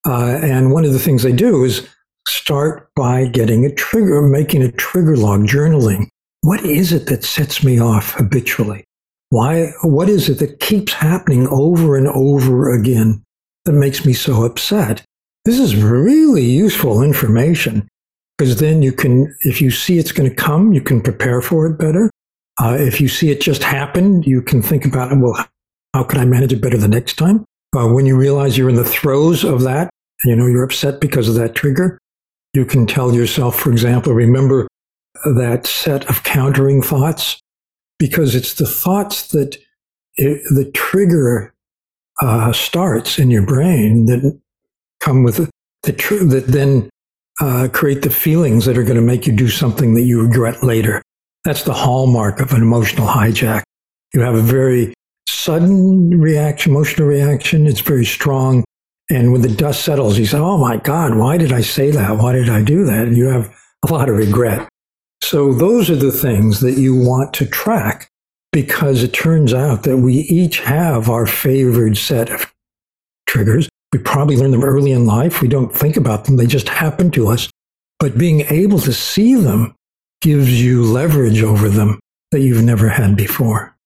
Uh, 0.06 0.38
and 0.42 0.72
one 0.72 0.84
of 0.84 0.92
the 0.92 0.98
things 0.98 1.22
they 1.22 1.32
do 1.32 1.64
is 1.64 1.86
start 2.26 2.88
by 2.96 3.26
getting 3.26 3.64
a 3.64 3.74
trigger, 3.74 4.22
making 4.22 4.62
a 4.62 4.72
trigger 4.72 5.16
log, 5.16 5.42
journaling. 5.42 6.06
What 6.42 6.64
is 6.64 6.92
it 6.92 7.06
that 7.06 7.24
sets 7.24 7.62
me 7.62 7.80
off 7.80 8.14
habitually? 8.14 8.84
Why? 9.30 9.72
What 9.82 10.08
is 10.08 10.28
it 10.28 10.38
that 10.40 10.60
keeps 10.60 10.92
happening 10.92 11.46
over 11.48 11.96
and 11.96 12.08
over 12.08 12.72
again 12.72 13.22
that 13.64 13.72
makes 13.72 14.04
me 14.04 14.12
so 14.12 14.44
upset? 14.44 15.02
This 15.44 15.58
is 15.58 15.76
really 15.76 16.44
useful 16.44 17.02
information 17.02 17.88
because 18.36 18.60
then 18.60 18.82
you 18.82 18.92
can, 18.92 19.34
if 19.42 19.60
you 19.60 19.70
see 19.70 19.98
it's 19.98 20.12
going 20.12 20.28
to 20.28 20.34
come, 20.34 20.72
you 20.72 20.80
can 20.80 21.00
prepare 21.00 21.40
for 21.40 21.66
it 21.66 21.78
better. 21.78 22.10
Uh, 22.60 22.76
if 22.78 23.00
you 23.00 23.08
see 23.08 23.30
it 23.30 23.40
just 23.40 23.62
happen, 23.62 24.22
you 24.24 24.42
can 24.42 24.62
think 24.62 24.84
about, 24.84 25.12
it, 25.12 25.18
well, 25.18 25.46
how 25.94 26.04
can 26.04 26.20
I 26.20 26.24
manage 26.24 26.52
it 26.52 26.60
better 26.60 26.76
the 26.76 26.88
next 26.88 27.14
time? 27.14 27.44
Uh, 27.74 27.88
when 27.88 28.04
you 28.04 28.16
realize 28.16 28.58
you're 28.58 28.68
in 28.68 28.76
the 28.76 28.84
throes 28.84 29.44
of 29.44 29.62
that, 29.62 29.90
and 30.22 30.30
you 30.30 30.36
know, 30.36 30.46
you're 30.46 30.64
upset 30.64 31.00
because 31.00 31.28
of 31.28 31.34
that 31.36 31.54
trigger, 31.54 31.98
you 32.54 32.64
can 32.64 32.86
tell 32.86 33.14
yourself, 33.14 33.58
for 33.58 33.70
example, 33.72 34.12
remember 34.12 34.68
that 35.24 35.66
set 35.66 36.08
of 36.10 36.24
countering 36.24 36.82
thoughts, 36.82 37.40
because 37.98 38.34
it's 38.34 38.54
the 38.54 38.66
thoughts 38.66 39.28
that 39.28 39.56
it, 40.16 40.42
the 40.54 40.70
trigger 40.72 41.54
uh, 42.20 42.52
starts 42.52 43.18
in 43.18 43.30
your 43.30 43.46
brain 43.46 44.06
that 44.06 44.38
come 45.00 45.22
with 45.22 45.36
the, 45.36 45.50
that 45.82 46.44
then 46.48 46.90
uh, 47.40 47.68
create 47.72 48.02
the 48.02 48.10
feelings 48.10 48.66
that 48.66 48.76
are 48.76 48.82
going 48.82 48.96
to 48.96 49.02
make 49.02 49.26
you 49.26 49.32
do 49.32 49.48
something 49.48 49.94
that 49.94 50.02
you 50.02 50.22
regret 50.22 50.62
later. 50.62 51.02
That's 51.44 51.64
the 51.64 51.72
hallmark 51.72 52.40
of 52.40 52.52
an 52.52 52.62
emotional 52.62 53.06
hijack. 53.06 53.62
You 54.14 54.20
have 54.20 54.34
a 54.34 54.42
very 54.42 54.94
sudden 55.26 56.20
reaction, 56.20 56.72
emotional 56.72 57.08
reaction. 57.08 57.66
It's 57.66 57.80
very 57.80 58.04
strong. 58.04 58.64
And 59.10 59.32
when 59.32 59.42
the 59.42 59.48
dust 59.48 59.82
settles, 59.82 60.18
you 60.18 60.26
say, 60.26 60.38
Oh 60.38 60.58
my 60.58 60.76
God, 60.76 61.16
why 61.16 61.36
did 61.36 61.52
I 61.52 61.60
say 61.60 61.90
that? 61.90 62.18
Why 62.18 62.32
did 62.32 62.48
I 62.48 62.62
do 62.62 62.84
that? 62.84 63.06
And 63.06 63.16
you 63.16 63.26
have 63.26 63.54
a 63.88 63.92
lot 63.92 64.08
of 64.08 64.16
regret. 64.16 64.68
So 65.20 65.52
those 65.52 65.90
are 65.90 65.96
the 65.96 66.12
things 66.12 66.60
that 66.60 66.78
you 66.78 66.94
want 66.94 67.32
to 67.34 67.46
track 67.46 68.08
because 68.52 69.02
it 69.02 69.12
turns 69.12 69.52
out 69.52 69.82
that 69.82 69.96
we 69.96 70.14
each 70.14 70.60
have 70.60 71.08
our 71.08 71.26
favored 71.26 71.96
set 71.96 72.30
of 72.30 72.52
triggers. 73.26 73.68
We 73.92 73.98
probably 73.98 74.36
learn 74.36 74.50
them 74.50 74.64
early 74.64 74.92
in 74.92 75.06
life. 75.06 75.40
We 75.40 75.48
don't 75.48 75.74
think 75.74 75.96
about 75.96 76.24
them. 76.24 76.36
They 76.36 76.46
just 76.46 76.68
happen 76.68 77.10
to 77.12 77.28
us. 77.28 77.50
But 77.98 78.18
being 78.18 78.40
able 78.50 78.78
to 78.80 78.92
see 78.92 79.34
them 79.34 79.74
gives 80.22 80.62
you 80.62 80.84
leverage 80.84 81.42
over 81.42 81.68
them 81.68 82.00
that 82.30 82.40
you've 82.40 82.62
never 82.62 82.88
had 82.88 83.16
before. 83.16 83.76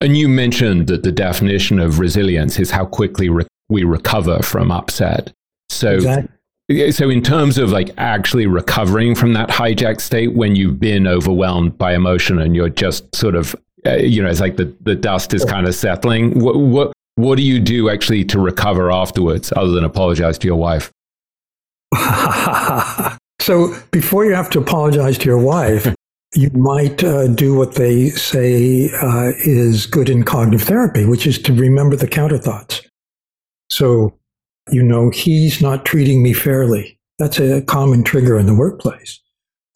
And 0.00 0.16
you 0.16 0.28
mentioned 0.28 0.88
that 0.88 1.02
the 1.02 1.12
definition 1.12 1.78
of 1.78 1.98
resilience 1.98 2.58
is 2.58 2.70
how 2.70 2.84
quickly 2.84 3.28
re- 3.28 3.46
we 3.68 3.84
recover 3.84 4.42
from 4.42 4.70
upset. 4.70 5.32
So, 5.70 5.94
exactly. 5.94 6.92
so 6.92 7.08
in 7.08 7.22
terms 7.22 7.58
of 7.58 7.70
like 7.70 7.90
actually 7.96 8.46
recovering 8.46 9.14
from 9.14 9.32
that 9.34 9.48
hijack 9.48 10.00
state 10.00 10.34
when 10.34 10.56
you've 10.56 10.80
been 10.80 11.06
overwhelmed 11.06 11.78
by 11.78 11.94
emotion 11.94 12.38
and 12.40 12.56
you're 12.56 12.68
just 12.68 13.14
sort 13.14 13.34
of, 13.34 13.54
uh, 13.86 13.94
you 13.94 14.22
know, 14.22 14.28
it's 14.28 14.40
like 14.40 14.56
the, 14.56 14.74
the 14.80 14.94
dust 14.94 15.32
is 15.32 15.44
kind 15.44 15.66
of 15.66 15.74
settling. 15.74 16.38
What, 16.40 16.56
what, 16.56 16.92
what 17.14 17.36
do 17.36 17.42
you 17.42 17.60
do 17.60 17.88
actually 17.88 18.24
to 18.26 18.40
recover 18.40 18.90
afterwards 18.90 19.52
other 19.56 19.70
than 19.70 19.84
apologize 19.84 20.36
to 20.38 20.46
your 20.46 20.56
wife? 20.56 20.90
So 23.40 23.74
before 23.90 24.24
you 24.24 24.34
have 24.34 24.50
to 24.50 24.58
apologize 24.58 25.18
to 25.18 25.26
your 25.26 25.38
wife, 25.38 25.94
you 26.34 26.50
might 26.50 27.04
uh, 27.04 27.28
do 27.28 27.54
what 27.54 27.74
they 27.74 28.10
say 28.10 28.90
uh, 29.00 29.32
is 29.44 29.86
good 29.86 30.08
in 30.08 30.24
cognitive 30.24 30.66
therapy, 30.66 31.04
which 31.04 31.26
is 31.26 31.38
to 31.42 31.52
remember 31.52 31.96
the 31.96 32.08
counter 32.08 32.38
thoughts. 32.38 32.82
So, 33.70 34.18
you 34.70 34.82
know, 34.82 35.10
he's 35.10 35.60
not 35.60 35.84
treating 35.84 36.22
me 36.22 36.32
fairly. 36.32 36.98
That's 37.18 37.38
a 37.38 37.62
common 37.62 38.02
trigger 38.02 38.38
in 38.38 38.46
the 38.46 38.54
workplace. 38.54 39.20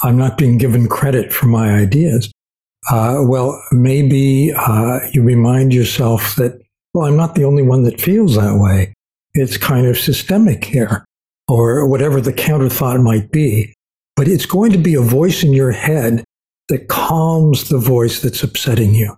I'm 0.02 0.16
not 0.16 0.38
being 0.38 0.58
given 0.58 0.88
credit 0.88 1.32
for 1.32 1.46
my 1.46 1.74
ideas. 1.74 2.30
Uh, 2.90 3.18
well, 3.22 3.60
maybe 3.72 4.52
uh, 4.56 5.00
you 5.12 5.22
remind 5.22 5.74
yourself 5.74 6.36
that, 6.36 6.60
well, 6.94 7.06
I'm 7.06 7.16
not 7.16 7.34
the 7.34 7.44
only 7.44 7.62
one 7.62 7.82
that 7.84 8.00
feels 8.00 8.36
that 8.36 8.58
way. 8.58 8.94
It's 9.34 9.56
kind 9.56 9.86
of 9.86 9.98
systemic 9.98 10.64
here 10.64 11.04
or 11.48 11.86
whatever 11.86 12.20
the 12.20 12.32
counter 12.32 12.68
thought 12.68 13.00
might 13.00 13.32
be. 13.32 13.74
But 14.16 14.28
it's 14.28 14.46
going 14.46 14.72
to 14.72 14.78
be 14.78 14.94
a 14.94 15.00
voice 15.00 15.42
in 15.42 15.52
your 15.52 15.72
head 15.72 16.24
that 16.68 16.88
calms 16.88 17.68
the 17.68 17.78
voice 17.78 18.20
that's 18.20 18.42
upsetting 18.42 18.94
you. 18.94 19.14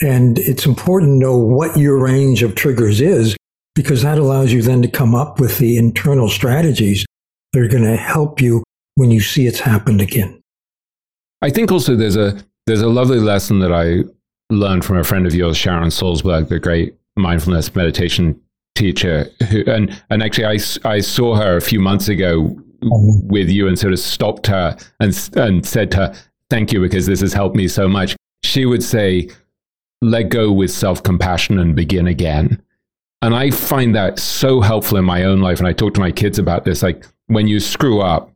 And 0.00 0.38
it's 0.38 0.66
important 0.66 1.12
to 1.12 1.26
know 1.26 1.36
what 1.36 1.76
your 1.76 1.98
range 1.98 2.42
of 2.42 2.54
triggers 2.54 3.00
is 3.00 3.36
because 3.74 4.02
that 4.02 4.18
allows 4.18 4.52
you 4.52 4.62
then 4.62 4.82
to 4.82 4.88
come 4.88 5.14
up 5.14 5.40
with 5.40 5.58
the 5.58 5.76
internal 5.76 6.28
strategies 6.28 7.06
that 7.52 7.60
are 7.60 7.68
going 7.68 7.84
to 7.84 7.96
help 7.96 8.40
you 8.40 8.62
when 8.96 9.10
you 9.10 9.20
see 9.20 9.46
it's 9.46 9.60
happened 9.60 10.00
again. 10.00 10.40
I 11.40 11.50
think 11.50 11.72
also 11.72 11.96
there's 11.96 12.16
a 12.16 12.38
there's 12.66 12.82
a 12.82 12.88
lovely 12.88 13.18
lesson 13.18 13.58
that 13.60 13.72
I 13.72 14.04
learned 14.50 14.84
from 14.84 14.98
a 14.98 15.04
friend 15.04 15.26
of 15.26 15.34
yours, 15.34 15.56
Sharon 15.56 15.88
Salzberg, 15.88 16.48
the 16.48 16.60
great 16.60 16.94
mindfulness 17.16 17.74
meditation 17.74 18.40
teacher 18.74 19.26
who, 19.50 19.64
and 19.66 20.02
and 20.10 20.22
actually 20.22 20.46
I, 20.46 20.58
I 20.88 21.00
saw 21.00 21.36
her 21.36 21.56
a 21.56 21.60
few 21.60 21.80
months 21.80 22.08
ago 22.08 22.56
with 22.80 23.48
you 23.48 23.68
and 23.68 23.78
sort 23.78 23.92
of 23.92 23.98
stopped 23.98 24.46
her 24.48 24.76
and 25.00 25.30
and 25.36 25.64
said 25.66 25.90
to 25.92 25.96
her 25.98 26.14
thank 26.50 26.72
you 26.72 26.80
because 26.80 27.06
this 27.06 27.20
has 27.20 27.32
helped 27.32 27.56
me 27.56 27.68
so 27.68 27.88
much. 27.88 28.16
She 28.44 28.66
would 28.66 28.82
say 28.82 29.30
let 30.02 30.28
go 30.30 30.52
with 30.52 30.70
self-compassion 30.70 31.58
and 31.58 31.74
begin 31.76 32.06
again. 32.06 32.62
And 33.22 33.36
i 33.36 33.50
find 33.50 33.94
that 33.94 34.18
so 34.18 34.60
helpful 34.60 34.98
in 34.98 35.04
my 35.04 35.22
own 35.22 35.40
life 35.40 35.60
and 35.60 35.68
i 35.68 35.72
talk 35.72 35.94
to 35.94 36.00
my 36.00 36.10
kids 36.10 36.40
about 36.40 36.64
this 36.64 36.82
like 36.82 37.06
when 37.28 37.46
you 37.46 37.60
screw 37.60 38.00
up 38.00 38.32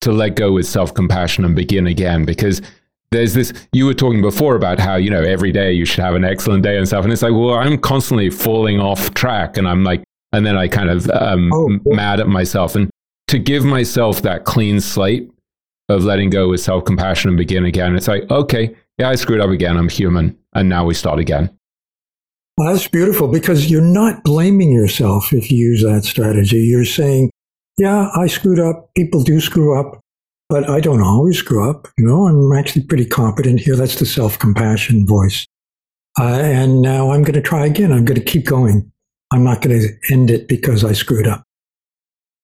to 0.00 0.12
let 0.12 0.36
go 0.36 0.52
with 0.52 0.64
self-compassion 0.64 1.44
and 1.44 1.56
begin 1.56 1.88
again 1.88 2.24
because 2.24 2.62
there's 3.10 3.34
this 3.34 3.52
you 3.72 3.86
were 3.86 3.94
talking 3.94 4.20
before 4.20 4.54
about 4.54 4.78
how 4.78 4.96
you 4.96 5.10
know 5.10 5.22
every 5.22 5.52
day 5.52 5.72
you 5.72 5.84
should 5.84 6.02
have 6.02 6.14
an 6.14 6.24
excellent 6.24 6.62
day 6.62 6.76
and 6.76 6.86
stuff 6.86 7.04
and 7.04 7.12
it's 7.12 7.22
like 7.22 7.32
well 7.32 7.54
i'm 7.54 7.78
constantly 7.78 8.30
falling 8.30 8.80
off 8.80 9.14
track 9.14 9.56
and 9.56 9.68
i'm 9.68 9.84
like 9.84 10.02
and 10.32 10.44
then 10.44 10.56
i 10.56 10.68
kind 10.68 10.90
of 10.90 11.08
um 11.10 11.50
oh, 11.52 11.78
cool. 11.84 11.94
mad 11.94 12.20
at 12.20 12.28
myself 12.28 12.74
and 12.74 12.90
to 13.26 13.38
give 13.38 13.64
myself 13.64 14.22
that 14.22 14.44
clean 14.44 14.80
slate 14.80 15.30
of 15.88 16.04
letting 16.04 16.28
go 16.28 16.50
with 16.50 16.60
self-compassion 16.60 17.28
and 17.28 17.38
begin 17.38 17.64
again 17.64 17.96
it's 17.96 18.08
like 18.08 18.28
okay 18.30 18.74
yeah 18.98 19.08
i 19.08 19.14
screwed 19.14 19.40
up 19.40 19.50
again 19.50 19.76
i'm 19.76 19.88
human 19.88 20.36
and 20.54 20.68
now 20.68 20.84
we 20.84 20.94
start 20.94 21.18
again 21.18 21.50
well, 22.58 22.72
that's 22.72 22.88
beautiful 22.88 23.28
because 23.28 23.70
you're 23.70 23.80
not 23.80 24.24
blaming 24.24 24.72
yourself 24.72 25.32
if 25.32 25.48
you 25.52 25.58
use 25.58 25.82
that 25.82 26.02
strategy 26.04 26.58
you're 26.58 26.84
saying 26.84 27.30
yeah 27.78 28.10
i 28.16 28.26
screwed 28.26 28.58
up 28.58 28.90
people 28.94 29.22
do 29.22 29.40
screw 29.40 29.78
up 29.78 30.00
but 30.48 30.68
I 30.68 30.80
don't 30.80 31.02
always 31.02 31.38
screw 31.38 31.68
up. 31.68 31.88
You 31.98 32.06
know, 32.06 32.26
I'm 32.26 32.52
actually 32.58 32.82
pretty 32.84 33.04
competent 33.06 33.60
here. 33.60 33.76
That's 33.76 33.98
the 33.98 34.06
self 34.06 34.38
compassion 34.38 35.06
voice. 35.06 35.46
Uh, 36.18 36.40
and 36.40 36.82
now 36.82 37.10
I'm 37.12 37.22
going 37.22 37.34
to 37.34 37.42
try 37.42 37.66
again. 37.66 37.92
I'm 37.92 38.04
going 38.04 38.18
to 38.18 38.24
keep 38.24 38.44
going. 38.46 38.90
I'm 39.30 39.44
not 39.44 39.62
going 39.62 39.78
to 39.80 39.88
end 40.12 40.30
it 40.30 40.48
because 40.48 40.84
I 40.84 40.92
screwed 40.92 41.26
up. 41.26 41.44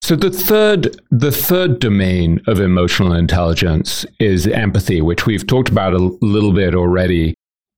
So 0.01 0.15
the 0.15 0.29
third, 0.29 1.01
the 1.09 1.31
third 1.31 1.79
domain 1.79 2.39
of 2.47 2.59
emotional 2.59 3.13
intelligence 3.13 4.05
is 4.19 4.45
empathy, 4.45 5.01
which 5.01 5.25
we've 5.25 5.47
talked 5.47 5.69
about 5.69 5.93
a 5.93 5.97
little 6.21 6.53
bit 6.53 6.75
already. 6.75 7.33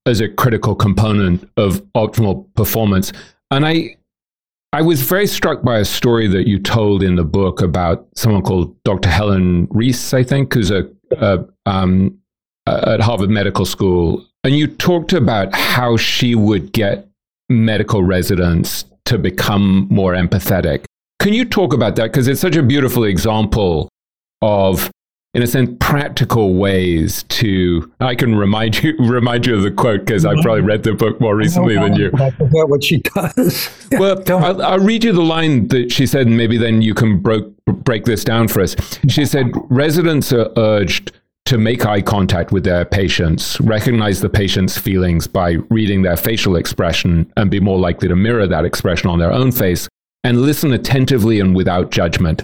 as 0.06 0.22
a 0.22 0.30
critical 0.30 0.74
component 0.74 1.50
of 1.58 1.82
optimal 1.94 2.46
performance. 2.56 3.12
And 3.52 3.66
I, 3.66 3.98
I 4.74 4.82
was 4.82 5.02
very 5.02 5.28
struck 5.28 5.64
by 5.64 5.80
a 5.80 5.86
story 5.86 6.28
that 6.28 6.48
you 6.48 6.60
told 6.60 7.02
in 7.02 7.16
the 7.16 7.24
book 7.24 7.62
about 7.62 8.08
someone 8.16 8.42
called 8.42 8.76
Dr. 8.84 9.10
Helen 9.10 9.68
Riess, 9.72 10.14
I 10.14 10.24
think, 10.24 10.54
who's 10.54 10.72
a, 10.72 10.90
a 11.12 11.46
um, 11.66 12.18
at 12.68 13.00
Harvard 13.00 13.30
Medical 13.30 13.66
School, 13.66 14.26
and 14.44 14.56
you 14.56 14.68
talked 14.68 15.14
about 15.14 15.54
how 15.56 15.98
she 15.98 16.36
would 16.36 16.74
get 16.74 17.08
medical 17.50 18.04
residents 18.04 18.86
to 19.06 19.18
become 19.18 19.88
more 19.90 20.14
empathetic. 20.14 20.84
Can 21.20 21.34
you 21.34 21.46
talk 21.46 21.74
about 21.74 21.96
that? 21.96 22.12
Because 22.12 22.28
it's 22.28 22.42
such 22.42 22.56
a 22.56 22.64
beautiful 22.64 23.06
example 23.06 23.90
of 24.42 24.92
in 25.34 25.44
a 25.44 25.48
sense, 25.48 25.76
practical 25.80 26.56
ways 26.56 27.24
to. 27.24 27.92
I 28.00 28.16
can 28.16 28.36
remind 28.36 28.82
you 28.82 28.96
remind 29.00 29.46
you 29.46 29.56
of 29.56 29.64
the 29.64 29.72
quote 29.72 30.02
because 30.02 30.26
I 30.26 30.34
probably 30.42 30.62
read 30.62 30.84
the 30.84 30.94
book 30.94 31.20
more 31.22 31.36
recently 31.44 31.76
than 31.76 31.96
you. 31.96 32.12
I 32.16 32.32
forget 32.32 32.68
what 32.68 32.84
she 32.84 32.98
does. 32.98 33.70
well, 33.92 34.22
I'll, 34.28 34.62
I'll, 34.62 34.80
read 34.80 35.04
you 35.04 35.14
the 35.14 35.22
line 35.22 35.68
that 35.68 35.92
she 35.92 36.08
said, 36.08 36.28
and 36.28 36.38
maybe 36.38 36.58
then 36.58 36.82
you 36.82 36.94
can 36.94 37.20
broke, 37.20 37.56
break 37.66 38.06
this 38.06 38.24
down 38.24 38.48
for 38.48 38.62
us. 38.62 38.76
She 39.10 39.26
said, 39.26 39.52
"Residents 39.70 40.34
are 40.34 40.52
urged." 40.58 41.12
To 41.46 41.58
make 41.58 41.86
eye 41.86 42.02
contact 42.02 42.52
with 42.52 42.66
their 42.66 42.84
patients, 42.84 43.58
recognize 43.62 44.20
the 44.20 44.28
patient's 44.28 44.78
feelings 44.78 45.28
by 45.28 45.52
reading 45.70 46.02
their 46.02 46.18
facial 46.18 46.58
expression, 46.58 47.32
and 47.38 47.50
be 47.50 47.62
more 47.62 47.80
likely 47.80 48.10
to 48.10 48.18
mirror 48.18 48.48
that 48.48 48.66
expression 48.66 49.10
on 49.10 49.18
their 49.18 49.32
own 49.32 49.54
face, 49.54 49.88
and 50.26 50.42
listen 50.42 50.74
attentively 50.74 51.40
and 51.40 51.56
without 51.56 51.90
judgment. 51.90 52.44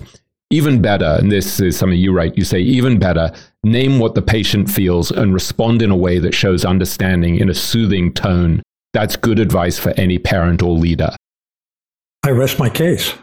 Even 0.54 0.84
better, 0.84 1.18
and 1.20 1.32
this 1.32 1.60
is 1.60 1.76
something 1.76 1.98
you 1.98 2.14
write, 2.14 2.38
you 2.38 2.44
say, 2.44 2.60
even 2.60 3.00
better, 3.00 3.32
name 3.64 3.98
what 3.98 4.14
the 4.14 4.22
patient 4.22 4.70
feels 4.70 5.10
and 5.10 5.34
respond 5.34 5.82
in 5.82 5.90
a 5.90 5.96
way 5.96 6.20
that 6.20 6.36
shows 6.36 6.64
understanding 6.64 7.38
in 7.38 7.50
a 7.50 7.56
soothing 7.56 8.14
tone. 8.14 8.62
That's 8.94 9.16
good 9.16 9.40
advice 9.40 9.80
for 9.80 9.96
any 9.98 10.20
parent 10.20 10.62
or 10.62 10.78
leader. 10.78 11.10
I 12.24 12.30
rest 12.30 12.60
my 12.60 12.70
case. 12.70 13.16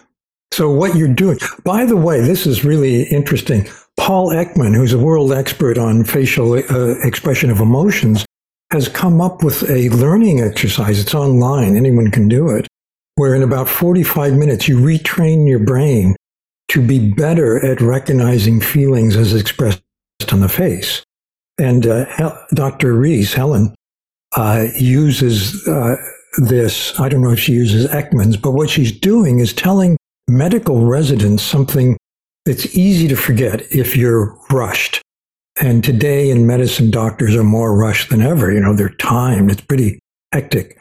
So, 0.52 0.73
what 0.73 0.97
you're 0.97 1.15
doing, 1.15 1.39
by 1.65 1.85
the 1.85 1.97
way, 1.97 2.20
this 2.20 2.48
is 2.48 2.65
really 2.65 3.05
interesting. 3.05 3.69
Paul 3.97 4.31
Ekman, 4.31 4.74
who's 4.74 4.93
a 4.93 4.98
world 4.98 5.31
expert 5.31 5.78
on 5.78 6.02
facial 6.02 6.55
uh, 6.55 6.98
expression 7.05 7.52
of 7.52 7.61
emotions, 7.61 8.27
has 8.73 8.89
come 8.89 9.20
up 9.20 9.44
with 9.44 9.70
a 9.70 9.89
learning 9.90 10.40
exercise. 10.40 10.98
It's 10.98 11.15
online, 11.15 11.77
anyone 11.77 12.11
can 12.11 12.27
do 12.27 12.48
it, 12.48 12.66
where 13.15 13.36
in 13.36 13.44
about 13.44 13.69
45 13.69 14.35
minutes 14.35 14.66
you 14.66 14.78
retrain 14.78 15.48
your 15.48 15.61
brain 15.61 16.16
to 16.70 16.80
be 16.80 17.10
better 17.12 17.64
at 17.64 17.80
recognizing 17.80 18.60
feelings 18.60 19.16
as 19.16 19.34
expressed 19.34 19.82
on 20.32 20.40
the 20.40 20.48
face. 20.48 21.02
And 21.59 21.86
uh, 21.86 22.06
Dr. 22.55 22.94
Riess, 22.94 23.34
Helen, 23.34 23.74
uh, 24.36 24.66
uses 24.76 25.66
uh, 25.66 25.97
this. 26.38 26.98
I 26.98 27.09
don't 27.09 27.22
know 27.22 27.32
if 27.32 27.40
she 27.40 27.52
uses 27.52 27.88
Ekman's, 27.88 28.36
but 28.36 28.52
what 28.52 28.70
she's 28.70 28.92
doing 28.92 29.40
is 29.40 29.52
telling 29.52 29.97
medical 30.28 30.86
residents 30.86 31.42
something 31.42 31.97
that's 32.47 32.74
easy 32.76 33.09
to 33.09 33.16
forget 33.16 33.62
if 33.74 33.97
you're 33.97 34.38
rushed. 34.51 35.02
And 35.60 35.82
today 35.82 36.30
in 36.30 36.47
medicine, 36.47 36.90
doctors 36.90 37.34
are 37.34 37.44
more 37.44 37.76
rushed 37.76 38.10
than 38.10 38.22
ever. 38.22 38.52
You 38.52 38.60
know, 38.60 38.74
their 38.74 38.90
time, 38.90 39.51
it's 39.51 39.60
pretty 39.60 39.98
hectic. 40.32 40.78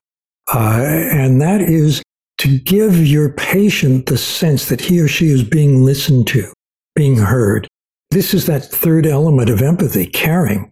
Uh, 0.53 0.82
and 0.84 1.41
that 1.41 1.61
is 1.61 2.02
to 2.40 2.57
give 2.60 3.06
your 3.06 3.30
patient 3.30 4.06
the 4.07 4.18
sense 4.18 4.70
that 4.70 4.82
he 4.82 4.99
or 4.99 5.07
she 5.07 5.28
is 5.28 5.44
being 5.44 5.84
listened 5.84 6.26
to, 6.28 6.52
being 6.95 7.18
heard. 7.18 7.68
This 8.11 8.34
is 8.34 8.45
that 8.48 8.64
third 8.64 9.06
element 9.06 9.49
of 9.49 9.61
empathy, 9.61 10.06
caring. 10.06 10.72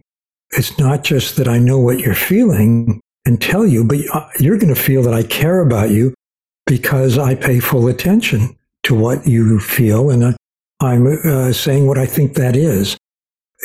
It's 0.52 0.78
not 0.78 1.04
just 1.04 1.36
that 1.36 1.46
I 1.46 1.58
know 1.58 1.78
what 1.78 2.00
you're 2.00 2.14
feeling 2.14 3.00
and 3.26 3.40
tell 3.40 3.66
you, 3.66 3.84
but 3.84 3.98
you're 4.40 4.56
going 4.58 4.74
to 4.74 4.80
feel 4.80 5.02
that 5.02 5.12
I 5.12 5.22
care 5.22 5.60
about 5.60 5.90
you 5.90 6.14
because 6.66 7.18
I 7.18 7.34
pay 7.34 7.60
full 7.60 7.86
attention 7.86 8.56
to 8.84 8.94
what 8.94 9.26
you 9.26 9.60
feel 9.60 10.10
and 10.10 10.36
I'm 10.80 11.06
uh, 11.06 11.52
saying 11.52 11.86
what 11.86 11.98
I 11.98 12.06
think 12.06 12.34
that 12.34 12.56
is. 12.56 12.96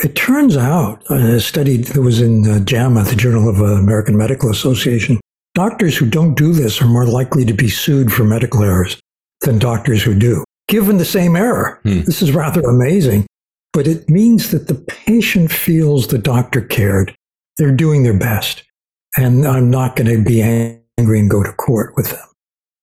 It 0.04 0.16
turns 0.16 0.58
out, 0.58 1.04
a 1.10 1.40
study 1.40 1.78
that 1.78 2.02
was 2.02 2.20
in 2.20 2.50
uh, 2.50 2.60
JAMA, 2.60 3.04
the 3.04 3.16
Journal 3.16 3.48
of 3.48 3.62
uh, 3.62 3.66
American 3.66 4.18
Medical 4.18 4.50
Association, 4.50 5.20
Doctors 5.56 5.96
who 5.96 6.08
don't 6.10 6.34
do 6.34 6.52
this 6.52 6.82
are 6.82 6.88
more 6.88 7.06
likely 7.06 7.46
to 7.46 7.54
be 7.54 7.70
sued 7.70 8.12
for 8.12 8.24
medical 8.24 8.64
errors 8.64 9.00
than 9.42 9.60
doctors 9.60 10.02
who 10.02 10.16
do, 10.16 10.44
given 10.68 10.98
the 10.98 11.06
same 11.06 11.36
error. 11.36 11.80
Hmm. 11.84 12.02
This 12.02 12.24
is 12.24 12.32
rather 12.32 12.62
amazing, 12.62 13.28
but 13.72 13.88
it 13.88 14.10
means 14.10 14.50
that 14.50 14.68
the 14.68 14.76
patient 14.76 15.52
feels 15.52 16.08
the 16.08 16.18
doctor 16.18 16.62
cared. 16.62 17.16
They're 17.58 17.76
doing 17.76 18.02
their 18.02 18.18
best, 18.18 18.64
and 19.16 19.46
I'm 19.46 19.70
not 19.70 19.96
going 19.96 20.10
to 20.10 20.24
be 20.24 20.42
angry 20.42 21.20
and 21.20 21.30
go 21.30 21.44
to 21.44 21.54
court 21.54 21.94
with 21.96 22.10
them. 22.10 22.28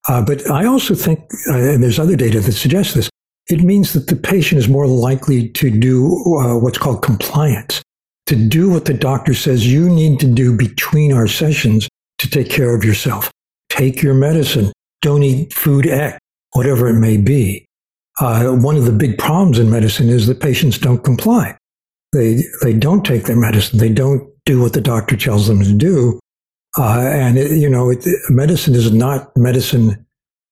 Uh, 0.08 0.22
but 0.22 0.48
I 0.48 0.64
also 0.64 0.94
think, 0.94 1.18
uh, 1.48 1.54
and 1.54 1.82
there's 1.82 1.98
other 1.98 2.16
data 2.16 2.38
that 2.38 2.52
suggests 2.52 2.94
this, 2.94 3.10
it 3.48 3.62
means 3.62 3.94
that 3.94 4.06
the 4.06 4.16
patient 4.16 4.60
is 4.60 4.68
more 4.68 4.86
likely 4.86 5.48
to 5.48 5.70
do 5.70 6.06
uh, 6.38 6.56
what's 6.56 6.78
called 6.78 7.02
compliance, 7.02 7.82
to 8.26 8.36
do 8.36 8.70
what 8.70 8.84
the 8.84 8.94
doctor 8.94 9.34
says 9.34 9.66
you 9.66 9.88
need 9.88 10.20
to 10.20 10.32
do 10.32 10.56
between 10.56 11.12
our 11.12 11.26
sessions 11.26 11.88
to 12.20 12.28
take 12.28 12.50
care 12.50 12.74
of 12.76 12.84
yourself. 12.84 13.30
Take 13.70 14.02
your 14.02 14.14
medicine. 14.14 14.72
Don't 15.00 15.22
eat 15.22 15.54
food 15.54 15.86
X, 15.86 16.18
whatever 16.52 16.88
it 16.88 16.98
may 16.98 17.16
be. 17.16 17.64
Uh, 18.20 18.52
one 18.52 18.76
of 18.76 18.84
the 18.84 18.92
big 18.92 19.16
problems 19.16 19.58
in 19.58 19.70
medicine 19.70 20.10
is 20.10 20.26
that 20.26 20.40
patients 20.40 20.76
don't 20.76 21.02
comply. 21.02 21.56
They, 22.12 22.42
they 22.62 22.74
don't 22.74 23.06
take 23.06 23.24
their 23.24 23.36
medicine. 23.36 23.78
They 23.78 23.88
don't 23.88 24.30
do 24.44 24.60
what 24.60 24.74
the 24.74 24.82
doctor 24.82 25.16
tells 25.16 25.48
them 25.48 25.62
to 25.62 25.72
do. 25.72 26.20
Uh, 26.76 27.00
and, 27.00 27.38
it, 27.38 27.52
you 27.52 27.70
know, 27.70 27.90
it, 27.90 28.04
medicine 28.28 28.74
is 28.74 28.92
not 28.92 29.34
medicine 29.36 30.04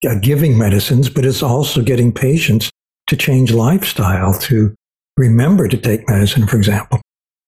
uh, 0.09 0.15
giving 0.23 0.57
medicines, 0.57 1.11
but 1.11 1.27
it's 1.27 1.43
also 1.43 1.83
getting 1.83 2.13
patients 2.13 2.71
to 3.09 3.17
change 3.17 3.53
lifestyle, 3.53 4.33
to 4.33 4.75
remember 5.19 5.69
to 5.69 5.77
take 5.77 6.09
medicine, 6.09 6.47
for 6.47 6.57
example. 6.57 7.01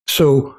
So 0.09 0.55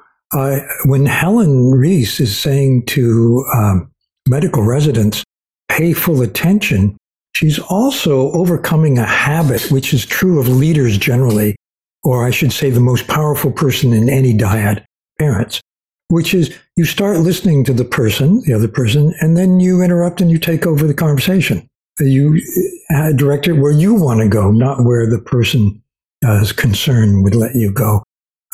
when 0.84 1.06
Helen 1.06 1.70
Riess 1.70 2.20
is 2.20 2.36
saying 2.36 2.86
to 2.86 3.44
um, 3.54 3.90
medical 4.28 4.62
residents, 4.62 5.24
pay 5.68 5.92
full 5.92 6.22
attention, 6.22 6.96
she's 7.34 7.58
also 7.58 8.32
overcoming 8.32 8.98
a 8.98 9.04
habit, 9.04 9.70
which 9.70 9.92
is 9.92 10.06
true 10.06 10.40
of 10.40 10.48
leaders 10.48 10.98
generally, 10.98 11.56
or 12.02 12.26
I 12.26 12.30
should 12.30 12.52
say 12.52 12.70
the 12.70 12.80
most 12.80 13.08
powerful 13.08 13.52
person 13.52 13.92
in 13.92 14.08
any 14.08 14.32
dyad, 14.32 14.84
parents, 15.18 15.60
which 16.08 16.34
is 16.34 16.56
you 16.76 16.84
start 16.84 17.18
listening 17.18 17.64
to 17.64 17.72
the 17.72 17.84
person, 17.84 18.42
the 18.46 18.54
other 18.54 18.68
person, 18.68 19.14
and 19.20 19.36
then 19.36 19.60
you 19.60 19.82
interrupt 19.82 20.20
and 20.20 20.30
you 20.30 20.38
take 20.38 20.66
over 20.66 20.86
the 20.86 20.94
conversation. 20.94 21.66
You 22.00 22.40
uh, 22.94 23.12
direct 23.12 23.48
it 23.48 23.52
where 23.52 23.72
you 23.72 23.94
want 23.94 24.20
to 24.20 24.28
go, 24.28 24.50
not 24.50 24.84
where 24.84 25.08
the 25.08 25.18
person 25.18 25.82
uh, 26.24 26.40
is 26.40 26.52
concerned 26.52 27.22
would 27.22 27.34
let 27.34 27.54
you 27.54 27.70
go. 27.70 28.02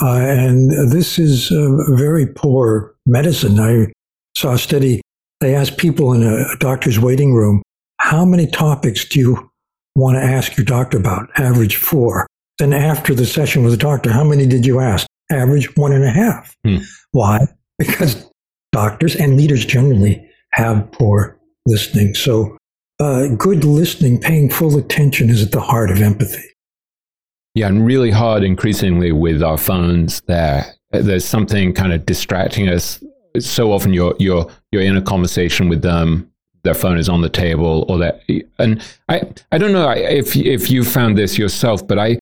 Uh, 0.01 0.16
and 0.16 0.70
this 0.91 1.19
is 1.19 1.51
a 1.51 1.97
very 1.97 2.27
poor 2.27 2.95
medicine. 3.07 3.59
I 3.59 3.93
saw 4.37 4.53
a 4.53 4.59
study. 4.59 5.01
They 5.41 5.55
asked 5.55 5.79
people 5.79 6.12
in 6.12 6.23
a, 6.23 6.57
doctor's 6.59 6.99
waiting 6.99 7.35
room, 7.35 7.62
how 8.01 8.25
many 8.25 8.47
topics 8.47 9.05
do 9.05 9.19
you 9.19 9.51
want 9.97 10.16
to 10.16 10.23
ask 10.23 10.57
your 10.57 10.65
doctor 10.65 10.99
about? 10.99 11.29
Average 11.37 11.77
four. 11.77 12.27
Then 12.59 12.73
after 12.73 13.15
the 13.15 13.27
session 13.27 13.62
with 13.62 13.73
the 13.73 13.79
doctor, 13.79 14.11
how 14.11 14.25
many 14.25 14.47
did 14.47 14.66
you 14.66 14.81
ask? 14.81 15.07
Average 15.31 15.77
one 15.77 15.93
and 15.93 16.05
a 16.05 16.11
half. 16.11 16.57
Hmm. 16.65 16.79
Why? 17.12 17.47
Because 17.79 18.29
doctors 18.73 19.15
and 19.16 19.37
leaders 19.37 19.65
generally 19.65 20.25
have 20.53 20.91
poor 20.93 21.39
listening. 21.66 22.15
So 22.15 22.57
uh, 23.01 23.29
good 23.29 23.65
listening, 23.65 24.20
paying 24.20 24.51
full 24.51 24.77
attention 24.77 25.31
is 25.31 25.43
at 25.43 25.53
the 25.53 25.61
heart 25.61 25.91
of 25.91 26.01
empathy. 26.01 26.45
Yeah, 27.59 27.66
and 27.66 27.85
really 27.85 28.12
hard 28.12 28.44
increasingly 28.44 29.10
with 29.10 29.43
our 29.43 29.59
phones 29.59 30.20
there. 30.22 30.76
There's 30.93 31.24
something 31.24 31.74
kind 31.74 31.93
of 31.93 32.06
distracting 32.06 32.68
us. 32.68 33.02
So 33.40 33.72
often 33.72 33.93
you're 33.93 34.14
you're 34.20 34.48
you're 34.70 34.82
in 34.82 34.97
a 34.97 35.02
conversation 35.02 35.68
with 35.68 35.82
them, 35.82 36.30
their 36.62 36.74
phone 36.74 36.98
is 36.98 37.09
on 37.09 37.20
the 37.20 37.28
table 37.28 37.85
or 37.89 37.98
that 37.98 38.22
and 38.60 38.80
I 39.09 39.22
I 39.51 39.59
don't 39.59 39.72
know 39.72 39.90
if 39.90 40.36
if 40.36 40.70
you 40.70 40.85
found 40.85 41.18
this 41.18 41.36
yourself, 41.36 41.85
but 41.85 41.98
I 41.98 42.20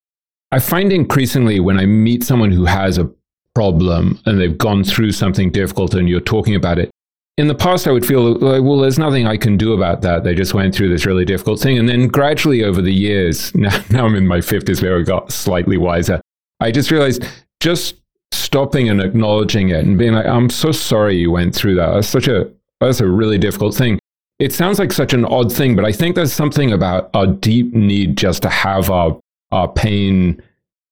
I 0.52 0.58
find 0.58 0.90
increasingly 0.90 1.60
when 1.60 1.78
I 1.78 1.84
meet 1.84 2.24
someone 2.24 2.50
who 2.50 2.64
has 2.64 2.96
a 2.96 3.10
problem 3.54 4.18
and 4.24 4.40
they've 4.40 4.56
gone 4.56 4.84
through 4.84 5.12
something 5.12 5.50
difficult 5.50 5.92
and 5.92 6.08
you're 6.08 6.20
talking 6.20 6.54
about 6.54 6.78
it, 6.78 6.90
in 7.36 7.48
the 7.48 7.54
past, 7.54 7.86
I 7.86 7.92
would 7.92 8.06
feel 8.06 8.32
like, 8.32 8.62
well, 8.62 8.78
there's 8.78 8.98
nothing 8.98 9.26
I 9.26 9.36
can 9.36 9.58
do 9.58 9.74
about 9.74 10.00
that. 10.02 10.24
They 10.24 10.34
just 10.34 10.54
went 10.54 10.74
through 10.74 10.88
this 10.88 11.04
really 11.04 11.26
difficult 11.26 11.60
thing. 11.60 11.78
And 11.78 11.88
then 11.88 12.08
gradually 12.08 12.64
over 12.64 12.80
the 12.80 12.92
years, 12.92 13.54
now, 13.54 13.82
now 13.90 14.06
I'm 14.06 14.14
in 14.14 14.26
my 14.26 14.38
50s 14.38 14.82
where 14.82 14.98
I 14.98 15.02
got 15.02 15.32
slightly 15.32 15.76
wiser, 15.76 16.20
I 16.60 16.70
just 16.70 16.90
realized 16.90 17.24
just 17.60 17.96
stopping 18.32 18.88
and 18.88 19.00
acknowledging 19.00 19.68
it 19.68 19.84
and 19.84 19.98
being 19.98 20.14
like, 20.14 20.26
I'm 20.26 20.48
so 20.48 20.72
sorry 20.72 21.16
you 21.16 21.30
went 21.30 21.54
through 21.54 21.74
that. 21.76 21.92
That's 21.92 22.08
such 22.08 22.28
a, 22.28 22.50
that's 22.80 23.00
a 23.00 23.06
really 23.06 23.38
difficult 23.38 23.74
thing. 23.74 23.98
It 24.38 24.52
sounds 24.52 24.78
like 24.78 24.92
such 24.92 25.12
an 25.12 25.24
odd 25.24 25.52
thing, 25.52 25.76
but 25.76 25.84
I 25.84 25.92
think 25.92 26.14
there's 26.14 26.32
something 26.32 26.72
about 26.72 27.10
our 27.14 27.26
deep 27.26 27.72
need 27.72 28.16
just 28.16 28.42
to 28.42 28.50
have 28.50 28.90
our, 28.90 29.18
our 29.52 29.68
pain 29.68 30.42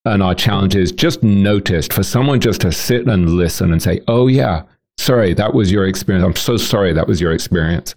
and 0.07 0.23
our 0.23 0.35
challenges 0.35 0.93
just 0.93 1.23
noticed 1.23 1.93
for 1.93 2.03
someone 2.03 2.41
just 2.41 2.61
to 2.63 2.73
sit 2.73 3.07
and 3.07 3.31
listen 3.31 3.73
and 3.73 3.83
say, 3.83 4.01
oh, 4.09 4.27
yeah, 4.27 4.63
sorry, 5.05 5.35
that 5.35 5.55
was 5.55 5.71
your 5.71 5.87
experience. 5.87 6.25
I'm 6.25 6.37
so 6.37 6.57
sorry 6.57 6.93
that 6.93 7.07
was 7.07 7.21
your 7.21 7.33
experience. 7.33 7.95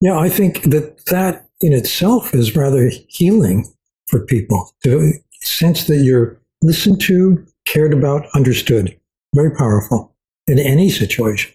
Yeah, 0.00 0.18
I 0.18 0.28
think 0.28 0.64
that 0.64 1.06
that 1.06 1.48
in 1.60 1.72
itself 1.72 2.34
is 2.34 2.56
rather 2.56 2.90
healing 3.08 3.66
for 4.08 4.20
people 4.26 4.74
to 4.82 5.12
sense 5.40 5.84
that 5.84 5.98
you're 5.98 6.38
listened 6.62 7.00
to, 7.02 7.46
cared 7.64 7.92
about, 7.92 8.26
understood. 8.34 8.98
Very 9.34 9.54
powerful 9.54 10.14
in 10.46 10.58
any 10.58 10.90
situation. 10.90 11.52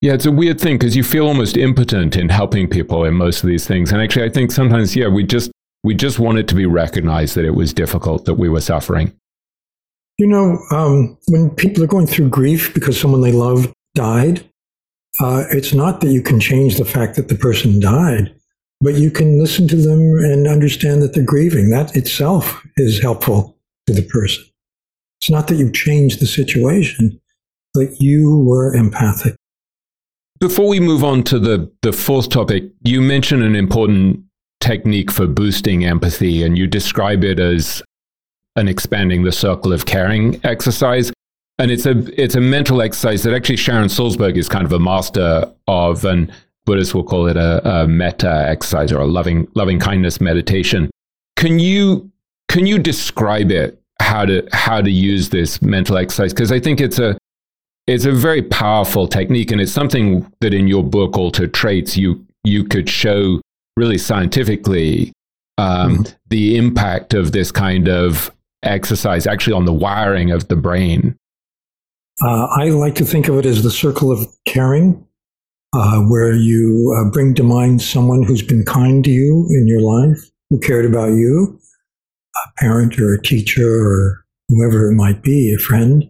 Yeah, 0.00 0.12
it's 0.12 0.26
a 0.26 0.32
weird 0.32 0.60
thing 0.60 0.78
because 0.78 0.94
you 0.94 1.02
feel 1.02 1.26
almost 1.26 1.56
impotent 1.56 2.16
in 2.16 2.28
helping 2.28 2.68
people 2.68 3.04
in 3.04 3.14
most 3.14 3.42
of 3.42 3.48
these 3.48 3.66
things. 3.66 3.90
And 3.90 4.00
actually, 4.00 4.26
I 4.26 4.28
think 4.28 4.52
sometimes, 4.52 4.94
yeah, 4.94 5.08
we 5.08 5.24
just 5.24 5.50
we 5.82 5.94
just 5.94 6.18
want 6.18 6.38
it 6.38 6.46
to 6.48 6.54
be 6.54 6.66
recognized 6.66 7.34
that 7.34 7.44
it 7.44 7.54
was 7.54 7.72
difficult, 7.72 8.24
that 8.26 8.34
we 8.34 8.48
were 8.48 8.60
suffering. 8.60 9.12
You 10.18 10.26
know, 10.26 10.58
um, 10.70 11.16
when 11.28 11.50
people 11.50 11.82
are 11.82 11.88
going 11.88 12.06
through 12.06 12.28
grief 12.28 12.74
because 12.74 13.00
someone 13.00 13.22
they 13.22 13.32
love 13.32 13.72
died, 13.98 14.48
uh, 15.20 15.44
it's 15.50 15.74
not 15.74 16.00
that 16.00 16.12
you 16.12 16.22
can 16.22 16.38
change 16.38 16.76
the 16.76 16.84
fact 16.84 17.16
that 17.16 17.28
the 17.28 17.34
person 17.34 17.80
died, 17.80 18.32
but 18.80 18.94
you 18.94 19.10
can 19.10 19.40
listen 19.40 19.66
to 19.66 19.76
them 19.76 20.00
and 20.30 20.46
understand 20.46 21.02
that 21.02 21.14
they're 21.14 21.24
grieving. 21.24 21.70
That 21.70 21.96
itself 21.96 22.64
is 22.76 23.02
helpful 23.02 23.58
to 23.88 23.92
the 23.92 24.02
person. 24.02 24.44
It's 25.20 25.30
not 25.30 25.48
that 25.48 25.56
you 25.56 25.72
changed 25.72 26.20
the 26.20 26.26
situation, 26.26 27.20
but 27.74 28.00
you 28.00 28.44
were 28.46 28.72
empathic. 28.74 29.34
Before 30.38 30.68
we 30.68 30.78
move 30.78 31.02
on 31.02 31.24
to 31.24 31.40
the, 31.40 31.68
the 31.82 31.92
fourth 31.92 32.28
topic, 32.28 32.62
you 32.84 33.02
mentioned 33.02 33.42
an 33.42 33.56
important 33.56 34.20
technique 34.60 35.10
for 35.10 35.26
boosting 35.26 35.84
empathy, 35.84 36.44
and 36.44 36.56
you 36.56 36.68
describe 36.68 37.24
it 37.24 37.40
as 37.40 37.82
an 38.54 38.68
expanding 38.68 39.24
the 39.24 39.32
circle 39.32 39.72
of 39.72 39.86
caring 39.86 40.40
exercise. 40.44 41.10
And 41.58 41.70
it's 41.70 41.86
a 41.86 42.04
it's 42.20 42.36
a 42.36 42.40
mental 42.40 42.80
exercise 42.82 43.22
that 43.24 43.34
actually 43.34 43.56
Sharon 43.56 43.88
Salzberg 43.88 44.36
is 44.36 44.48
kind 44.48 44.64
of 44.64 44.72
a 44.72 44.78
master 44.78 45.52
of, 45.66 46.04
and 46.04 46.32
Buddhists 46.66 46.94
will 46.94 47.04
call 47.04 47.26
it 47.26 47.36
a, 47.36 47.82
a 47.82 47.88
metta 47.88 48.46
exercise 48.48 48.92
or 48.92 49.00
a 49.00 49.06
loving 49.06 49.48
loving 49.54 49.80
kindness 49.80 50.20
meditation. 50.20 50.90
Can 51.36 51.58
you 51.58 52.10
can 52.48 52.66
you 52.66 52.78
describe 52.78 53.50
it 53.50 53.80
how 54.00 54.24
to 54.24 54.46
how 54.52 54.80
to 54.80 54.90
use 54.90 55.30
this 55.30 55.60
mental 55.60 55.96
exercise? 55.96 56.32
Because 56.32 56.52
I 56.52 56.60
think 56.60 56.80
it's 56.80 56.98
a 56.98 57.18
it's 57.88 58.04
a 58.04 58.12
very 58.12 58.42
powerful 58.42 59.08
technique, 59.08 59.50
and 59.50 59.60
it's 59.60 59.72
something 59.72 60.30
that 60.40 60.54
in 60.54 60.68
your 60.68 60.84
book 60.84 61.16
Altered 61.18 61.54
Traits 61.54 61.96
you 61.96 62.24
you 62.44 62.64
could 62.64 62.88
show 62.88 63.40
really 63.76 63.98
scientifically 63.98 65.12
um, 65.58 65.98
mm. 65.98 66.16
the 66.28 66.56
impact 66.56 67.14
of 67.14 67.32
this 67.32 67.50
kind 67.50 67.88
of 67.88 68.30
exercise 68.62 69.26
actually 69.26 69.52
on 69.52 69.64
the 69.64 69.72
wiring 69.72 70.30
of 70.30 70.48
the 70.48 70.56
brain? 70.56 71.16
Uh, 72.20 72.48
I 72.56 72.70
like 72.70 72.96
to 72.96 73.04
think 73.04 73.28
of 73.28 73.38
it 73.38 73.46
as 73.46 73.62
the 73.62 73.70
circle 73.70 74.10
of 74.10 74.26
caring, 74.46 75.06
uh, 75.72 76.00
where 76.00 76.34
you 76.34 76.96
uh, 76.98 77.10
bring 77.10 77.34
to 77.34 77.44
mind 77.44 77.80
someone 77.80 78.24
who's 78.24 78.42
been 78.42 78.64
kind 78.64 79.04
to 79.04 79.10
you 79.10 79.46
in 79.50 79.68
your 79.68 79.80
life, 79.80 80.18
who 80.50 80.58
cared 80.58 80.84
about 80.84 81.12
you, 81.12 81.60
a 82.34 82.60
parent 82.60 82.98
or 82.98 83.14
a 83.14 83.22
teacher 83.22 83.86
or 83.86 84.24
whoever 84.48 84.90
it 84.90 84.94
might 84.94 85.22
be, 85.22 85.54
a 85.54 85.58
friend, 85.58 86.04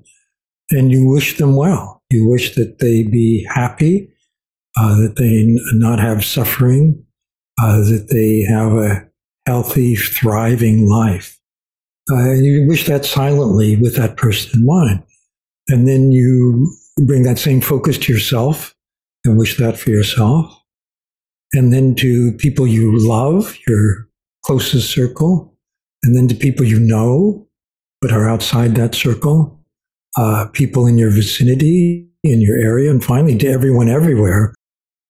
and 0.71 0.93
you 0.93 1.07
wish 1.07 1.37
them 1.37 1.57
well. 1.57 2.03
You 2.11 2.27
wish 2.29 2.55
that 2.55 2.79
they 2.79 3.03
be 3.03 3.47
happy, 3.53 4.11
uh, 4.79 4.97
that 4.97 5.17
they 5.17 5.59
not 5.77 5.99
have 5.99 6.25
suffering, 6.25 7.05
uh, 7.61 7.81
that 7.81 8.09
they 8.11 8.41
have 8.51 8.73
a 8.73 9.07
healthy, 9.45 9.95
thriving 9.95 10.89
life. 10.89 11.39
Uh, 12.11 12.17
and 12.17 12.47
you 12.47 12.67
wish 12.67 12.87
that 12.87 13.05
silently 13.05 13.77
with 13.77 13.97
that 13.97 14.17
person 14.17 14.61
in 14.61 14.67
mind. 14.67 15.03
And 15.69 15.87
then 15.87 16.11
you 16.11 16.73
bring 16.97 17.23
that 17.25 17.39
same 17.39 17.61
focus 17.61 17.99
to 17.99 18.13
yourself 18.13 18.75
and 19.25 19.39
wish 19.39 19.57
that 19.59 19.79
for 19.79 19.91
yourself. 19.91 20.55
And 21.53 21.73
then 21.73 21.95
to 21.97 22.33
people 22.33 22.67
you 22.67 22.99
love, 22.99 23.57
your 23.67 24.09
closest 24.45 24.91
circle. 24.91 25.55
And 26.03 26.17
then 26.17 26.29
to 26.29 26.35
people 26.35 26.65
you 26.65 26.81
know, 26.81 27.47
but 28.01 28.13
are 28.13 28.29
outside 28.29 28.75
that 28.77 28.95
circle. 28.95 29.61
Uh, 30.17 30.47
people 30.53 30.87
in 30.87 30.99
your 30.99 31.11
vicinity, 31.11 32.09
in 32.25 32.41
your 32.41 32.57
area. 32.57 32.91
And 32.91 33.05
finally, 33.05 33.37
to 33.39 33.47
everyone 33.47 33.89
everywhere. 33.89 34.55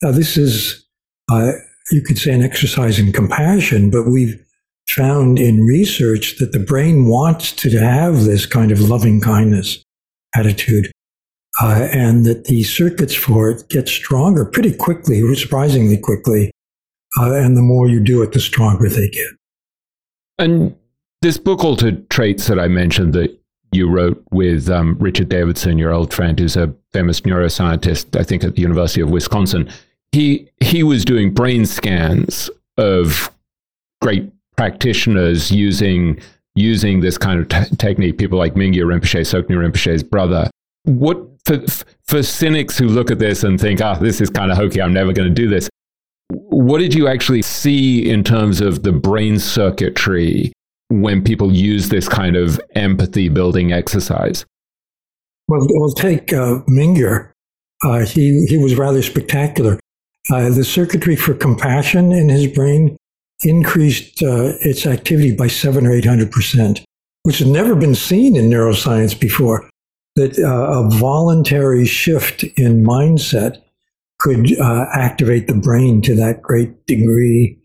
Now, 0.02 0.10
this 0.10 0.36
is, 0.36 0.86
uh, 1.30 1.52
you 1.90 2.02
could 2.02 2.18
say, 2.18 2.32
an 2.32 2.42
exercise 2.42 2.98
in 2.98 3.12
compassion, 3.12 3.90
but 3.90 4.04
we've 4.04 4.44
found 4.88 5.38
in 5.38 5.64
research 5.64 6.38
that 6.38 6.52
the 6.52 6.58
brain 6.58 7.06
wants 7.06 7.52
to 7.52 7.70
have 7.78 8.24
this 8.24 8.46
kind 8.46 8.72
of 8.72 8.80
loving 8.80 9.20
kindness 9.20 9.84
attitude, 10.38 10.90
uh, 11.60 11.88
and 11.92 12.24
that 12.24 12.44
the 12.44 12.62
circuits 12.62 13.14
for 13.14 13.50
it 13.50 13.68
get 13.68 13.88
stronger 13.88 14.44
pretty 14.44 14.74
quickly, 14.74 15.22
surprisingly 15.34 15.98
quickly. 15.98 16.50
Uh, 17.18 17.34
and 17.34 17.56
the 17.56 17.62
more 17.62 17.88
you 17.88 18.00
do 18.00 18.22
it, 18.22 18.32
the 18.32 18.40
stronger 18.40 18.88
they 18.88 19.08
get. 19.08 19.28
And 20.38 20.76
this 21.22 21.38
book, 21.38 21.64
Altered 21.64 22.08
Traits, 22.10 22.46
that 22.46 22.60
I 22.60 22.68
mentioned 22.68 23.12
that 23.14 23.38
you 23.72 23.90
wrote 23.90 24.22
with 24.30 24.68
um, 24.68 24.96
Richard 24.98 25.28
Davidson, 25.28 25.78
your 25.78 25.92
old 25.92 26.12
friend, 26.12 26.38
who's 26.38 26.56
a 26.56 26.74
famous 26.92 27.22
neuroscientist, 27.22 28.18
I 28.18 28.22
think, 28.22 28.44
at 28.44 28.54
the 28.54 28.62
University 28.62 29.00
of 29.00 29.10
Wisconsin. 29.10 29.68
He 30.12 30.48
he 30.60 30.82
was 30.82 31.04
doing 31.04 31.34
brain 31.34 31.66
scans 31.66 32.48
of 32.76 33.30
great 34.00 34.30
practitioners 34.56 35.50
using 35.50 36.20
using 36.58 37.00
this 37.00 37.18
kind 37.18 37.40
of 37.40 37.48
t- 37.48 37.76
technique. 37.76 38.18
People 38.18 38.38
like 38.38 38.54
Mingyur 38.54 38.84
Rinpoche, 38.84 39.20
Tsoknyi 39.20 39.56
Rinpoche's 39.56 40.02
brother. 40.02 40.50
What 40.84 41.18
for, 41.44 41.60
for 42.06 42.22
cynics 42.22 42.76
who 42.78 42.88
look 42.88 43.10
at 43.10 43.18
this 43.18 43.44
and 43.44 43.60
think, 43.60 43.80
"Ah, 43.80 43.94
this 43.94 44.20
is 44.20 44.30
kind 44.30 44.50
of 44.50 44.56
hokey. 44.56 44.82
I'm 44.82 44.92
never 44.92 45.12
going 45.12 45.28
to 45.28 45.34
do 45.34 45.48
this." 45.48 45.68
What 46.30 46.78
did 46.78 46.94
you 46.94 47.08
actually 47.08 47.42
see 47.42 48.08
in 48.08 48.22
terms 48.22 48.60
of 48.60 48.82
the 48.82 48.92
brain 48.92 49.38
circuitry 49.38 50.52
when 50.88 51.22
people 51.22 51.52
use 51.52 51.88
this 51.88 52.08
kind 52.08 52.36
of 52.36 52.60
empathy 52.74 53.28
building 53.28 53.72
exercise? 53.72 54.44
Well, 55.48 55.66
we'll 55.68 55.94
take 55.94 56.32
uh. 56.32 56.60
Uh, 57.84 58.04
he 58.04 58.44
he 58.46 58.58
was 58.58 58.76
rather 58.76 59.02
spectacular. 59.02 59.78
Uh, 60.30 60.50
the 60.50 60.64
circuitry 60.64 61.16
for 61.16 61.32
compassion 61.32 62.12
in 62.12 62.28
his 62.28 62.46
brain 62.48 62.96
increased 63.44 64.22
uh, 64.22 64.52
its 64.60 64.86
activity 64.86 65.34
by 65.34 65.46
seven 65.46 65.86
or 65.86 65.92
eight 65.92 66.04
hundred 66.04 66.30
percent, 66.30 66.84
which 67.22 67.38
has 67.38 67.48
never 67.48 67.74
been 67.74 67.94
seen 67.94 68.36
in 68.36 68.50
neuroscience 68.50 69.18
before. 69.18 69.68
That 70.16 70.38
uh, 70.38 70.80
a 70.80 70.90
voluntary 70.98 71.86
shift 71.86 72.42
in 72.42 72.82
mindset 72.84 73.62
could 74.18 74.58
uh, 74.58 74.86
activate 74.92 75.46
the 75.46 75.54
brain 75.54 76.02
to 76.02 76.16
that 76.16 76.42
great 76.42 76.86
degree. 76.86 77.56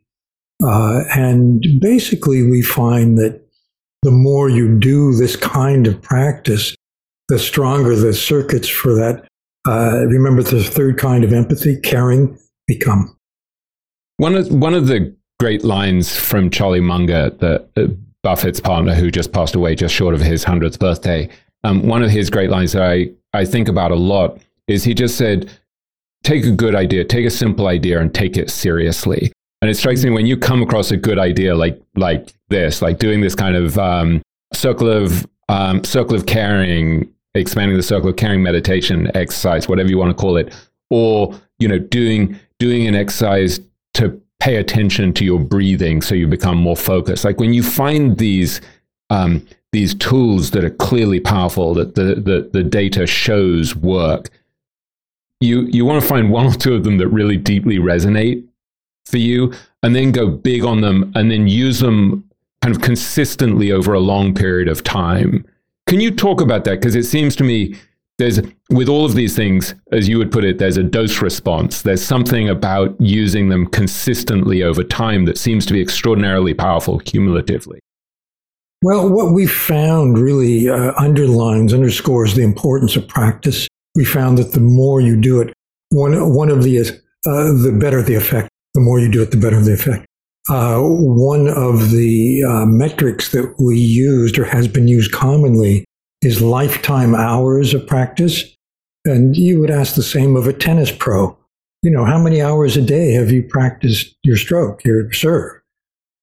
Uh, 0.63 1.03
and 1.15 1.65
basically, 1.81 2.43
we 2.43 2.61
find 2.61 3.17
that 3.17 3.41
the 4.03 4.11
more 4.11 4.49
you 4.49 4.77
do 4.77 5.15
this 5.15 5.35
kind 5.35 5.87
of 5.87 5.99
practice, 6.01 6.75
the 7.27 7.39
stronger 7.39 7.95
the 7.95 8.13
circuits 8.13 8.67
for 8.67 8.93
that. 8.93 9.25
Uh, 9.67 10.05
remember 10.07 10.43
the 10.43 10.63
third 10.63 10.97
kind 10.99 11.23
of 11.23 11.33
empathy, 11.33 11.79
caring, 11.79 12.37
become. 12.67 13.17
One 14.17 14.35
of 14.35 14.51
one 14.51 14.73
of 14.73 14.87
the 14.87 15.15
great 15.39 15.63
lines 15.63 16.17
from 16.17 16.49
Charlie 16.49 16.79
Munger, 16.79 17.29
the, 17.31 17.65
uh, 17.75 17.87
Buffett's 18.23 18.61
partner 18.61 18.95
who 18.95 19.11
just 19.11 19.33
passed 19.33 19.53
away 19.53 19.75
just 19.75 19.93
short 19.93 20.13
of 20.13 20.21
his 20.21 20.45
100th 20.45 20.79
birthday. 20.79 21.29
Um, 21.65 21.85
one 21.85 22.03
of 22.03 22.09
his 22.09 22.29
great 22.29 22.49
lines 22.49 22.71
that 22.71 22.83
I, 22.83 23.09
I 23.33 23.43
think 23.45 23.67
about 23.67 23.91
a 23.91 23.95
lot 23.95 24.39
is 24.67 24.83
he 24.83 24.93
just 24.93 25.17
said, 25.17 25.51
take 26.23 26.45
a 26.45 26.51
good 26.51 26.73
idea, 26.73 27.03
take 27.03 27.25
a 27.25 27.29
simple 27.29 27.67
idea 27.67 27.99
and 27.99 28.13
take 28.13 28.37
it 28.37 28.49
seriously. 28.49 29.31
And 29.61 29.69
it 29.69 29.75
strikes 29.75 30.03
me 30.03 30.09
when 30.09 30.25
you 30.25 30.37
come 30.37 30.61
across 30.61 30.91
a 30.91 30.97
good 30.97 31.19
idea 31.19 31.55
like, 31.55 31.81
like 31.95 32.33
this, 32.49 32.81
like 32.81 32.97
doing 32.97 33.21
this 33.21 33.35
kind 33.35 33.55
of 33.55 33.77
um, 33.77 34.21
circle 34.53 34.89
of 34.89 35.27
um, 35.49 35.83
circle 35.83 36.15
of 36.15 36.25
caring, 36.25 37.11
expanding 37.35 37.75
the 37.75 37.83
circle 37.83 38.09
of 38.09 38.15
caring 38.15 38.41
meditation 38.41 39.11
exercise, 39.15 39.67
whatever 39.67 39.89
you 39.89 39.97
want 39.97 40.15
to 40.15 40.19
call 40.19 40.37
it, 40.37 40.53
or 40.89 41.33
you 41.59 41.67
know, 41.67 41.79
doing 41.79 42.39
doing 42.59 42.87
an 42.87 42.95
exercise 42.95 43.59
to 43.95 44.21
pay 44.43 44.57
attention 44.57 45.13
to 45.13 45.23
your 45.23 45.39
breathing 45.39 46.01
so 46.01 46.13
you 46.13 46.27
become 46.27 46.57
more 46.57 46.75
focused. 46.75 47.23
Like 47.23 47.39
when 47.39 47.53
you 47.53 47.63
find 47.63 48.17
these 48.17 48.59
um, 49.09 49.47
these 49.71 49.95
tools 49.95 50.51
that 50.51 50.65
are 50.65 50.69
clearly 50.69 51.21
powerful, 51.21 51.73
that 51.75 51.95
the, 51.95 52.15
the, 52.15 52.49
the 52.51 52.61
data 52.61 53.07
shows 53.07 53.73
work, 53.73 54.29
you 55.39 55.61
you 55.67 55.85
want 55.85 56.01
to 56.01 56.07
find 56.07 56.29
one 56.29 56.45
or 56.45 56.53
two 56.53 56.75
of 56.75 56.83
them 56.83 56.97
that 56.97 57.07
really 57.07 57.37
deeply 57.37 57.77
resonate 57.77 58.45
for 59.05 59.17
you, 59.17 59.53
and 59.81 59.95
then 59.95 60.11
go 60.11 60.29
big 60.29 60.65
on 60.65 60.81
them, 60.81 61.13
and 61.15 61.31
then 61.31 61.47
use 61.47 61.79
them 61.79 62.29
kind 62.61 62.75
of 62.75 62.81
consistently 62.81 63.71
over 63.71 63.93
a 63.93 63.99
long 63.99 64.35
period 64.35 64.67
of 64.67 64.83
time. 64.83 65.45
Can 65.87 66.01
you 66.01 66.11
talk 66.11 66.41
about 66.41 66.65
that? 66.65 66.81
Because 66.81 66.95
it 66.95 67.03
seems 67.03 67.33
to 67.37 67.45
me 67.45 67.75
there's 68.17 68.39
with 68.69 68.89
all 68.89 69.05
of 69.05 69.15
these 69.15 69.35
things, 69.35 69.73
as 69.91 70.07
you 70.07 70.17
would 70.17 70.31
put 70.31 70.43
it, 70.43 70.59
there's 70.59 70.77
a 70.77 70.83
dose 70.83 71.21
response. 71.21 71.81
There's 71.81 72.03
something 72.03 72.49
about 72.49 72.95
using 72.99 73.49
them 73.49 73.65
consistently 73.67 74.63
over 74.63 74.83
time 74.83 75.25
that 75.25 75.37
seems 75.37 75.65
to 75.67 75.73
be 75.73 75.81
extraordinarily 75.81 76.53
powerful 76.53 76.99
cumulatively. 76.99 77.79
Well, 78.81 79.09
what 79.09 79.33
we 79.33 79.47
found 79.47 80.17
really 80.17 80.69
uh, 80.69 80.93
underlines, 80.97 81.73
underscores 81.73 82.35
the 82.35 82.43
importance 82.43 82.95
of 82.95 83.07
practice 83.07 83.67
we 83.95 84.05
found 84.05 84.37
that 84.37 84.53
the 84.53 84.59
more 84.59 85.01
you 85.01 85.19
do 85.19 85.39
it, 85.41 85.53
one, 85.89 86.33
one 86.33 86.49
of 86.49 86.63
the, 86.63 86.79
uh, 86.79 86.83
the 87.25 87.77
better 87.79 88.01
the 88.01 88.15
effect. 88.15 88.49
The 88.73 88.81
more 88.81 88.99
you 88.99 89.11
do 89.11 89.21
it, 89.21 89.31
the 89.31 89.37
better 89.37 89.61
the 89.61 89.73
effect. 89.73 90.05
Uh, 90.49 90.79
one 90.81 91.47
of 91.47 91.91
the 91.91 92.43
uh, 92.43 92.65
metrics 92.65 93.31
that 93.31 93.55
we 93.59 93.77
used 93.77 94.37
or 94.37 94.45
has 94.45 94.67
been 94.67 94.87
used 94.87 95.11
commonly 95.11 95.85
is 96.23 96.41
lifetime 96.41 97.13
hours 97.13 97.73
of 97.73 97.85
practice. 97.85 98.43
And 99.05 99.35
you 99.35 99.59
would 99.59 99.69
ask 99.69 99.95
the 99.95 100.03
same 100.03 100.35
of 100.35 100.47
a 100.47 100.53
tennis 100.53 100.91
pro. 100.91 101.37
You 101.81 101.91
know, 101.91 102.05
how 102.05 102.17
many 102.17 102.41
hours 102.41 102.77
a 102.77 102.81
day 102.81 103.11
have 103.11 103.31
you 103.31 103.43
practiced 103.43 104.15
your 104.23 104.37
stroke, 104.37 104.85
your 104.85 105.11
serve? 105.11 105.59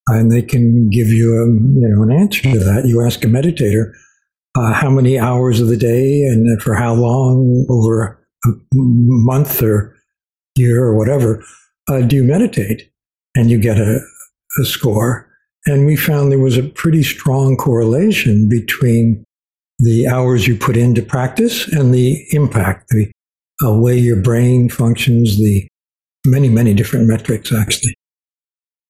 And 0.09 0.33
they 0.33 0.41
can 0.41 0.89
give 0.89 1.09
you 1.09 1.35
a, 1.35 1.47
you 1.47 1.89
know, 1.89 2.03
an 2.03 2.11
answer 2.11 2.43
to 2.43 2.59
that. 2.59 2.87
You 2.87 3.05
ask 3.05 3.23
a 3.23 3.27
meditator, 3.27 3.93
uh, 4.57 4.73
how 4.73 4.91
many 4.91 5.19
hours 5.19 5.61
of 5.61 5.69
the 5.69 5.77
day 5.77 6.23
and 6.23 6.61
for 6.63 6.75
how 6.75 6.95
long 6.95 7.67
over 7.69 8.19
a 8.47 8.49
month 8.73 9.63
or 9.63 9.95
year 10.57 10.83
or 10.83 10.97
whatever 10.97 11.45
uh, 11.89 12.01
do 12.01 12.17
you 12.17 12.25
meditate? 12.25 12.91
And 13.37 13.51
you 13.51 13.61
get 13.61 13.77
a, 13.77 14.01
a 14.61 14.65
score. 14.65 15.29
And 15.67 15.85
we 15.85 15.95
found 15.95 16.33
there 16.33 16.39
was 16.39 16.57
a 16.57 16.63
pretty 16.63 17.03
strong 17.03 17.57
correlation 17.57 18.49
between 18.49 19.25
the 19.83 20.07
hours 20.07 20.47
you 20.47 20.57
put 20.57 20.77
into 20.77 21.03
practice 21.03 21.67
and 21.73 21.95
the 21.95 22.25
impact, 22.33 22.89
the 22.91 23.11
uh, 23.65 23.75
way 23.75 23.97
your 23.97 24.21
brain 24.21 24.69
functions, 24.69 25.39
the 25.39 25.67
many, 26.27 26.49
many 26.49 26.75
different 26.75 27.07
metrics, 27.07 27.53
actually. 27.53 27.95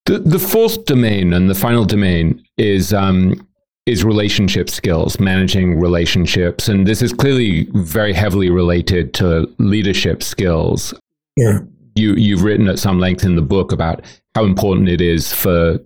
The, 0.07 0.19
the 0.19 0.39
fourth 0.39 0.85
domain 0.87 1.33
and 1.33 1.49
the 1.49 1.55
final 1.55 1.85
domain 1.85 2.43
is 2.57 2.93
um, 2.93 3.47
is 3.87 4.05
relationship 4.05 4.69
skills, 4.69 5.21
managing 5.21 5.79
relationships, 5.79 6.69
and 6.69 6.87
this 6.87 7.03
is 7.03 7.12
clearly 7.12 7.69
very 7.75 8.12
heavily 8.12 8.51
related 8.51 9.15
to 9.15 9.53
leadership 9.59 10.23
skills. 10.23 10.95
Yeah. 11.37 11.61
You 11.95 12.15
you've 12.15 12.43
written 12.43 12.69
at 12.69 12.79
some 12.79 12.99
length 12.99 13.25
in 13.25 13.37
the 13.37 13.43
book 13.43 13.73
about 13.73 14.05
how 14.35 14.45
important 14.45 14.89
it 14.89 15.01
is 15.01 15.33
for 15.33 15.79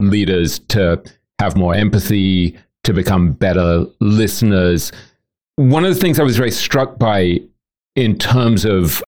leaders 0.00 0.58
to 0.70 1.02
have 1.38 1.56
more 1.56 1.74
empathy, 1.74 2.56
to 2.90 2.94
become 2.94 3.32
better 3.32 3.86
listeners. 4.00 4.92
One 5.56 5.84
of 5.84 5.94
the 5.94 6.00
things 6.00 6.18
I 6.18 6.22
was 6.22 6.36
very 6.36 6.50
struck 6.50 6.98
by 6.98 7.40
in 7.96 8.18
terms 8.18 8.64
of 8.64 9.02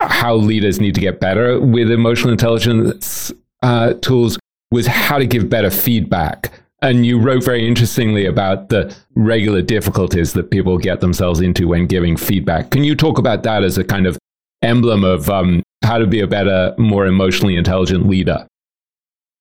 how 0.00 0.34
leaders 0.34 0.80
need 0.80 0.94
to 0.94 1.00
get 1.00 1.20
better 1.20 1.60
with 1.60 1.90
emotional 1.90 2.30
intelligence 2.30 3.32
uh, 3.62 3.94
tools 3.94 4.38
was 4.70 4.86
how 4.86 5.18
to 5.18 5.26
give 5.26 5.48
better 5.48 5.70
feedback. 5.70 6.52
And 6.82 7.06
you 7.06 7.18
wrote 7.18 7.42
very 7.44 7.66
interestingly 7.66 8.26
about 8.26 8.68
the 8.68 8.94
regular 9.14 9.62
difficulties 9.62 10.34
that 10.34 10.50
people 10.50 10.76
get 10.78 11.00
themselves 11.00 11.40
into 11.40 11.68
when 11.68 11.86
giving 11.86 12.16
feedback. 12.16 12.70
Can 12.70 12.84
you 12.84 12.94
talk 12.94 13.18
about 13.18 13.42
that 13.44 13.64
as 13.64 13.78
a 13.78 13.84
kind 13.84 14.06
of 14.06 14.18
emblem 14.62 15.02
of 15.02 15.30
um, 15.30 15.62
how 15.82 15.98
to 15.98 16.06
be 16.06 16.20
a 16.20 16.26
better, 16.26 16.74
more 16.78 17.06
emotionally 17.06 17.56
intelligent 17.56 18.06
leader? 18.06 18.46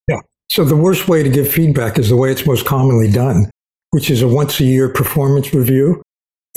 Yeah. 0.07 0.21
So 0.49 0.63
the 0.63 0.77
worst 0.77 1.07
way 1.07 1.23
to 1.23 1.29
give 1.29 1.49
feedback 1.49 1.99
is 1.99 2.09
the 2.09 2.15
way 2.15 2.31
it's 2.31 2.45
most 2.45 2.65
commonly 2.65 3.11
done, 3.11 3.49
which 3.95 4.09
is 4.09 4.21
a 4.21 4.27
once 4.27 4.59
a 4.59 4.65
year 4.65 4.89
performance 4.89 5.53
review 5.53 6.01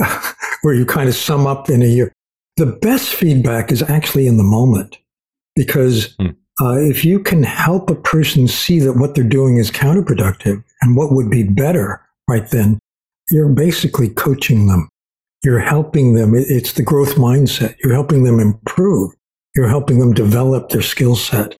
where 0.62 0.74
you 0.74 0.84
kind 0.84 1.08
of 1.08 1.14
sum 1.14 1.46
up 1.46 1.70
in 1.70 1.82
a 1.82 1.86
year. 1.86 2.12
The 2.56 2.66
best 2.66 3.14
feedback 3.14 3.70
is 3.70 3.80
actually 3.80 4.26
in 4.26 4.38
the 4.38 4.42
moment 4.42 4.98
because 5.54 6.16
hmm. 6.18 6.30
uh, 6.60 6.78
if 6.78 7.04
you 7.04 7.20
can 7.20 7.44
help 7.44 7.90
a 7.90 7.94
person 7.94 8.48
see 8.48 8.80
that 8.80 8.94
what 8.94 9.14
they're 9.14 9.22
doing 9.22 9.56
is 9.56 9.70
counterproductive 9.70 10.64
and 10.82 10.96
what 10.96 11.12
would 11.12 11.30
be 11.30 11.44
better 11.44 12.04
right 12.28 12.50
then, 12.50 12.80
you're 13.30 13.48
basically 13.48 14.08
coaching 14.08 14.66
them. 14.66 14.88
You're 15.44 15.60
helping 15.60 16.14
them. 16.14 16.32
It's 16.34 16.72
the 16.72 16.82
growth 16.82 17.14
mindset. 17.14 17.76
You're 17.84 17.94
helping 17.94 18.24
them 18.24 18.40
improve. 18.40 19.12
You're 19.54 19.68
helping 19.68 20.00
them 20.00 20.12
develop 20.12 20.70
their 20.70 20.82
skill 20.82 21.14
set. 21.14 21.56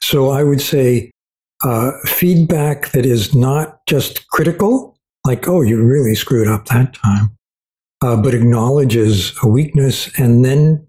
So 0.00 0.30
I 0.30 0.42
would 0.42 0.62
say 0.62 1.10
uh, 1.62 1.90
feedback 2.06 2.92
that 2.92 3.04
is 3.04 3.34
not 3.34 3.84
just 3.86 4.26
critical, 4.28 4.94
like, 5.28 5.46
oh, 5.46 5.60
you 5.60 5.84
really 5.84 6.14
screwed 6.14 6.48
up 6.48 6.64
that 6.66 6.94
time, 6.94 7.36
uh, 8.00 8.16
but 8.16 8.32
acknowledges 8.32 9.34
a 9.42 9.46
weakness 9.46 10.10
and 10.18 10.42
then 10.44 10.86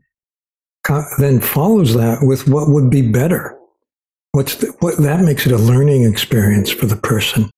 then 1.19 1.39
follows 1.39 1.93
that 1.93 2.19
with 2.23 2.47
what 2.47 2.69
would 2.69 2.89
be 2.89 3.03
better. 3.03 3.55
What's 4.31 4.55
the, 4.55 4.67
what 4.79 4.97
that 4.99 5.23
makes 5.23 5.45
it 5.45 5.51
a 5.51 5.57
learning 5.57 6.05
experience 6.05 6.71
for 6.71 6.85
the 6.85 6.95
person, 6.95 7.49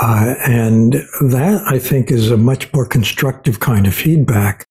uh, 0.00 0.34
and 0.46 0.92
that 0.92 1.64
I 1.66 1.78
think 1.78 2.10
is 2.10 2.30
a 2.30 2.36
much 2.36 2.70
more 2.74 2.86
constructive 2.86 3.58
kind 3.58 3.86
of 3.86 3.94
feedback. 3.94 4.66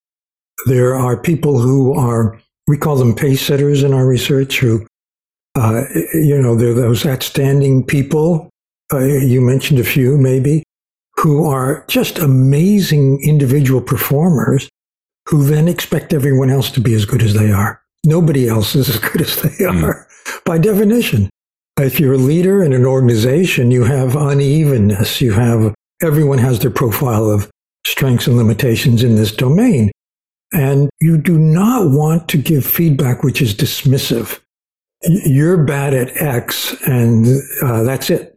There 0.66 0.94
are 0.94 1.20
people 1.20 1.58
who 1.58 1.92
are 1.92 2.40
we 2.68 2.78
call 2.78 2.96
them 2.96 3.14
pace 3.14 3.44
setters 3.44 3.82
in 3.82 3.92
our 3.92 4.06
research 4.06 4.60
who 4.60 4.86
uh, 5.56 5.82
you 6.14 6.40
know 6.40 6.54
they're 6.54 6.74
those 6.74 7.04
outstanding 7.04 7.84
people. 7.84 8.48
Uh, 8.92 9.00
you 9.00 9.40
mentioned 9.40 9.80
a 9.80 9.84
few 9.84 10.16
maybe 10.16 10.62
who 11.20 11.44
are 11.44 11.84
just 11.86 12.18
amazing 12.18 13.20
individual 13.22 13.80
performers 13.80 14.70
who 15.26 15.44
then 15.44 15.68
expect 15.68 16.14
everyone 16.14 16.48
else 16.48 16.70
to 16.70 16.80
be 16.80 16.94
as 16.94 17.04
good 17.04 17.22
as 17.22 17.34
they 17.34 17.52
are. 17.52 17.82
Nobody 18.06 18.48
else 18.48 18.74
is 18.74 18.88
as 18.88 18.98
good 18.98 19.20
as 19.20 19.42
they 19.42 19.66
hmm. 19.66 19.84
are 19.84 20.06
mm. 20.06 20.44
by 20.44 20.56
definition. 20.56 21.28
If 21.78 22.00
you're 22.00 22.14
a 22.14 22.18
leader 22.18 22.62
in 22.62 22.72
an 22.72 22.86
organization, 22.86 23.70
you 23.70 23.84
have 23.84 24.16
unevenness. 24.16 25.20
You 25.20 25.32
have 25.32 25.74
everyone 26.02 26.38
has 26.38 26.58
their 26.58 26.70
profile 26.70 27.28
of 27.28 27.50
strengths 27.86 28.26
and 28.26 28.36
limitations 28.36 29.02
in 29.02 29.16
this 29.16 29.32
domain. 29.32 29.90
And 30.52 30.88
you 31.00 31.18
do 31.18 31.38
not 31.38 31.90
want 31.90 32.28
to 32.30 32.38
give 32.38 32.64
feedback 32.64 33.22
which 33.22 33.42
is 33.42 33.54
dismissive. 33.54 34.40
You're 35.02 35.64
bad 35.64 35.94
at 35.94 36.16
X 36.16 36.74
and 36.86 37.26
uh, 37.62 37.82
that's 37.82 38.10
it 38.10 38.29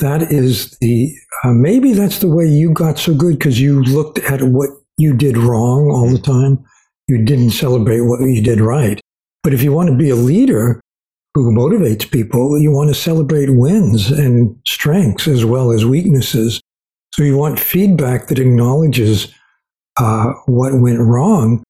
that 0.00 0.30
is 0.30 0.76
the 0.78 1.14
uh, 1.44 1.52
maybe 1.52 1.92
that's 1.92 2.18
the 2.20 2.28
way 2.28 2.46
you 2.46 2.72
got 2.72 2.98
so 2.98 3.14
good 3.14 3.38
because 3.38 3.60
you 3.60 3.82
looked 3.82 4.18
at 4.20 4.42
what 4.42 4.70
you 4.98 5.14
did 5.14 5.36
wrong 5.36 5.90
all 5.90 6.10
the 6.10 6.18
time. 6.18 6.64
You 7.08 7.24
didn't 7.24 7.50
celebrate 7.50 8.00
what 8.00 8.20
you 8.20 8.42
did 8.42 8.60
right. 8.60 9.00
But 9.42 9.54
if 9.54 9.62
you 9.62 9.72
want 9.72 9.90
to 9.90 9.96
be 9.96 10.10
a 10.10 10.16
leader 10.16 10.80
who 11.34 11.52
motivates 11.52 12.10
people, 12.10 12.58
you 12.58 12.70
want 12.70 12.88
to 12.88 12.94
celebrate 12.94 13.50
wins 13.50 14.10
and 14.10 14.56
strengths 14.66 15.28
as 15.28 15.44
well 15.44 15.70
as 15.70 15.84
weaknesses. 15.84 16.60
So 17.14 17.22
you 17.22 17.36
want 17.36 17.60
feedback 17.60 18.28
that 18.28 18.38
acknowledges 18.38 19.32
uh, 19.98 20.32
what 20.46 20.80
went 20.80 21.00
wrong, 21.00 21.62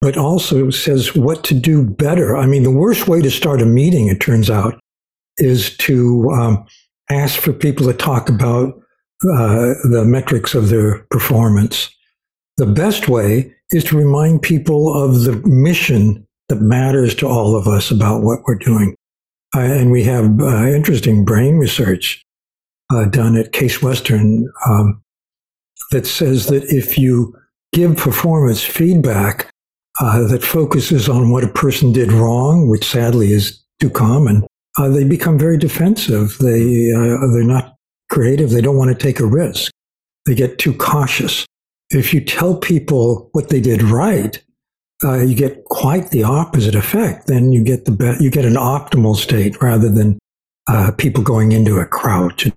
but 0.00 0.16
also 0.16 0.70
says 0.70 1.14
what 1.14 1.42
to 1.44 1.54
do 1.54 1.84
better. 1.84 2.36
I 2.36 2.46
mean, 2.46 2.62
the 2.62 2.70
worst 2.70 3.08
way 3.08 3.20
to 3.20 3.30
start 3.30 3.62
a 3.62 3.66
meeting, 3.66 4.08
it 4.08 4.20
turns 4.20 4.50
out, 4.50 4.78
is 5.38 5.76
to 5.78 6.30
um, 6.30 6.66
ask 7.10 7.40
for 7.40 7.52
people 7.52 7.86
to 7.86 7.94
talk 7.94 8.28
about 8.28 8.74
uh, 9.24 9.74
the 9.90 10.04
metrics 10.06 10.54
of 10.54 10.68
their 10.68 11.00
performance. 11.10 11.90
The 12.56 12.66
best 12.66 13.08
way 13.08 13.54
is 13.72 13.84
to 13.84 13.96
remind 13.96 14.42
people 14.42 14.94
of 14.94 15.22
the 15.24 15.36
mission 15.46 16.26
that 16.48 16.60
matters 16.60 17.14
to 17.16 17.26
all 17.26 17.56
of 17.56 17.66
us 17.66 17.90
about 17.90 18.22
what 18.22 18.40
we're 18.46 18.56
doing. 18.56 18.94
Uh, 19.54 19.60
and 19.60 19.90
we 19.90 20.04
have 20.04 20.40
uh, 20.40 20.66
interesting 20.66 21.24
brain 21.24 21.58
research 21.58 22.22
uh, 22.92 23.04
done 23.06 23.36
at 23.36 23.52
Case 23.52 23.82
Western 23.82 24.48
um, 24.66 25.02
that 25.90 26.06
says 26.06 26.46
that 26.46 26.64
if 26.64 26.98
you 26.98 27.34
give 27.72 27.96
performance 27.96 28.64
feedback 28.64 29.50
uh, 30.00 30.26
that 30.28 30.42
focuses 30.42 31.08
on 31.08 31.30
what 31.30 31.44
a 31.44 31.48
person 31.48 31.92
did 31.92 32.12
wrong, 32.12 32.68
which 32.68 32.84
sadly 32.84 33.32
is 33.32 33.62
too 33.80 33.90
common, 33.90 34.46
uh, 34.78 34.88
they 34.88 35.04
become 35.04 35.38
very 35.38 35.58
defensive. 35.58 36.38
They 36.38 36.92
uh, 36.92 37.26
they're 37.32 37.42
not 37.42 37.74
creative. 38.08 38.50
They 38.50 38.60
don't 38.60 38.76
want 38.76 38.96
to 38.96 39.02
take 39.06 39.20
a 39.20 39.26
risk. 39.26 39.72
They 40.24 40.34
get 40.34 40.58
too 40.58 40.72
cautious. 40.74 41.46
If 41.90 42.14
you 42.14 42.20
tell 42.20 42.56
people 42.56 43.28
what 43.32 43.48
they 43.48 43.60
did 43.60 43.82
right, 43.82 44.40
uh, 45.02 45.18
you 45.22 45.34
get 45.34 45.64
quite 45.64 46.10
the 46.10 46.22
opposite 46.22 46.74
effect. 46.74 47.26
Then 47.26 47.50
you 47.50 47.64
get 47.64 47.86
the 47.86 47.90
be- 47.90 48.22
you 48.22 48.30
get 48.30 48.44
an 48.44 48.54
optimal 48.54 49.16
state 49.16 49.60
rather 49.60 49.88
than 49.88 50.18
uh, 50.68 50.92
people 50.92 51.22
going 51.22 51.52
into 51.52 51.78
a 51.78 51.86
crouch, 51.86 52.46
a 52.46 52.52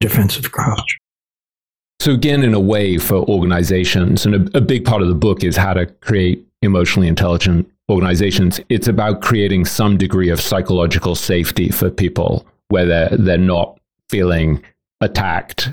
defensive 0.00 0.52
crouch. 0.52 0.98
So 2.00 2.12
again, 2.12 2.42
in 2.42 2.54
a 2.54 2.60
way, 2.60 2.98
for 2.98 3.16
organizations, 3.28 4.24
and 4.24 4.34
a, 4.34 4.58
a 4.58 4.60
big 4.60 4.84
part 4.84 5.02
of 5.02 5.08
the 5.08 5.14
book 5.14 5.42
is 5.42 5.56
how 5.56 5.74
to 5.74 5.86
create 5.86 6.46
emotionally 6.62 7.08
intelligent 7.08 7.70
organizations, 7.90 8.60
it's 8.68 8.88
about 8.88 9.22
creating 9.22 9.64
some 9.64 9.96
degree 9.96 10.28
of 10.28 10.40
psychological 10.40 11.14
safety 11.14 11.70
for 11.70 11.90
people 11.90 12.46
where 12.68 12.84
they're, 12.84 13.16
they're 13.16 13.38
not 13.38 13.78
feeling 14.08 14.62
attacked 15.00 15.70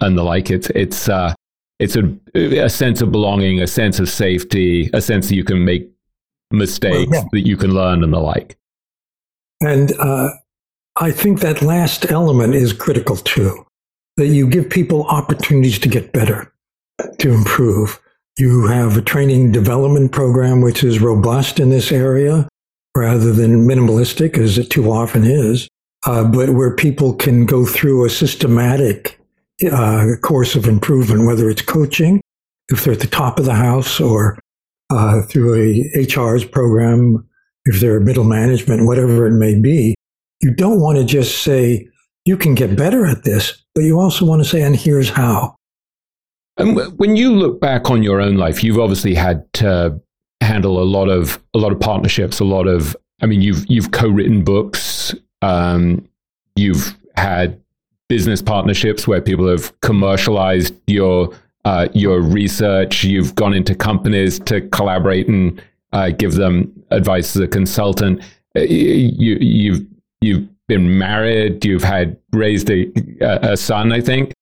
and 0.00 0.16
the 0.16 0.22
like. 0.22 0.50
It's, 0.50 0.70
it's, 0.70 1.08
uh, 1.08 1.34
it's 1.78 1.96
a, 1.96 2.16
a 2.34 2.68
sense 2.68 3.02
of 3.02 3.12
belonging, 3.12 3.60
a 3.60 3.66
sense 3.66 3.98
of 3.98 4.08
safety, 4.08 4.90
a 4.92 5.00
sense 5.00 5.28
that 5.28 5.36
you 5.36 5.44
can 5.44 5.64
make 5.64 5.90
mistakes, 6.50 7.10
well, 7.10 7.22
yeah. 7.22 7.28
that 7.32 7.46
you 7.46 7.56
can 7.56 7.74
learn 7.74 8.02
and 8.02 8.12
the 8.12 8.20
like. 8.20 8.56
And 9.60 9.92
uh, 9.98 10.30
I 10.96 11.10
think 11.10 11.40
that 11.40 11.62
last 11.62 12.10
element 12.10 12.54
is 12.54 12.72
critical 12.72 13.16
too, 13.16 13.66
that 14.16 14.28
you 14.28 14.46
give 14.46 14.70
people 14.70 15.04
opportunities 15.06 15.78
to 15.80 15.88
get 15.88 16.12
better, 16.12 16.52
to 17.18 17.32
improve 17.32 18.00
You 18.40 18.68
have 18.68 18.96
a 18.96 19.02
training 19.02 19.52
development 19.52 20.12
program 20.12 20.62
which 20.62 20.82
is 20.82 20.98
robust 20.98 21.60
in 21.60 21.68
this 21.68 21.92
area 21.92 22.48
rather 22.96 23.34
than 23.34 23.68
minimalistic, 23.68 24.38
as 24.38 24.56
it 24.56 24.70
too 24.70 24.90
often 24.90 25.24
is, 25.24 25.68
uh, 26.06 26.24
but 26.24 26.48
where 26.48 26.74
people 26.74 27.12
can 27.12 27.44
go 27.44 27.66
through 27.66 28.06
a 28.06 28.08
systematic 28.08 29.20
uh, 29.70 30.06
course 30.22 30.56
of 30.56 30.66
improvement, 30.66 31.26
whether 31.26 31.50
it's 31.50 31.60
coaching, 31.60 32.22
if 32.70 32.82
they're 32.82 32.94
at 32.94 33.00
the 33.00 33.06
top 33.06 33.38
of 33.38 33.44
the 33.44 33.52
house, 33.52 34.00
or 34.00 34.38
uh, 34.88 35.20
through 35.20 35.56
a 35.56 36.06
HR's 36.06 36.42
program, 36.42 37.28
if 37.66 37.78
they're 37.78 38.00
middle 38.00 38.24
management, 38.24 38.86
whatever 38.86 39.26
it 39.26 39.32
may 39.32 39.60
be. 39.60 39.94
You 40.40 40.54
don't 40.54 40.80
want 40.80 40.96
to 40.96 41.04
just 41.04 41.42
say, 41.42 41.86
you 42.24 42.38
can 42.38 42.54
get 42.54 42.74
better 42.74 43.04
at 43.04 43.22
this, 43.22 43.62
but 43.74 43.84
you 43.84 44.00
also 44.00 44.24
want 44.24 44.42
to 44.42 44.48
say, 44.48 44.62
and 44.62 44.74
here's 44.74 45.10
how. 45.10 45.56
And 46.56 46.76
when 46.98 47.16
you 47.16 47.34
look 47.34 47.60
back 47.60 47.90
on 47.90 48.02
your 48.02 48.20
own 48.20 48.36
life, 48.36 48.62
you've 48.62 48.78
obviously 48.78 49.14
had 49.14 49.50
to 49.54 50.00
handle 50.40 50.82
a 50.82 50.84
lot 50.84 51.08
of 51.08 51.42
a 51.54 51.58
lot 51.58 51.72
of 51.72 51.80
partnerships, 51.80 52.40
a 52.40 52.44
lot 52.44 52.66
of. 52.66 52.96
I 53.22 53.26
mean, 53.26 53.42
you've 53.42 53.64
you've 53.68 53.92
co-written 53.92 54.44
books. 54.44 55.14
Um, 55.42 56.06
you've 56.56 56.96
had 57.16 57.60
business 58.08 58.42
partnerships 58.42 59.06
where 59.06 59.20
people 59.20 59.48
have 59.48 59.78
commercialized 59.80 60.74
your 60.86 61.30
uh, 61.64 61.88
your 61.94 62.20
research. 62.20 63.04
You've 63.04 63.34
gone 63.34 63.54
into 63.54 63.74
companies 63.74 64.38
to 64.40 64.60
collaborate 64.68 65.28
and 65.28 65.62
uh, 65.92 66.10
give 66.10 66.34
them 66.34 66.72
advice 66.90 67.36
as 67.36 67.42
a 67.42 67.48
consultant. 67.48 68.22
Uh, 68.56 68.60
you, 68.60 69.36
you've 69.40 69.86
you've 70.20 70.48
been 70.66 70.98
married. 70.98 71.64
You've 71.64 71.84
had 71.84 72.16
raised 72.32 72.70
a, 72.70 72.90
a 73.20 73.56
son, 73.56 73.92
I 73.92 74.00
think. 74.00 74.32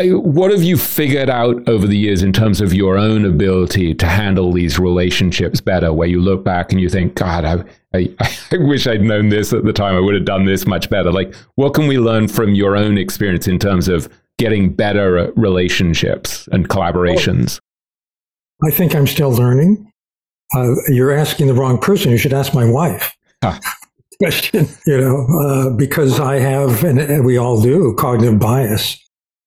What 0.00 0.52
have 0.52 0.62
you 0.62 0.76
figured 0.76 1.28
out 1.28 1.68
over 1.68 1.86
the 1.86 1.98
years 1.98 2.22
in 2.22 2.32
terms 2.32 2.60
of 2.60 2.72
your 2.72 2.96
own 2.96 3.24
ability 3.24 3.94
to 3.96 4.06
handle 4.06 4.52
these 4.52 4.78
relationships 4.78 5.60
better? 5.60 5.92
Where 5.92 6.06
you 6.06 6.20
look 6.20 6.44
back 6.44 6.70
and 6.70 6.80
you 6.80 6.88
think, 6.88 7.16
God, 7.16 7.44
I, 7.44 7.64
I, 7.92 8.14
I, 8.52 8.58
wish 8.58 8.86
I'd 8.86 9.02
known 9.02 9.28
this 9.28 9.52
at 9.52 9.64
the 9.64 9.72
time. 9.72 9.96
I 9.96 10.00
would 10.00 10.14
have 10.14 10.24
done 10.24 10.44
this 10.44 10.66
much 10.66 10.88
better. 10.88 11.10
Like, 11.10 11.34
what 11.56 11.74
can 11.74 11.88
we 11.88 11.98
learn 11.98 12.28
from 12.28 12.54
your 12.54 12.76
own 12.76 12.96
experience 12.96 13.48
in 13.48 13.58
terms 13.58 13.88
of 13.88 14.08
getting 14.38 14.72
better 14.72 15.18
at 15.18 15.36
relationships 15.36 16.48
and 16.52 16.68
collaborations? 16.68 17.60
I 18.64 18.70
think 18.70 18.94
I'm 18.94 19.06
still 19.08 19.32
learning. 19.32 19.90
Uh, 20.54 20.74
you're 20.88 21.12
asking 21.12 21.48
the 21.48 21.54
wrong 21.54 21.78
person. 21.78 22.12
You 22.12 22.18
should 22.18 22.32
ask 22.32 22.54
my 22.54 22.70
wife. 22.70 23.16
Huh. 23.42 23.58
Question, 24.20 24.66
you 24.84 25.00
know, 25.00 25.26
uh, 25.44 25.70
because 25.76 26.18
I 26.18 26.40
have, 26.40 26.82
and 26.82 27.24
we 27.24 27.36
all 27.36 27.60
do, 27.60 27.94
cognitive 27.96 28.40
bias 28.40 28.98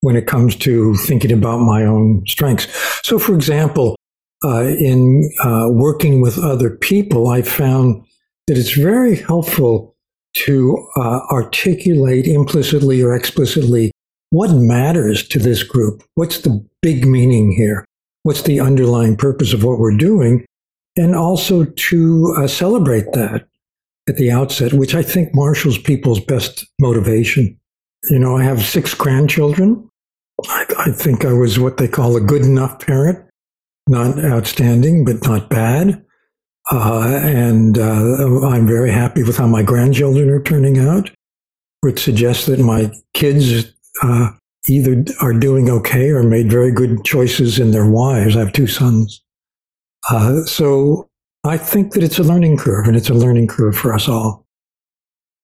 when 0.02 0.16
it 0.16 0.28
comes 0.28 0.56
to 0.58 0.96
thinking 0.98 1.32
about 1.32 1.60
my 1.60 1.86
own 1.86 2.24
strengths. 2.28 2.68
So, 3.04 3.18
for 3.18 3.34
example, 3.34 3.96
uh, 4.44 4.64
in 4.64 5.30
uh, 5.44 5.68
working 5.70 6.22
with 6.22 6.38
other 6.38 6.70
people, 6.70 7.28
I 7.28 7.44
found 7.44 8.04
that 8.48 8.58
it's 8.58 8.74
very 8.74 9.16
helpful 9.16 9.96
to 10.34 10.88
uh, 10.96 11.20
articulate 11.32 12.28
implicitly 12.28 13.02
or 13.02 13.16
explicitly 13.16 13.92
what 14.32 14.52
matters 14.54 15.28
to 15.28 15.40
this 15.40 15.62
group. 15.64 16.04
What's 16.16 16.40
the 16.40 16.66
big 16.82 17.06
meaning 17.06 17.52
here? 17.52 17.86
What's 18.24 18.44
the 18.44 18.60
underlying 18.60 19.18
purpose 19.18 19.54
of 19.54 19.64
what 19.64 19.80
we're 19.80 19.98
doing? 19.98 20.46
And 20.98 21.16
also 21.16 21.66
to 21.66 22.36
uh, 22.38 22.48
celebrate 22.48 23.12
that 23.14 23.48
at 24.08 24.18
the 24.18 24.32
outset, 24.32 24.74
which 24.74 24.96
I 24.96 25.04
think 25.04 25.36
marshals 25.36 25.78
people's 25.78 26.20
best 26.20 26.66
motivation. 26.80 27.58
You 28.10 28.20
know, 28.20 28.38
I 28.38 28.44
have 28.44 28.64
six 28.64 28.94
grandchildren. 28.94 29.88
I, 30.48 30.66
I 30.78 30.92
think 30.92 31.26
I 31.26 31.34
was 31.34 31.60
what 31.60 31.78
they 31.78 31.88
call 31.88 32.16
a 32.16 32.22
good 32.22 32.44
enough 32.44 32.80
parent, 32.80 33.20
not 33.88 34.24
outstanding, 34.24 35.06
but 35.06 35.24
not 35.24 35.50
bad. 35.50 36.04
Uh, 36.72 37.20
and 37.24 37.78
uh, 37.78 38.48
I'm 38.48 38.68
very 38.68 38.92
happy 38.92 39.24
with 39.24 39.38
how 39.38 39.48
my 39.48 39.64
grandchildren 39.64 40.30
are 40.30 40.42
turning 40.42 40.80
out, 40.80 41.10
which 41.82 42.00
suggests 42.00 42.46
that 42.46 42.60
my 42.60 42.92
kids 43.14 43.72
uh, 44.04 44.30
either 44.68 45.04
are 45.22 45.34
doing 45.34 45.70
okay 45.70 46.12
or 46.12 46.24
made 46.24 46.52
very 46.52 46.72
good 46.72 47.04
choices 47.04 47.60
in 47.60 47.72
their 47.72 47.90
wives. 47.90 48.36
I 48.36 48.40
have 48.40 48.54
two 48.54 48.68
sons. 48.68 49.22
Uh, 50.10 50.44
so 50.44 51.10
I 51.44 51.58
think 51.58 51.94
that 51.94 52.04
it's 52.04 52.20
a 52.20 52.24
learning 52.24 52.58
curve, 52.58 52.88
and 52.88 52.96
it's 52.96 53.10
a 53.10 53.16
learning 53.16 53.48
curve 53.48 53.76
for 53.76 53.94
us 53.94 54.08
all. 54.08 54.41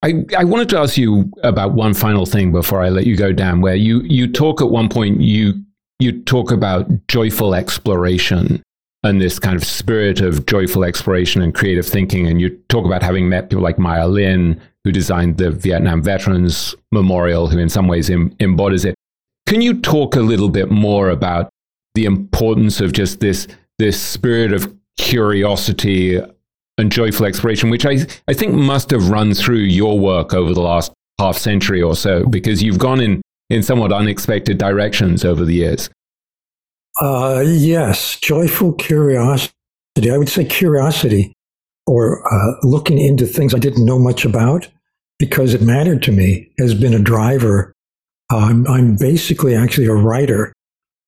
I, 0.04 0.26
I 0.38 0.44
wanted 0.44 0.70
to 0.70 0.80
ask 0.80 0.98
you 0.98 1.32
about 1.44 1.74
one 1.74 1.94
final 1.94 2.26
thing 2.26 2.52
before 2.52 2.84
I 2.84 2.90
let 2.90 3.08
you 3.08 3.16
go 3.18 3.34
Dan. 3.34 3.62
where 3.62 3.76
you, 3.76 4.02
you 4.02 4.32
talk 4.32 4.62
at 4.62 4.70
one 4.70 4.90
point, 4.90 5.22
you, 5.22 5.54
you 6.00 6.22
talk 6.24 6.52
about 6.52 7.08
joyful 7.08 7.56
exploration 7.56 8.62
and 9.04 9.22
this 9.22 9.40
kind 9.40 9.56
of 9.56 9.64
spirit 9.64 10.22
of 10.22 10.46
joyful 10.46 10.84
exploration 10.84 11.42
and 11.42 11.56
creative 11.56 11.86
thinking. 11.86 12.28
And 12.28 12.40
you 12.40 12.50
talk 12.70 12.86
about 12.86 13.02
having 13.02 13.30
met 13.30 13.50
people 13.50 13.64
like 13.64 13.80
Maya 13.80 14.08
Lin, 14.08 14.62
who 14.84 14.92
designed 14.92 15.38
the 15.38 15.52
Vietnam 15.52 16.02
Veterans 16.02 16.76
Memorial, 16.92 17.48
who 17.48 17.58
in 17.58 17.70
some 17.70 17.88
ways 17.88 18.10
em- 18.10 18.36
embodies 18.40 18.86
it. 18.86 18.96
Can 19.48 19.62
you 19.62 19.80
talk 19.80 20.16
a 20.16 20.22
little 20.22 20.50
bit 20.50 20.70
more 20.70 21.10
about 21.10 21.50
the 21.96 22.06
importance 22.06 22.82
of 22.82 22.94
just 22.94 23.20
this, 23.20 23.48
this 23.80 24.00
spirit 24.00 24.54
of 24.54 24.74
curiosity 24.98 26.22
and 26.78 26.92
joyful 26.92 27.26
exploration, 27.26 27.70
which 27.70 27.86
I, 27.86 28.06
I 28.28 28.34
think 28.34 28.54
must 28.54 28.92
have 28.92 29.10
run 29.10 29.34
through 29.34 29.58
your 29.58 30.00
work 30.00 30.34
over 30.34 30.54
the 30.54 30.62
last 30.62 30.92
half 31.20 31.38
century 31.38 31.82
or 31.82 31.96
so, 31.96 32.26
because 32.26 32.62
you've 32.62 32.78
gone 32.78 33.00
in, 33.00 33.22
in 33.50 33.64
somewhat 33.64 33.92
unexpected 33.92 34.58
directions 34.58 35.26
over 35.26 35.44
the 35.44 35.54
years. 35.54 35.90
Uh, 37.02 37.44
yes, 37.46 38.20
joyful 38.20 38.74
curiosity. 38.74 39.54
I 40.12 40.18
would 40.18 40.30
say 40.30 40.46
curiosity 40.46 41.34
or 41.88 42.22
uh, 42.32 42.58
looking 42.64 43.00
into 43.00 43.26
things 43.26 43.54
I 43.54 43.60
didn't 43.60 43.86
know 43.86 43.98
much 43.98 44.26
about 44.26 44.68
because 45.18 45.54
it 45.54 45.62
mattered 45.62 46.04
to 46.04 46.12
me 46.12 46.52
has 46.60 46.76
been 46.76 46.94
a 46.94 47.00
driver. 47.00 47.74
I'm, 48.30 48.68
I'm 48.68 48.96
basically 48.96 49.56
actually 49.56 49.88
a 49.88 49.94
writer, 49.94 50.54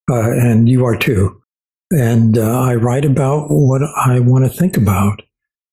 uh, 0.09 0.31
and 0.31 0.67
you 0.67 0.85
are 0.85 0.95
too. 0.95 1.41
And 1.91 2.37
uh, 2.37 2.61
I 2.61 2.75
write 2.75 3.05
about 3.05 3.47
what 3.49 3.81
I 3.83 4.19
want 4.19 4.45
to 4.45 4.57
think 4.57 4.77
about. 4.77 5.21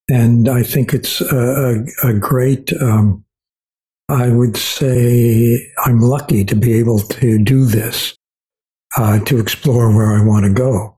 And 0.08 0.48
I 0.48 0.62
think 0.62 0.94
it's 0.94 1.20
a, 1.20 1.84
a, 2.04 2.08
a 2.08 2.12
great, 2.14 2.72
um, 2.80 3.24
I 4.08 4.28
would 4.28 4.56
say 4.56 5.72
I'm 5.84 6.00
lucky 6.00 6.44
to 6.44 6.54
be 6.54 6.74
able 6.74 7.00
to 7.00 7.38
do 7.42 7.64
this, 7.64 8.16
uh, 8.96 9.18
to 9.24 9.40
explore 9.40 9.94
where 9.94 10.16
I 10.16 10.24
want 10.24 10.44
to 10.44 10.52
go. 10.52 10.96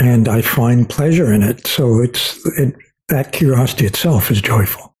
And 0.00 0.28
I 0.28 0.42
find 0.42 0.88
pleasure 0.88 1.32
in 1.32 1.42
it. 1.42 1.66
So 1.66 2.00
it's, 2.00 2.46
it, 2.58 2.74
that 3.08 3.32
curiosity 3.32 3.86
itself 3.86 4.30
is 4.30 4.40
joyful. 4.40 4.94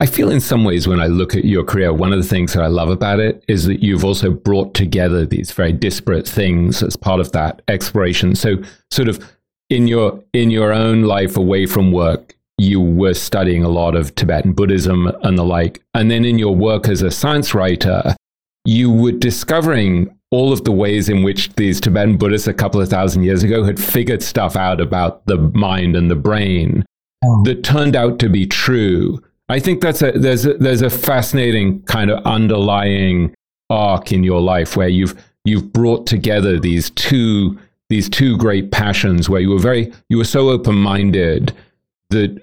I 0.00 0.06
feel 0.06 0.30
in 0.30 0.40
some 0.40 0.64
ways 0.64 0.86
when 0.86 1.00
I 1.00 1.06
look 1.06 1.34
at 1.34 1.44
your 1.44 1.64
career, 1.64 1.92
one 1.92 2.12
of 2.12 2.20
the 2.20 2.28
things 2.28 2.52
that 2.52 2.62
I 2.62 2.66
love 2.66 2.90
about 2.90 3.20
it 3.20 3.44
is 3.48 3.64
that 3.64 3.82
you've 3.82 4.04
also 4.04 4.30
brought 4.30 4.74
together 4.74 5.24
these 5.24 5.52
very 5.52 5.72
disparate 5.72 6.28
things 6.28 6.82
as 6.82 6.96
part 6.96 7.20
of 7.20 7.32
that 7.32 7.62
exploration. 7.68 8.34
So 8.34 8.56
sort 8.90 9.08
of 9.08 9.24
in 9.70 9.86
your 9.86 10.22
in 10.32 10.50
your 10.50 10.72
own 10.72 11.02
life 11.02 11.36
away 11.36 11.66
from 11.66 11.92
work, 11.92 12.33
you 12.58 12.80
were 12.80 13.14
studying 13.14 13.64
a 13.64 13.68
lot 13.68 13.94
of 13.94 14.14
Tibetan 14.14 14.52
Buddhism 14.52 15.06
and 15.22 15.36
the 15.36 15.44
like. 15.44 15.82
And 15.94 16.10
then 16.10 16.24
in 16.24 16.38
your 16.38 16.54
work 16.54 16.88
as 16.88 17.02
a 17.02 17.10
science 17.10 17.54
writer, 17.54 18.14
you 18.64 18.90
were 18.90 19.12
discovering 19.12 20.16
all 20.30 20.52
of 20.52 20.64
the 20.64 20.72
ways 20.72 21.08
in 21.08 21.22
which 21.22 21.52
these 21.54 21.80
Tibetan 21.80 22.16
Buddhists 22.16 22.48
a 22.48 22.54
couple 22.54 22.80
of 22.80 22.88
thousand 22.88 23.22
years 23.22 23.42
ago 23.42 23.64
had 23.64 23.78
figured 23.78 24.22
stuff 24.22 24.56
out 24.56 24.80
about 24.80 25.24
the 25.26 25.36
mind 25.36 25.96
and 25.96 26.10
the 26.10 26.16
brain 26.16 26.84
oh. 27.24 27.42
that 27.44 27.62
turned 27.62 27.94
out 27.94 28.18
to 28.20 28.28
be 28.28 28.46
true. 28.46 29.22
I 29.48 29.60
think 29.60 29.80
that's 29.80 30.02
a 30.02 30.12
there's 30.12 30.46
a, 30.46 30.54
there's 30.54 30.82
a 30.82 30.90
fascinating 30.90 31.82
kind 31.82 32.10
of 32.10 32.24
underlying 32.24 33.34
arc 33.70 34.12
in 34.12 34.24
your 34.24 34.40
life 34.40 34.76
where 34.76 34.88
you've 34.88 35.14
you've 35.44 35.72
brought 35.72 36.06
together 36.06 36.58
these 36.58 36.90
two 36.90 37.58
these 37.90 38.08
two 38.08 38.36
great 38.38 38.70
passions 38.70 39.28
where 39.28 39.40
you 39.40 39.50
were 39.50 39.58
very 39.58 39.92
you 40.08 40.16
were 40.16 40.24
so 40.24 40.48
open 40.48 40.74
minded 40.74 41.54
that 42.14 42.40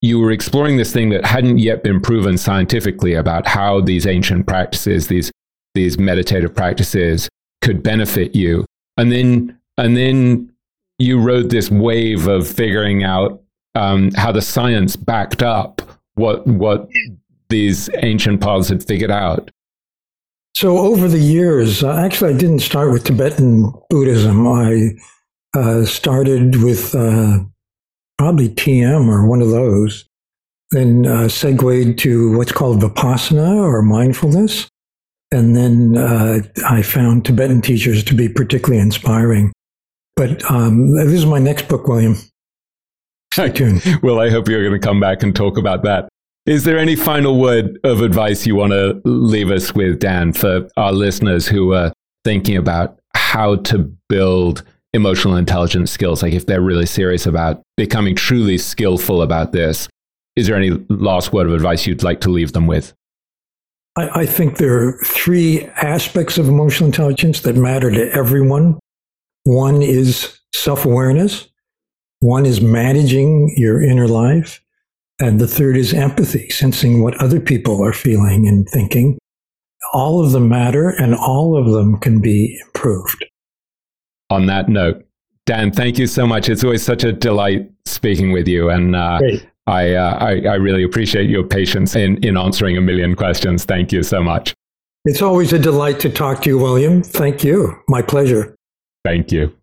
you 0.00 0.20
were 0.20 0.30
exploring 0.30 0.76
this 0.76 0.92
thing 0.92 1.08
that 1.08 1.24
hadn't 1.24 1.58
yet 1.58 1.82
been 1.82 2.00
proven 2.00 2.36
scientifically 2.36 3.14
about 3.14 3.46
how 3.46 3.80
these 3.80 4.06
ancient 4.06 4.46
practices, 4.46 5.08
these 5.08 5.32
these 5.74 5.98
meditative 5.98 6.54
practices, 6.54 7.28
could 7.62 7.82
benefit 7.82 8.34
you, 8.34 8.66
and 8.98 9.10
then 9.10 9.58
and 9.78 9.96
then 9.96 10.52
you 10.98 11.18
rode 11.18 11.50
this 11.50 11.70
wave 11.70 12.26
of 12.26 12.46
figuring 12.46 13.02
out 13.02 13.42
um, 13.74 14.10
how 14.12 14.30
the 14.30 14.42
science 14.42 14.94
backed 14.94 15.42
up 15.42 15.80
what 16.14 16.46
what 16.46 16.88
these 17.48 17.90
ancient 18.02 18.40
paths 18.40 18.68
had 18.68 18.84
figured 18.84 19.10
out. 19.10 19.50
So 20.54 20.78
over 20.78 21.08
the 21.08 21.18
years, 21.18 21.82
uh, 21.82 21.96
actually, 21.96 22.34
I 22.34 22.38
didn't 22.38 22.60
start 22.60 22.92
with 22.92 23.04
Tibetan 23.04 23.72
Buddhism. 23.90 24.46
I 24.46 24.90
uh, 25.54 25.84
started 25.84 26.62
with 26.62 26.94
uh, 26.94 27.40
probably 28.18 28.48
TM 28.48 29.08
or 29.08 29.26
one 29.26 29.42
of 29.42 29.50
those, 29.50 30.04
then 30.70 31.06
uh, 31.06 31.28
segued 31.28 31.98
to 32.00 32.36
what's 32.36 32.52
called 32.52 32.80
Vipassana 32.80 33.56
or 33.56 33.82
mindfulness. 33.82 34.68
And 35.30 35.56
then 35.56 35.96
uh, 35.96 36.40
I 36.66 36.82
found 36.82 37.24
Tibetan 37.24 37.60
teachers 37.60 38.04
to 38.04 38.14
be 38.14 38.28
particularly 38.28 38.80
inspiring. 38.80 39.52
But 40.16 40.48
um, 40.50 40.94
this 40.94 41.12
is 41.12 41.26
my 41.26 41.40
next 41.40 41.68
book, 41.68 41.88
William. 41.88 42.16
Stay 43.32 43.48
tuned. 43.52 43.82
well, 44.02 44.20
I 44.20 44.30
hope 44.30 44.48
you're 44.48 44.62
going 44.62 44.80
to 44.80 44.86
come 44.86 45.00
back 45.00 45.22
and 45.22 45.34
talk 45.34 45.58
about 45.58 45.82
that. 45.82 46.08
Is 46.46 46.64
there 46.64 46.78
any 46.78 46.94
final 46.94 47.40
word 47.40 47.78
of 47.84 48.02
advice 48.02 48.46
you 48.46 48.54
want 48.54 48.72
to 48.72 49.00
leave 49.04 49.50
us 49.50 49.74
with, 49.74 49.98
Dan, 49.98 50.32
for 50.32 50.68
our 50.76 50.92
listeners 50.92 51.48
who 51.48 51.72
are 51.72 51.92
thinking 52.24 52.56
about 52.56 52.98
how 53.14 53.56
to 53.56 53.78
build 54.08 54.62
emotional 54.94 55.36
intelligence 55.36 55.90
skills? 55.90 56.22
Like 56.22 56.32
if 56.32 56.46
they're 56.46 56.62
really 56.62 56.86
serious 56.86 57.26
about 57.26 57.62
becoming 57.76 58.14
truly 58.14 58.56
skillful 58.56 59.20
about 59.20 59.52
this, 59.52 59.88
is 60.36 60.46
there 60.46 60.56
any 60.56 60.70
last 60.88 61.32
word 61.32 61.46
of 61.46 61.52
advice 61.52 61.86
you'd 61.86 62.02
like 62.02 62.20
to 62.22 62.30
leave 62.30 62.52
them 62.52 62.66
with? 62.66 62.94
I, 63.96 64.22
I 64.22 64.26
think 64.26 64.56
there 64.56 64.88
are 64.88 64.98
three 65.04 65.64
aspects 65.82 66.38
of 66.38 66.48
emotional 66.48 66.86
intelligence 66.86 67.40
that 67.40 67.56
matter 67.56 67.90
to 67.90 68.10
everyone. 68.12 68.78
One 69.44 69.82
is 69.82 70.38
self 70.54 70.84
awareness, 70.84 71.48
one 72.20 72.46
is 72.46 72.60
managing 72.60 73.54
your 73.56 73.82
inner 73.82 74.08
life, 74.08 74.64
and 75.20 75.40
the 75.40 75.46
third 75.46 75.76
is 75.76 75.92
empathy, 75.92 76.48
sensing 76.50 77.02
what 77.02 77.20
other 77.22 77.40
people 77.40 77.84
are 77.84 77.92
feeling 77.92 78.48
and 78.48 78.66
thinking. 78.68 79.18
All 79.92 80.24
of 80.24 80.32
them 80.32 80.48
matter 80.48 80.88
and 80.88 81.14
all 81.14 81.56
of 81.56 81.72
them 81.72 81.98
can 81.98 82.20
be 82.20 82.58
improved. 82.66 83.24
On 84.30 84.46
that 84.46 84.68
note, 84.68 85.04
Dan, 85.46 85.70
thank 85.70 85.98
you 85.98 86.06
so 86.06 86.26
much. 86.26 86.48
It's 86.48 86.64
always 86.64 86.82
such 86.82 87.04
a 87.04 87.12
delight 87.12 87.70
speaking 87.84 88.32
with 88.32 88.48
you. 88.48 88.70
And 88.70 88.96
uh, 88.96 89.20
I, 89.66 89.94
uh, 89.94 90.18
I, 90.18 90.30
I 90.40 90.54
really 90.54 90.82
appreciate 90.82 91.28
your 91.28 91.44
patience 91.44 91.94
in, 91.94 92.22
in 92.24 92.36
answering 92.36 92.76
a 92.76 92.80
million 92.80 93.14
questions. 93.14 93.64
Thank 93.64 93.92
you 93.92 94.02
so 94.02 94.22
much. 94.22 94.54
It's 95.04 95.20
always 95.20 95.52
a 95.52 95.58
delight 95.58 96.00
to 96.00 96.10
talk 96.10 96.42
to 96.42 96.50
you, 96.50 96.58
William. 96.58 97.02
Thank 97.02 97.44
you. 97.44 97.78
My 97.88 98.00
pleasure. 98.00 98.56
Thank 99.04 99.30
you. 99.32 99.54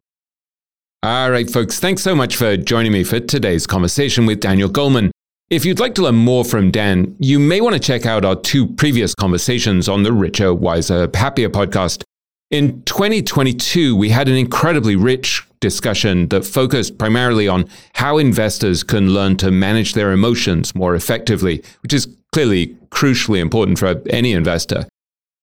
All 1.04 1.32
right, 1.32 1.50
folks, 1.50 1.80
thanks 1.80 2.04
so 2.04 2.14
much 2.14 2.36
for 2.36 2.56
joining 2.56 2.92
me 2.92 3.04
for 3.04 3.20
today's 3.20 3.66
conversation 3.66 4.28
with 4.28 4.40
Daniel 4.40 4.70
Goleman. 4.70 5.10
If 5.50 5.66
you'd 5.66 5.80
like 5.80 5.96
to 5.96 6.04
learn 6.04 6.16
more 6.16 6.46
from 6.46 6.70
Dan, 6.70 7.16
you 7.20 7.40
may 7.40 7.60
want 7.60 7.74
to 7.74 7.80
check 7.80 8.06
out 8.06 8.24
our 8.24 8.36
two 8.36 8.68
previous 8.68 9.16
conversations 9.16 9.90
on 9.90 10.04
the 10.04 10.14
Richer, 10.14 10.54
Wiser, 10.54 11.10
Happier 11.12 11.50
podcast. 11.50 12.04
In 12.52 12.84
2022, 12.84 13.96
we 13.96 14.10
had 14.10 14.28
an 14.28 14.36
incredibly 14.36 14.98
rich 14.98 15.48
discussion 15.62 16.28
that 16.28 16.44
focused 16.44 16.98
primarily 16.98 17.48
on 17.48 17.66
how 17.94 18.18
investors 18.18 18.84
can 18.84 19.14
learn 19.14 19.38
to 19.38 19.52
manage 19.52 19.94
their 19.94 20.12
emotions 20.12 20.76
more 20.76 20.94
effectively, 20.94 21.64
which 21.82 21.94
is 21.94 22.14
clearly 22.34 22.76
crucially 22.90 23.40
important 23.40 23.80
for 23.80 24.02
any 24.10 24.34
investor. 24.34 24.86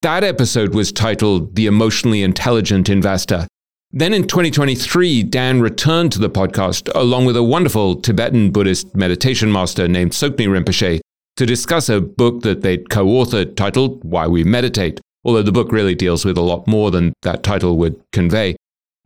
That 0.02 0.22
episode 0.22 0.74
was 0.74 0.92
titled 0.92 1.56
The 1.56 1.64
Emotionally 1.64 2.22
Intelligent 2.22 2.90
Investor. 2.90 3.46
Then 3.90 4.12
in 4.12 4.28
2023, 4.28 5.22
Dan 5.22 5.62
returned 5.62 6.12
to 6.12 6.18
the 6.18 6.28
podcast 6.28 6.90
along 6.94 7.24
with 7.24 7.38
a 7.38 7.42
wonderful 7.42 7.96
Tibetan 7.96 8.50
Buddhist 8.50 8.94
meditation 8.94 9.50
master 9.50 9.88
named 9.88 10.12
Tsoknyi 10.12 10.46
Rinpoche 10.46 11.00
to 11.38 11.46
discuss 11.46 11.88
a 11.88 12.02
book 12.02 12.42
that 12.42 12.60
they'd 12.60 12.90
co 12.90 13.06
authored 13.06 13.56
titled 13.56 14.04
Why 14.04 14.26
We 14.26 14.44
Meditate, 14.44 15.00
although 15.24 15.42
the 15.42 15.52
book 15.52 15.72
really 15.72 15.94
deals 15.94 16.24
with 16.24 16.38
a 16.38 16.42
lot 16.42 16.66
more 16.66 16.90
than 16.90 17.12
that 17.22 17.42
title 17.42 17.76
would 17.76 18.00
convey. 18.12 18.56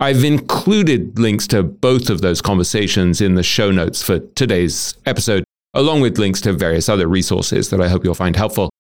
I've 0.01 0.24
included 0.24 1.18
links 1.18 1.47
to 1.48 1.62
both 1.62 2.10
of 2.10 2.22
those 2.22 2.43
conversations 2.43 3.20
in 3.20 3.34
the 3.34 3.43
show 3.43 3.70
notes 3.70 4.02
for 4.02 4.18
today's 4.18 4.94
episode, 5.06 5.44
along 5.74 6.01
with 6.01 6.18
links 6.18 6.40
to 6.40 6.52
various 6.52 6.89
other 6.89 7.06
resources 7.06 7.70
that 7.70 7.80
I 7.80 7.89
hope 7.89 8.05
you'll 8.05 8.14
find 8.14 8.34
helpful. 8.34 8.70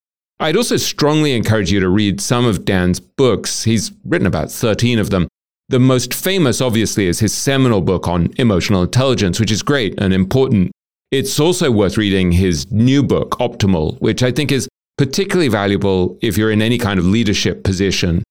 I'd 0.40 0.56
also 0.56 0.76
strongly 0.76 1.34
encourage 1.34 1.70
you 1.70 1.78
to 1.78 1.88
read 1.88 2.20
some 2.20 2.44
of 2.44 2.64
Dan's 2.64 2.98
books. 2.98 3.62
He's 3.62 3.92
written 4.04 4.26
about 4.26 4.50
13 4.50 4.98
of 4.98 5.10
them. 5.10 5.28
The 5.68 5.78
most 5.78 6.12
famous, 6.12 6.60
obviously, 6.60 7.06
is 7.06 7.20
his 7.20 7.32
seminal 7.32 7.80
book 7.80 8.08
on 8.08 8.32
emotional 8.36 8.82
intelligence, 8.82 9.38
which 9.38 9.52
is 9.52 9.62
great 9.62 9.94
and 9.98 10.12
important. 10.12 10.72
It's 11.12 11.38
also 11.38 11.70
worth 11.70 11.96
reading 11.96 12.32
his 12.32 12.70
new 12.72 13.02
book, 13.04 13.38
Optimal, 13.38 14.00
which 14.00 14.22
I 14.24 14.32
think 14.32 14.50
is 14.50 14.68
particularly 14.96 15.48
valuable 15.48 16.18
if 16.20 16.36
you're 16.36 16.50
in 16.50 16.62
any 16.62 16.78
kind 16.78 16.98
of 16.98 17.06
leadership 17.06 17.64
position. 17.64 18.22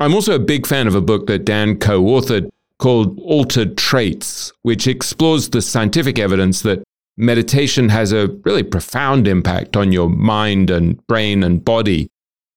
I'm 0.00 0.14
also 0.14 0.34
a 0.34 0.40
big 0.40 0.66
fan 0.66 0.86
of 0.86 0.94
a 0.94 1.00
book 1.00 1.26
that 1.26 1.44
Dan 1.44 1.78
co 1.78 2.02
authored 2.02 2.50
called 2.78 3.18
Altered 3.20 3.76
Traits, 3.76 4.52
which 4.62 4.86
explores 4.86 5.48
the 5.48 5.60
scientific 5.60 6.18
evidence 6.18 6.62
that 6.62 6.82
meditation 7.16 7.88
has 7.88 8.12
a 8.12 8.28
really 8.44 8.62
profound 8.62 9.26
impact 9.26 9.76
on 9.76 9.90
your 9.90 10.08
mind 10.08 10.70
and 10.70 11.04
brain 11.08 11.42
and 11.42 11.64
body. 11.64 12.08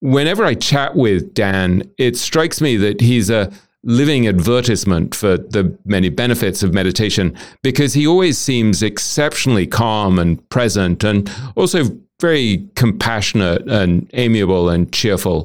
Whenever 0.02 0.46
I 0.46 0.54
chat 0.54 0.96
with 0.96 1.34
Dan, 1.34 1.84
it 1.98 2.18
strikes 2.18 2.62
me 2.62 2.78
that 2.78 3.02
he's 3.02 3.30
a 3.30 3.52
living 3.84 4.28
advertisement 4.28 5.16
for 5.16 5.38
the 5.38 5.76
many 5.86 6.10
benefits 6.10 6.62
of 6.62 6.74
meditation 6.74 7.36
because 7.64 7.94
he 7.94 8.06
always 8.06 8.38
seems 8.38 8.84
exceptionally 8.84 9.66
calm 9.66 10.20
and 10.20 10.48
present 10.50 11.04
and 11.04 11.32
also 11.56 11.84
very 12.20 12.70
compassionate 12.76 13.68
and 13.68 14.10
amiable 14.14 14.70
and 14.70 14.94
cheerful. 14.94 15.44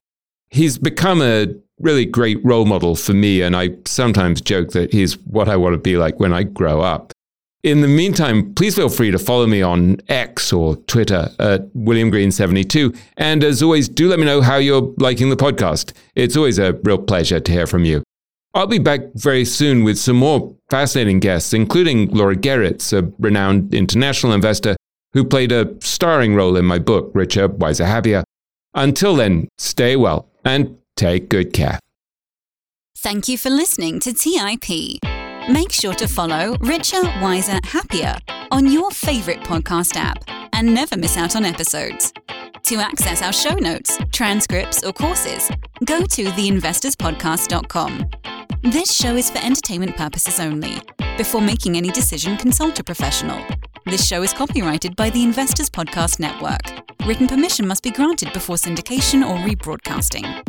He's 0.50 0.78
become 0.78 1.22
a 1.22 1.46
really 1.80 2.04
great 2.04 2.42
role 2.44 2.66
model 2.66 2.94
for 2.94 3.14
me, 3.14 3.42
and 3.42 3.56
I 3.56 3.70
sometimes 3.86 4.40
joke 4.40 4.70
that 4.72 4.92
he's 4.92 5.18
what 5.26 5.48
I 5.48 5.56
want 5.56 5.74
to 5.74 5.78
be 5.78 5.96
like 5.96 6.20
when 6.20 6.32
I 6.32 6.44
grow 6.44 6.80
up. 6.80 7.12
In 7.62 7.80
the 7.80 7.88
meantime, 7.88 8.54
please 8.54 8.76
feel 8.76 8.88
free 8.88 9.10
to 9.10 9.18
follow 9.18 9.46
me 9.46 9.60
on 9.60 9.96
X 10.08 10.52
or 10.52 10.76
Twitter 10.76 11.30
at 11.40 11.68
William 11.74 12.12
Green72. 12.12 12.96
And 13.16 13.42
as 13.42 13.60
always, 13.60 13.88
do 13.88 14.08
let 14.08 14.20
me 14.20 14.24
know 14.24 14.40
how 14.40 14.56
you're 14.56 14.94
liking 14.98 15.30
the 15.30 15.36
podcast. 15.36 15.92
It's 16.14 16.36
always 16.36 16.60
a 16.60 16.74
real 16.84 16.98
pleasure 16.98 17.40
to 17.40 17.52
hear 17.52 17.66
from 17.66 17.84
you. 17.84 18.04
I'll 18.56 18.66
be 18.66 18.78
back 18.78 19.00
very 19.14 19.44
soon 19.44 19.84
with 19.84 19.98
some 19.98 20.16
more 20.16 20.56
fascinating 20.70 21.20
guests, 21.20 21.52
including 21.52 22.08
Laura 22.08 22.34
Geritz, 22.34 22.90
a 22.94 23.12
renowned 23.18 23.74
international 23.74 24.32
investor 24.32 24.76
who 25.12 25.24
played 25.24 25.52
a 25.52 25.74
starring 25.82 26.34
role 26.34 26.56
in 26.56 26.64
my 26.64 26.78
book, 26.78 27.10
Richer, 27.12 27.48
Wiser, 27.48 27.84
Happier. 27.84 28.24
Until 28.72 29.14
then, 29.14 29.48
stay 29.58 29.94
well 29.94 30.30
and 30.42 30.78
take 30.96 31.28
good 31.28 31.52
care. 31.52 31.78
Thank 32.96 33.28
you 33.28 33.36
for 33.36 33.50
listening 33.50 34.00
to 34.00 34.14
TIP. 34.14 35.02
Make 35.50 35.70
sure 35.70 35.92
to 35.92 36.08
follow 36.08 36.56
Richer, 36.60 37.02
Wiser, 37.20 37.60
Happier 37.62 38.16
on 38.50 38.72
your 38.72 38.90
favorite 38.90 39.40
podcast 39.40 39.96
app 39.96 40.24
and 40.54 40.72
never 40.72 40.96
miss 40.96 41.18
out 41.18 41.36
on 41.36 41.44
episodes. 41.44 42.10
To 42.62 42.76
access 42.76 43.20
our 43.20 43.34
show 43.34 43.54
notes, 43.56 43.98
transcripts, 44.12 44.82
or 44.82 44.94
courses, 44.94 45.50
go 45.84 46.06
to 46.06 46.24
theinvestorspodcast.com. 46.24 48.10
This 48.72 48.92
show 48.92 49.14
is 49.14 49.30
for 49.30 49.38
entertainment 49.38 49.96
purposes 49.96 50.40
only. 50.40 50.80
Before 51.16 51.40
making 51.40 51.76
any 51.76 51.88
decision, 51.88 52.36
consult 52.36 52.80
a 52.80 52.82
professional. 52.82 53.40
This 53.84 54.04
show 54.04 54.24
is 54.24 54.32
copyrighted 54.32 54.96
by 54.96 55.08
the 55.08 55.22
Investors 55.22 55.70
Podcast 55.70 56.18
Network. 56.18 56.62
Written 57.06 57.28
permission 57.28 57.68
must 57.68 57.84
be 57.84 57.92
granted 57.92 58.32
before 58.32 58.56
syndication 58.56 59.22
or 59.24 59.36
rebroadcasting. 59.48 60.42